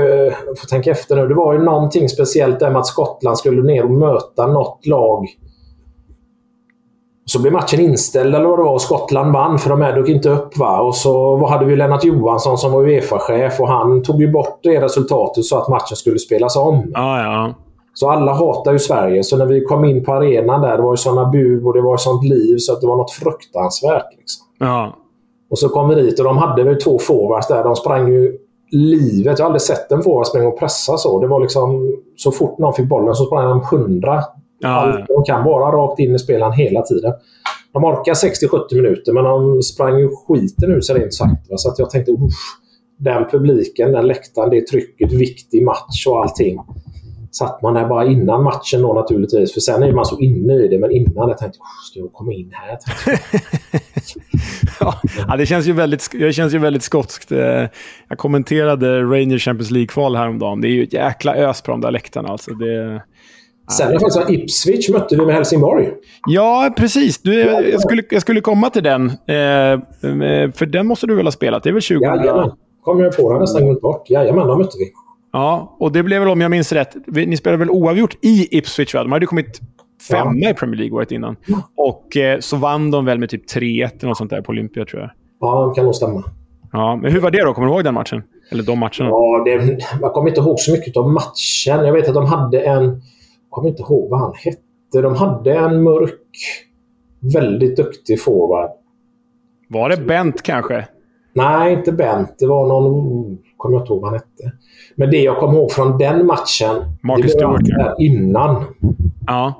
jag 0.47 0.59
får 0.59 0.67
tänka 0.67 0.91
efter 0.91 1.17
nu, 1.17 1.29
det 1.29 1.35
var 1.35 1.53
ju 1.53 1.59
någonting 1.59 2.09
speciellt 2.09 2.61
där 2.61 2.71
med 2.71 2.79
att 2.79 2.87
Skottland 2.87 3.39
skulle 3.39 3.63
ner 3.63 3.85
och 3.85 3.91
möta 3.91 4.47
något 4.47 4.87
lag. 4.87 5.27
Så 7.25 7.43
blev 7.43 7.53
matchen 7.53 7.81
inställd 7.81 8.35
eller 8.35 8.49
vad 8.49 8.59
det 8.59 8.63
var 8.63 8.73
och 8.73 8.83
Skottland 8.83 9.33
vann 9.33 9.59
för 9.59 9.71
de 9.71 9.81
här 9.81 9.93
dök 9.93 10.09
inte 10.09 10.31
upp. 10.31 10.59
Va? 10.59 10.81
Och 10.81 10.95
så 10.95 11.47
hade 11.47 11.65
vi 11.65 11.77
Lennart 11.77 12.05
Johansson 12.05 12.59
som 12.59 12.73
var 12.73 12.83
Uefa-chef 12.83 13.61
och 13.61 13.69
han 13.69 14.03
tog 14.03 14.21
ju 14.21 14.33
bort 14.33 14.61
det 14.63 14.81
resultatet 14.81 15.45
så 15.45 15.59
att 15.59 15.69
matchen 15.69 15.97
skulle 15.97 16.19
spelas 16.19 16.57
om. 16.57 16.91
Ja, 16.95 17.23
ja. 17.23 17.55
Så 17.99 18.11
alla 18.11 18.33
hatar 18.33 18.73
ju 18.73 18.79
Sverige. 18.79 19.25
Så 19.25 19.37
när 19.37 19.47
vi 19.47 19.61
kom 19.61 19.85
in 19.85 20.05
på 20.05 20.13
arenan 20.13 20.61
där, 20.61 20.77
det 20.77 20.83
var 20.83 20.93
ju 20.93 20.97
sådana 20.97 21.29
bu 21.31 21.65
och 21.65 21.75
det 21.75 21.81
var 21.81 21.97
sånt 21.97 22.25
liv 22.25 22.57
så 22.59 22.73
att 22.73 22.81
det 22.81 22.87
var 22.87 22.97
något 22.97 23.11
fruktansvärt. 23.11 24.07
Liksom. 24.19 24.47
Ja. 24.59 24.97
Och 25.51 25.59
så 25.59 25.69
kom 25.69 25.89
vi 25.89 25.95
dit 25.95 26.19
och 26.19 26.25
de 26.25 26.39
hade 26.39 26.65
väl 26.65 26.77
två 26.81 26.99
forwards 26.99 27.49
där. 27.49 27.65
De 27.65 27.77
sprang 27.77 28.09
ju 28.09 28.39
livet. 28.71 29.39
Jag 29.39 29.45
har 29.45 29.47
aldrig 29.47 29.63
sett 29.63 29.93
en 29.93 30.03
forward 30.03 30.27
springa 30.27 30.49
och 30.49 30.59
pressa 30.59 30.97
så. 30.97 31.21
Det 31.21 31.27
var 31.27 31.41
liksom... 31.41 31.97
Så 32.17 32.33
fort 32.33 32.59
någon 32.59 32.75
fick 32.75 32.89
bollen 32.89 33.15
så 33.15 33.25
sprang 33.25 33.49
de 33.49 33.63
hundra. 33.71 34.23
Ja, 34.59 34.69
Allt 34.69 35.09
de 35.09 35.25
kan 35.25 35.45
bara 35.45 35.77
rakt 35.77 35.99
in 35.99 36.15
i 36.15 36.19
spelaren 36.19 36.53
hela 36.53 36.83
tiden. 36.83 37.13
De 37.73 37.85
orkar 37.85 38.15
60-70 38.15 38.75
minuter 38.75 39.13
men 39.13 39.25
de 39.25 39.63
sprang 39.63 39.99
ju 39.99 40.11
skiten 40.29 40.71
ur 40.71 40.81
sig 40.81 40.97
rent 41.01 41.15
sagt. 41.15 41.51
va. 41.51 41.57
Så 41.57 41.69
att 41.69 41.79
jag 41.79 41.91
tänkte 41.91 42.13
usch, 42.13 42.59
den 42.99 43.25
publiken, 43.31 43.93
den 43.93 44.07
läktaren, 44.07 44.51
det 44.51 44.67
trycket, 44.67 45.13
viktig 45.13 45.65
match 45.65 46.07
och 46.07 46.23
allting. 46.23 46.61
Satt 47.39 47.63
man 47.63 47.75
där 47.75 47.87
bara 47.89 48.05
innan 48.07 48.43
matchen 48.45 48.83
då 48.83 48.93
naturligtvis. 48.93 49.53
För 49.53 49.61
sen 49.61 49.83
är 49.83 49.93
man 49.93 50.05
så 50.05 50.21
inne 50.21 50.55
i 50.55 50.69
det. 50.69 50.79
Men 50.79 50.91
innan 50.91 51.29
jag 51.29 51.39
tänkte 51.39 51.59
jag 51.59 51.91
ska 51.91 51.99
jag 52.01 52.13
komma 52.13 52.33
in 52.33 52.53
här? 52.53 52.79
ja, 55.29 55.37
det 55.37 55.47
känns 55.47 55.67
ju 55.67 55.73
väldigt, 55.73 56.09
det 56.13 56.33
känns 56.33 56.55
ju 56.55 56.59
väldigt 56.59 56.83
skotskt. 56.83 57.33
Eh, 57.33 57.39
Jag 58.09 58.19
kommenterade 58.19 59.03
Rangers 59.03 59.45
Champions 59.45 59.71
League-kval 59.71 60.17
häromdagen. 60.17 60.61
Det 60.61 60.69
är 60.69 60.71
ju 60.71 60.83
ett 60.83 60.93
jäkla 60.93 61.37
ös 61.37 61.63
på 61.63 61.71
de 61.71 61.81
där 61.81 61.91
läktarna. 61.91 62.29
Alltså. 62.29 62.51
Det... 62.55 63.03
Sen 63.73 63.93
är 63.93 63.99
faktiskt 63.99 64.31
Ipswich 64.31 64.89
mötte 64.89 65.17
vi 65.17 65.27
med 65.27 65.35
Helsingborg. 65.35 65.91
Ja, 66.29 66.75
precis. 66.77 67.23
Du, 67.23 67.41
jag, 67.41 67.81
skulle, 67.81 68.03
jag 68.11 68.23
skulle 68.23 68.41
komma 68.41 68.71
till 68.71 68.83
den. 68.83 69.07
Eh, 69.27 69.37
eh, 69.37 70.51
för 70.53 70.67
den 70.67 70.87
måste 70.87 71.07
du 71.07 71.15
väl 71.15 71.27
ha 71.27 71.33
spelat? 71.33 71.63
Det 71.63 71.69
är 71.69 71.73
väl 71.73 71.83
20... 71.83 72.05
Jajamän. 72.05 72.51
Kom 72.83 73.01
jag 73.01 73.17
på 73.17 73.33
det 73.33 73.41
nästan 73.41 73.65
glömt 73.65 73.81
bort. 73.81 74.11
Jajamän, 74.11 74.47
de 74.47 74.59
mötte 74.59 74.79
vi. 74.79 74.93
Ja, 75.37 75.77
och 75.79 75.93
det 75.93 76.03
blev 76.03 76.21
väl, 76.21 76.29
om 76.29 76.41
jag 76.41 76.51
minns 76.51 76.73
rätt, 76.73 76.97
ni 77.07 77.37
spelade 77.37 77.59
väl 77.59 77.71
oavgjort 77.71 78.17
i 78.23 78.59
Ipswich? 78.59 78.95
Va? 78.95 79.03
De 79.03 79.13
hade 79.13 79.23
ju 79.23 79.27
kommit 79.27 79.61
femma 80.09 80.51
i 80.51 80.55
Premier 80.55 80.79
League 80.79 80.97
året 80.97 81.13
innan. 81.13 81.37
Och 81.77 82.17
eh, 82.17 82.39
så 82.41 82.57
vann 82.57 82.91
de 82.91 83.05
väl 83.05 83.19
med 83.19 83.31
typ 83.31 83.51
3-1 83.51 83.91
eller 83.99 84.09
något 84.09 84.17
sånt 84.17 84.31
där 84.31 84.43
på 84.43 84.51
Olympia, 84.51 84.85
tror 84.85 85.03
jag. 85.03 85.11
Ja, 85.41 85.69
det 85.69 85.75
kan 85.75 85.85
nog 85.85 85.95
stämma. 85.95 86.25
Ja, 86.73 86.97
men 87.03 87.13
hur 87.13 87.21
var 87.21 87.31
det 87.31 87.45
då? 87.45 87.55
Kommer 87.55 87.69
du 87.69 87.75
ihåg 87.75 87.85
den 87.85 87.95
matchen? 87.95 88.23
Eller 88.51 88.63
de 88.63 88.79
matcherna? 88.79 89.09
Ja, 89.09 89.43
det, 89.45 89.79
jag 90.01 90.13
kommer 90.13 90.29
inte 90.29 90.41
ihåg 90.41 90.61
så 90.61 90.73
mycket 90.73 90.97
av 90.97 91.11
matchen. 91.11 91.87
Jag 91.87 91.93
vet 91.93 92.09
att 92.09 92.15
de 92.15 92.27
hade 92.27 92.61
en... 92.61 92.85
Jag 92.85 93.51
kommer 93.51 93.69
inte 93.69 93.83
ihåg 93.83 94.11
vad 94.11 94.21
han 94.21 94.33
hette. 94.35 95.03
De 95.03 95.17
hade 95.17 95.55
en 95.55 95.83
mörk, 95.83 96.21
väldigt 97.35 97.77
duktig 97.77 98.23
forward. 98.23 98.71
Var 99.69 99.89
det 99.89 99.97
Bent 99.97 100.43
kanske? 100.43 100.87
Nej, 101.37 101.73
inte 101.73 101.93
Bent. 101.93 102.39
Det 102.39 102.47
var 102.47 102.67
någon... 102.69 103.39
kommer 103.57 103.77
jag 103.77 103.83
inte 103.83 103.93
ihåg 103.93 104.03
vad 104.03 104.11
han 104.11 104.19
hette. 104.19 104.57
Men 104.95 105.11
det 105.11 105.23
jag 105.23 105.39
kommer 105.39 105.59
ihåg 105.59 105.73
från 105.73 105.99
den 105.99 106.27
matchen... 106.27 106.77
Marcus 107.03 107.35
det 107.35 107.47
var 107.47 107.59
Stewart, 107.59 107.95
innan. 107.99 108.65
Ja. 109.27 109.55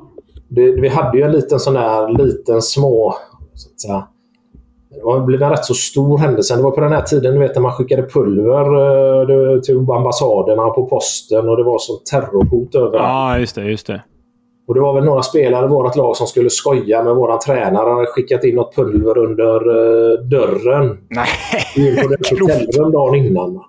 Det, 0.49 0.73
vi 0.73 0.89
hade 0.89 1.19
ju 1.19 1.25
en 1.25 1.33
liten 1.33 1.61
sån 1.61 1.75
där, 1.75 2.25
liten 2.25 2.63
små... 2.63 3.15
Så 3.55 3.71
att 3.71 3.81
säga, 3.81 4.07
det 5.19 5.27
blev 5.27 5.43
en 5.43 5.51
rätt 5.51 5.65
så 5.65 5.75
stor 5.75 6.19
händelse. 6.19 6.57
Det 6.57 6.63
var 6.63 6.71
på 6.71 6.81
den 6.81 6.93
här 6.93 7.03
tiden 7.03 7.35
du 7.35 7.41
vet, 7.41 7.55
när 7.55 7.63
man 7.63 7.73
skickade 7.73 8.03
pulver 8.03 8.65
eh, 9.55 9.61
till 9.61 9.77
ambassaderna 9.77 10.71
på 10.71 10.87
posten 10.87 11.49
och 11.49 11.57
det 11.57 11.65
var 11.65 11.79
sånt 11.79 12.07
terrorhot 12.07 12.75
överallt. 12.75 12.95
ja, 12.95 13.39
just 13.39 13.55
det. 13.55 13.65
Just 13.65 13.87
det. 13.87 14.03
Och 14.69 14.75
det 14.75 14.81
var 14.81 14.95
väl 14.95 15.05
några 15.05 15.23
spelare 15.23 15.67
i 15.67 15.69
vårt 15.69 15.97
lag 15.97 16.17
som 16.17 16.27
skulle 16.27 16.51
skoja 16.51 17.03
med 17.03 17.15
våran 17.15 17.39
tränare. 17.39 17.89
Han 17.89 17.97
hade 17.97 18.07
skickat 18.07 18.45
in 18.45 18.55
något 18.55 18.75
pulver 18.77 19.19
under 19.19 19.55
eh, 19.55 20.19
dörren. 20.21 20.99
Nej. 21.09 21.27
In 21.77 21.97
på 21.97 22.09
Grovt. 22.09 22.41
hotellrum 22.41 22.93
dagen 22.93 23.15
innan. 23.15 23.61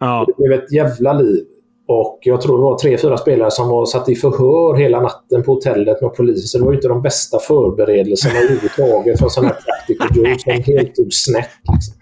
Ja. 0.00 0.24
Det 0.26 0.42
blev 0.42 0.58
ett 0.58 0.72
jävla 0.72 1.12
liv. 1.12 1.44
Och 1.88 2.18
jag 2.22 2.40
tror 2.40 2.56
det 2.56 2.62
var 2.62 2.78
tre, 2.78 2.98
fyra 2.98 3.16
spelare 3.16 3.50
som 3.50 3.68
var 3.68 3.86
satt 3.86 4.08
i 4.08 4.14
förhör 4.14 4.76
hela 4.76 5.00
natten 5.00 5.42
på 5.42 5.52
hotellet 5.52 6.02
med 6.02 6.14
polisen. 6.14 6.60
Det 6.60 6.64
var 6.64 6.72
ju 6.72 6.76
inte 6.78 6.88
de 6.88 7.02
bästa 7.02 7.38
förberedelserna 7.38 8.34
överhuvudtaget 8.38 9.18
för 9.18 9.26
en 9.26 9.30
sån 9.30 9.44
här 9.44 9.56
practical 9.66 10.16
joke 10.16 10.38
som 10.38 10.74
helt 10.74 10.94
tog 10.94 11.12
snett. 11.12 11.48
Liksom. 11.72 11.94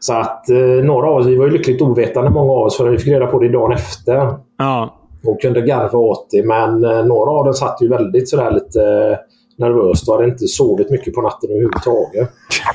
Så 0.00 0.12
att 0.14 0.50
eh, 0.50 0.84
några 0.84 1.08
av 1.08 1.16
oss, 1.16 1.26
vi 1.26 1.36
var 1.36 1.44
ju 1.44 1.50
lyckligt 1.50 1.82
ovetande 1.82 2.30
många 2.30 2.52
av 2.52 2.58
oss 2.58 2.76
för 2.76 2.90
vi 2.90 2.98
fick 2.98 3.12
reda 3.12 3.26
på 3.26 3.38
det 3.38 3.48
dagen 3.48 3.72
efter. 3.72 4.38
ja. 4.58 5.00
Och 5.26 5.40
kunde 5.40 5.60
garva 5.60 5.98
åt 5.98 6.26
det. 6.30 6.46
Men 6.46 6.84
eh, 6.84 7.04
några 7.04 7.30
av 7.30 7.44
dem 7.44 7.54
satt 7.54 7.82
ju 7.82 7.88
väldigt 7.88 8.28
sådär 8.28 8.50
lite 8.50 8.82
eh, 8.82 9.18
nervöst 9.58 10.08
och 10.08 10.14
hade 10.14 10.28
inte 10.28 10.46
sovit 10.46 10.90
mycket 10.90 11.14
på 11.14 11.20
natten 11.20 11.50
överhuvudtaget. 11.50 12.30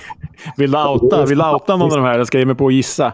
Vill 0.58 0.72
du 0.72 0.78
outa, 0.78 1.26
vill 1.26 1.41
outa 1.41 1.76
någon 1.76 1.91
av 1.91 1.97
de 1.97 2.04
här? 2.04 2.18
Jag 2.18 2.28
ska 2.28 2.39
ge 2.39 2.45
mig 2.45 2.56
på 2.56 2.68
att 2.68 2.74
gissa. 2.74 3.14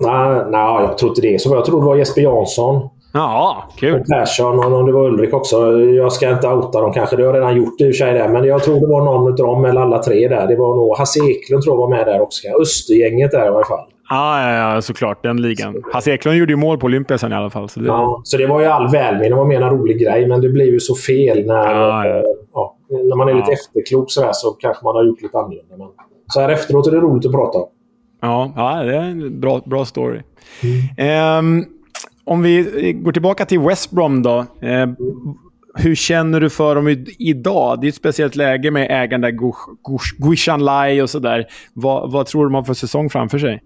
Nej, 0.00 0.44
nej, 0.48 0.84
jag 0.84 0.98
tror 0.98 1.08
inte 1.08 1.20
det. 1.20 1.40
Så 1.40 1.54
jag 1.54 1.64
tror 1.64 1.80
det 1.80 1.86
var 1.86 1.96
Jesper 1.96 2.22
Jansson. 2.22 2.88
Ja, 3.12 3.68
kul. 3.76 4.00
Och 4.00 4.06
Persson 4.06 4.74
och 4.74 4.86
det 4.86 4.92
var 4.92 5.06
Ulrik 5.06 5.34
också. 5.34 5.78
Jag 5.78 6.12
ska 6.12 6.30
inte 6.30 6.48
outa 6.48 6.80
dem 6.80 6.92
kanske. 6.92 7.16
Det 7.16 7.22
har 7.22 7.34
jag 7.34 7.36
redan 7.36 7.56
gjort 7.56 7.80
i 7.80 7.84
och 7.84 7.86
för 7.86 7.92
sig. 7.92 8.14
Där. 8.14 8.28
Men 8.28 8.44
jag 8.44 8.62
tror 8.62 8.80
det 8.80 8.86
var 8.86 9.04
någon 9.04 9.26
av 9.26 9.34
dem, 9.34 9.64
eller 9.64 9.80
alla 9.80 10.02
tre 10.02 10.28
där. 10.28 10.46
Det 10.46 10.56
var 10.56 10.76
nog 10.76 10.98
Hasse 10.98 11.20
Eklund 11.20 11.62
tror 11.62 11.76
jag 11.76 11.80
var 11.80 11.96
med 11.96 12.06
där 12.06 12.20
också. 12.20 12.48
Östergänget 12.60 13.30
där 13.30 13.44
i 13.44 13.48
alla 13.48 13.64
fall. 13.64 13.86
Ja, 14.10 14.50
ja, 14.52 14.74
ja, 14.74 14.82
såklart. 14.82 15.22
Den 15.22 15.42
ligan. 15.42 15.82
Hasse 15.92 16.10
Eklund 16.12 16.38
gjorde 16.38 16.52
ju 16.52 16.56
mål 16.56 16.78
på 16.78 16.84
Olympia 16.86 17.18
sen 17.18 17.32
i 17.32 17.34
alla 17.34 17.50
fall. 17.50 17.68
Så 17.68 17.80
det... 17.80 17.86
Ja, 17.86 18.20
så 18.24 18.36
det 18.36 18.46
var 18.46 18.60
ju 18.60 18.66
all 18.66 18.88
välmening. 18.90 19.30
Det 19.30 19.36
var 19.36 19.44
mer 19.46 19.60
en 19.60 19.70
rolig 19.70 20.00
grej. 20.00 20.26
Men 20.26 20.40
det 20.40 20.48
blev 20.48 20.66
ju 20.66 20.80
så 20.80 20.94
fel 20.94 21.46
när, 21.46 21.54
Ja, 21.74 22.06
ja. 22.06 22.22
ja, 22.54 22.76
när 22.90 23.16
man 23.16 23.28
är 23.28 23.34
lite 23.34 23.52
efterklok 23.52 24.10
sådär, 24.10 24.30
så 24.32 24.50
kanske 24.50 24.84
man 24.84 24.94
har 24.96 25.04
gjort 25.04 25.22
lite 25.22 25.38
annorlunda. 25.38 25.76
Men 25.78 25.88
så 26.26 26.40
här 26.40 26.48
efteråt 26.48 26.86
är 26.86 26.90
det 26.90 26.96
roligt 27.00 27.26
att 27.26 27.32
prata 27.32 27.58
om. 27.58 27.68
Ja, 28.20 28.52
ja 28.56 28.82
det 28.82 28.96
är 28.96 29.00
en 29.02 29.40
bra, 29.40 29.60
bra 29.66 29.84
story. 29.84 30.20
Ehm, 30.96 31.64
om 32.24 32.42
vi 32.42 32.92
går 33.02 33.12
tillbaka 33.12 33.44
till 33.44 33.60
West 33.60 33.90
Brom 33.90 34.22
då. 34.22 34.38
Eh, 34.62 34.86
hur 35.74 35.94
känner 35.94 36.40
du 36.40 36.50
för 36.50 36.74
dem 36.74 37.04
idag? 37.18 37.80
Det 37.80 37.86
är 37.86 37.88
ett 37.88 37.94
speciellt 37.94 38.36
läge 38.36 38.70
med 38.70 38.86
ägaren 38.90 39.20
där 39.20 39.30
Gush- 39.30 39.76
Gush- 39.88 40.16
Guishan 40.28 40.64
Lai 40.64 41.02
och 41.02 41.10
sådär. 41.10 41.46
Vad, 41.74 42.12
vad 42.12 42.26
tror 42.26 42.48
du 42.48 42.54
har 42.54 42.62
för 42.62 42.74
säsong 42.74 43.10
framför 43.10 43.38
sig? 43.38 43.62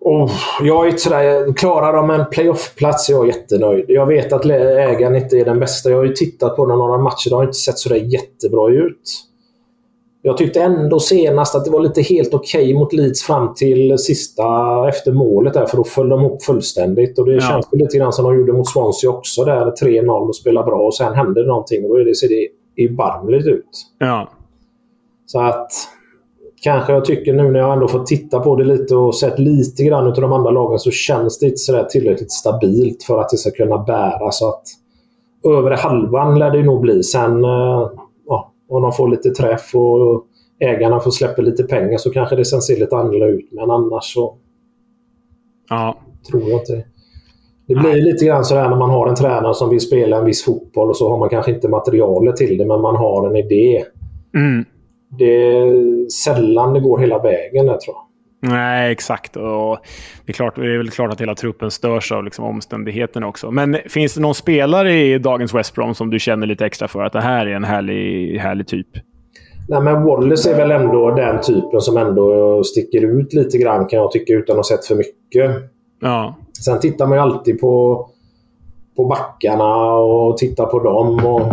Oh, 0.00 0.30
jag 0.62 0.84
är 0.84 0.88
inte 0.88 1.02
sådär, 1.02 1.52
klarar 1.52 1.92
de 1.92 2.10
en 2.10 2.24
playoff-plats 2.30 3.08
är 3.08 3.12
jag 3.12 3.26
jättenöjd. 3.26 3.84
Jag 3.88 4.06
vet 4.06 4.32
att 4.32 4.44
ägaren 4.46 5.16
inte 5.16 5.36
är 5.36 5.44
den 5.44 5.60
bästa. 5.60 5.90
Jag 5.90 5.96
har 5.96 6.04
ju 6.04 6.12
tittat 6.12 6.56
på 6.56 6.66
några 6.66 6.98
matcher. 6.98 7.30
Det 7.30 7.36
har 7.36 7.42
inte 7.42 7.54
sett 7.58 7.78
sådär 7.78 7.96
jättebra 7.96 8.70
ut. 8.70 9.24
Jag 10.22 10.36
tyckte 10.36 10.62
ändå 10.62 11.00
senast 11.00 11.54
att 11.54 11.64
det 11.64 11.70
var 11.70 11.80
lite 11.80 12.02
helt 12.02 12.34
okej 12.34 12.74
mot 12.74 12.92
Leeds 12.92 13.22
fram 13.22 13.54
till 13.54 13.98
sista 13.98 14.44
efter 14.88 15.12
målet 15.12 15.54
där, 15.54 15.66
för 15.66 15.76
då 15.76 15.84
föll 15.84 16.08
de 16.08 16.20
ihop 16.20 16.42
fullständigt. 16.42 17.18
Och 17.18 17.26
det 17.26 17.34
Ja. 17.34 17.40
känns 17.40 17.68
lite 17.72 17.96
grann 17.98 18.12
som 18.12 18.24
de 18.24 18.36
gjorde 18.36 18.52
mot 18.52 18.68
Swansea 18.68 19.10
också 19.10 19.44
där. 19.44 19.70
3-0 19.82 20.28
och 20.28 20.36
spelade 20.36 20.66
bra 20.66 20.78
och 20.80 20.94
sen 20.94 21.14
hände 21.14 21.42
det 21.42 21.48
någonting 21.48 21.84
och 21.84 22.04
då 22.04 22.14
ser 22.14 22.28
det 22.28 22.48
erbarmligt 22.84 23.46
ut. 23.46 23.68
Ja. 23.98 24.28
Så 25.26 25.40
att 25.40 25.72
kanske 26.62 26.92
jag 26.92 27.04
tycker 27.04 27.32
nu 27.32 27.50
när 27.50 27.60
jag 27.60 27.72
ändå 27.72 27.88
fått 27.88 28.06
titta 28.06 28.40
på 28.40 28.56
det 28.56 28.64
lite 28.64 28.96
och 28.96 29.14
sett 29.14 29.38
lite 29.38 29.84
grann 29.84 30.06
av 30.06 30.14
de 30.14 30.32
andra 30.32 30.50
lagen 30.50 30.78
så 30.78 30.90
känns 30.90 31.38
det 31.38 31.46
inte 31.46 31.58
sådär 31.58 31.84
tillräckligt 31.84 32.32
stabilt 32.32 33.02
för 33.02 33.20
att 33.20 33.28
det 33.28 33.36
ska 33.36 33.50
kunna 33.50 33.78
bära. 33.78 34.30
Så 34.30 34.48
att 34.48 34.62
övre 35.44 35.74
halvan 35.74 36.38
lär 36.38 36.50
det 36.50 36.62
nog 36.62 36.80
bli. 36.80 37.02
Sen 37.02 37.44
eh, 37.44 37.90
ja, 38.26 38.52
om 38.68 38.82
de 38.82 38.92
får 38.92 39.08
lite 39.08 39.30
träff 39.30 39.74
och 39.74 40.24
ägarna 40.60 41.00
får 41.00 41.10
släppa 41.10 41.42
lite 41.42 41.62
pengar 41.62 41.98
så 41.98 42.10
kanske 42.10 42.36
det 42.36 42.44
sen 42.44 42.62
ser 42.62 42.80
lite 42.80 42.96
annorlunda 42.96 43.26
ut. 43.26 43.48
Men 43.52 43.70
annars 43.70 44.14
så 44.14 44.36
ja. 45.68 45.98
tror 46.30 46.42
jag 46.42 46.60
inte 46.60 46.72
det. 46.72 46.84
Det 47.66 47.74
blir 47.74 47.96
ju 47.96 48.02
lite 48.02 48.24
grann 48.24 48.44
sådär 48.44 48.68
när 48.68 48.76
man 48.76 48.90
har 48.90 49.08
en 49.08 49.14
tränare 49.14 49.54
som 49.54 49.70
vill 49.70 49.80
spela 49.80 50.16
en 50.16 50.24
viss 50.24 50.44
fotboll 50.44 50.88
och 50.88 50.96
så 50.96 51.10
har 51.10 51.18
man 51.18 51.28
kanske 51.28 51.52
inte 51.52 51.68
materialet 51.68 52.36
till 52.36 52.58
det 52.58 52.66
men 52.66 52.80
man 52.80 52.96
har 52.96 53.28
en 53.30 53.36
idé. 53.36 53.84
Mm. 54.34 54.64
Det 55.08 55.46
är 55.46 56.10
sällan 56.10 56.74
det 56.74 56.80
går 56.80 56.98
hela 56.98 57.18
vägen 57.18 57.66
där 57.66 57.76
tror 57.76 57.96
jag. 57.96 58.08
Nej, 58.40 58.92
exakt. 58.92 59.36
Och 59.36 59.78
det, 60.26 60.32
är 60.32 60.32
klart, 60.32 60.56
det 60.56 60.74
är 60.74 60.78
väl 60.78 60.90
klart 60.90 61.12
att 61.12 61.20
hela 61.20 61.34
truppen 61.34 61.70
störs 61.70 62.12
av 62.12 62.24
liksom 62.24 62.44
omständigheterna 62.44 63.26
också. 63.26 63.50
Men 63.50 63.76
finns 63.86 64.14
det 64.14 64.20
någon 64.20 64.34
spelare 64.34 64.92
i 64.92 65.18
dagens 65.18 65.54
West 65.54 65.74
Brom 65.74 65.94
som 65.94 66.10
du 66.10 66.18
känner 66.18 66.46
lite 66.46 66.66
extra 66.66 66.88
för 66.88 67.02
att 67.02 67.12
det 67.12 67.20
här 67.20 67.46
är 67.46 67.54
en 67.54 67.64
härlig, 67.64 68.38
härlig 68.38 68.66
typ? 68.66 68.86
Nej, 69.68 69.80
men 69.80 70.04
Wallace 70.04 70.52
är 70.52 70.56
väl 70.56 70.70
ändå 70.70 71.10
den 71.10 71.40
typen 71.40 71.80
som 71.80 71.96
ändå 71.96 72.62
sticker 72.64 73.02
ut 73.02 73.32
lite 73.32 73.58
grann 73.58 73.86
kan 73.86 73.98
jag 73.98 74.12
tycka 74.12 74.32
utan 74.32 74.52
att 74.52 74.68
ha 74.68 74.76
sett 74.76 74.86
för 74.86 74.94
mycket. 74.94 75.50
Ja. 76.00 76.34
Sen 76.64 76.80
tittar 76.80 77.06
man 77.06 77.18
ju 77.18 77.22
alltid 77.22 77.60
på, 77.60 78.06
på 78.96 79.04
backarna 79.04 79.94
och 79.94 80.36
tittar 80.36 80.66
på 80.66 80.78
dem. 80.78 81.26
Och 81.26 81.52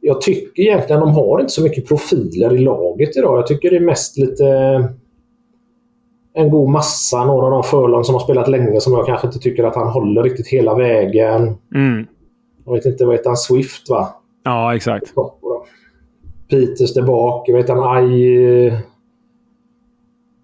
jag 0.00 0.20
tycker 0.20 0.62
egentligen 0.62 1.00
de 1.00 1.10
har 1.10 1.40
inte 1.40 1.52
så 1.52 1.62
mycket 1.62 1.88
profiler 1.88 2.54
i 2.54 2.58
laget 2.58 3.16
idag. 3.16 3.38
Jag 3.38 3.46
tycker 3.46 3.70
det 3.70 3.76
är 3.76 3.80
mest 3.80 4.18
lite 4.18 4.44
en 6.34 6.50
god 6.50 6.70
massa. 6.70 7.24
Några 7.24 7.46
av 7.46 7.52
de 7.52 7.62
Furlong 7.62 8.04
som 8.04 8.14
har 8.14 8.20
spelat 8.20 8.48
länge 8.48 8.80
som 8.80 8.92
jag 8.92 9.06
kanske 9.06 9.26
inte 9.26 9.38
tycker 9.38 9.64
att 9.64 9.74
han 9.74 9.88
håller 9.88 10.22
riktigt 10.22 10.48
hela 10.48 10.74
vägen. 10.74 11.56
Mm. 11.74 12.06
Jag 12.66 12.72
vet 12.72 12.86
inte, 12.86 13.04
vad 13.04 13.14
heter 13.14 13.30
han? 13.30 13.36
Swift 13.36 13.90
va? 13.90 14.08
Ja, 14.44 14.76
exakt. 14.76 15.14
Peters 16.50 16.94
där 16.94 17.02
bak. 17.02 17.48
Jag 17.48 17.56
vet 17.56 17.68
han 17.68 17.96
Aj... 17.96 18.86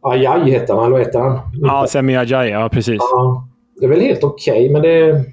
Ajaj 0.03 0.51
heter 0.51 0.75
han, 0.75 0.85
eller 0.85 0.97
vad 0.97 1.07
heter 1.07 1.19
han? 1.19 1.39
Ja, 1.55 1.87
Semi 1.89 2.17
Ajay, 2.17 2.49
ja 2.49 2.69
precis. 2.69 2.97
Ja, 2.99 3.49
det 3.81 3.87
är 3.87 3.89
väl 3.91 4.01
helt 4.01 4.25
okej, 4.25 4.53
okay, 4.53 4.73
men 4.73 4.83
det 4.83 5.25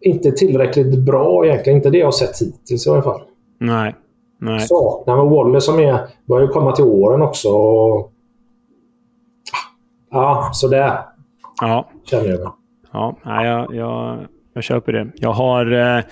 inte 0.00 0.32
tillräckligt 0.32 0.98
bra 0.98 1.46
egentligen. 1.46 1.76
Inte 1.76 1.90
det 1.90 1.98
jag 1.98 2.06
har 2.06 2.12
sett 2.12 2.40
hittills 2.40 2.86
i 2.86 2.90
alla 2.90 3.02
fall. 3.02 3.20
Nej. 3.58 3.94
Nej. 4.38 4.60
Saknar 4.60 5.16
med 5.16 5.26
Waller 5.26 5.60
som 5.60 5.78
är, 5.78 6.00
börjar 6.24 6.46
ju 6.46 6.52
komma 6.52 6.72
till 6.72 6.84
åren 6.84 7.22
också. 7.22 7.48
Ja, 10.10 10.50
sådär. 10.52 10.98
Ja. 11.60 11.88
Känner 12.04 12.28
jag. 12.28 12.52
Ja, 12.92 13.16
jag, 13.24 13.74
jag, 13.74 14.18
jag 14.54 14.64
köper 14.64 14.92
det. 14.92 15.10
Jag 15.14 15.32
har 15.32 15.72
eh, 15.72 16.04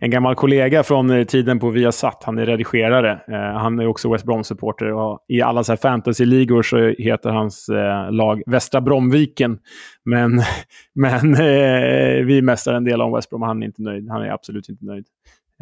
en 0.00 0.10
gammal 0.10 0.34
kollega 0.34 0.82
från 0.82 1.10
eh, 1.10 1.24
tiden 1.24 1.58
på 1.58 1.70
Viasat. 1.70 2.22
Han 2.24 2.38
är 2.38 2.46
redigerare. 2.46 3.12
Eh, 3.12 3.58
han 3.58 3.78
är 3.78 3.86
också 3.86 4.12
West 4.12 4.24
Brom-supporter. 4.24 5.18
I 5.28 5.42
alla 5.42 5.64
så 5.64 5.76
fantasy-ligor 5.76 6.62
så 6.62 6.94
heter 6.98 7.30
hans 7.30 7.68
eh, 7.68 8.12
lag 8.12 8.42
Västra 8.46 8.80
Bromviken. 8.80 9.58
Men, 10.04 10.42
men 10.94 11.34
vi 12.26 12.42
mästrar 12.42 12.74
en 12.74 12.84
del 12.84 13.02
om 13.02 13.12
West 13.12 13.30
Brom 13.30 13.42
och 13.42 13.48
han 13.48 13.62
är 13.62 13.66
inte 13.66 13.82
nöjd. 13.82 14.10
Han 14.10 14.22
är 14.22 14.30
absolut 14.30 14.68
inte 14.68 14.84
nöjd. 14.84 15.06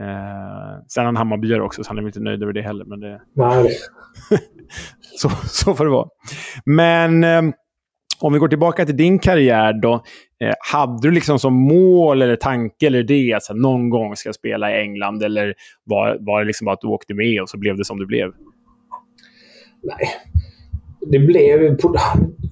Eh, 0.01 0.85
sen 0.89 1.03
är 1.03 1.05
han 1.05 1.17
Hammarbyare 1.17 1.63
också, 1.63 1.85
så 1.85 1.91
han 1.91 1.99
är 1.99 2.03
inte 2.07 2.21
nöjd 2.21 2.43
över 2.43 2.53
det 2.53 2.63
heller. 2.63 2.85
Men 2.85 3.01
det... 3.01 3.21
Nej. 3.35 3.69
så, 5.19 5.29
så 5.29 5.75
får 5.75 5.85
det 5.85 5.91
vara. 5.91 6.09
Men 6.65 7.25
eh, 7.25 7.43
om 8.21 8.33
vi 8.33 8.39
går 8.39 8.49
tillbaka 8.49 8.87
till 8.87 8.97
din 8.97 9.19
karriär 9.19 9.73
då. 9.73 10.05
Eh, 10.45 10.55
hade 10.73 11.09
du 11.09 11.11
liksom 11.11 11.39
som 11.39 11.55
mål 11.55 12.23
eller 12.23 12.37
tanke 12.37 12.87
eller 12.87 12.99
idé 12.99 13.35
att 13.35 13.57
någon 13.57 13.91
gång 13.91 14.17
ska 14.17 14.33
spela 14.33 14.71
i 14.71 14.81
England? 14.81 15.23
Eller 15.23 15.55
var, 15.85 16.17
var 16.21 16.41
det 16.41 16.47
liksom 16.47 16.65
bara 16.65 16.73
att 16.73 16.81
du 16.81 16.89
åkte 16.89 17.15
med 17.15 17.43
och 17.43 17.49
så 17.49 17.59
blev 17.59 17.77
det 17.77 17.85
som 17.85 17.99
det 17.99 18.07
blev? 18.07 18.33
Nej. 19.83 20.09
Det 21.01 21.19
blev, 21.19 21.77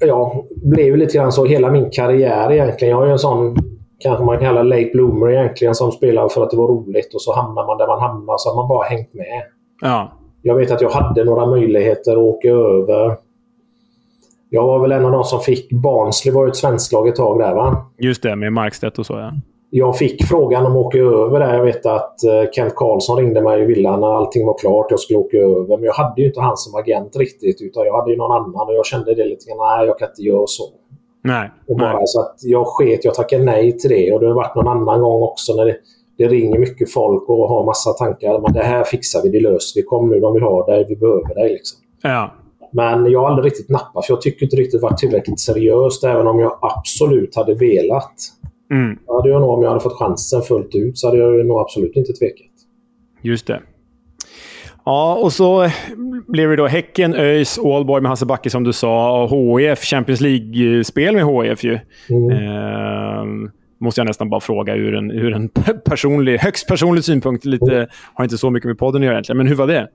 ja, 0.00 0.44
blev 0.64 0.96
lite 0.96 1.18
grann 1.18 1.32
så 1.32 1.44
hela 1.44 1.70
min 1.70 1.90
karriär 1.90 2.52
egentligen. 2.52 2.90
Jag 2.90 3.06
ju 3.06 3.12
en 3.12 3.18
sån 3.18 3.56
kanske 3.98 4.24
man 4.24 4.38
kallar 4.38 4.64
late 4.64 4.90
bloomer 4.92 5.30
egentligen 5.30 5.74
som 5.74 5.92
spelar 5.92 6.28
för 6.28 6.42
att 6.42 6.50
det 6.50 6.56
var 6.56 6.68
roligt 6.68 7.14
och 7.14 7.22
så 7.22 7.34
hamnar 7.34 7.66
man 7.66 7.78
där 7.78 7.86
man 7.86 8.00
hamnar 8.00 8.34
så 8.38 8.48
har 8.48 8.56
man 8.56 8.68
bara 8.68 8.88
hängt 8.88 9.14
med. 9.14 9.42
Ja. 9.82 10.12
Jag 10.42 10.54
vet 10.54 10.70
att 10.70 10.80
jag 10.80 10.90
hade 10.90 11.24
några 11.24 11.46
möjligheter 11.46 12.12
att 12.12 12.18
åka 12.18 12.48
över. 12.48 13.16
Jag 14.50 14.66
var 14.66 14.78
väl 14.78 14.92
en 14.92 15.04
av 15.04 15.12
de 15.12 15.24
som 15.24 15.40
fick... 15.40 15.72
Barnsley 15.72 16.34
var 16.34 16.44
ju 16.44 16.48
ett 16.48 16.56
svenskt 16.56 16.92
lag 16.92 17.08
ett 17.08 17.16
tag 17.16 17.38
där 17.38 17.54
va? 17.54 17.86
Just 17.98 18.22
det, 18.22 18.36
med 18.36 18.52
Markstedt 18.52 18.98
och 18.98 19.06
så 19.06 19.12
ja. 19.12 19.32
Jag 19.70 19.98
fick 19.98 20.24
frågan 20.24 20.66
om 20.66 20.72
att 20.72 20.86
åka 20.86 20.98
över 20.98 21.40
där. 21.40 21.54
Jag 21.54 21.64
vet 21.64 21.86
att 21.86 22.24
eh, 22.24 22.50
Kent 22.52 22.74
Karlsson 22.74 23.16
ringde 23.16 23.42
mig 23.42 23.62
i 23.62 23.64
villan 23.64 24.00
när 24.00 24.16
allting 24.16 24.46
var 24.46 24.58
klart. 24.58 24.86
Jag 24.90 25.00
skulle 25.00 25.18
åka 25.18 25.36
över. 25.36 25.76
Men 25.76 25.84
jag 25.84 25.92
hade 25.92 26.20
ju 26.20 26.26
inte 26.26 26.40
han 26.40 26.56
som 26.56 26.80
agent 26.80 27.16
riktigt. 27.16 27.62
Utan 27.62 27.84
jag 27.84 27.96
hade 28.00 28.10
ju 28.10 28.16
någon 28.16 28.32
annan 28.32 28.68
och 28.68 28.74
jag 28.74 28.86
kände 28.86 29.14
det 29.14 29.24
lite 29.24 29.46
grann. 29.48 29.58
Nej, 29.58 29.86
jag 29.86 29.98
kan 29.98 30.08
inte 30.08 30.22
göra 30.22 30.46
så. 30.46 30.62
Nej. 31.24 31.50
Och 31.68 31.76
bara, 31.76 32.06
Så 32.06 32.20
att 32.20 32.36
jag 32.42 32.66
sket, 32.66 33.04
jag 33.04 33.14
tackade 33.14 33.44
nej 33.44 33.78
till 33.78 33.90
det. 33.90 34.12
Och 34.12 34.20
det 34.20 34.26
har 34.26 34.34
varit 34.34 34.54
någon 34.54 34.68
annan 34.68 35.00
gång 35.00 35.22
också 35.22 35.54
när 35.54 35.64
det, 35.64 35.76
det 36.18 36.28
ringer 36.28 36.58
mycket 36.58 36.92
folk 36.92 37.28
och 37.28 37.48
har 37.48 37.64
massa 37.64 37.92
tankar. 37.92 38.40
Men 38.40 38.52
det 38.52 38.62
här 38.62 38.84
fixar 38.84 39.22
vi, 39.22 39.28
det 39.28 39.40
löser 39.40 39.80
vi. 39.80 39.82
Kom 39.82 40.08
nu, 40.08 40.20
de 40.20 40.34
vill 40.34 40.42
ha 40.42 40.66
dig, 40.66 40.86
vi 40.88 40.96
behöver 40.96 41.34
dig. 41.34 41.48
Liksom. 41.48 41.78
Ja. 42.02 42.30
Men 42.76 43.10
jag 43.10 43.20
har 43.20 43.28
aldrig 43.28 43.46
riktigt 43.46 43.68
nappat, 43.68 44.06
för 44.06 44.12
jag 44.12 44.20
tycker 44.20 44.44
inte 44.44 44.56
riktigt 44.56 44.82
varit 44.82 44.98
tillräckligt 44.98 45.40
seriöst, 45.40 46.04
även 46.04 46.26
om 46.26 46.38
jag 46.38 46.58
absolut 46.62 47.36
hade 47.36 47.54
velat. 47.54 48.12
Mm. 48.70 48.98
Hade 49.08 49.28
jag 49.28 49.40
nog, 49.40 49.50
om 49.50 49.62
jag 49.62 49.68
hade 49.68 49.80
fått 49.80 49.98
chansen 49.98 50.42
fullt 50.42 50.74
ut, 50.74 50.98
så 50.98 51.06
hade 51.06 51.18
jag 51.18 51.46
nog 51.46 51.60
absolut 51.60 51.96
inte 51.96 52.12
tvekat. 52.12 52.50
Just 53.22 53.46
det. 53.46 53.62
Ja, 54.84 55.18
och 55.22 55.32
så 55.32 55.70
blev 56.28 56.50
det 56.50 56.56
då 56.56 56.66
Häcken, 56.66 57.14
ÖIS, 57.14 57.58
Ålborg 57.58 58.02
med 58.02 58.10
Hasse 58.10 58.26
Backe 58.26 58.50
som 58.50 58.64
du 58.64 58.72
sa 58.72 59.22
och 59.22 59.60
HIF, 59.60 59.78
Champions 59.84 60.20
League-spel 60.20 61.14
med 61.14 61.26
HIF 61.26 61.64
ju. 61.64 61.78
Mm. 62.10 62.30
Eh, 62.30 63.50
måste 63.80 64.00
jag 64.00 64.06
nästan 64.06 64.30
bara 64.30 64.40
fråga 64.40 64.74
ur 64.74 64.94
en, 64.94 65.10
ur 65.10 65.32
en 65.32 65.48
personlig, 65.84 66.38
högst 66.38 66.68
personlig 66.68 67.04
synpunkt. 67.04 67.44
Lite, 67.44 67.88
har 68.14 68.24
inte 68.24 68.38
så 68.38 68.50
mycket 68.50 68.68
med 68.68 68.78
podden 68.78 69.02
att 69.02 69.06
göra 69.06 69.14
egentligen, 69.14 69.36
men 69.36 69.46
hur 69.46 69.54
var 69.54 69.66
det? 69.66 69.88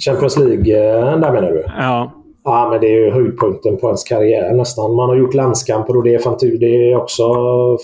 Champions 0.00 0.38
League, 0.38 0.74
där 1.20 1.32
menar 1.32 1.50
du? 1.50 1.64
Ja. 1.78 2.12
Ja, 2.44 2.68
men 2.70 2.80
det 2.80 2.86
är 2.86 3.04
ju 3.04 3.10
höjdpunkten 3.10 3.76
på 3.76 3.86
ens 3.86 4.04
karriär 4.04 4.54
nästan. 4.54 4.94
Man 4.94 5.08
har 5.08 5.16
gjort 5.16 5.34
landskamper 5.34 5.96
och 5.96 6.02
det 6.02 6.14
är, 6.14 6.58
det 6.58 6.92
är 6.92 6.96
också 6.96 7.24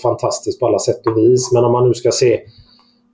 fantastiskt 0.03 0.59
på 0.59 0.67
alla 0.67 0.79
sätt 0.79 1.07
och 1.07 1.17
vis. 1.17 1.51
Men 1.53 1.63
om 1.63 1.71
man 1.71 1.87
nu 1.87 1.93
ska 1.93 2.11
se 2.11 2.39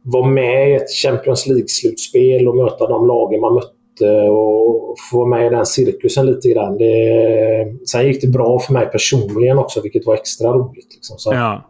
vara 0.03 0.27
med 0.27 0.69
i 0.69 0.73
ett 0.73 0.89
Champions 0.89 1.47
League-slutspel 1.47 2.47
och 2.47 2.55
möta 2.55 2.87
de 2.87 3.07
lagen 3.07 3.41
man 3.41 3.53
mötte 3.53 4.29
och 4.29 4.95
få 5.11 5.17
vara 5.17 5.29
med 5.29 5.45
i 5.47 5.49
den 5.49 5.65
cirkusen 5.65 6.25
lite 6.25 6.49
grann. 6.49 6.77
Det, 6.77 7.73
sen 7.85 8.07
gick 8.07 8.21
det 8.21 8.27
bra 8.27 8.59
för 8.59 8.73
mig 8.73 8.85
personligen 8.85 9.57
också, 9.57 9.81
vilket 9.81 10.05
var 10.05 10.13
extra 10.13 10.53
roligt. 10.53 10.93
Liksom. 10.93 11.17
Så 11.17 11.33
ja. 11.33 11.61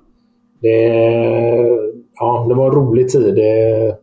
Det, 0.62 0.84
ja, 2.20 2.46
det 2.50 2.56
var 2.56 2.66
en 2.66 2.76
rolig 2.76 3.10
tid. 3.10 3.36
Det, 3.36 3.98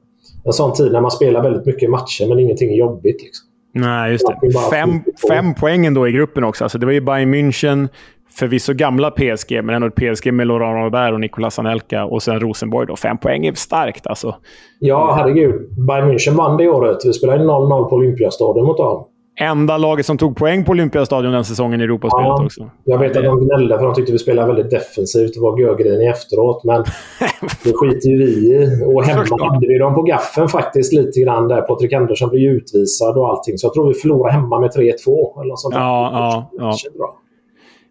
en 0.45 0.53
sån 0.53 0.73
tid 0.73 0.93
när 0.93 1.01
man 1.01 1.11
spelar 1.11 1.43
väldigt 1.43 1.67
mycket 1.67 1.91
matcher 1.91 2.29
men 2.29 2.39
ingenting 2.39 2.73
är 2.73 2.77
jobbigt. 2.77 3.23
Liksom. 3.23 3.49
Nej, 3.75 4.13
just 4.13 4.27
det. 4.27 4.53
Fem, 4.71 5.01
fem 5.29 5.55
poängen 5.55 5.95
då 5.95 6.09
i 6.09 6.13
gruppen 6.13 6.45
också. 6.45 6.65
Alltså, 6.65 6.79
det 6.79 6.87
var 6.87 6.93
ju 6.93 7.01
Bayern 7.01 7.35
München, 7.35 7.89
förvisso 8.31 8.73
gamla 8.73 9.11
PSG, 9.11 9.65
men 9.65 9.71
ändå 9.75 9.87
ett 9.87 9.95
PSG 9.95 10.33
med 10.33 10.47
Laurent 10.47 10.85
Robert 10.85 11.13
och 11.13 11.21
Nicolas 11.21 11.59
Anelka 11.59 12.05
och 12.05 12.23
sen 12.23 12.41
Rosenborg. 12.41 12.87
Då. 12.87 12.97
Fem 12.97 13.19
poäng 13.19 13.47
är 13.47 13.55
starkt 13.55 14.07
alltså. 14.07 14.35
Ja, 14.79 15.15
herregud. 15.17 15.75
Bayern 15.87 16.11
München 16.11 16.37
vann 16.37 16.57
det 16.57 16.69
året. 16.69 16.99
Vi 17.05 17.13
spelade 17.13 17.45
0-0 17.45 17.85
på 17.85 17.97
Olympiastadion 17.97 18.67
mot 18.67 18.77
dem. 18.77 19.05
Enda 19.37 19.77
laget 19.77 20.07
som 20.07 20.19
tog 20.19 20.37
poäng 20.37 20.65
på 20.65 20.73
Olympiastadion 20.73 21.33
den 21.33 21.45
säsongen 21.45 21.81
i 21.81 21.85
Europaspelet 21.85 22.27
ja, 22.27 22.45
också. 22.45 22.71
Jag 22.85 22.99
vet 22.99 23.17
att 23.17 23.25
de 23.25 23.47
gnällde 23.47 23.79
för 23.79 23.85
de 23.85 23.95
tyckte 23.95 24.13
vi 24.13 24.19
spelade 24.19 24.47
väldigt 24.47 24.71
defensivt 24.71 25.37
och 25.37 25.43
var 25.43 25.61
görgrinig 25.61 26.09
efteråt. 26.09 26.65
Men 26.65 26.85
det 27.65 27.73
skiter 27.73 28.09
ju 28.09 28.19
vi 28.19 28.25
i. 28.25 28.85
Och 28.87 29.05
hemma 29.05 29.53
hade 29.53 29.67
vi 29.67 29.79
dem 29.79 29.95
på 29.95 30.03
gaffen 30.03 30.49
faktiskt 30.49 30.93
lite 30.93 31.21
grann 31.21 31.49
där. 31.49 31.63
Patrik 31.63 31.93
Andersson 31.93 32.31
blev 32.31 32.43
utvisad 32.43 33.17
och 33.17 33.29
allting. 33.29 33.59
Så 33.59 33.67
jag 33.67 33.75
tror 33.75 33.89
vi 33.89 33.95
förlorade 33.95 34.33
hemma 34.33 34.61
med 34.61 34.71
3-2. 34.71 35.41
Eller 35.41 35.49
något 35.49 35.61
sånt 35.61 35.75
ja, 35.75 36.11
ja, 36.13 36.51
ja. 36.59 36.75
Bra. 36.99 37.19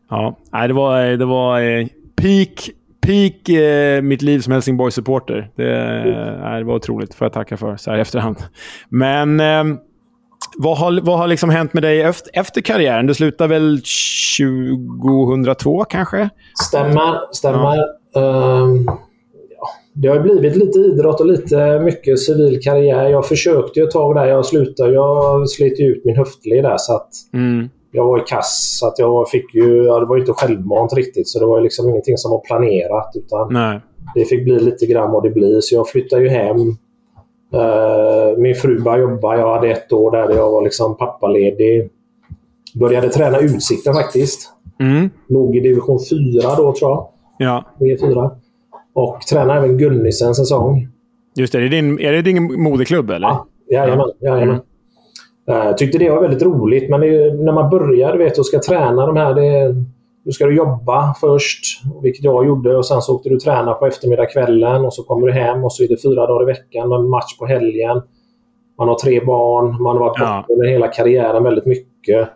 Ja, 0.10 0.36
nej, 0.52 0.68
det 0.68 0.74
var, 0.74 1.02
det 1.04 1.26
var 1.26 1.62
eh, 1.62 1.88
peak, 2.16 2.70
peak 3.06 3.50
eh, 3.50 4.02
mitt 4.02 4.22
liv 4.22 4.40
som 4.40 4.54
Helsingborg-supporter. 4.54 5.50
Det, 5.56 5.76
mm. 5.76 6.60
det 6.60 6.64
var 6.64 6.76
otroligt, 6.76 7.14
får 7.14 7.26
jag 7.26 7.34
tacka 7.34 7.58
för 7.58 7.76
så 7.76 7.92
här 7.92 7.98
i 7.98 8.02
efterhand. 8.02 8.38
Men 8.90 9.40
eh, 9.40 9.64
vad 10.58 10.78
har, 10.78 11.02
vad 11.04 11.18
har 11.18 11.28
liksom 11.28 11.50
hänt 11.50 11.74
med 11.74 11.84
dig 11.84 12.02
efter, 12.02 12.32
efter 12.34 12.62
karriären? 12.62 13.08
Du 13.08 13.14
slutade 13.14 13.48
väl 13.48 13.82
2002 14.40 15.84
kanske? 15.84 16.30
Stämmer, 16.68 17.34
stämmer. 17.34 17.78
Ja. 18.14 18.22
Um, 18.62 18.86
ja. 18.86 19.68
Det 19.94 20.08
har 20.08 20.20
blivit 20.20 20.56
lite 20.56 20.80
idrott 20.80 21.20
och 21.20 21.26
lite 21.26 21.80
mycket 21.80 22.20
civil 22.20 22.60
karriär. 22.64 23.10
Jag 23.10 23.28
försökte 23.28 23.80
ju 23.80 23.86
ett 23.86 23.92
tag 23.92 24.16
där. 24.16 24.26
Jag 24.26 24.46
slutade. 24.46 24.94
Jag 24.94 25.50
slet 25.50 25.80
ut 25.80 26.06
min 26.06 26.18
höftled 26.18 26.64
där 26.64 26.78
så 26.78 26.96
att 26.96 27.10
mm 27.34 27.70
jag 27.92 28.06
var 28.06 28.20
i 28.20 28.24
kass. 28.28 28.78
Så 28.80 28.88
att 28.88 29.00
jag 29.00 29.30
fick 29.30 29.56
ju, 29.56 29.84
ja, 29.84 30.00
det 30.00 30.06
var 30.06 30.18
inte 30.18 30.34
självmant 30.34 30.94
riktigt. 30.94 31.28
Så 31.28 31.40
det 31.40 31.46
var 31.46 31.62
liksom 31.62 31.90
ingenting 31.90 32.18
som 32.18 32.32
var 32.32 32.40
planerat. 32.40 33.12
Utan 33.16 33.54
Nej. 33.54 33.80
Det 34.16 34.26
fick 34.26 34.44
bli 34.44 34.60
lite 34.60 34.86
grann 34.86 35.12
vad 35.12 35.24
det 35.24 35.30
blir. 35.30 35.62
Så 35.62 35.76
jag 35.76 35.90
flyttade 35.90 36.24
ju 36.24 36.30
hem. 36.30 36.58
Uh, 37.54 38.38
min 38.38 38.56
fru 38.56 38.80
började 38.80 38.98
jobba. 38.98 39.38
Jag 39.38 39.54
hade 39.54 39.70
ett 39.72 39.94
år 39.94 40.12
där 40.12 40.36
jag 40.36 40.52
var 40.52 40.64
liksom 40.64 40.98
pappaledig. 40.98 41.90
Började 42.76 43.10
träna 43.10 43.40
Utsikten 43.40 43.94
faktiskt. 43.94 44.50
Mm. 44.80 45.10
Låg 45.28 45.56
i 45.56 45.60
division 45.60 46.00
4 46.10 46.56
då 46.56 46.74
tror 46.74 46.92
jag. 46.92 47.08
Ja. 47.38 47.66
4 48.02 48.32
Och 48.94 49.22
tränade 49.22 49.60
även 49.60 49.78
Gunnisen 49.78 50.28
en 50.28 50.36
säsong. 50.36 50.88
Just 51.36 51.54
det. 51.54 51.60
Är 51.60 51.62
det 51.62 51.70
din, 51.70 52.00
är 52.00 52.12
det 52.12 52.22
din 52.22 52.62
moderklubb 52.64 53.10
eller? 53.10 53.28
Ja, 53.28 53.48
jajamän. 53.70 54.06
jajamän. 54.20 54.50
Mm. 54.50 54.62
Jag 55.46 55.68
eh, 55.68 55.76
tyckte 55.76 55.98
det 55.98 56.10
var 56.10 56.22
väldigt 56.22 56.44
roligt, 56.44 56.90
men 56.90 57.02
det, 57.02 57.34
när 57.34 57.54
man 57.54 57.70
börjar 57.70 58.18
vet, 58.18 58.38
och 58.38 58.46
ska 58.46 58.60
träna 58.60 59.06
de 59.06 59.18
här... 59.18 59.34
Det, 59.34 59.76
nu 60.24 60.32
ska 60.32 60.46
du 60.46 60.56
jobba 60.56 61.16
först, 61.22 61.82
vilket 62.02 62.24
jag 62.24 62.46
gjorde. 62.46 62.78
och 62.78 62.86
Sen 62.86 63.02
så 63.02 63.16
åkte 63.16 63.30
du 63.30 63.40
träna 63.40 63.74
på 63.74 63.86
eftermiddagskvällen 63.86 64.86
och 64.86 64.94
så 64.94 65.04
kommer 65.04 65.28
du 65.28 65.34
hem 65.34 65.64
och 65.64 65.74
så 65.74 65.84
är 65.84 65.88
det 65.88 66.02
fyra 66.02 66.28
dagar 66.28 66.44
i 66.44 66.46
veckan 66.46 66.90
med 66.90 67.02
match 67.02 67.38
på 67.40 67.46
helgen. 67.46 68.02
Man 68.78 68.88
har 68.88 68.96
tre 68.96 69.26
barn, 69.26 69.82
man 69.84 69.98
har 69.98 70.00
varit 70.00 70.20
ja. 70.20 70.46
under 70.50 70.68
hela 70.68 70.88
karriären 70.88 71.44
väldigt 71.44 71.66
mycket. 71.66 72.30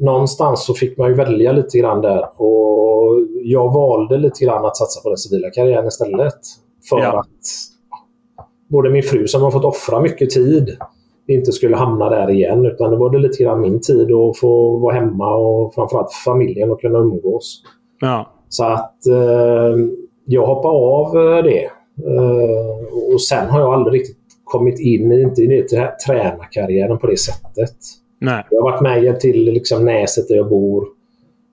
Någonstans 0.00 0.64
så 0.64 0.74
fick 0.74 0.98
man 0.98 1.08
ju 1.08 1.14
välja 1.14 1.52
lite 1.52 1.78
grann 1.78 2.00
där 2.00 2.42
och 2.42 3.18
jag 3.42 3.72
valde 3.72 4.18
lite 4.18 4.44
grann 4.44 4.64
att 4.64 4.76
satsa 4.76 5.00
på 5.02 5.08
den 5.08 5.18
civila 5.18 5.50
karriären 5.50 5.86
istället. 5.86 6.40
För 6.88 6.98
ja. 6.98 7.20
att 7.20 7.26
både 8.70 8.90
min 8.90 9.02
fru 9.02 9.26
som 9.26 9.42
har 9.42 9.50
fått 9.50 9.64
offra 9.64 10.00
mycket 10.00 10.30
tid 10.30 10.76
inte 11.34 11.52
skulle 11.52 11.76
hamna 11.76 12.10
där 12.10 12.30
igen. 12.30 12.66
Utan 12.66 12.90
det 12.90 12.96
var 12.96 13.10
det 13.10 13.18
lite 13.18 13.42
grann 13.42 13.60
min 13.60 13.80
tid 13.80 14.12
att 14.12 14.38
få 14.38 14.76
vara 14.76 14.94
hemma 14.94 15.34
och 15.34 15.74
framförallt 15.74 16.12
familjen 16.12 16.70
och 16.70 16.80
kunna 16.80 16.98
umgås. 16.98 17.62
Ja. 18.00 18.32
Så 18.48 18.64
att 18.64 19.06
eh, 19.06 19.76
jag 20.26 20.46
hoppade 20.46 20.74
av 20.74 21.36
eh, 21.36 21.44
det. 21.44 21.70
Uh, 22.06 23.14
och 23.14 23.22
sen 23.22 23.50
har 23.50 23.60
jag 23.60 23.74
aldrig 23.74 24.00
riktigt 24.00 24.16
kommit 24.44 24.80
in 24.80 25.12
i, 25.12 25.22
inte 25.22 25.42
in 25.42 25.52
i 25.52 25.66
tränarkarriären 26.06 26.98
på 26.98 27.06
det 27.06 27.18
sättet. 27.18 27.76
Nej. 28.20 28.46
Jag 28.50 28.62
har 28.62 28.70
varit 28.70 28.82
med 28.82 28.98
och 28.98 29.04
hjälpt 29.04 29.20
till 29.20 29.44
liksom 29.44 29.84
Näset 29.84 30.28
där 30.28 30.36
jag 30.36 30.48
bor. 30.48 30.86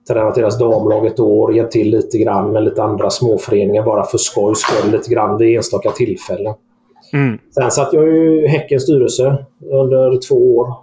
Tränat 0.08 0.34
deras 0.34 0.58
damlag 0.58 1.06
ett 1.06 1.20
år, 1.20 1.54
hjälpt 1.54 1.72
till 1.72 1.90
lite 1.90 2.18
grann 2.18 2.52
med 2.52 2.64
lite 2.64 2.82
andra 2.82 3.10
småföreningar 3.10 3.82
bara 3.82 4.04
för 4.04 4.18
skojs 4.18 4.58
skull 4.58 4.92
lite 4.92 5.10
grann 5.10 5.38
vid 5.38 5.56
enstaka 5.56 5.90
tillfällen. 5.90 6.54
Mm. 7.12 7.38
Sen 7.54 7.70
satt 7.70 7.92
jag 7.92 8.08
i 8.08 8.46
Häckens 8.46 8.82
styrelse 8.82 9.44
under 9.70 10.28
två 10.28 10.56
år. 10.56 10.74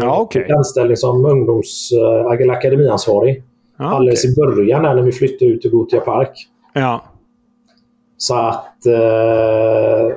Ja, 0.00 0.20
okay. 0.20 0.52
Anställning 0.52 0.96
som 0.96 1.24
ungdoms 1.24 1.92
eller 1.92 2.50
akademiansvarig. 2.50 3.42
Ja, 3.78 3.84
Alldeles 3.84 4.24
okay. 4.24 4.32
i 4.32 4.34
början 4.34 4.82
när 4.82 5.02
vi 5.02 5.12
flyttade 5.12 5.50
ut 5.50 5.62
till 5.62 5.70
Gothia 5.70 6.00
Park. 6.00 6.48
Ja. 6.74 7.02
Så 8.16 8.34
att... 8.34 8.86
Eh, 8.86 10.16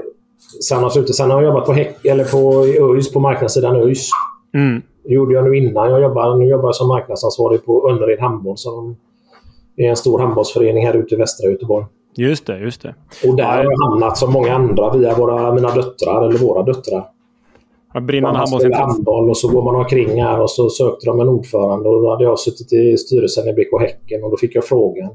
sen, 0.70 0.84
har 0.84 0.90
slutat, 0.90 1.16
sen 1.16 1.32
har 1.32 1.42
jag 1.42 1.48
jobbat 1.48 1.66
på, 1.66 1.74
Häck, 1.74 2.06
eller 2.06 2.24
på 2.24 2.66
ÖIS, 2.66 3.14
på 3.14 3.20
marknadssidan 3.20 3.76
ÖIS. 3.76 4.10
Mm. 4.54 4.82
Det 5.04 5.14
gjorde 5.14 5.34
jag 5.34 5.44
nu 5.44 5.58
innan. 5.58 5.90
Jag 5.90 6.02
jobbar, 6.02 6.36
nu 6.36 6.46
jobbar 6.46 6.68
jag 6.68 6.76
som 6.76 6.88
marknadsansvarig 6.88 7.66
på 7.66 7.90
Önnered 7.90 8.20
Handboll 8.20 8.58
som 8.58 8.96
är 9.78 9.90
en 9.90 9.96
stor 9.96 10.20
handbollsförening 10.20 10.86
här 10.86 10.94
ute 10.94 11.16
i 11.16 11.18
västra 11.18 11.50
Göteborg. 11.50 11.86
Just 12.16 12.46
det, 12.46 12.60
just 12.60 12.82
det. 12.82 12.96
Och 13.28 13.36
där 13.36 13.44
har 13.44 13.64
jag 13.64 13.90
hamnat 13.90 14.18
som 14.18 14.34
många 14.34 14.54
andra 14.54 14.98
via 14.98 15.16
våra, 15.16 15.54
mina 15.54 15.76
döttrar, 15.76 16.28
eller 16.28 16.40
våra 16.40 16.64
döttrar. 16.64 17.06
Ja, 17.94 18.00
brinnande 18.00 18.40
handboll. 18.40 19.30
och 19.30 19.38
så 19.38 19.48
går 19.48 19.64
man 19.64 19.76
omkring 19.76 20.24
här 20.24 20.42
och 20.42 20.50
så 20.50 20.70
sökte 20.70 21.06
de 21.06 21.20
en 21.20 21.30
ordförande 21.30 21.90
och 21.90 22.02
då 22.02 22.10
hade 22.10 22.24
jag 22.24 22.40
suttit 22.40 22.74
i 22.74 22.98
styrelsen 22.98 23.48
i 23.48 23.54
BK 23.54 23.82
Häcken 23.82 24.24
och 24.24 24.32
då 24.32 24.38
fick 24.38 24.56
jag 24.56 24.66
frågan. 24.66 25.10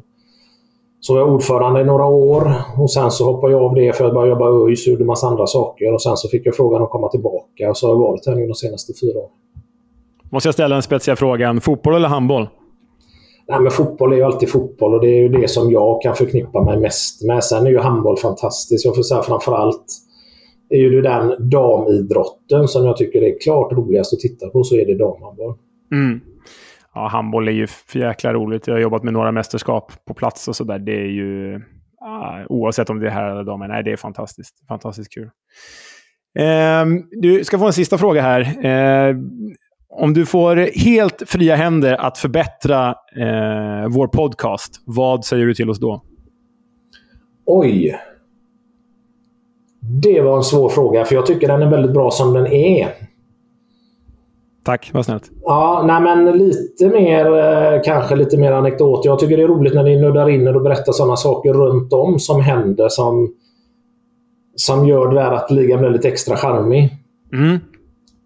Så 1.00 1.16
jag 1.16 1.26
var 1.26 1.32
ordförande 1.32 1.80
i 1.80 1.84
några 1.84 2.04
år 2.04 2.52
och 2.78 2.90
sen 2.90 3.10
så 3.10 3.24
hoppade 3.24 3.52
jag 3.52 3.62
av 3.62 3.74
det 3.74 3.96
för 3.96 4.04
att 4.04 4.14
börja 4.14 4.28
jobba 4.28 4.48
i 4.48 4.70
ÖIS 4.70 4.86
och 4.86 4.92
gjorde 4.92 5.04
massa 5.04 5.26
andra 5.26 5.46
saker. 5.46 5.94
Och 5.94 6.02
sen 6.02 6.16
så 6.16 6.28
fick 6.28 6.46
jag 6.46 6.56
frågan 6.56 6.82
att 6.82 6.90
komma 6.90 7.08
tillbaka 7.08 7.70
och 7.70 7.76
så 7.76 7.86
har 7.86 7.94
jag 7.94 8.00
varit 8.00 8.26
här 8.26 8.34
nu 8.34 8.46
de 8.46 8.54
senaste 8.54 8.92
fyra 9.00 9.18
åren. 9.18 9.30
Måste 10.30 10.46
jag 10.46 10.54
ställa 10.54 10.74
den 10.74 10.82
spetsiga 10.82 11.16
frågan. 11.16 11.60
Fotboll 11.60 11.94
eller 11.94 12.08
handboll? 12.08 12.48
Nej, 13.48 13.60
men 13.60 13.70
fotboll 13.70 14.12
är 14.12 14.16
ju 14.16 14.22
alltid 14.22 14.50
fotboll 14.50 14.94
och 14.94 15.00
det 15.00 15.08
är 15.08 15.22
ju 15.22 15.28
det 15.28 15.48
som 15.48 15.70
jag 15.70 16.02
kan 16.02 16.14
förknippa 16.14 16.62
mig 16.62 16.78
mest 16.78 17.24
med. 17.24 17.44
Sen 17.44 17.66
är 17.66 17.70
ju 17.70 17.78
handboll 17.78 18.16
fantastiskt. 18.16 18.84
Jag 18.84 18.94
får 18.94 19.02
säga 19.02 19.22
framförallt 19.22 19.84
är 20.68 20.78
ju 20.78 21.02
den 21.02 21.50
damidrotten 21.50 22.68
som 22.68 22.84
jag 22.84 22.96
tycker 22.96 23.22
är 23.22 23.40
klart 23.40 23.72
roligast 23.72 24.12
att 24.12 24.20
titta 24.20 24.48
på, 24.48 24.64
så 24.64 24.76
är 24.76 24.86
det 24.86 24.98
damhandboll. 24.98 25.54
Mm. 25.92 26.20
Ja, 26.94 27.08
handboll 27.08 27.48
är 27.48 27.52
ju 27.52 27.66
för 27.66 27.98
jäkla 27.98 28.32
roligt. 28.32 28.66
Jag 28.66 28.74
har 28.74 28.80
jobbat 28.80 29.02
med 29.02 29.12
några 29.12 29.32
mästerskap 29.32 29.92
på 30.06 30.14
plats 30.14 30.48
och 30.48 30.56
sådär. 30.56 30.78
Det 30.78 30.92
är 30.92 31.06
ju... 31.06 31.60
Ah, 32.00 32.44
oavsett 32.48 32.90
om 32.90 33.00
det 33.00 33.06
är 33.06 33.10
här 33.10 33.30
eller 33.30 33.44
damer. 33.44 33.68
Nej, 33.68 33.82
det 33.84 33.92
är 33.92 33.96
fantastiskt. 33.96 34.68
Fantastiskt 34.68 35.14
kul. 35.14 35.30
Eh, 36.38 36.84
du 37.10 37.44
ska 37.44 37.58
få 37.58 37.66
en 37.66 37.72
sista 37.72 37.98
fråga 37.98 38.22
här. 38.22 38.40
Eh, 38.40 39.16
om 39.96 40.14
du 40.14 40.26
får 40.26 40.56
helt 40.84 41.22
fria 41.26 41.56
händer 41.56 41.94
att 41.94 42.18
förbättra 42.18 42.88
eh, 43.16 43.88
vår 43.88 44.06
podcast, 44.06 44.80
vad 44.84 45.24
säger 45.24 45.46
du 45.46 45.54
till 45.54 45.70
oss 45.70 45.80
då? 45.80 46.02
Oj. 47.46 48.00
Det 49.80 50.20
var 50.20 50.36
en 50.36 50.44
svår 50.44 50.68
fråga, 50.68 51.04
för 51.04 51.14
jag 51.14 51.26
tycker 51.26 51.48
den 51.48 51.62
är 51.62 51.70
väldigt 51.70 51.92
bra 51.92 52.10
som 52.10 52.32
den 52.32 52.46
är. 52.46 52.88
Tack, 54.64 54.90
vad 54.94 55.04
snällt. 55.04 55.30
Ja, 55.42 55.84
nej 55.86 56.00
men 56.00 56.38
lite 56.38 56.88
mer, 56.88 57.26
eh, 57.26 57.82
kanske 57.84 58.16
lite 58.16 58.38
mer 58.38 58.52
anekdot. 58.52 59.04
Jag 59.04 59.18
tycker 59.18 59.36
det 59.36 59.42
är 59.42 59.48
roligt 59.48 59.74
när 59.74 59.82
ni 59.82 60.00
nuddar 60.00 60.28
in 60.28 60.48
och 60.48 60.62
berättar 60.62 60.92
sådana 60.92 61.16
saker 61.16 61.52
runt 61.52 61.92
om 61.92 62.18
som 62.18 62.40
händer 62.40 62.88
som, 62.88 63.34
som 64.56 64.86
gör 64.86 65.08
det 65.08 65.14
där 65.14 65.30
att 65.30 65.50
ligan 65.50 65.78
blir 65.78 65.90
lite 65.90 66.08
extra 66.08 66.36
charmig. 66.36 66.90
Mm. 67.32 67.58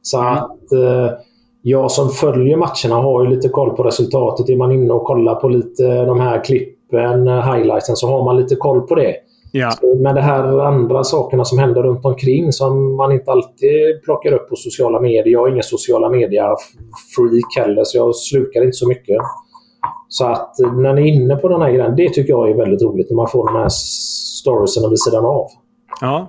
Så 0.02 0.20
att 0.20 0.72
eh, 0.72 1.10
jag 1.68 1.90
som 1.90 2.10
följer 2.10 2.56
matcherna 2.56 3.02
har 3.02 3.24
ju 3.24 3.30
lite 3.30 3.48
koll 3.48 3.76
på 3.76 3.82
resultatet. 3.82 4.48
Är 4.48 4.56
man 4.56 4.72
inne 4.72 4.92
och 4.92 5.04
kollar 5.04 5.34
på 5.34 5.48
lite 5.48 6.04
de 6.04 6.20
här 6.20 6.44
klippen, 6.44 7.28
eh, 7.28 7.52
highlightsen, 7.52 7.96
så 7.96 8.08
har 8.08 8.24
man 8.24 8.36
lite 8.36 8.56
koll 8.56 8.80
på 8.80 8.94
det. 8.94 9.14
Ja. 9.52 9.72
Men 10.02 10.14
det 10.14 10.20
här 10.20 10.60
andra 10.60 11.04
sakerna 11.04 11.44
som 11.44 11.58
händer 11.58 11.82
runt 11.82 12.04
omkring 12.04 12.52
som 12.52 12.96
man 12.96 13.12
inte 13.12 13.30
alltid 13.30 14.02
plockar 14.04 14.32
upp 14.32 14.48
på 14.48 14.56
sociala 14.56 15.00
medier. 15.00 15.26
Jag 15.26 15.48
är 15.48 15.52
ingen 15.52 15.62
sociala 15.62 16.08
media-freak 16.08 17.56
heller, 17.56 17.84
så 17.84 17.98
jag 17.98 18.16
slukar 18.16 18.64
inte 18.64 18.76
så 18.76 18.88
mycket. 18.88 19.16
Så 20.08 20.26
att 20.26 20.54
när 20.76 20.94
ni 20.94 21.02
är 21.02 21.14
inne 21.14 21.36
på 21.36 21.48
den 21.48 21.62
här 21.62 21.70
grejen, 21.70 21.96
det 21.96 22.08
tycker 22.08 22.32
jag 22.32 22.50
är 22.50 22.54
väldigt 22.54 22.82
roligt 22.82 23.10
när 23.10 23.16
man 23.16 23.28
får 23.28 23.46
de 23.46 23.56
här 23.58 23.68
storiesen 23.68 24.90
vid 24.90 25.00
sidan 25.00 25.24
av. 25.24 25.46
Ja, 26.00 26.28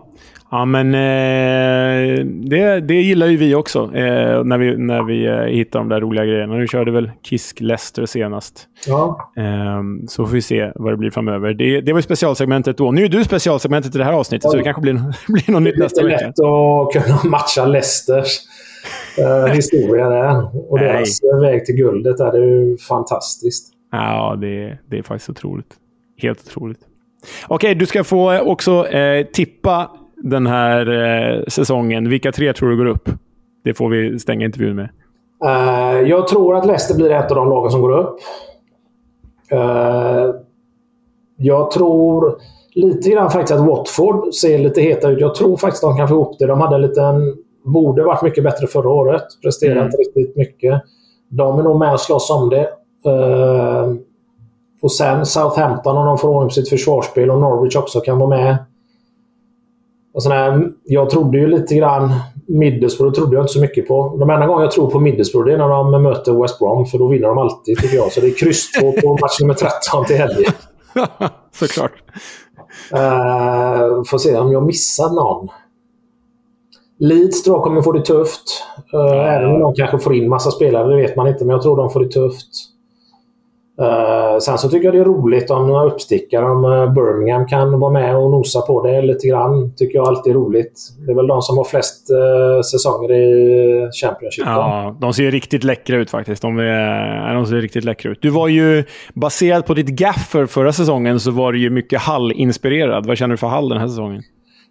Ja, 0.52 0.66
men 0.66 0.94
eh, 0.94 2.26
det, 2.26 2.80
det 2.80 2.94
gillar 2.94 3.28
ju 3.28 3.38
vi 3.38 3.56
också 3.56 3.80
eh, 3.84 4.44
när 4.44 4.58
vi, 4.58 4.78
när 4.78 5.04
vi 5.04 5.26
eh, 5.26 5.36
hittar 5.36 5.80
de 5.80 5.90
där 5.90 6.02
roliga 6.02 6.26
grejerna. 6.26 6.56
Nu 6.56 6.68
körde 6.68 6.92
väl 6.92 7.12
Kisk 7.24 7.60
Leicester 7.60 8.06
senast. 8.06 8.68
Ja. 8.88 9.32
Ehm, 9.38 10.08
så 10.08 10.26
får 10.26 10.34
vi 10.34 10.42
se 10.42 10.72
vad 10.76 10.94
det 10.94 10.98
blir 10.98 11.12
framöver. 11.12 11.54
Det, 11.54 11.82
det 11.82 11.94
var 11.94 12.02
specialsegmentet 12.02 12.78
då. 12.78 12.92
Nu 12.92 13.04
är 13.04 13.10
du 13.10 13.24
specialsegmentet 13.24 13.96
i 13.96 13.98
det 13.98 14.04
här 14.04 14.14
avsnittet, 14.14 14.44
ja. 14.44 14.50
så 14.50 14.58
det 14.58 14.64
kanske 14.64 14.82
blir, 14.82 14.94
blir 15.28 15.52
något 15.52 15.62
nytt 15.62 15.78
nästa 15.78 16.04
vecka. 16.04 16.18
Det 16.18 16.24
är 16.24 16.28
lätt 16.28 16.40
att 16.40 17.22
kunna 17.24 17.32
matcha 17.32 17.66
Leicesters 17.66 18.40
eh, 19.18 19.46
historia 19.54 20.10
där. 20.10 20.72
Och 20.72 20.80
deras 20.80 21.20
väg 21.42 21.66
till 21.66 21.76
guldet 21.76 22.18
där. 22.18 22.32
Det 22.32 22.38
är 22.38 22.46
ju 22.46 22.78
fantastiskt. 22.78 23.74
Ja, 23.92 24.38
det, 24.42 24.78
det 24.90 24.98
är 24.98 25.04
faktiskt 25.04 25.30
otroligt. 25.30 25.74
Helt 26.22 26.48
otroligt. 26.48 26.80
Okej, 27.48 27.76
du 27.76 27.86
ska 27.86 28.04
få 28.04 28.40
också 28.40 28.88
eh, 28.88 29.26
tippa 29.26 29.92
den 30.24 30.48
här 30.48 30.88
eh, 30.90 31.44
säsongen. 31.48 32.10
Vilka 32.10 32.32
tre 32.32 32.54
tror 32.54 32.70
du 32.70 32.78
går 32.78 32.86
upp? 32.86 33.10
Det 33.64 33.74
får 33.74 33.90
vi 33.90 34.20
stänga 34.20 34.46
intervjun 34.46 34.76
med. 34.76 34.90
Uh, 35.46 36.10
jag 36.10 36.28
tror 36.28 36.56
att 36.56 36.66
Leicester 36.66 36.96
blir 36.96 37.12
ett 37.12 37.32
av 37.32 37.38
de 37.38 37.50
lagen 37.50 37.72
som 37.72 37.82
går 37.82 37.98
upp. 37.98 38.20
Uh, 39.54 40.36
jag 41.38 41.72
tror 41.72 42.38
lite 42.74 43.10
grann 43.10 43.30
faktiskt 43.30 43.60
att 43.60 43.68
Watford 43.68 44.34
ser 44.34 44.60
lite 44.60 44.82
heta 44.82 45.10
ut. 45.10 45.20
Jag 45.20 45.36
tror 45.36 45.58
faktiskt 45.58 45.84
att 45.84 45.90
de 45.90 45.98
kan 45.98 46.08
få 46.08 46.14
ihop 46.14 46.40
det. 46.40 46.46
De 46.46 46.62
hade 46.62 46.76
en 46.76 46.82
liten... 46.82 47.36
Borde 47.64 48.04
varit 48.04 48.22
mycket 48.22 48.44
bättre 48.44 48.68
förra 48.68 48.90
året. 48.90 49.24
Presterat 49.44 49.78
mm. 49.78 49.92
riktigt 49.98 50.36
mycket. 50.36 50.82
De 51.30 51.60
är 51.60 51.64
nog 51.64 51.80
med 51.80 51.94
och 51.94 52.00
slåss 52.00 52.30
om 52.30 52.50
det. 52.50 52.70
Uh, 53.08 53.96
och 54.82 54.92
sen 54.92 55.26
Southampton 55.26 55.98
om 55.98 56.06
de 56.06 56.18
får 56.18 56.30
ordning 56.30 56.50
på 56.50 56.54
sitt 56.54 56.70
försvarsspel 56.70 57.30
och 57.30 57.40
Norwich 57.40 57.76
också 57.76 58.00
kan 58.00 58.20
vara 58.20 58.30
med. 58.30 58.58
Och 60.20 60.24
sån 60.24 60.32
här, 60.32 60.72
jag 60.84 61.10
trodde 61.10 61.38
ju 61.38 61.48
lite 61.48 61.76
grann... 61.76 62.14
Middlesbrough 62.48 63.16
trodde 63.16 63.36
jag 63.36 63.44
inte 63.44 63.54
så 63.54 63.60
mycket 63.62 63.88
på. 63.88 64.18
De 64.20 64.30
enda 64.30 64.46
gångerna 64.46 64.66
jag 64.66 64.72
tror 64.72 64.90
på 64.90 65.00
Middlesbrough 65.00 65.48
det 65.48 65.54
är 65.54 65.58
när 65.58 65.70
de 65.70 66.04
möter 66.04 66.42
West 66.42 66.60
Brom, 66.60 66.86
för 66.86 66.98
då 66.98 67.08
vinner 67.08 67.28
de 67.28 67.38
alltid, 67.38 67.78
tycker 67.78 67.96
jag. 67.96 68.12
Så 68.12 68.22
det 68.22 68.28
är 68.28 68.38
kryss 68.38 68.72
på 68.82 69.18
match 69.22 69.40
nummer 69.42 69.54
13 69.54 70.06
till 70.06 70.18
helgen. 70.18 70.52
Såklart. 71.52 71.92
Uh, 72.94 74.04
får 74.04 74.18
se 74.18 74.38
om 74.38 74.52
jag 74.52 74.66
missar 74.66 75.10
någon. 75.10 75.48
Leeds 77.00 77.44
tror 77.44 77.58
jag 77.58 77.64
kommer 77.64 77.82
få 77.82 77.92
det 77.92 78.06
tufft. 78.06 78.64
Uh, 78.94 79.36
även 79.36 79.52
om 79.52 79.60
de 79.60 79.74
kanske 79.74 80.00
får 80.00 80.16
in 80.16 80.30
massa 80.30 80.52
spelare, 80.52 80.90
det 80.90 81.02
vet 81.02 81.16
man 81.16 81.28
inte. 81.28 81.46
Men 81.46 81.54
jag 81.54 81.62
tror 81.62 81.78
de 81.78 81.90
får 81.90 82.00
det 82.00 82.12
tufft. 82.12 82.50
Uh, 83.82 84.40
sen 84.40 84.58
så 84.58 84.70
tycker 84.70 84.86
jag 84.86 84.94
det 84.94 85.00
är 85.00 85.06
roligt 85.06 85.52
om 85.52 85.68
några 85.68 85.86
uppstickare, 85.86 86.46
om 86.46 86.66
eh, 86.66 86.94
Birmingham 86.94 87.48
kan 87.48 87.80
vara 87.80 87.92
med 87.92 88.18
och 88.18 88.32
nosa 88.32 88.62
på 88.62 88.84
det 88.84 89.02
lite 89.02 89.28
grann. 89.28 89.74
tycker 89.76 89.96
jag 89.96 90.08
alltid 90.08 90.32
är 90.32 90.36
roligt. 90.36 90.74
Det 91.06 91.12
är 91.12 91.16
väl 91.16 91.28
de 91.28 91.42
som 91.42 91.58
har 91.58 91.64
flest 91.64 92.08
uh, 92.12 92.62
säsonger 92.62 93.12
i 93.12 93.90
Championship. 94.02 94.46
Ja, 94.46 94.98
de 95.02 95.14
ser 95.14 95.32
riktigt 95.32 95.64
läckra 95.64 95.98
ut 95.98 96.10
faktiskt. 96.10 96.42
De, 96.42 96.60
är, 96.60 97.34
de 97.34 97.46
ser 97.46 97.56
riktigt 97.56 97.84
läckra 97.84 98.12
ut. 98.12 98.22
Du 98.22 98.30
var 98.30 98.48
ju, 98.48 98.84
baserat 99.14 99.66
på 99.66 99.74
ditt 99.74 99.90
gaffer 99.90 100.46
förra 100.46 100.74
säsongen, 100.74 101.20
så 101.20 101.32
var 101.32 101.52
du 101.52 101.60
ju 101.60 101.70
mycket 101.70 102.02
Hall-inspirerad. 102.02 103.06
Vad 103.06 103.18
känner 103.18 103.34
du 103.34 103.38
för 103.38 103.48
Hall 103.48 103.70
den 103.70 103.78
här 103.78 103.88
säsongen? 103.88 104.24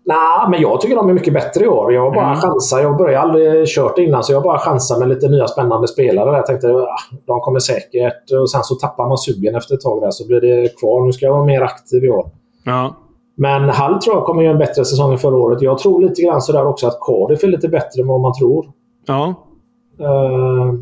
Nej, 0.08 0.50
men 0.50 0.60
jag 0.60 0.80
tycker 0.80 0.96
de 0.96 1.08
är 1.08 1.12
mycket 1.12 1.34
bättre 1.34 1.64
i 1.64 1.68
år. 1.68 1.92
Jag 1.92 2.12
bara 2.12 2.26
mm. 2.26 2.36
chansar. 2.36 2.80
Jag 2.80 2.96
började 2.96 3.20
aldrig 3.20 3.68
kört 3.68 3.98
innan, 3.98 4.24
så 4.24 4.32
jag 4.32 4.42
bara 4.42 4.58
chansar 4.58 4.98
med 4.98 5.08
lite 5.08 5.28
nya 5.28 5.46
spännande 5.46 5.88
spelare. 5.88 6.36
Jag 6.36 6.46
tänkte 6.46 6.68
ah, 6.68 6.98
de 7.26 7.40
kommer 7.40 7.58
säkert... 7.58 8.32
Och 8.40 8.50
sen 8.50 8.62
så 8.64 8.74
tappar 8.74 9.08
man 9.08 9.18
sugen 9.18 9.54
efter 9.54 9.74
ett 9.74 9.80
tag 9.80 10.02
där, 10.02 10.10
så 10.10 10.26
blir 10.26 10.40
det 10.40 10.78
kvar. 10.80 11.06
Nu 11.06 11.12
ska 11.12 11.26
jag 11.26 11.32
vara 11.32 11.44
mer 11.44 11.62
aktiv 11.62 12.04
i 12.04 12.10
år. 12.10 12.30
Ja. 12.64 12.96
Men 13.36 13.68
Hall 13.68 14.00
tror 14.00 14.16
jag 14.16 14.24
kommer 14.24 14.42
göra 14.42 14.52
en 14.52 14.58
bättre 14.58 14.84
säsong 14.84 15.12
än 15.12 15.18
förra 15.18 15.36
året. 15.36 15.62
Jag 15.62 15.78
tror 15.78 16.02
lite 16.02 16.22
grann 16.22 16.40
sådär 16.40 16.66
också 16.66 16.86
att 16.86 17.00
Cardiff 17.00 17.44
är 17.44 17.48
lite 17.48 17.68
bättre 17.68 18.02
än 18.02 18.08
vad 18.08 18.20
man 18.20 18.34
tror. 18.34 18.66
Ja. 19.06 19.34
Uh, 20.00 20.74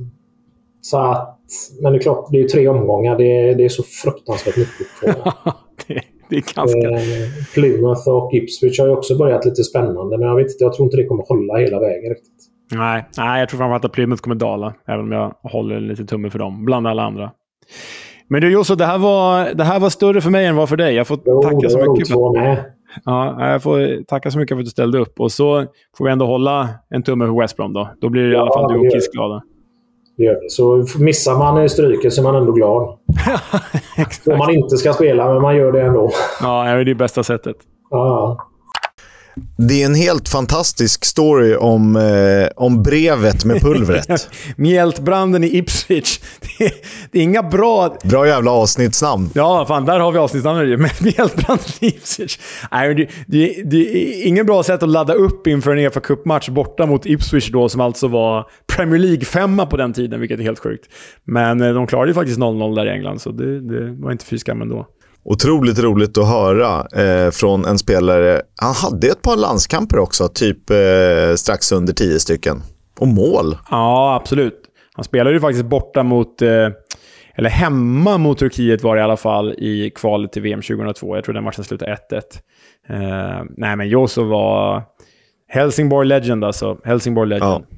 så 0.81 0.99
att... 0.99 1.39
Men 1.83 1.93
det 1.93 1.99
är 1.99 2.03
klart, 2.03 2.27
det 2.31 2.41
är 2.41 2.49
tre 2.49 2.69
omgångar. 2.69 3.19
Det, 3.19 3.55
det 3.55 3.65
är 3.65 3.69
så 3.69 3.83
fruktansvärt 3.83 4.57
mycket 4.57 4.87
kvar. 5.01 5.33
Det 6.31 6.37
är 6.37 6.55
ganska... 6.55 6.91
Eh, 6.91 7.29
Plymouth 7.55 8.09
och 8.09 8.35
Ipswich 8.35 8.81
har 8.81 8.87
ju 8.87 8.93
också 8.93 9.17
börjat 9.19 9.45
lite 9.45 9.65
spännande, 9.65 10.19
men 10.19 10.29
jag, 10.29 10.37
vet 10.37 10.51
inte, 10.51 10.65
jag 10.65 10.75
tror 10.75 10.87
inte 10.87 10.97
det 10.97 11.07
kommer 11.07 11.25
hålla 11.29 11.57
hela 11.57 11.81
vägen 11.81 12.11
riktigt. 12.11 12.33
Nej, 12.75 13.05
nej 13.19 13.41
jag 13.41 13.49
tror 13.49 13.59
framförallt 13.59 13.85
att 13.85 13.93
Plymouth 13.93 14.23
kommer 14.23 14.37
dala, 14.37 14.75
även 14.89 15.01
om 15.01 15.13
jag 15.13 15.35
håller 15.43 15.81
lite 15.81 16.05
tumme 16.05 16.31
för 16.31 16.39
dem, 16.39 16.65
bland 16.65 16.87
alla 16.87 17.03
andra. 17.03 17.31
Men 18.29 18.41
du 18.41 18.53
Josso, 18.53 18.75
det 18.75 18.85
här, 18.85 18.99
var, 18.99 19.55
det 19.55 19.65
här 19.65 19.81
var 19.81 19.91
större 19.91 20.21
för 20.21 20.31
mig 20.31 20.47
än 20.47 20.57
vad 20.57 20.69
för 20.69 20.77
dig. 20.77 20.95
Jag 20.95 21.07
får 21.07 21.19
jo, 21.25 21.43
tacka 21.43 21.69
så 21.69 21.93
mycket. 21.93 22.09
För... 22.09 22.41
Med. 22.41 22.65
Ja, 23.05 23.51
jag 23.51 23.63
får 23.63 24.05
tacka 24.05 24.31
så 24.31 24.39
mycket 24.39 24.57
för 24.57 24.61
att 24.61 24.65
du 24.65 24.71
ställde 24.71 24.99
upp. 24.99 25.21
Och 25.21 25.33
så 25.33 25.65
får 25.99 26.05
vi 26.05 26.11
ändå 26.11 26.27
hålla 26.27 26.69
en 26.91 27.03
tumme 27.03 27.27
för 27.27 27.41
West 27.41 27.57
Brom 27.57 27.73
då. 27.73 27.89
Då 28.01 28.09
blir 28.09 28.23
det 28.23 28.33
i 28.33 28.37
alla 28.37 28.53
fall 28.53 28.73
du 28.73 28.79
och 28.79 28.93
Kiss 28.93 29.13
glada. 29.13 29.43
Det 30.17 30.25
gör 30.25 30.41
vi. 30.43 30.49
Så 30.49 30.87
missar 30.99 31.39
man 31.39 31.69
stryket 31.69 32.13
så 32.13 32.21
är 32.21 32.23
man 32.23 32.35
ändå 32.35 32.53
glad. 32.53 32.83
Om 34.27 34.39
man 34.39 34.51
inte 34.51 34.77
ska 34.77 34.93
spela, 34.93 35.33
men 35.33 35.43
man 35.43 35.57
gör 35.57 35.73
det 35.73 35.83
ändå. 35.83 36.11
Ja, 36.43 36.65
det 36.65 36.71
är 36.71 36.85
det 36.85 36.95
bästa 36.95 37.23
sättet. 37.23 37.57
Ja. 37.91 38.37
Det 39.59 39.83
är 39.83 39.87
en 39.87 39.95
helt 39.95 40.29
fantastisk 40.29 41.05
story 41.05 41.57
om, 41.57 41.97
eh, 41.97 42.49
om 42.57 42.83
brevet 42.83 43.45
med 43.45 43.61
pulvret. 43.61 44.29
Mjältbranden 44.57 45.45
i 45.45 45.57
Ipswich. 45.59 46.21
Det 46.41 46.65
är, 46.65 46.73
det 47.11 47.19
är, 47.19 47.23
inga 47.23 47.43
bra... 47.43 47.97
Bra 48.05 48.27
jävla 48.27 48.51
avsnittsnamn. 48.51 49.31
Ja, 49.35 49.65
fan, 49.69 49.85
där 49.85 50.01
har 50.01 50.13
vi 50.13 50.19
avsnittsnamnet 50.19 50.69
ju. 50.69 50.77
Mjältbranden 50.77 51.67
i 51.81 51.87
Ipswich. 51.87 52.39
Nej, 52.73 52.95
det, 52.95 53.09
det, 53.27 53.63
det 53.65 53.77
är 53.77 54.27
ingen 54.27 54.47
bra 54.47 54.63
sätt 54.63 54.83
att 54.83 54.89
ladda 54.89 55.15
upp 55.15 55.47
inför 55.47 55.71
en 55.71 55.79
Uefa 55.79 56.01
Cup-match 56.01 56.49
borta 56.49 56.87
mot 56.87 57.07
Ipswich 57.07 57.51
då, 57.51 57.69
som 57.69 57.81
alltså 57.81 58.09
var 58.09 58.47
Premier 58.77 58.99
League-femma 58.99 59.67
på 59.67 59.77
den 59.77 59.93
tiden, 59.93 60.21
vilket 60.21 60.41
är 60.41 60.45
helt 60.45 60.59
sjukt. 60.59 60.87
Men 61.25 61.61
eh, 61.61 61.75
de 61.75 61.87
klarade 61.87 62.11
ju 62.11 62.15
faktiskt 62.15 62.39
0-0 62.39 62.75
där 62.75 62.87
i 62.87 62.91
England, 62.91 63.21
så 63.21 63.31
det, 63.31 63.61
det 63.61 63.93
var 63.93 64.13
inte 64.13 64.25
fy 64.25 64.39
skam 64.39 64.63
ändå. 64.63 64.87
Otroligt 65.29 65.79
roligt 65.79 66.19
att 66.19 66.29
höra 66.29 66.87
eh, 67.03 67.31
från 67.31 67.65
en 67.65 67.79
spelare. 67.79 68.43
Han 68.61 68.75
hade 68.75 69.07
ett 69.07 69.23
par 69.23 69.37
landskamper 69.37 69.99
också, 69.99 70.29
typ 70.29 70.71
eh, 70.71 71.35
strax 71.37 71.73
under 71.73 71.93
tio 71.93 72.21
stycken. 72.21 72.63
Och 72.99 73.09
mål. 73.09 73.57
Ja, 73.71 74.15
absolut. 74.21 74.63
Han 74.95 75.05
spelade 75.05 75.37
ju 75.37 75.41
faktiskt 75.41 75.65
borta 75.65 76.03
mot... 76.03 76.43
Eh, 76.43 76.69
eller 77.39 77.51
hemma 77.51 78.19
mot 78.19 78.39
Turkiet 78.39 78.83
var 78.83 78.97
det 78.97 79.01
i 79.01 79.05
alla 79.05 79.17
fall 79.17 79.53
i 79.53 79.93
kvalet 79.95 80.33
till 80.33 80.43
VM 80.43 80.63
2002. 80.63 81.17
Jag 81.17 81.25
tror 81.25 81.35
den 81.35 81.45
matchen 81.45 81.65
slutade 81.65 81.97
1-1. 82.11 82.23
Eh, 82.89 83.45
nej, 83.57 83.77
men 83.77 83.89
Joso 83.89 84.25
var 84.25 84.83
Helsingborg 85.49 86.09
Legend 86.09 86.45
alltså. 86.45 86.79
Helsingborg 86.85 87.29
Legend. 87.29 87.65
Ja. 87.71 87.76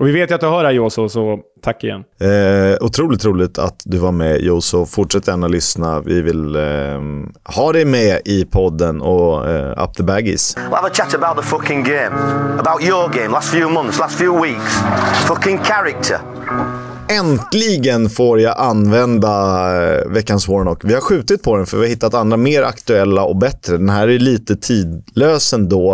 Och 0.00 0.06
vi 0.08 0.12
vet 0.12 0.30
ju 0.30 0.34
att 0.34 0.40
du 0.40 0.46
hör 0.46 0.64
här 0.64 0.72
Joso, 0.72 1.08
så 1.08 1.38
tack 1.62 1.84
igen. 1.84 2.04
Eh, 2.20 2.84
otroligt 2.84 3.24
roligt 3.24 3.58
att 3.58 3.82
du 3.84 3.98
var 3.98 4.12
med 4.12 4.40
Joso. 4.40 4.86
Fortsätt 4.86 5.28
gärna 5.28 5.48
lyssna. 5.48 6.00
Vi 6.00 6.22
vill 6.22 6.56
eh, 6.56 6.62
ha 7.54 7.72
dig 7.72 7.84
med 7.84 8.20
i 8.24 8.44
podden 8.44 9.00
och 9.00 9.50
eh, 9.50 9.84
up 9.84 9.94
the 9.94 10.02
baggies. 10.02 10.56
We'll 10.56 10.74
have 10.74 10.86
a 10.86 10.90
chat 10.92 11.14
about 11.14 11.44
the 11.44 11.50
fucking 11.50 11.82
game. 11.82 12.16
About 12.58 12.82
your 12.82 13.08
game, 13.08 13.28
last 13.28 13.50
few 13.50 13.72
months, 13.72 13.98
last 13.98 14.18
few 14.18 14.42
weeks. 14.42 14.78
Fucking 15.28 15.58
character. 15.58 16.18
Äntligen 17.08 18.10
får 18.10 18.40
jag 18.40 18.58
använda 18.58 19.30
eh, 19.82 20.08
veckans 20.08 20.48
Warnock. 20.48 20.84
Vi 20.84 20.94
har 20.94 21.00
skjutit 21.00 21.42
på 21.42 21.56
den 21.56 21.66
för 21.66 21.76
vi 21.76 21.82
har 21.82 21.90
hittat 21.90 22.14
andra 22.14 22.36
mer 22.36 22.62
aktuella 22.62 23.22
och 23.22 23.36
bättre. 23.36 23.76
Den 23.76 23.88
här 23.88 24.08
är 24.08 24.18
lite 24.18 24.56
tidlös 24.56 25.52
ändå. 25.52 25.92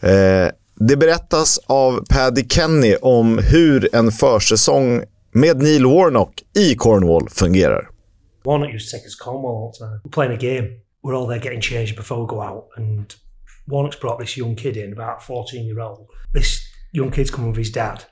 Eh, 0.00 0.48
det 0.76 0.96
berättas 0.96 1.58
av 1.66 2.04
Paddy 2.10 2.44
Kenny 2.48 2.96
om 3.02 3.38
hur 3.38 3.94
en 3.94 4.12
försäsong 4.12 5.02
med 5.32 5.62
Neil 5.62 5.86
Warnock 5.86 6.42
i 6.58 6.74
Cornwall 6.74 7.28
fungerar. 7.28 7.88
Warnock 8.44 8.74
used 8.74 8.90
to 8.90 8.96
take 8.96 9.06
us 9.06 9.16
to 9.16 9.24
Cornwall 9.24 9.64
all 9.64 9.72
the 9.72 9.78
time. 9.78 10.00
We're 10.04 10.10
playing 10.10 10.32
a 10.32 10.36
game. 10.36 10.68
We're 11.02 11.16
all 11.18 11.26
there 11.26 11.40
getting 11.40 11.60
changed 11.60 11.96
before 11.96 12.20
we 12.20 12.26
go 12.26 12.40
out. 12.42 12.64
And 12.76 13.14
Warnock's 13.66 14.00
brought 14.00 14.18
this 14.20 14.36
young 14.36 14.56
kid 14.56 14.76
in, 14.76 14.92
about 14.92 15.22
14 15.22 15.66
year 15.66 15.80
old. 15.80 16.06
This 16.32 16.60
young 16.92 17.10
kid's 17.10 17.30
coming 17.30 17.50
with 17.50 17.58
his 17.58 17.72
dad. 17.72 18.04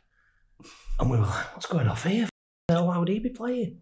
And 0.99 1.11
we 1.11 1.17
were 1.17 1.27
like, 1.27 1.55
what's 1.55 1.67
going 1.67 1.89
on 1.89 1.97
here? 1.97 2.29
Why 2.69 2.99
would 2.99 3.09
he 3.09 3.19
be 3.19 3.31
playing? 3.31 3.81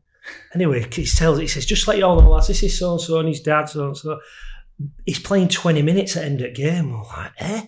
Anyway, 0.54 0.86
he 0.92 1.06
tells 1.06 1.38
he 1.38 1.46
says, 1.46 1.66
just 1.66 1.88
let 1.88 1.98
you 1.98 2.04
all 2.04 2.20
know, 2.20 2.30
lads, 2.30 2.48
this 2.48 2.62
is 2.62 2.78
so 2.78 2.92
and 2.92 3.00
so 3.00 3.18
and 3.18 3.28
his 3.28 3.40
dad 3.40 3.68
so 3.68 3.86
and 3.86 3.96
so. 3.96 4.18
He's 5.04 5.18
playing 5.18 5.48
20 5.48 5.82
minutes 5.82 6.16
at 6.16 6.24
end 6.24 6.40
of 6.40 6.54
game. 6.54 6.90
We're 6.92 7.02
like, 7.02 7.32
eh? 7.38 7.66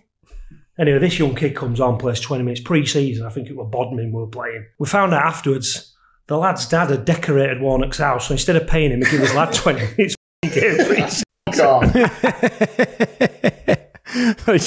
Anyway, 0.79 0.99
this 0.99 1.19
young 1.19 1.35
kid 1.35 1.55
comes 1.55 1.81
on, 1.81 1.99
plays 1.99 2.21
20 2.21 2.43
minutes 2.43 2.61
pre-season. 2.61 3.27
I 3.27 3.31
think 3.31 3.49
it 3.49 3.57
was 3.57 3.69
Bodmin 3.71 4.13
we 4.13 4.21
were 4.21 4.27
playing. 4.27 4.67
We 4.79 4.87
found 4.87 5.15
out 5.15 5.23
afterwards 5.23 5.95
the 6.27 6.37
lad's 6.37 6.69
dad 6.69 6.91
had 6.91 7.05
decorated 7.05 7.61
Warnock's 7.61 7.99
house, 7.99 8.29
so 8.29 8.33
instead 8.33 8.57
of 8.57 8.67
paying 8.67 8.91
him, 8.91 9.03
he 9.03 9.11
gave 9.11 9.21
his 9.21 9.35
lad 9.35 9.53
20 9.63 9.79
minutes 9.97 10.17
game 10.43 10.77
pre-season. 10.87 11.25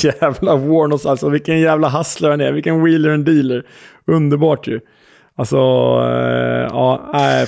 jävla 0.22 0.56
Warnocks 0.56 1.06
alltså. 1.06 1.30
Vilken 1.30 1.60
jävla 1.60 1.90
hustler 1.90 2.30
han 2.30 2.42
är. 2.42 2.52
Vilken 2.52 2.84
wheeler 2.84 3.10
and 3.10 3.26
dealer. 3.26 3.64
Underbart 4.08 4.68
ju. 4.68 4.80
Alltså, 5.36 5.58
eh, 5.58 6.68
ja, 6.70 7.10
äh, 7.14 7.42
eh, 7.42 7.48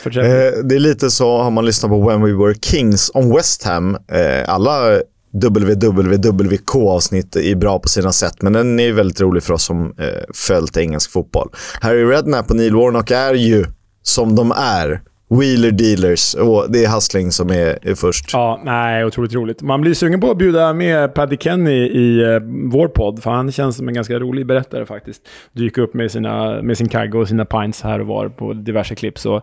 Det 0.63 0.75
är 0.75 0.79
lite 0.79 1.09
så, 1.09 1.37
har 1.37 1.51
man 1.51 1.65
lyssnat 1.65 1.91
på 1.91 2.09
When 2.09 2.21
We 2.21 2.33
Were 2.33 2.55
Kings 2.61 3.11
om 3.13 3.35
West 3.35 3.63
Ham. 3.63 3.95
Eh, 3.95 4.43
alla 4.47 5.01
WWWK-avsnitt 5.31 7.35
är 7.35 7.55
bra 7.55 7.79
på 7.79 7.87
sina 7.87 8.11
sätt, 8.11 8.41
men 8.41 8.53
den 8.53 8.79
är 8.79 8.93
väldigt 8.93 9.21
rolig 9.21 9.43
för 9.43 9.53
oss 9.53 9.63
som 9.63 9.85
eh, 9.85 10.07
följt 10.33 10.77
engelsk 10.77 11.11
fotboll. 11.11 11.49
Harry 11.81 12.03
Redknapp 12.03 12.49
och 12.49 12.55
Neil 12.55 12.75
Warnock 12.75 13.11
är 13.11 13.33
ju 13.33 13.65
som 14.03 14.35
de 14.35 14.51
är. 14.51 15.01
Wheeler 15.31 15.71
dealers 15.71 16.35
och 16.35 16.71
det 16.71 16.85
är 16.85 16.89
Hustling 16.89 17.31
som 17.31 17.49
är, 17.49 17.89
är, 17.89 17.95
först. 17.95 18.33
Ja, 18.33 18.61
nej, 18.63 19.05
otroligt 19.05 19.33
roligt. 19.33 19.61
Man 19.61 19.81
blir 19.81 19.93
sugen 19.93 20.21
på 20.21 20.31
att 20.31 20.37
bjuda 20.37 20.73
med 20.73 21.13
Paddy 21.13 21.37
Kenny 21.37 21.87
i 21.87 22.21
eh, 22.21 22.39
vår 22.71 22.87
podd, 22.87 23.23
för 23.23 23.31
han 23.31 23.51
känns 23.51 23.77
som 23.77 23.87
en 23.87 23.93
ganska 23.93 24.19
rolig 24.19 24.45
berättare 24.45 24.85
faktiskt. 24.85 25.21
Dyker 25.53 25.81
upp 25.81 25.93
med, 25.93 26.11
sina, 26.11 26.61
med 26.61 26.77
sin 26.77 26.89
kagge 26.89 27.17
och 27.17 27.27
sina 27.27 27.45
pints 27.45 27.81
här 27.81 28.01
och 28.01 28.07
var 28.07 28.29
på 28.29 28.53
diverse 28.53 28.95
klipp, 28.95 29.19
så 29.19 29.41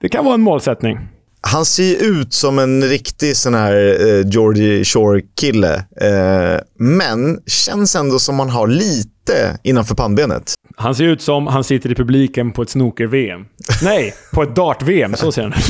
det 0.00 0.08
kan 0.08 0.24
vara 0.24 0.34
en 0.34 0.40
målsättning. 0.40 0.98
Han 1.44 1.64
ser 1.64 2.02
ut 2.02 2.34
som 2.34 2.58
en 2.58 2.84
riktig 2.84 3.36
sån 3.36 3.54
här 3.54 3.74
eh, 3.74 4.26
Georgie 4.30 4.84
Shore-kille. 4.84 5.74
Eh, 6.00 6.60
men 6.78 7.40
känns 7.46 7.96
ändå 7.96 8.18
som 8.18 8.38
han 8.38 8.50
har 8.50 8.66
lite 8.66 9.58
innanför 9.62 9.94
pannbenet. 9.94 10.54
Han 10.76 10.94
ser 10.94 11.04
ut 11.04 11.22
som 11.22 11.46
han 11.46 11.64
sitter 11.64 11.90
i 11.92 11.94
publiken 11.94 12.52
på 12.52 12.62
ett 12.62 12.70
snooker-VM. 12.70 13.44
Nej, 13.82 14.14
på 14.32 14.42
ett 14.42 14.56
dart-VM. 14.56 15.14
Så 15.14 15.32
ser 15.32 15.42
han 15.42 15.52
ut. 15.52 15.58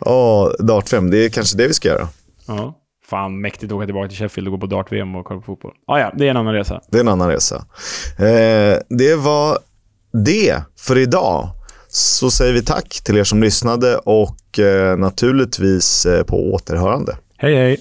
Ja, 0.00 0.44
oh, 0.60 0.66
dart-VM. 0.66 1.10
Det 1.10 1.24
är 1.24 1.28
kanske 1.28 1.56
det 1.56 1.66
vi 1.68 1.74
ska 1.74 1.88
göra. 1.88 2.08
Ja. 2.48 2.74
Fan, 3.10 3.40
mäktigt 3.40 3.72
att 3.72 3.76
åka 3.76 3.86
tillbaka 3.86 4.08
till 4.08 4.18
Sheffield 4.18 4.48
och 4.48 4.52
gå 4.52 4.58
på 4.60 4.66
dart-VM 4.66 5.14
och 5.16 5.24
kolla 5.24 5.40
på 5.40 5.46
fotboll. 5.46 5.72
Ah, 5.86 5.98
ja, 5.98 6.12
det 6.16 6.26
är 6.26 6.30
en 6.30 6.36
annan 6.36 6.54
resa. 6.54 6.80
Det 6.90 6.96
är 6.96 7.00
en 7.00 7.08
annan 7.08 7.28
resa. 7.28 7.56
Eh, 8.18 8.78
det 8.88 9.16
var 9.16 9.58
det 10.24 10.62
för 10.78 10.98
idag 10.98 11.48
så 11.96 12.30
säger 12.30 12.52
vi 12.52 12.62
tack 12.62 13.00
till 13.04 13.16
er 13.16 13.24
som 13.24 13.42
lyssnade 13.42 13.96
och 13.96 14.58
eh, 14.58 14.96
naturligtvis 14.96 16.06
eh, 16.06 16.22
på 16.22 16.52
återhörande. 16.52 17.16
Hej 17.36 17.56
hej! 17.56 17.80